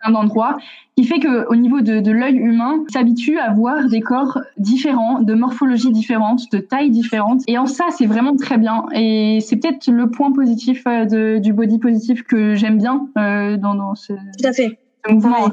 plein 0.00 0.12
d'endroits, 0.12 0.56
qui 0.96 1.04
fait 1.04 1.18
que 1.18 1.46
au 1.48 1.56
niveau 1.56 1.80
de, 1.80 2.00
de 2.00 2.10
l'œil 2.10 2.36
humain, 2.36 2.84
s'habitue 2.92 3.38
à 3.38 3.52
voir 3.52 3.88
des 3.88 4.00
corps 4.00 4.38
différents, 4.56 5.20
de 5.20 5.34
morphologie 5.34 5.90
différente, 5.90 6.50
de 6.52 6.58
taille 6.58 6.90
différente. 6.90 7.42
Et 7.46 7.58
en 7.58 7.66
ça, 7.66 7.86
c'est 7.90 8.06
vraiment 8.06 8.36
très 8.36 8.58
bien. 8.58 8.86
Et 8.92 9.38
c'est 9.40 9.56
peut-être 9.56 9.88
le 9.88 10.10
point 10.10 10.32
positif 10.32 10.84
de, 10.84 11.38
du 11.38 11.52
body 11.52 11.78
positif 11.78 12.22
que 12.22 12.54
j'aime 12.54 12.78
bien 12.78 13.08
dans, 13.16 13.74
dans 13.74 13.94
ce. 13.94 14.12
Tout 14.12 14.46
à 14.46 14.52
fait 14.52 14.78
mouvement. 15.10 15.48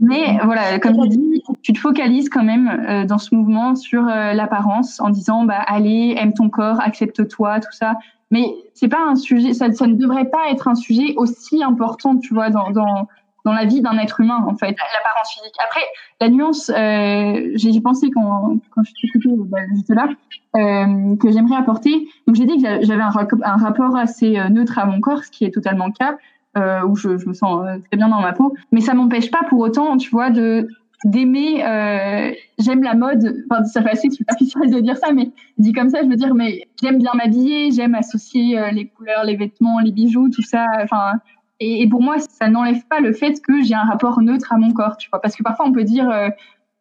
Mais 0.00 0.38
voilà, 0.44 0.78
comme 0.78 1.00
tu 1.02 1.08
dis, 1.08 1.42
tu 1.62 1.72
te 1.72 1.78
focalises 1.78 2.28
quand 2.28 2.44
même 2.44 2.68
euh, 2.68 3.04
dans 3.04 3.18
ce 3.18 3.34
mouvement 3.34 3.74
sur 3.74 4.06
euh, 4.06 4.32
l'apparence 4.32 5.00
en 5.00 5.10
disant 5.10 5.44
bah 5.44 5.60
allez, 5.66 6.14
aime 6.18 6.32
ton 6.32 6.48
corps, 6.48 6.80
accepte-toi, 6.80 7.60
tout 7.60 7.72
ça. 7.72 7.94
Mais 8.30 8.46
c'est 8.74 8.88
pas 8.88 9.04
un 9.06 9.14
sujet, 9.14 9.52
ça, 9.54 9.72
ça, 9.72 9.86
ne 9.86 9.94
devrait 9.94 10.28
pas 10.28 10.50
être 10.50 10.66
un 10.68 10.74
sujet 10.74 11.14
aussi 11.16 11.62
important, 11.62 12.16
tu 12.16 12.34
vois, 12.34 12.50
dans, 12.50 12.70
dans, 12.70 13.08
dans 13.46 13.54
la 13.54 13.64
vie 13.64 13.80
d'un 13.80 13.96
être 13.96 14.20
humain 14.20 14.44
en 14.46 14.56
fait, 14.56 14.72
l'apparence 14.72 15.32
physique. 15.32 15.54
Après, 15.64 15.80
la 16.20 16.28
nuance, 16.28 16.68
euh, 16.68 17.52
j'ai 17.54 17.80
pensé 17.80 18.10
quand, 18.10 18.58
quand 18.74 18.82
je 18.84 18.90
suis 18.94 19.08
écoutée 19.08 19.30
bah, 19.48 19.58
juste 19.74 19.88
là, 19.88 20.08
euh, 20.56 21.16
que 21.16 21.32
j'aimerais 21.32 21.56
apporter. 21.56 22.08
Donc 22.26 22.36
j'ai 22.36 22.44
dit 22.44 22.62
que 22.62 22.82
j'avais 22.82 23.02
un, 23.02 23.12
un, 23.44 23.56
rapport 23.56 23.96
assez 23.96 24.38
neutre 24.50 24.78
à 24.78 24.84
mon 24.84 25.00
corps, 25.00 25.24
ce 25.24 25.30
qui 25.30 25.44
est 25.46 25.50
totalement 25.50 25.86
le 25.86 25.92
cas. 25.92 26.16
euh, 26.56 26.82
où 26.86 26.96
je, 26.96 27.18
je, 27.18 27.28
me 27.28 27.34
sens 27.34 27.64
euh, 27.66 27.78
très 27.88 27.96
bien 27.96 28.08
dans 28.08 28.20
ma 28.20 28.32
peau. 28.32 28.54
Mais 28.72 28.80
ça 28.80 28.94
m'empêche 28.94 29.30
pas 29.30 29.42
pour 29.48 29.60
autant, 29.60 29.96
tu 29.96 30.10
vois, 30.10 30.30
de 30.30 30.68
d'aimer. 31.04 31.62
Euh, 31.64 32.32
j'aime 32.58 32.82
la 32.82 32.94
mode. 32.94 33.44
Enfin, 33.50 33.64
ça 33.64 33.82
fait 33.82 33.90
assez 33.90 34.10
superficiel 34.10 34.70
de 34.70 34.80
dire 34.80 34.96
ça, 34.96 35.12
mais 35.12 35.30
dit 35.58 35.72
comme 35.72 35.90
ça, 35.90 36.02
je 36.02 36.08
veux 36.08 36.16
dire, 36.16 36.34
mais 36.34 36.66
j'aime 36.82 36.98
bien 36.98 37.12
m'habiller, 37.14 37.70
j'aime 37.70 37.94
associer 37.94 38.58
euh, 38.58 38.70
les 38.70 38.86
couleurs, 38.88 39.24
les 39.24 39.36
vêtements, 39.36 39.78
les 39.80 39.92
bijoux, 39.92 40.30
tout 40.30 40.42
ça. 40.42 40.66
Enfin, 40.82 41.12
et, 41.60 41.88
pour 41.88 42.02
moi, 42.02 42.18
ça 42.18 42.48
n'enlève 42.48 42.84
pas 42.86 43.00
le 43.00 43.12
fait 43.12 43.40
que 43.40 43.62
j'ai 43.62 43.74
un 43.74 43.84
rapport 43.84 44.20
neutre 44.20 44.52
à 44.52 44.58
mon 44.58 44.72
corps, 44.72 44.96
tu 44.96 45.08
vois, 45.10 45.20
parce 45.20 45.36
que 45.36 45.42
parfois 45.42 45.66
on 45.66 45.72
peut 45.72 45.84
dire, 45.84 46.08
euh, 46.10 46.28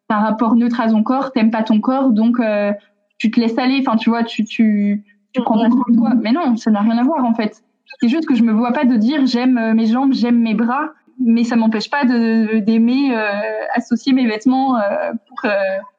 t'as 0.07 0.17
un 0.17 0.21
rapport 0.21 0.55
neutre 0.55 0.81
à 0.81 0.89
ton 0.89 1.03
corps, 1.03 1.31
t'aimes 1.31 1.51
pas 1.51 1.63
ton 1.63 1.79
corps, 1.79 2.11
donc 2.11 2.39
euh, 2.39 2.73
tu 3.17 3.31
te 3.31 3.39
laisses 3.39 3.57
aller. 3.57 3.83
Enfin, 3.85 3.97
tu 3.97 4.09
vois, 4.09 4.23
tu 4.23 4.43
tu 4.43 5.03
tu 5.33 5.41
prends 5.41 5.57
pas 5.57 5.69
soin 5.69 5.83
de 5.89 5.95
toi. 5.95 6.11
Mais 6.19 6.31
non, 6.31 6.55
ça 6.57 6.71
n'a 6.71 6.81
rien 6.81 6.97
à 6.97 7.03
voir 7.03 7.23
en 7.23 7.33
fait. 7.33 7.63
C'est 8.01 8.09
juste 8.09 8.25
que 8.25 8.35
je 8.35 8.43
me 8.43 8.51
vois 8.51 8.73
pas 8.73 8.83
de 8.83 8.95
dire 8.95 9.25
j'aime 9.25 9.57
euh, 9.57 9.73
mes 9.73 9.85
jambes, 9.85 10.13
j'aime 10.13 10.39
mes 10.39 10.53
bras, 10.53 10.91
mais 11.19 11.43
ça 11.43 11.55
m'empêche 11.55 11.89
pas 11.89 12.03
d'aimer 12.05 13.15
euh, 13.15 13.65
associer 13.73 14.13
mes 14.13 14.27
vêtements 14.27 14.77
euh, 14.77 15.11
pour 15.27 15.39
euh, 15.45 15.49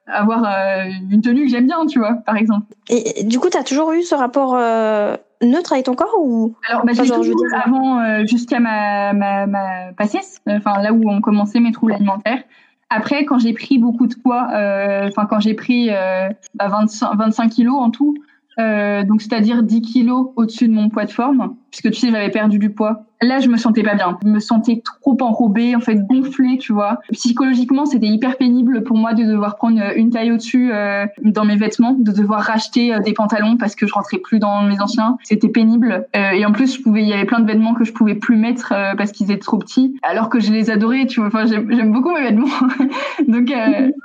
avoir 0.07 0.43
euh, 0.43 0.89
une 1.09 1.21
tenue 1.21 1.45
que 1.45 1.49
j'aime 1.49 1.67
bien, 1.67 1.85
tu 1.85 1.99
vois, 1.99 2.15
par 2.25 2.37
exemple. 2.37 2.65
Et, 2.89 3.23
du 3.23 3.39
coup, 3.39 3.49
tu 3.49 3.57
as 3.57 3.63
toujours 3.63 3.91
eu 3.93 4.03
ce 4.03 4.15
rapport 4.15 4.57
neutre 5.41 5.73
avec 5.73 5.85
ton 5.85 5.95
corps 5.95 6.15
ou 6.19 6.55
Alors, 6.69 6.85
bah, 6.85 6.93
j'ai 6.93 7.03
toujours 7.03 7.23
je 7.23 7.29
dire... 7.29 7.61
avant 7.63 8.25
jusqu'à 8.25 8.59
ma 8.59 9.13
ma, 9.13 9.45
ma 9.47 9.93
passesse, 9.97 10.41
enfin 10.47 10.81
là 10.81 10.93
où 10.93 11.09
ont 11.09 11.21
commencé 11.21 11.59
mes 11.59 11.71
troubles 11.71 11.93
alimentaires. 11.93 12.43
Après, 12.89 13.25
quand 13.25 13.37
j'ai 13.37 13.53
pris 13.53 13.79
beaucoup 13.79 14.07
de 14.07 14.15
poids, 14.15 14.47
enfin 15.07 15.25
quand 15.29 15.39
j'ai 15.39 15.53
pris 15.53 15.89
bah, 16.55 16.67
25, 16.67 17.15
25 17.15 17.49
kilos 17.49 17.75
en 17.75 17.91
tout, 17.91 18.15
euh, 18.59 19.03
donc 19.03 19.21
c'est-à-dire 19.21 19.61
10 19.61 19.81
kilos 19.81 20.29
au-dessus 20.35 20.67
de 20.67 20.73
mon 20.73 20.89
poids 20.89 21.05
de 21.05 21.11
forme, 21.11 21.55
puisque 21.71 21.91
tu 21.91 21.99
sais 21.99 22.11
j'avais 22.11 22.31
perdu 22.31 22.59
du 22.59 22.69
poids. 22.69 23.03
Là 23.21 23.39
je 23.39 23.49
me 23.49 23.57
sentais 23.57 23.81
pas 23.81 23.95
bien, 23.95 24.17
je 24.23 24.29
me 24.29 24.39
sentais 24.39 24.81
trop 24.83 25.17
enrobée, 25.21 25.75
en 25.75 25.79
fait 25.79 25.95
gonflée, 26.05 26.57
tu 26.59 26.71
vois. 26.71 26.99
Psychologiquement 27.11 27.85
c'était 27.85 28.07
hyper 28.07 28.37
pénible 28.37 28.83
pour 28.83 28.97
moi 28.97 29.13
de 29.13 29.23
devoir 29.23 29.55
prendre 29.55 29.81
une 29.95 30.11
taille 30.11 30.31
au-dessus 30.31 30.71
euh, 30.71 31.05
dans 31.23 31.45
mes 31.45 31.55
vêtements, 31.55 31.93
de 31.93 32.11
devoir 32.11 32.41
racheter 32.41 32.93
euh, 32.93 32.99
des 32.99 33.13
pantalons 33.13 33.57
parce 33.57 33.75
que 33.75 33.87
je 33.87 33.93
rentrais 33.93 34.19
plus 34.19 34.39
dans 34.39 34.61
mes 34.63 34.79
anciens. 34.79 35.17
C'était 35.23 35.49
pénible 35.49 36.07
euh, 36.15 36.31
et 36.31 36.45
en 36.45 36.51
plus 36.51 36.77
je 36.77 36.81
pouvais, 36.81 37.01
il 37.01 37.07
y 37.07 37.13
avait 37.13 37.25
plein 37.25 37.39
de 37.39 37.47
vêtements 37.47 37.73
que 37.73 37.85
je 37.85 37.91
pouvais 37.91 38.15
plus 38.15 38.37
mettre 38.37 38.71
euh, 38.71 38.93
parce 38.95 39.11
qu'ils 39.11 39.31
étaient 39.31 39.39
trop 39.39 39.57
petits, 39.57 39.97
alors 40.03 40.29
que 40.29 40.39
je 40.39 40.51
les 40.51 40.69
adorais, 40.69 41.07
tu 41.07 41.19
vois. 41.19 41.27
Enfin 41.27 41.45
j'aime 41.47 41.91
beaucoup 41.91 42.13
mes 42.13 42.21
vêtements, 42.21 42.47
donc 43.27 43.51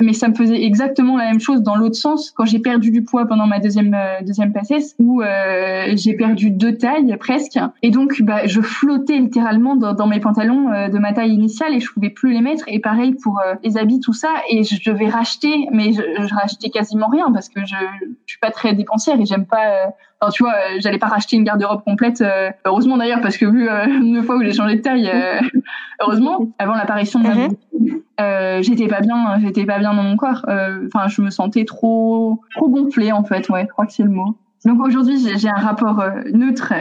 mais 0.00 0.12
ça 0.14 0.28
me 0.28 0.34
faisait 0.34 0.62
exactement 0.62 1.16
la 1.18 1.26
même 1.26 1.40
chose 1.40 1.62
dans 1.62 1.76
l'autre 1.76 1.96
sens 1.96 2.30
quand 2.30 2.46
j'ai 2.46 2.58
perdu 2.58 2.90
du 2.90 3.02
poids 3.02 3.26
pendant 3.26 3.46
ma 3.46 3.58
deuxième 3.58 3.94
deuxième 4.22 4.42
deuxième 4.50 4.52
où 4.98 5.22
euh, 5.22 5.92
j'ai 5.94 6.14
perdu 6.14 6.50
deux 6.50 6.76
tailles 6.76 7.16
presque 7.18 7.51
et 7.82 7.90
donc 7.90 8.22
bah, 8.22 8.46
je 8.46 8.60
flottais 8.60 9.18
littéralement 9.18 9.76
dans, 9.76 9.92
dans 9.92 10.06
mes 10.06 10.20
pantalons 10.20 10.70
euh, 10.70 10.88
de 10.88 10.98
ma 10.98 11.12
taille 11.12 11.32
initiale 11.32 11.74
et 11.74 11.80
je 11.80 11.90
pouvais 11.92 12.10
plus 12.10 12.32
les 12.32 12.40
mettre 12.40 12.64
et 12.66 12.80
pareil 12.80 13.14
pour 13.14 13.40
euh, 13.40 13.54
les 13.62 13.76
habits 13.76 14.00
tout 14.00 14.12
ça 14.12 14.30
et 14.48 14.64
je 14.64 14.90
devais 14.90 15.08
racheter 15.08 15.68
mais 15.72 15.92
je, 15.92 16.02
je 16.26 16.34
rachetais 16.34 16.70
quasiment 16.70 17.08
rien 17.08 17.30
parce 17.32 17.48
que 17.48 17.60
je, 17.60 17.76
je 18.26 18.32
suis 18.32 18.40
pas 18.40 18.50
très 18.50 18.74
dépensière 18.74 19.20
et 19.20 19.26
j'aime 19.26 19.46
pas 19.46 19.66
euh, 19.66 19.86
Enfin, 20.22 20.30
tu 20.30 20.44
vois, 20.44 20.54
j'allais 20.78 20.98
pas 20.98 21.08
racheter 21.08 21.36
une 21.36 21.42
garde-robe 21.42 21.82
complète. 21.82 22.20
Euh, 22.20 22.50
heureusement 22.64 22.96
d'ailleurs, 22.96 23.20
parce 23.20 23.36
que 23.36 23.46
vu 23.46 23.68
euh, 23.68 23.86
une 23.86 24.22
fois 24.22 24.36
où 24.36 24.42
j'ai 24.42 24.52
changé 24.52 24.76
de 24.76 24.80
taille, 24.80 25.10
euh, 25.12 25.40
heureusement, 26.00 26.46
avant 26.58 26.74
l'apparition 26.74 27.18
de 27.18 27.26
ma 27.26 27.34
mm 27.34 27.48
-hmm. 28.18 28.62
j'étais 28.62 28.86
pas 28.86 29.00
bien, 29.00 29.40
j'étais 29.40 29.64
pas 29.64 29.78
bien 29.78 29.94
dans 29.94 30.02
mon 30.02 30.16
corps. 30.16 30.44
Enfin, 30.86 31.08
je 31.08 31.22
me 31.22 31.30
sentais 31.30 31.64
trop, 31.64 32.40
trop 32.54 32.68
gonflée 32.68 33.10
en 33.10 33.24
fait. 33.24 33.48
Ouais, 33.48 33.62
je 33.62 33.72
crois 33.72 33.86
que 33.86 33.92
c'est 33.92 34.04
le 34.04 34.10
mot. 34.10 34.36
Donc 34.64 34.80
aujourd'hui, 34.80 35.18
j'ai 35.36 35.48
un 35.48 35.54
rapport 35.54 36.04
neutre 36.32 36.72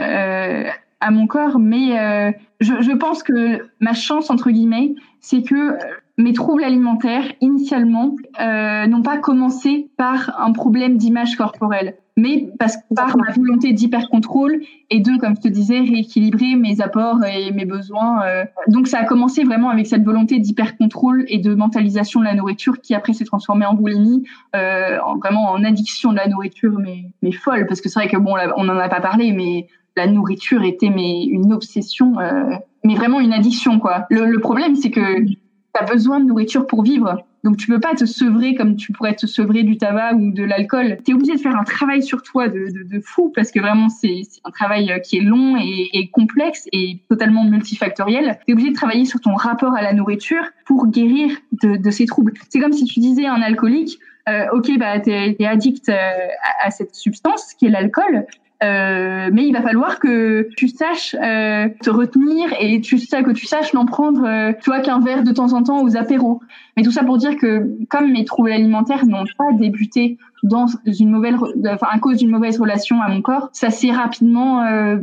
à 1.02 1.10
mon 1.10 1.26
corps, 1.26 1.58
mais 1.58 1.98
euh, 1.98 2.32
je, 2.60 2.80
je, 2.80 2.92
pense 2.92 3.22
que 3.22 3.68
ma 3.80 3.92
chance 3.92 4.30
entre 4.30 4.50
guillemets, 4.50 4.94
c'est 5.20 5.42
que 5.42 5.76
mes 6.22 6.32
troubles 6.32 6.64
alimentaires 6.64 7.24
initialement 7.40 8.14
euh, 8.40 8.86
n'ont 8.86 9.02
pas 9.02 9.18
commencé 9.18 9.90
par 9.96 10.40
un 10.40 10.52
problème 10.52 10.96
d'image 10.96 11.36
corporelle, 11.36 11.96
mais 12.16 12.48
parce 12.58 12.76
par 12.94 13.16
ma 13.16 13.32
volonté 13.32 13.72
d'hyper 13.72 14.08
contrôle 14.08 14.60
et 14.90 15.00
de, 15.00 15.18
comme 15.18 15.34
je 15.36 15.42
te 15.42 15.48
disais, 15.48 15.80
rééquilibrer 15.80 16.54
mes 16.54 16.80
apports 16.80 17.24
et 17.24 17.50
mes 17.50 17.64
besoins. 17.64 18.24
Euh. 18.24 18.44
Donc 18.68 18.86
ça 18.86 19.00
a 19.00 19.04
commencé 19.04 19.42
vraiment 19.42 19.70
avec 19.70 19.86
cette 19.86 20.04
volonté 20.04 20.38
d'hyper 20.38 20.76
contrôle 20.76 21.24
et 21.28 21.38
de 21.38 21.54
mentalisation 21.54 22.20
de 22.20 22.24
la 22.24 22.34
nourriture 22.34 22.80
qui 22.80 22.94
après 22.94 23.12
s'est 23.12 23.24
transformée 23.24 23.66
en 23.66 23.74
boulimie, 23.74 24.24
euh, 24.54 24.98
en, 25.04 25.16
vraiment 25.18 25.50
en 25.50 25.64
addiction 25.64 26.12
de 26.12 26.16
la 26.16 26.28
nourriture, 26.28 26.78
mais 26.78 27.10
mais 27.22 27.32
folle 27.32 27.66
parce 27.66 27.80
que 27.80 27.88
c'est 27.88 27.98
vrai 27.98 28.08
que 28.08 28.16
bon, 28.16 28.36
on 28.56 28.64
n'en 28.64 28.78
a 28.78 28.88
pas 28.88 29.00
parlé, 29.00 29.32
mais 29.32 29.66
la 29.96 30.06
nourriture 30.06 30.62
était 30.62 30.90
mais 30.90 31.24
une 31.24 31.52
obsession, 31.52 32.14
mais 32.84 32.94
vraiment 32.94 33.20
une 33.20 33.32
addiction 33.32 33.78
quoi. 33.78 34.06
Le 34.10 34.38
problème 34.38 34.74
c'est 34.74 34.90
que 34.90 35.24
tu 35.74 35.82
as 35.82 35.86
besoin 35.86 36.20
de 36.20 36.26
nourriture 36.26 36.66
pour 36.66 36.82
vivre. 36.82 37.24
Donc 37.44 37.56
tu 37.56 37.66
peux 37.66 37.80
pas 37.80 37.94
te 37.94 38.04
sevrer 38.04 38.54
comme 38.54 38.76
tu 38.76 38.92
pourrais 38.92 39.14
te 39.14 39.26
sevrer 39.26 39.64
du 39.64 39.76
tabac 39.76 40.14
ou 40.14 40.32
de 40.32 40.44
l'alcool. 40.44 40.98
Tu 41.04 41.10
es 41.10 41.14
obligé 41.14 41.34
de 41.34 41.40
faire 41.40 41.56
un 41.56 41.64
travail 41.64 42.02
sur 42.02 42.22
toi 42.22 42.48
de, 42.48 42.70
de, 42.70 42.82
de 42.84 43.00
fou 43.00 43.32
parce 43.34 43.50
que 43.50 43.58
vraiment 43.58 43.88
c'est 43.88 44.22
un 44.44 44.50
travail 44.50 44.92
euh, 44.92 44.98
qui 45.00 45.16
est 45.16 45.22
long 45.22 45.56
et, 45.56 45.88
et 45.92 46.08
complexe 46.10 46.68
et 46.72 47.00
totalement 47.08 47.44
multifactoriel. 47.44 48.38
Tu 48.46 48.52
es 48.52 48.54
obligé 48.54 48.70
de 48.70 48.76
travailler 48.76 49.06
sur 49.06 49.20
ton 49.20 49.34
rapport 49.34 49.74
à 49.74 49.82
la 49.82 49.92
nourriture 49.92 50.44
pour 50.66 50.86
guérir 50.86 51.36
de, 51.62 51.76
de 51.76 51.90
ces 51.90 52.06
troubles. 52.06 52.34
C'est 52.48 52.60
comme 52.60 52.72
si 52.72 52.84
tu 52.84 53.00
disais 53.00 53.26
à 53.26 53.34
un 53.34 53.42
alcoolique, 53.42 53.98
euh, 54.28 54.46
ok, 54.52 54.78
bah 54.78 55.00
t'es 55.00 55.36
es 55.36 55.46
addict 55.46 55.88
euh, 55.88 55.94
à, 55.94 56.68
à, 56.68 56.70
cette 56.70 56.94
substance 56.94 57.54
qui 57.54 57.66
est 57.66 57.70
l'alcool, 57.70 58.24
euh, 58.62 59.30
mais 59.32 59.46
il 59.46 59.52
va 59.52 59.62
falloir 59.62 59.98
que 59.98 60.48
tu 60.56 60.68
saches 60.68 61.14
euh, 61.14 61.68
te 61.82 61.90
retenir 61.90 62.48
et 62.60 62.80
tu 62.80 62.98
sais 62.98 63.22
que 63.22 63.32
tu 63.32 63.46
saches 63.46 63.74
n'en 63.74 63.86
prendre, 63.86 64.24
euh, 64.24 64.52
tu 64.62 64.70
qu'un 64.82 65.00
verre 65.00 65.24
de 65.24 65.32
temps 65.32 65.52
en 65.52 65.62
temps 65.62 65.82
aux 65.82 65.96
apéros. 65.96 66.40
Mais 66.76 66.82
tout 66.82 66.92
ça 66.92 67.02
pour 67.02 67.18
dire 67.18 67.36
que 67.36 67.68
comme 67.88 68.12
mes 68.12 68.24
troubles 68.24 68.52
alimentaires 68.52 69.04
n'ont 69.06 69.24
pas 69.36 69.52
débuté 69.52 70.18
dans 70.42 70.66
une 70.86 71.10
mauvaise, 71.10 71.34
enfin 71.66 71.88
à 71.90 71.98
cause 71.98 72.18
d'une 72.18 72.30
mauvaise 72.30 72.60
relation 72.60 73.02
à 73.02 73.08
mon 73.08 73.20
corps, 73.20 73.48
ça 73.52 73.70
s'est 73.70 73.90
rapidement 73.90 74.62
euh, 74.62 74.98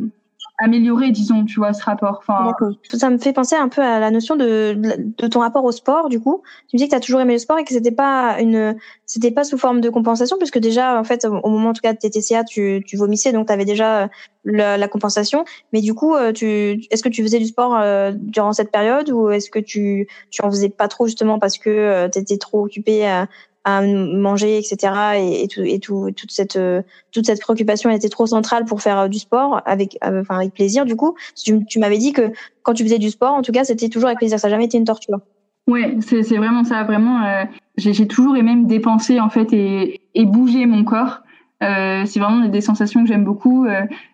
améliorer, 0.59 1.11
disons, 1.11 1.45
tu 1.45 1.59
vois, 1.59 1.73
ce 1.73 1.83
rapport. 1.83 2.19
Enfin, 2.19 2.53
ça 2.91 3.09
me 3.09 3.17
fait 3.17 3.33
penser 3.33 3.55
un 3.55 3.69
peu 3.69 3.81
à 3.81 3.99
la 3.99 4.11
notion 4.11 4.35
de, 4.35 4.73
de 5.17 5.27
ton 5.27 5.39
rapport 5.39 5.63
au 5.63 5.71
sport, 5.71 6.09
du 6.09 6.19
coup. 6.19 6.43
Tu 6.67 6.75
me 6.75 6.79
dis 6.79 6.85
que 6.85 6.91
tu 6.91 6.95
as 6.95 6.99
toujours 6.99 7.21
aimé 7.21 7.33
le 7.33 7.39
sport 7.39 7.57
et 7.57 7.63
que 7.63 7.73
c'était 7.73 7.91
pas 7.91 8.39
une, 8.39 8.75
c'était 9.05 9.31
pas 9.31 9.43
sous 9.43 9.57
forme 9.57 9.81
de 9.81 9.89
compensation, 9.89 10.37
puisque 10.37 10.59
déjà, 10.59 10.99
en 10.99 11.03
fait, 11.03 11.25
au 11.25 11.49
moment, 11.49 11.69
en 11.69 11.73
tout 11.73 11.81
cas, 11.81 11.93
de 11.93 11.97
tes 11.97 12.09
TCA, 12.09 12.43
tu, 12.43 12.83
tu 12.85 12.97
vomissais, 12.97 13.31
donc 13.31 13.47
tu 13.47 13.53
avais 13.53 13.65
déjà 13.65 14.09
la, 14.43 14.77
la, 14.77 14.87
compensation. 14.87 15.45
Mais 15.73 15.81
du 15.81 15.93
coup, 15.93 16.15
euh, 16.15 16.31
tu, 16.31 16.81
est-ce 16.89 17.03
que 17.03 17.09
tu 17.09 17.23
faisais 17.23 17.39
du 17.39 17.45
sport 17.45 17.77
euh, 17.77 18.11
durant 18.15 18.53
cette 18.53 18.71
période 18.71 19.09
ou 19.09 19.29
est-ce 19.29 19.49
que 19.49 19.59
tu, 19.59 20.07
tu 20.29 20.43
en 20.43 20.49
faisais 20.49 20.69
pas 20.69 20.87
trop 20.87 21.05
justement 21.05 21.39
parce 21.39 21.57
que 21.57 21.69
euh, 21.69 22.09
tu 22.09 22.19
étais 22.19 22.37
trop 22.37 22.65
occupé 22.65 23.05
à, 23.07 23.27
à 23.63 23.81
manger, 23.81 24.57
etc. 24.57 24.93
Et, 25.17 25.43
et, 25.43 25.47
tout, 25.47 25.61
et 25.63 25.79
tout, 25.79 26.11
toute 26.15 26.31
cette 26.31 26.55
euh, 26.55 26.81
toute 27.11 27.25
cette 27.25 27.41
préoccupation 27.41 27.89
était 27.89 28.09
trop 28.09 28.25
centrale 28.25 28.65
pour 28.65 28.81
faire 28.81 28.99
euh, 28.99 29.07
du 29.07 29.19
sport 29.19 29.61
avec 29.65 29.97
euh, 30.03 30.21
enfin 30.21 30.37
avec 30.37 30.53
plaisir. 30.53 30.85
Du 30.85 30.95
coup, 30.95 31.15
tu, 31.35 31.79
m'avais 31.79 31.97
dit 31.97 32.13
que 32.13 32.31
quand 32.63 32.73
tu 32.73 32.83
faisais 32.83 32.99
du 32.99 33.09
sport, 33.09 33.33
en 33.33 33.41
tout 33.41 33.51
cas, 33.51 33.63
c'était 33.63 33.89
toujours 33.89 34.07
avec 34.07 34.19
plaisir. 34.19 34.39
Ça 34.39 34.47
n'a 34.47 34.53
jamais 34.53 34.65
été 34.65 34.77
une 34.77 34.85
torture. 34.85 35.19
Ouais, 35.67 35.97
c'est 36.01 36.37
vraiment 36.37 36.63
ça. 36.63 36.83
Vraiment, 36.83 37.45
j'ai 37.77 38.07
toujours 38.07 38.35
aimé 38.35 38.55
me 38.55 38.65
dépenser 38.65 39.19
en 39.19 39.29
fait 39.29 39.53
et, 39.53 40.01
et 40.15 40.25
bouger 40.25 40.65
mon 40.65 40.83
corps. 40.83 41.19
C'est 41.61 42.19
vraiment 42.19 42.47
des 42.47 42.61
sensations 42.61 43.03
que 43.03 43.07
j'aime 43.07 43.23
beaucoup. 43.23 43.67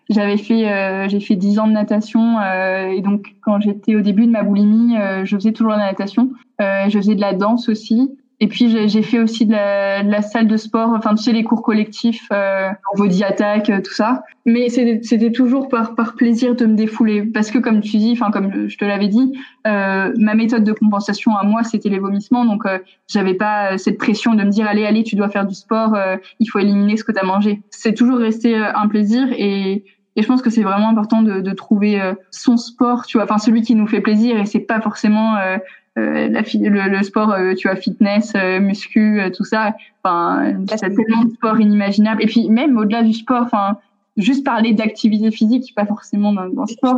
J'avais 0.10 0.36
fait, 0.36 1.08
j'ai 1.08 1.20
fait 1.22 1.38
10 1.38 1.60
ans 1.60 1.68
de 1.68 1.72
natation 1.72 2.42
et 2.42 3.00
donc 3.00 3.36
quand 3.42 3.62
j'étais 3.62 3.96
au 3.96 4.02
début 4.02 4.26
de 4.26 4.32
ma 4.32 4.44
boulimie, 4.44 4.98
je 5.24 5.34
faisais 5.34 5.54
toujours 5.54 5.72
de 5.72 5.78
la 5.78 5.86
natation. 5.86 6.32
je 6.60 6.98
faisais 6.98 7.16
de 7.16 7.22
la 7.22 7.32
danse 7.32 7.70
aussi. 7.70 8.12
Et 8.40 8.48
puis 8.48 8.88
j'ai 8.88 9.02
fait 9.02 9.20
aussi 9.20 9.46
de 9.46 9.54
la, 9.54 10.04
de 10.04 10.12
la, 10.12 10.22
salle 10.22 10.48
de 10.48 10.58
sport, 10.58 10.90
enfin 10.90 11.16
tu 11.16 11.24
sais 11.24 11.32
les 11.32 11.44
cours 11.44 11.62
collectifs, 11.62 12.28
euh, 12.34 12.70
body 12.98 13.24
attack, 13.24 13.72
tout 13.84 13.94
ça. 13.94 14.24
Mais 14.46 14.70
c'était 14.70 15.32
toujours 15.32 15.70
par, 15.70 15.96
par 15.96 16.16
plaisir 16.16 16.56
de 16.56 16.66
me 16.66 16.76
défouler, 16.76 17.24
parce 17.24 17.50
que 17.50 17.60
comme 17.60 17.80
tu 17.80 17.98
dis, 17.98 18.12
enfin 18.12 18.32
comme 18.32 18.68
je 18.68 18.78
te 18.78 18.84
l'avais 18.84 19.08
dit, 19.08 19.38
euh, 19.68 20.14
ma 20.18 20.36
méthode 20.36 20.64
de 20.66 20.74
compensation 20.74 21.36
à 21.38 21.44
moi 21.44 21.64
c'était 21.64 21.90
les 21.90 22.00
vomissements, 22.00 22.46
donc 22.46 22.66
euh, 22.66 22.80
j'avais 23.08 23.36
pas 23.36 23.78
cette 23.78 23.98
pression 23.98 24.34
de 24.34 24.44
me 24.44 24.50
dire 24.50 24.68
allez 24.68 24.86
allez 24.86 25.04
tu 25.04 25.16
dois 25.16 25.30
faire 25.30 25.46
du 25.46 25.56
sport, 25.56 25.96
euh, 25.96 26.18
il 26.40 26.48
faut 26.48 26.60
éliminer 26.60 26.98
ce 26.98 27.06
que 27.06 27.14
tu 27.14 27.20
as 27.20 27.26
mangé. 27.26 27.62
C'est 27.70 27.94
toujours 27.94 28.20
resté 28.20 28.58
euh, 28.58 28.74
un 28.76 28.88
plaisir. 28.88 29.28
Et 29.38 29.86
et 30.16 30.22
je 30.22 30.28
pense 30.28 30.42
que 30.42 30.50
c'est 30.50 30.64
vraiment 30.64 30.90
important 30.90 31.22
de, 31.22 31.42
de 31.42 31.52
trouver 31.52 32.00
euh, 32.00 32.14
son 32.32 32.58
sport, 32.58 33.06
tu 33.06 33.18
vois, 33.18 33.26
enfin 33.26 33.38
celui 33.38 33.62
qui 33.62 33.76
nous 33.76 33.88
fait 33.88 34.02
plaisir. 34.02 34.40
Et 34.40 34.46
c'est 34.46 34.60
pas 34.60 34.80
forcément 34.80 35.36
euh, 35.36 35.58
euh, 35.58 35.58
la, 36.02 36.42
le, 36.42 36.90
le, 36.90 37.04
sport, 37.04 37.32
euh, 37.32 37.54
tu 37.54 37.68
vois, 37.68 37.78
fitness, 37.78 38.34
euh, 38.36 38.60
muscu, 38.60 39.22
tout 39.36 39.44
ça. 39.44 39.76
Enfin, 40.04 40.54
c'est 40.68 40.94
tellement 40.94 41.24
de 41.24 41.32
sport 41.32 41.60
inimaginable. 41.60 42.24
Et 42.24 42.28
puis 42.28 42.50
même 42.50 42.78
au-delà 42.78 43.02
du 43.02 43.14
sport, 43.14 43.44
enfin, 43.44 43.78
juste 44.18 44.46
parler 44.46 44.74
d'activité 44.74 45.32
physique, 45.32 45.74
pas 45.76 45.86
forcément 45.86 46.34
dans, 46.34 46.50
dans 46.50 46.64
le 46.64 46.68
sport. 46.68 46.96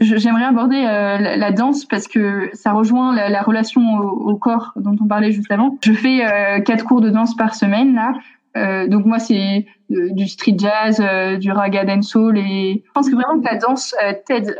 J'aimerais 0.00 0.44
aborder 0.44 0.82
la, 0.82 1.36
la, 1.36 1.52
danse 1.52 1.84
parce 1.84 2.08
que 2.08 2.50
ça 2.54 2.72
rejoint 2.72 3.14
la, 3.14 3.28
la 3.28 3.42
relation 3.42 3.98
au, 3.98 4.30
au, 4.30 4.36
corps 4.36 4.72
dont 4.76 4.96
on 5.00 5.06
parlait 5.06 5.32
juste 5.32 5.50
avant. 5.50 5.78
Je 5.84 5.92
fais 5.92 6.62
quatre 6.64 6.84
cours 6.84 7.00
de 7.00 7.10
danse 7.10 7.36
par 7.36 7.54
semaine 7.54 7.94
là. 7.94 8.12
Euh, 8.56 8.88
donc 8.88 9.04
moi 9.04 9.18
c'est 9.18 9.66
du 9.90 10.26
street 10.26 10.56
jazz, 10.58 11.00
euh, 11.00 11.36
du 11.36 11.52
raga 11.52 11.84
dancehall 11.84 12.38
et 12.38 12.82
je 12.84 12.92
pense 12.92 13.08
que 13.08 13.14
vraiment 13.14 13.40
que 13.40 13.44
la 13.44 13.56
danse 13.56 13.94
t'aide 14.26 14.56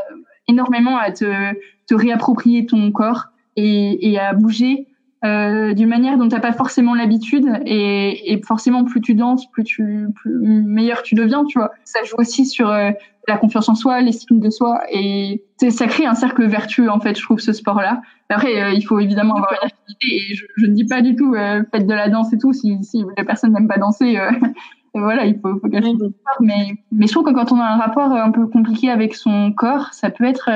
énormément 0.46 0.96
à 0.96 1.10
te, 1.10 1.54
te 1.86 1.94
réapproprier 1.94 2.66
ton 2.66 2.90
corps 2.92 3.26
et, 3.58 4.12
et 4.12 4.18
à 4.18 4.32
bouger 4.34 4.86
euh, 5.24 5.74
d'une 5.74 5.88
manière 5.88 6.16
dont 6.16 6.28
tu 6.28 6.34
n'as 6.34 6.40
pas 6.40 6.52
forcément 6.52 6.94
l'habitude 6.94 7.44
et, 7.66 8.32
et, 8.32 8.40
forcément 8.42 8.84
plus 8.84 9.00
tu 9.00 9.16
danses, 9.16 9.50
plus 9.50 9.64
tu 9.64 10.06
plus 10.14 10.38
meilleur 10.38 11.02
tu 11.02 11.16
deviens, 11.16 11.44
tu 11.44 11.58
vois. 11.58 11.72
Ça 11.84 12.04
joue 12.04 12.14
aussi 12.18 12.46
sur 12.46 12.70
euh, 12.70 12.92
la 13.26 13.36
confiance 13.36 13.68
en 13.68 13.74
soi, 13.74 14.00
l'estime 14.00 14.38
de 14.38 14.48
soi 14.48 14.80
et 14.92 15.42
ça 15.70 15.88
crée 15.88 16.06
un 16.06 16.14
cercle 16.14 16.46
vertueux 16.46 16.88
en 16.88 17.00
fait, 17.00 17.18
je 17.18 17.22
trouve 17.22 17.40
ce 17.40 17.52
sport-là. 17.52 18.00
Après, 18.28 18.62
euh, 18.62 18.72
il 18.72 18.82
faut 18.82 19.00
évidemment 19.00 19.34
avoir 19.34 19.52
une 19.60 19.66
activité 19.66 20.06
et 20.06 20.34
je, 20.36 20.44
je 20.56 20.66
ne 20.66 20.72
dis 20.72 20.84
pas 20.84 21.02
du 21.02 21.16
tout 21.16 21.34
euh, 21.34 21.64
faites 21.72 21.88
de 21.88 21.94
la 21.94 22.08
danse 22.08 22.32
et 22.32 22.38
tout 22.38 22.52
si, 22.52 22.78
si 22.84 23.02
les 23.16 23.24
personnes 23.24 23.52
n'aiment 23.52 23.66
pas 23.66 23.78
danser. 23.78 24.18
voilà, 24.94 25.26
il 25.26 25.40
faut, 25.40 25.58
faut 25.58 25.68
cacher 25.68 25.94
mais, 26.38 26.76
mais 26.92 27.08
je 27.08 27.12
trouve 27.12 27.24
que 27.24 27.34
quand 27.34 27.50
on 27.50 27.60
a 27.60 27.64
un 27.64 27.76
rapport 27.76 28.12
un 28.12 28.30
peu 28.30 28.46
compliqué 28.46 28.88
avec 28.88 29.16
son 29.16 29.50
corps, 29.50 29.92
ça 29.92 30.10
peut 30.10 30.24
être 30.24 30.48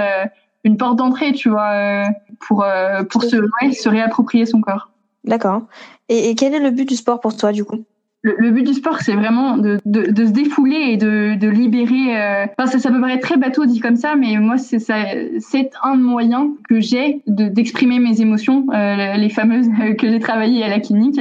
une 0.65 0.77
porte 0.77 0.97
d'entrée, 0.97 1.33
tu 1.33 1.49
vois, 1.49 1.71
euh, 1.73 2.05
pour, 2.47 2.63
euh, 2.63 3.03
pour 3.05 3.23
se, 3.23 3.37
ouais, 3.37 3.73
se 3.73 3.89
réapproprier 3.89 4.47
son 4.47 4.61
corps. 4.61 4.91
D'accord. 5.25 5.63
Et, 6.09 6.31
et, 6.31 6.35
quel 6.35 6.55
est 6.55 6.61
le 6.61 6.71
but 6.71 6.89
du 6.89 6.97
sport 6.97 7.21
pour 7.21 7.37
toi, 7.37 7.53
du 7.53 7.65
coup? 7.65 7.85
Le, 8.25 8.37
le, 8.39 8.51
but 8.53 8.63
du 8.63 8.75
sport, 8.75 9.01
c'est 9.01 9.15
vraiment 9.15 9.57
de, 9.57 9.81
de, 9.85 10.13
de, 10.13 10.27
se 10.27 10.31
défouler 10.31 10.93
et 10.93 10.97
de, 10.97 11.35
de 11.35 11.49
libérer. 11.49 12.17
Euh... 12.17 12.47
Enfin, 12.57 12.71
ça, 12.71 12.79
ça, 12.79 12.91
peut 12.91 13.01
paraître 13.01 13.23
très 13.23 13.37
bateau 13.37 13.67
dit 13.67 13.81
comme 13.81 13.97
ça, 13.97 14.15
mais 14.15 14.37
moi, 14.37 14.59
c'est 14.59 15.71
un 15.83 15.97
moyen 15.97 16.53
que 16.69 16.81
j'ai 16.81 17.23
d'exprimer 17.27 17.99
mes 17.99 18.21
émotions, 18.21 18.67
euh, 18.73 19.15
les 19.15 19.29
fameuses 19.29 19.69
que 19.99 20.09
j'ai 20.09 20.21
travaillées 20.21 20.63
à 20.63 20.69
la 20.69 20.79
clinique. 20.79 21.21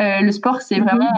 Euh, 0.00 0.20
le 0.20 0.32
sport, 0.32 0.60
c'est 0.60 0.78
mhm. 0.78 0.84
vraiment 0.84 1.10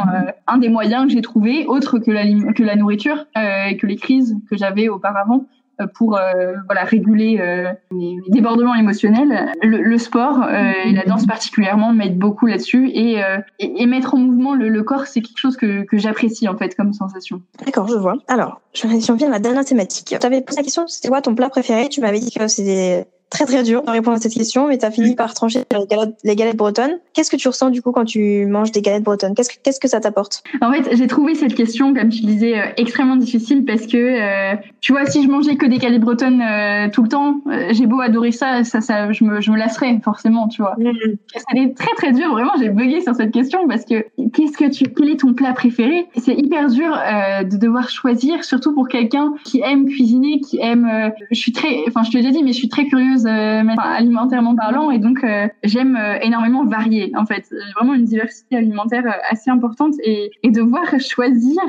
un 0.47 0.59
des 0.59 0.68
moyens 0.68 1.07
que 1.07 1.12
j'ai 1.12 1.22
trouvé, 1.22 1.66
autre 1.66 1.99
que 1.99 2.12
la, 2.12 2.25
que 2.53 2.62
la 2.62 2.77
nourriture 2.77 3.27
et 3.37 3.77
que 3.77 3.87
les 3.87 3.97
crises 3.97 4.37
que 4.49 4.57
j'avais 4.57 4.89
auparavant. 4.89 5.47
Euh, 5.81 5.87
pour 5.93 6.16
euh, 6.16 6.55
voilà 6.66 6.85
réguler 6.85 7.39
euh, 7.41 7.72
les, 7.91 8.16
débordements 8.29 8.77
émotionnels. 8.77 9.53
Le, 9.62 9.83
le 9.83 9.99
sport 9.99 10.49
et 10.49 10.93
la 10.93 11.05
danse 11.05 11.27
particulièrement 11.27 11.93
m'aident 11.93 12.18
beaucoup 12.18 12.47
là-dessus 12.47 12.91
et, 12.91 13.20
et, 13.59 13.83
et, 13.83 13.87
mettre 13.87 14.14
en 14.14 14.18
mouvement 14.18 14.55
le, 14.55 14.68
le 14.68 14.83
corps, 14.83 15.07
c'est 15.07 15.20
quelque 15.20 15.39
chose 15.39 15.57
que, 15.57 15.83
que 15.85 15.99
j'apprécie 15.99 16.49
en 16.49 16.57
fait 16.57 16.75
comme 16.75 16.93
sensation. 16.93 17.43
D'accord, 17.64 17.89
je 17.89 17.97
vois. 17.97 18.16
Alors, 18.29 18.61
je 18.72 19.12
reviens 19.12 19.29
à 19.29 19.31
la 19.31 19.39
dernière 19.39 19.64
thématique. 19.64 20.16
Tu 20.20 20.27
avais 20.27 20.43
posé 20.43 20.59
la 20.59 20.64
question, 20.64 20.87
c'était 20.87 21.09
quoi 21.09 21.22
ton 21.22 21.35
plat 21.35 21.49
préféré? 21.49 21.89
Tu 21.89 22.01
m'avais 22.01 22.20
dit 22.20 22.31
que 22.31 22.47
c'était 22.49 23.07
très 23.31 23.47
très 23.47 23.62
dur 23.62 23.83
de 23.83 23.91
répondre 23.91 24.16
à 24.16 24.20
cette 24.20 24.33
question, 24.33 24.68
mais 24.68 24.79
tu 24.79 24.85
as 24.85 24.91
fini 24.91 25.16
par 25.16 25.35
trancher 25.35 25.61
les 25.72 25.87
galettes, 25.87 26.16
les 26.22 26.37
galettes 26.37 26.57
bretonnes. 26.57 26.99
Qu'est-ce 27.14 27.31
que 27.31 27.37
tu 27.37 27.49
ressens 27.49 27.70
du 27.70 27.83
coup 27.83 27.91
quand 27.91 28.05
tu 28.05 28.47
manges 28.47 28.70
des 28.70 28.81
galettes 28.81 29.03
bretonnes? 29.03 29.35
Qu'est-ce 29.35 29.51
que, 29.51 29.57
qu'est-ce 29.62 29.81
que 29.81 29.89
ça 29.89 30.01
t'apporte? 30.01 30.45
En 30.61 30.72
fait, 30.72 30.97
j'ai 30.97 31.07
trouvé 31.07 31.35
cette 31.35 31.55
question, 31.55 31.95
comme 31.95 32.11
tu 32.11 32.22
disais, 32.22 32.59
euh, 32.59 32.66
extrêmement 32.77 33.16
difficile 33.16 33.64
parce 33.64 33.87
que, 33.87 33.97
euh, 33.97 34.57
tu 34.81 34.93
vois, 34.93 35.07
si 35.07 35.22
je 35.22 35.29
mangeais 35.29 35.57
que 35.57 35.66
des 35.66 35.79
galettes 35.79 36.01
bretonnes 36.01 36.41
euh, 36.41 36.89
tout 36.91 37.03
le 37.03 37.09
temps, 37.09 37.41
euh, 37.49 37.68
j'ai 37.72 37.87
beau 37.87 38.01
adorer 38.01 38.33
ça, 38.33 38.62
ça, 38.64 38.81
ça 38.81 39.11
je, 39.12 39.25
me, 39.25 39.41
je 39.41 39.51
me 39.51 39.57
lasserais 39.57 39.99
forcément, 40.05 40.49
tu 40.49 40.62
vois. 40.62 40.77
Mmh. 40.79 41.75
très 41.75 41.95
très 41.97 42.12
dur, 42.12 42.31
vraiment, 42.31 42.53
j'ai 42.59 42.68
bugué 42.68 43.01
sur 43.01 43.14
cette 43.14 43.33
question 43.33 43.66
parce 43.68 43.85
que 43.85 44.05
qu'est-ce 44.33 44.57
que 44.57 44.70
tu, 44.70 44.85
quel 44.85 45.11
est 45.11 45.20
ton 45.20 45.35
plat 45.35 45.53
préféré? 45.53 46.07
C'est 46.16 46.35
hyper 46.35 46.68
dur 46.68 46.97
de 47.45 47.57
devoir 47.57 47.89
choisir, 47.89 48.45
surtout 48.45 48.75
pour 48.75 48.89
quelqu'un 48.89 49.35
qui 49.45 49.61
aime 49.61 49.87
cuisiner, 49.87 50.41
qui 50.41 50.59
aime. 50.61 51.12
je 51.31 51.39
suis 51.39 51.53
très, 51.53 51.85
enfin, 51.89 52.03
je 52.03 52.11
te 52.11 52.16
l'ai 52.16 52.22
déjà 52.22 52.35
dit, 52.35 52.43
mais 52.43 52.53
je 52.53 52.59
suis 52.59 52.68
très 52.68 52.87
curieuse 52.87 53.13
euh, 53.26 53.62
alimentairement 53.78 54.54
parlant 54.54 54.90
et 54.90 54.98
donc 54.98 55.22
euh, 55.24 55.48
j'aime 55.62 55.96
euh, 55.96 56.18
énormément 56.20 56.64
varier 56.64 57.12
en 57.16 57.26
fait. 57.26 57.52
Vraiment 57.76 57.94
une 57.94 58.04
diversité 58.04 58.56
alimentaire 58.56 59.04
assez 59.30 59.50
importante 59.50 59.94
et, 60.02 60.30
et 60.42 60.50
devoir 60.50 60.84
choisir 61.00 61.60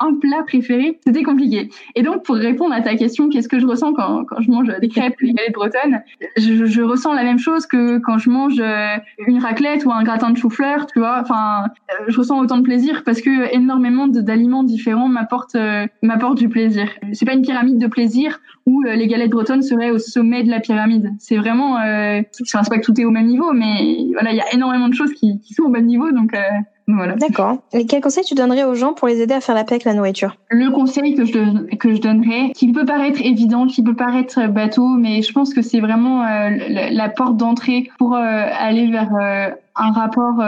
un 0.00 0.14
plat 0.14 0.42
préféré, 0.46 0.98
c'était 1.06 1.22
compliqué. 1.22 1.70
Et 1.94 2.02
donc, 2.02 2.24
pour 2.24 2.36
répondre 2.36 2.74
à 2.74 2.80
ta 2.80 2.94
question, 2.96 3.28
qu'est-ce 3.28 3.48
que 3.48 3.58
je 3.58 3.66
ressens 3.66 3.92
quand, 3.94 4.24
quand 4.24 4.40
je 4.40 4.50
mange 4.50 4.68
des 4.80 4.88
crêpes 4.88 5.14
ou 5.22 5.26
des 5.26 5.32
galettes 5.32 5.54
bretonnes 5.54 6.00
je, 6.36 6.66
je, 6.66 6.82
ressens 6.82 7.14
la 7.14 7.24
même 7.24 7.38
chose 7.38 7.66
que 7.66 7.98
quand 7.98 8.18
je 8.18 8.30
mange 8.30 8.60
euh, 8.60 8.96
une 9.26 9.38
raclette 9.38 9.84
ou 9.84 9.92
un 9.92 10.02
gratin 10.02 10.30
de 10.30 10.36
chou-fleur, 10.36 10.86
tu 10.86 10.98
vois. 10.98 11.20
Enfin, 11.22 11.64
euh, 11.90 12.04
je 12.08 12.18
ressens 12.18 12.38
autant 12.38 12.58
de 12.58 12.62
plaisir 12.62 13.02
parce 13.04 13.20
que 13.20 13.54
énormément 13.54 14.06
d'aliments 14.08 14.62
différents 14.62 15.08
m'apportent 15.08 15.56
euh, 15.56 15.86
m'apportent 16.02 16.38
du 16.38 16.48
plaisir. 16.48 16.88
C'est 17.12 17.26
pas 17.26 17.34
une 17.34 17.42
pyramide 17.42 17.78
de 17.78 17.86
plaisir 17.86 18.40
où 18.66 18.82
les 18.82 19.06
galettes 19.06 19.30
bretonnes 19.30 19.62
seraient 19.62 19.90
au 19.90 19.98
sommet 19.98 20.42
de 20.42 20.50
la 20.50 20.58
pyramide. 20.58 21.12
C'est 21.20 21.36
vraiment, 21.36 21.78
euh, 21.78 22.22
c'est 22.32 22.68
pas 22.68 22.78
que 22.78 22.84
tout 22.84 23.00
est 23.00 23.04
au 23.04 23.10
même 23.10 23.26
niveau, 23.26 23.52
mais 23.52 24.08
voilà, 24.12 24.32
il 24.32 24.36
y 24.36 24.40
a 24.40 24.52
énormément 24.52 24.88
de 24.88 24.94
choses 24.94 25.12
qui, 25.12 25.40
qui 25.40 25.54
sont 25.54 25.62
au 25.62 25.68
même 25.68 25.86
niveau, 25.86 26.10
donc 26.10 26.32
voilà. 26.88 27.14
D'accord. 27.16 27.58
Et 27.72 27.84
quel 27.86 28.00
conseil 28.00 28.22
tu 28.22 28.34
donnerais 28.34 28.62
aux 28.62 28.74
gens 28.74 28.92
pour 28.92 29.08
les 29.08 29.20
aider 29.20 29.34
à 29.34 29.40
faire 29.40 29.54
la 29.54 29.64
paix 29.64 29.74
avec 29.74 29.84
la 29.84 29.94
nourriture? 29.94 30.36
Le 30.50 30.70
conseil 30.70 31.14
que 31.14 31.24
je, 31.24 31.74
que 31.76 31.94
je 31.94 32.00
donnerais, 32.00 32.52
qui 32.54 32.70
peut 32.70 32.84
paraître 32.84 33.20
évident, 33.20 33.66
qui 33.66 33.82
peut 33.82 33.96
paraître 33.96 34.46
bateau, 34.46 34.86
mais 34.86 35.22
je 35.22 35.32
pense 35.32 35.52
que 35.52 35.62
c'est 35.62 35.80
vraiment 35.80 36.22
euh, 36.22 36.50
la, 36.68 36.90
la, 36.90 37.08
porte 37.08 37.36
d'entrée 37.36 37.90
pour 37.98 38.14
euh, 38.14 38.20
aller 38.20 38.88
vers 38.90 39.10
euh, 39.20 39.50
un 39.74 39.90
rapport 39.90 40.42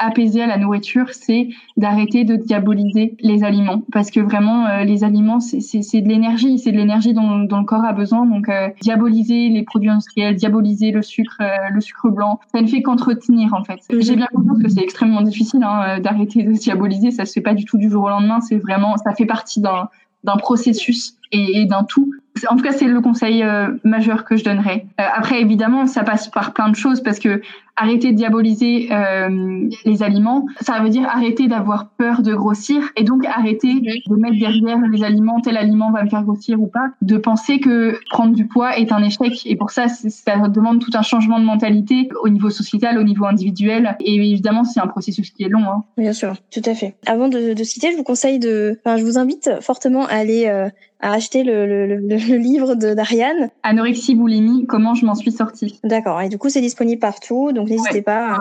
apaiser 0.00 0.42
à 0.42 0.46
la 0.46 0.56
nourriture, 0.56 1.10
c'est 1.12 1.48
d'arrêter 1.76 2.24
de 2.24 2.34
diaboliser 2.36 3.16
les 3.20 3.44
aliments. 3.44 3.82
Parce 3.92 4.10
que 4.10 4.20
vraiment, 4.20 4.66
euh, 4.66 4.84
les 4.84 5.04
aliments, 5.04 5.38
c'est 5.40 5.58
de 5.58 6.08
l'énergie, 6.08 6.58
c'est 6.58 6.72
de 6.72 6.76
l'énergie 6.76 7.14
dont, 7.14 7.40
dont, 7.40 7.58
le 7.58 7.64
corps 7.64 7.84
a 7.84 7.92
besoin. 7.92 8.26
Donc, 8.26 8.48
euh, 8.48 8.68
diaboliser 8.80 9.50
les 9.50 9.62
produits 9.62 9.90
industriels, 9.90 10.34
diaboliser 10.34 10.90
le 10.90 11.02
sucre, 11.02 11.36
euh, 11.40 11.68
le 11.72 11.80
sucre 11.80 12.08
blanc, 12.08 12.40
ça 12.52 12.60
ne 12.60 12.66
fait 12.66 12.82
qu'entretenir 12.82 13.54
en 13.54 13.62
fait. 13.62 13.80
J'ai 13.90 14.16
bien 14.16 14.26
conscience 14.34 14.62
que 14.62 14.68
c'est 14.68 14.82
extrêmement 14.82 15.22
difficile 15.22 15.62
hein, 15.62 16.00
d'arrêter 16.00 16.42
de 16.42 16.52
diaboliser. 16.52 17.10
Ça 17.10 17.26
se 17.26 17.32
fait 17.32 17.40
pas 17.40 17.54
du 17.54 17.64
tout 17.64 17.76
du 17.76 17.90
jour 17.90 18.04
au 18.04 18.08
lendemain. 18.08 18.40
C'est 18.40 18.56
vraiment, 18.56 18.96
ça 18.96 19.14
fait 19.14 19.26
partie 19.26 19.60
d'un 19.60 20.36
processus 20.38 21.19
et, 21.32 21.62
et 21.62 21.66
d'un 21.66 21.84
tout. 21.84 22.12
En 22.48 22.56
tout 22.56 22.62
cas, 22.62 22.72
c'est 22.72 22.86
le 22.86 23.00
conseil 23.00 23.44
majeur 23.84 24.24
que 24.24 24.36
je 24.36 24.44
donnerais. 24.44 24.86
après, 24.96 25.42
évidemment, 25.42 25.86
ça 25.86 26.04
passe 26.04 26.28
par 26.28 26.54
plein 26.54 26.70
de 26.70 26.76
choses 26.76 27.02
parce 27.02 27.18
que 27.18 27.42
arrêter 27.80 28.12
de 28.12 28.16
diaboliser 28.16 28.88
euh, 28.92 29.68
les 29.84 30.02
aliments, 30.02 30.46
ça 30.60 30.80
veut 30.80 30.90
dire 30.90 31.08
arrêter 31.08 31.48
d'avoir 31.48 31.88
peur 31.88 32.22
de 32.22 32.34
grossir 32.34 32.90
et 32.96 33.04
donc 33.04 33.24
arrêter 33.24 33.74
de 33.80 34.16
mettre 34.16 34.38
derrière 34.38 34.78
les 34.80 35.02
aliments, 35.02 35.40
tel 35.40 35.56
aliment 35.56 35.90
va 35.90 36.04
me 36.04 36.10
faire 36.10 36.22
grossir 36.22 36.60
ou 36.60 36.66
pas, 36.66 36.90
de 37.00 37.16
penser 37.16 37.58
que 37.58 37.98
prendre 38.10 38.34
du 38.34 38.46
poids 38.46 38.76
est 38.76 38.92
un 38.92 39.02
échec. 39.02 39.32
Et 39.46 39.56
pour 39.56 39.70
ça, 39.70 39.88
ça 39.88 40.48
demande 40.48 40.80
tout 40.80 40.90
un 40.94 41.02
changement 41.02 41.40
de 41.40 41.44
mentalité 41.44 42.08
au 42.22 42.28
niveau 42.28 42.50
sociétal, 42.50 42.98
au 42.98 43.02
niveau 43.02 43.24
individuel. 43.24 43.96
Et 44.00 44.16
évidemment, 44.16 44.64
c'est 44.64 44.80
un 44.80 44.86
processus 44.86 45.30
qui 45.30 45.44
est 45.44 45.48
long. 45.48 45.64
Hein. 45.64 45.84
Bien 45.96 46.12
sûr, 46.12 46.34
tout 46.50 46.62
à 46.64 46.74
fait. 46.74 46.96
Avant 47.06 47.28
de, 47.28 47.54
de 47.54 47.64
citer, 47.64 47.92
je 47.92 47.96
vous 47.96 48.04
conseille 48.04 48.38
de, 48.38 48.78
enfin, 48.84 48.98
je 48.98 49.04
vous 49.04 49.18
invite 49.18 49.50
fortement 49.60 50.06
à 50.06 50.14
aller 50.14 50.46
euh, 50.48 50.68
à 51.00 51.12
acheter 51.12 51.44
le, 51.44 51.66
le, 51.66 51.86
le, 51.86 51.96
le 51.98 52.36
livre 52.36 52.74
d'Ariane. 52.74 53.50
Anorexie, 53.62 54.14
boulimie, 54.14 54.66
comment 54.66 54.94
je 54.94 55.06
m'en 55.06 55.14
suis 55.14 55.32
sortie? 55.32 55.80
D'accord. 55.84 56.20
Et 56.20 56.28
du 56.28 56.38
coup, 56.38 56.48
c'est 56.48 56.60
disponible 56.60 57.00
partout. 57.00 57.52
Donc, 57.52 57.68
n'hésitez 57.68 58.02
pas. 58.02 58.38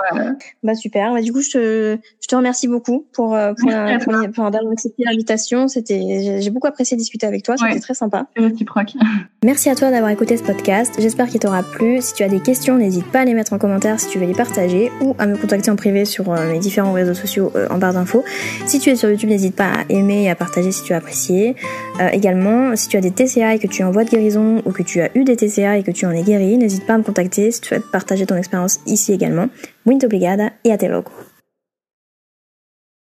Bah 0.63 0.75
super. 0.75 1.13
Bah, 1.13 1.21
du 1.21 1.31
coup, 1.31 1.41
je 1.41 1.51
te, 1.51 1.97
je 2.21 2.27
te 2.27 2.35
remercie 2.35 2.67
beaucoup 2.67 3.05
pour 3.13 3.35
euh, 3.35 3.53
pour, 3.57 3.69
pour, 4.03 4.31
pour 4.33 4.51
d'avoir 4.51 4.71
accepté 4.71 5.03
l'invitation. 5.05 5.67
C'était, 5.67 6.39
j'ai 6.41 6.49
beaucoup 6.49 6.67
apprécié 6.67 6.97
discuter 6.97 7.27
avec 7.27 7.43
toi. 7.43 7.55
C'était 7.57 7.79
très 7.79 7.93
sympa. 7.93 8.27
Merci 9.43 9.69
à 9.69 9.75
toi 9.75 9.91
d'avoir 9.91 10.11
écouté 10.11 10.35
ce 10.37 10.43
podcast. 10.43 10.95
J'espère 10.99 11.27
qu'il 11.27 11.39
t'aura 11.39 11.63
plu. 11.63 12.01
Si 12.01 12.13
tu 12.13 12.23
as 12.23 12.29
des 12.29 12.41
questions, 12.41 12.77
n'hésite 12.77 13.05
pas 13.05 13.21
à 13.21 13.25
les 13.25 13.33
mettre 13.33 13.53
en 13.53 13.57
commentaire 13.57 13.99
si 13.99 14.09
tu 14.09 14.19
veux 14.19 14.25
les 14.25 14.33
partager 14.33 14.91
ou 15.01 15.15
à 15.17 15.27
me 15.27 15.37
contacter 15.37 15.71
en 15.71 15.75
privé 15.75 16.05
sur 16.05 16.31
euh, 16.31 16.51
mes 16.51 16.59
différents 16.59 16.93
réseaux 16.93 17.13
sociaux 17.13 17.51
euh, 17.55 17.67
en 17.69 17.77
barre 17.77 17.93
d'infos. 17.93 18.23
Si 18.65 18.79
tu 18.79 18.89
es 18.89 18.95
sur 18.95 19.09
YouTube, 19.09 19.29
n'hésite 19.29 19.55
pas 19.55 19.69
à 19.71 19.83
aimer 19.89 20.23
et 20.23 20.29
à 20.29 20.35
partager 20.35 20.71
si 20.71 20.83
tu 20.83 20.93
as 20.93 20.97
apprécié. 20.97 21.55
également, 22.11 22.48
si 22.75 22.87
tu 22.87 22.97
as 22.97 23.01
des 23.01 23.11
TCA 23.11 23.55
et 23.55 23.59
que 23.59 23.67
tu 23.67 23.81
es 23.81 23.85
en 23.85 23.91
voie 23.91 24.03
de 24.03 24.09
guérison 24.09 24.61
ou 24.65 24.71
que 24.71 24.83
tu 24.83 25.01
as 25.01 25.09
eu 25.15 25.23
des 25.23 25.35
TCA 25.35 25.77
et 25.77 25.83
que 25.83 25.91
tu 25.91 26.05
en 26.05 26.11
es 26.11 26.23
guéri, 26.23 26.57
n'hésite 26.57 26.85
pas 26.85 26.93
à 26.93 26.97
me 26.97 27.03
contacter 27.03 27.51
si 27.51 27.61
tu 27.61 27.67
souhaites 27.69 27.89
partager 27.91 28.25
ton 28.25 28.35
expérience 28.35 28.79
ici 28.85 29.13
également. 29.13 29.49
Muito 29.85 30.05
obrigada 30.05 30.53
e 30.65 30.71
até 30.71 30.87
logo. 30.87 31.11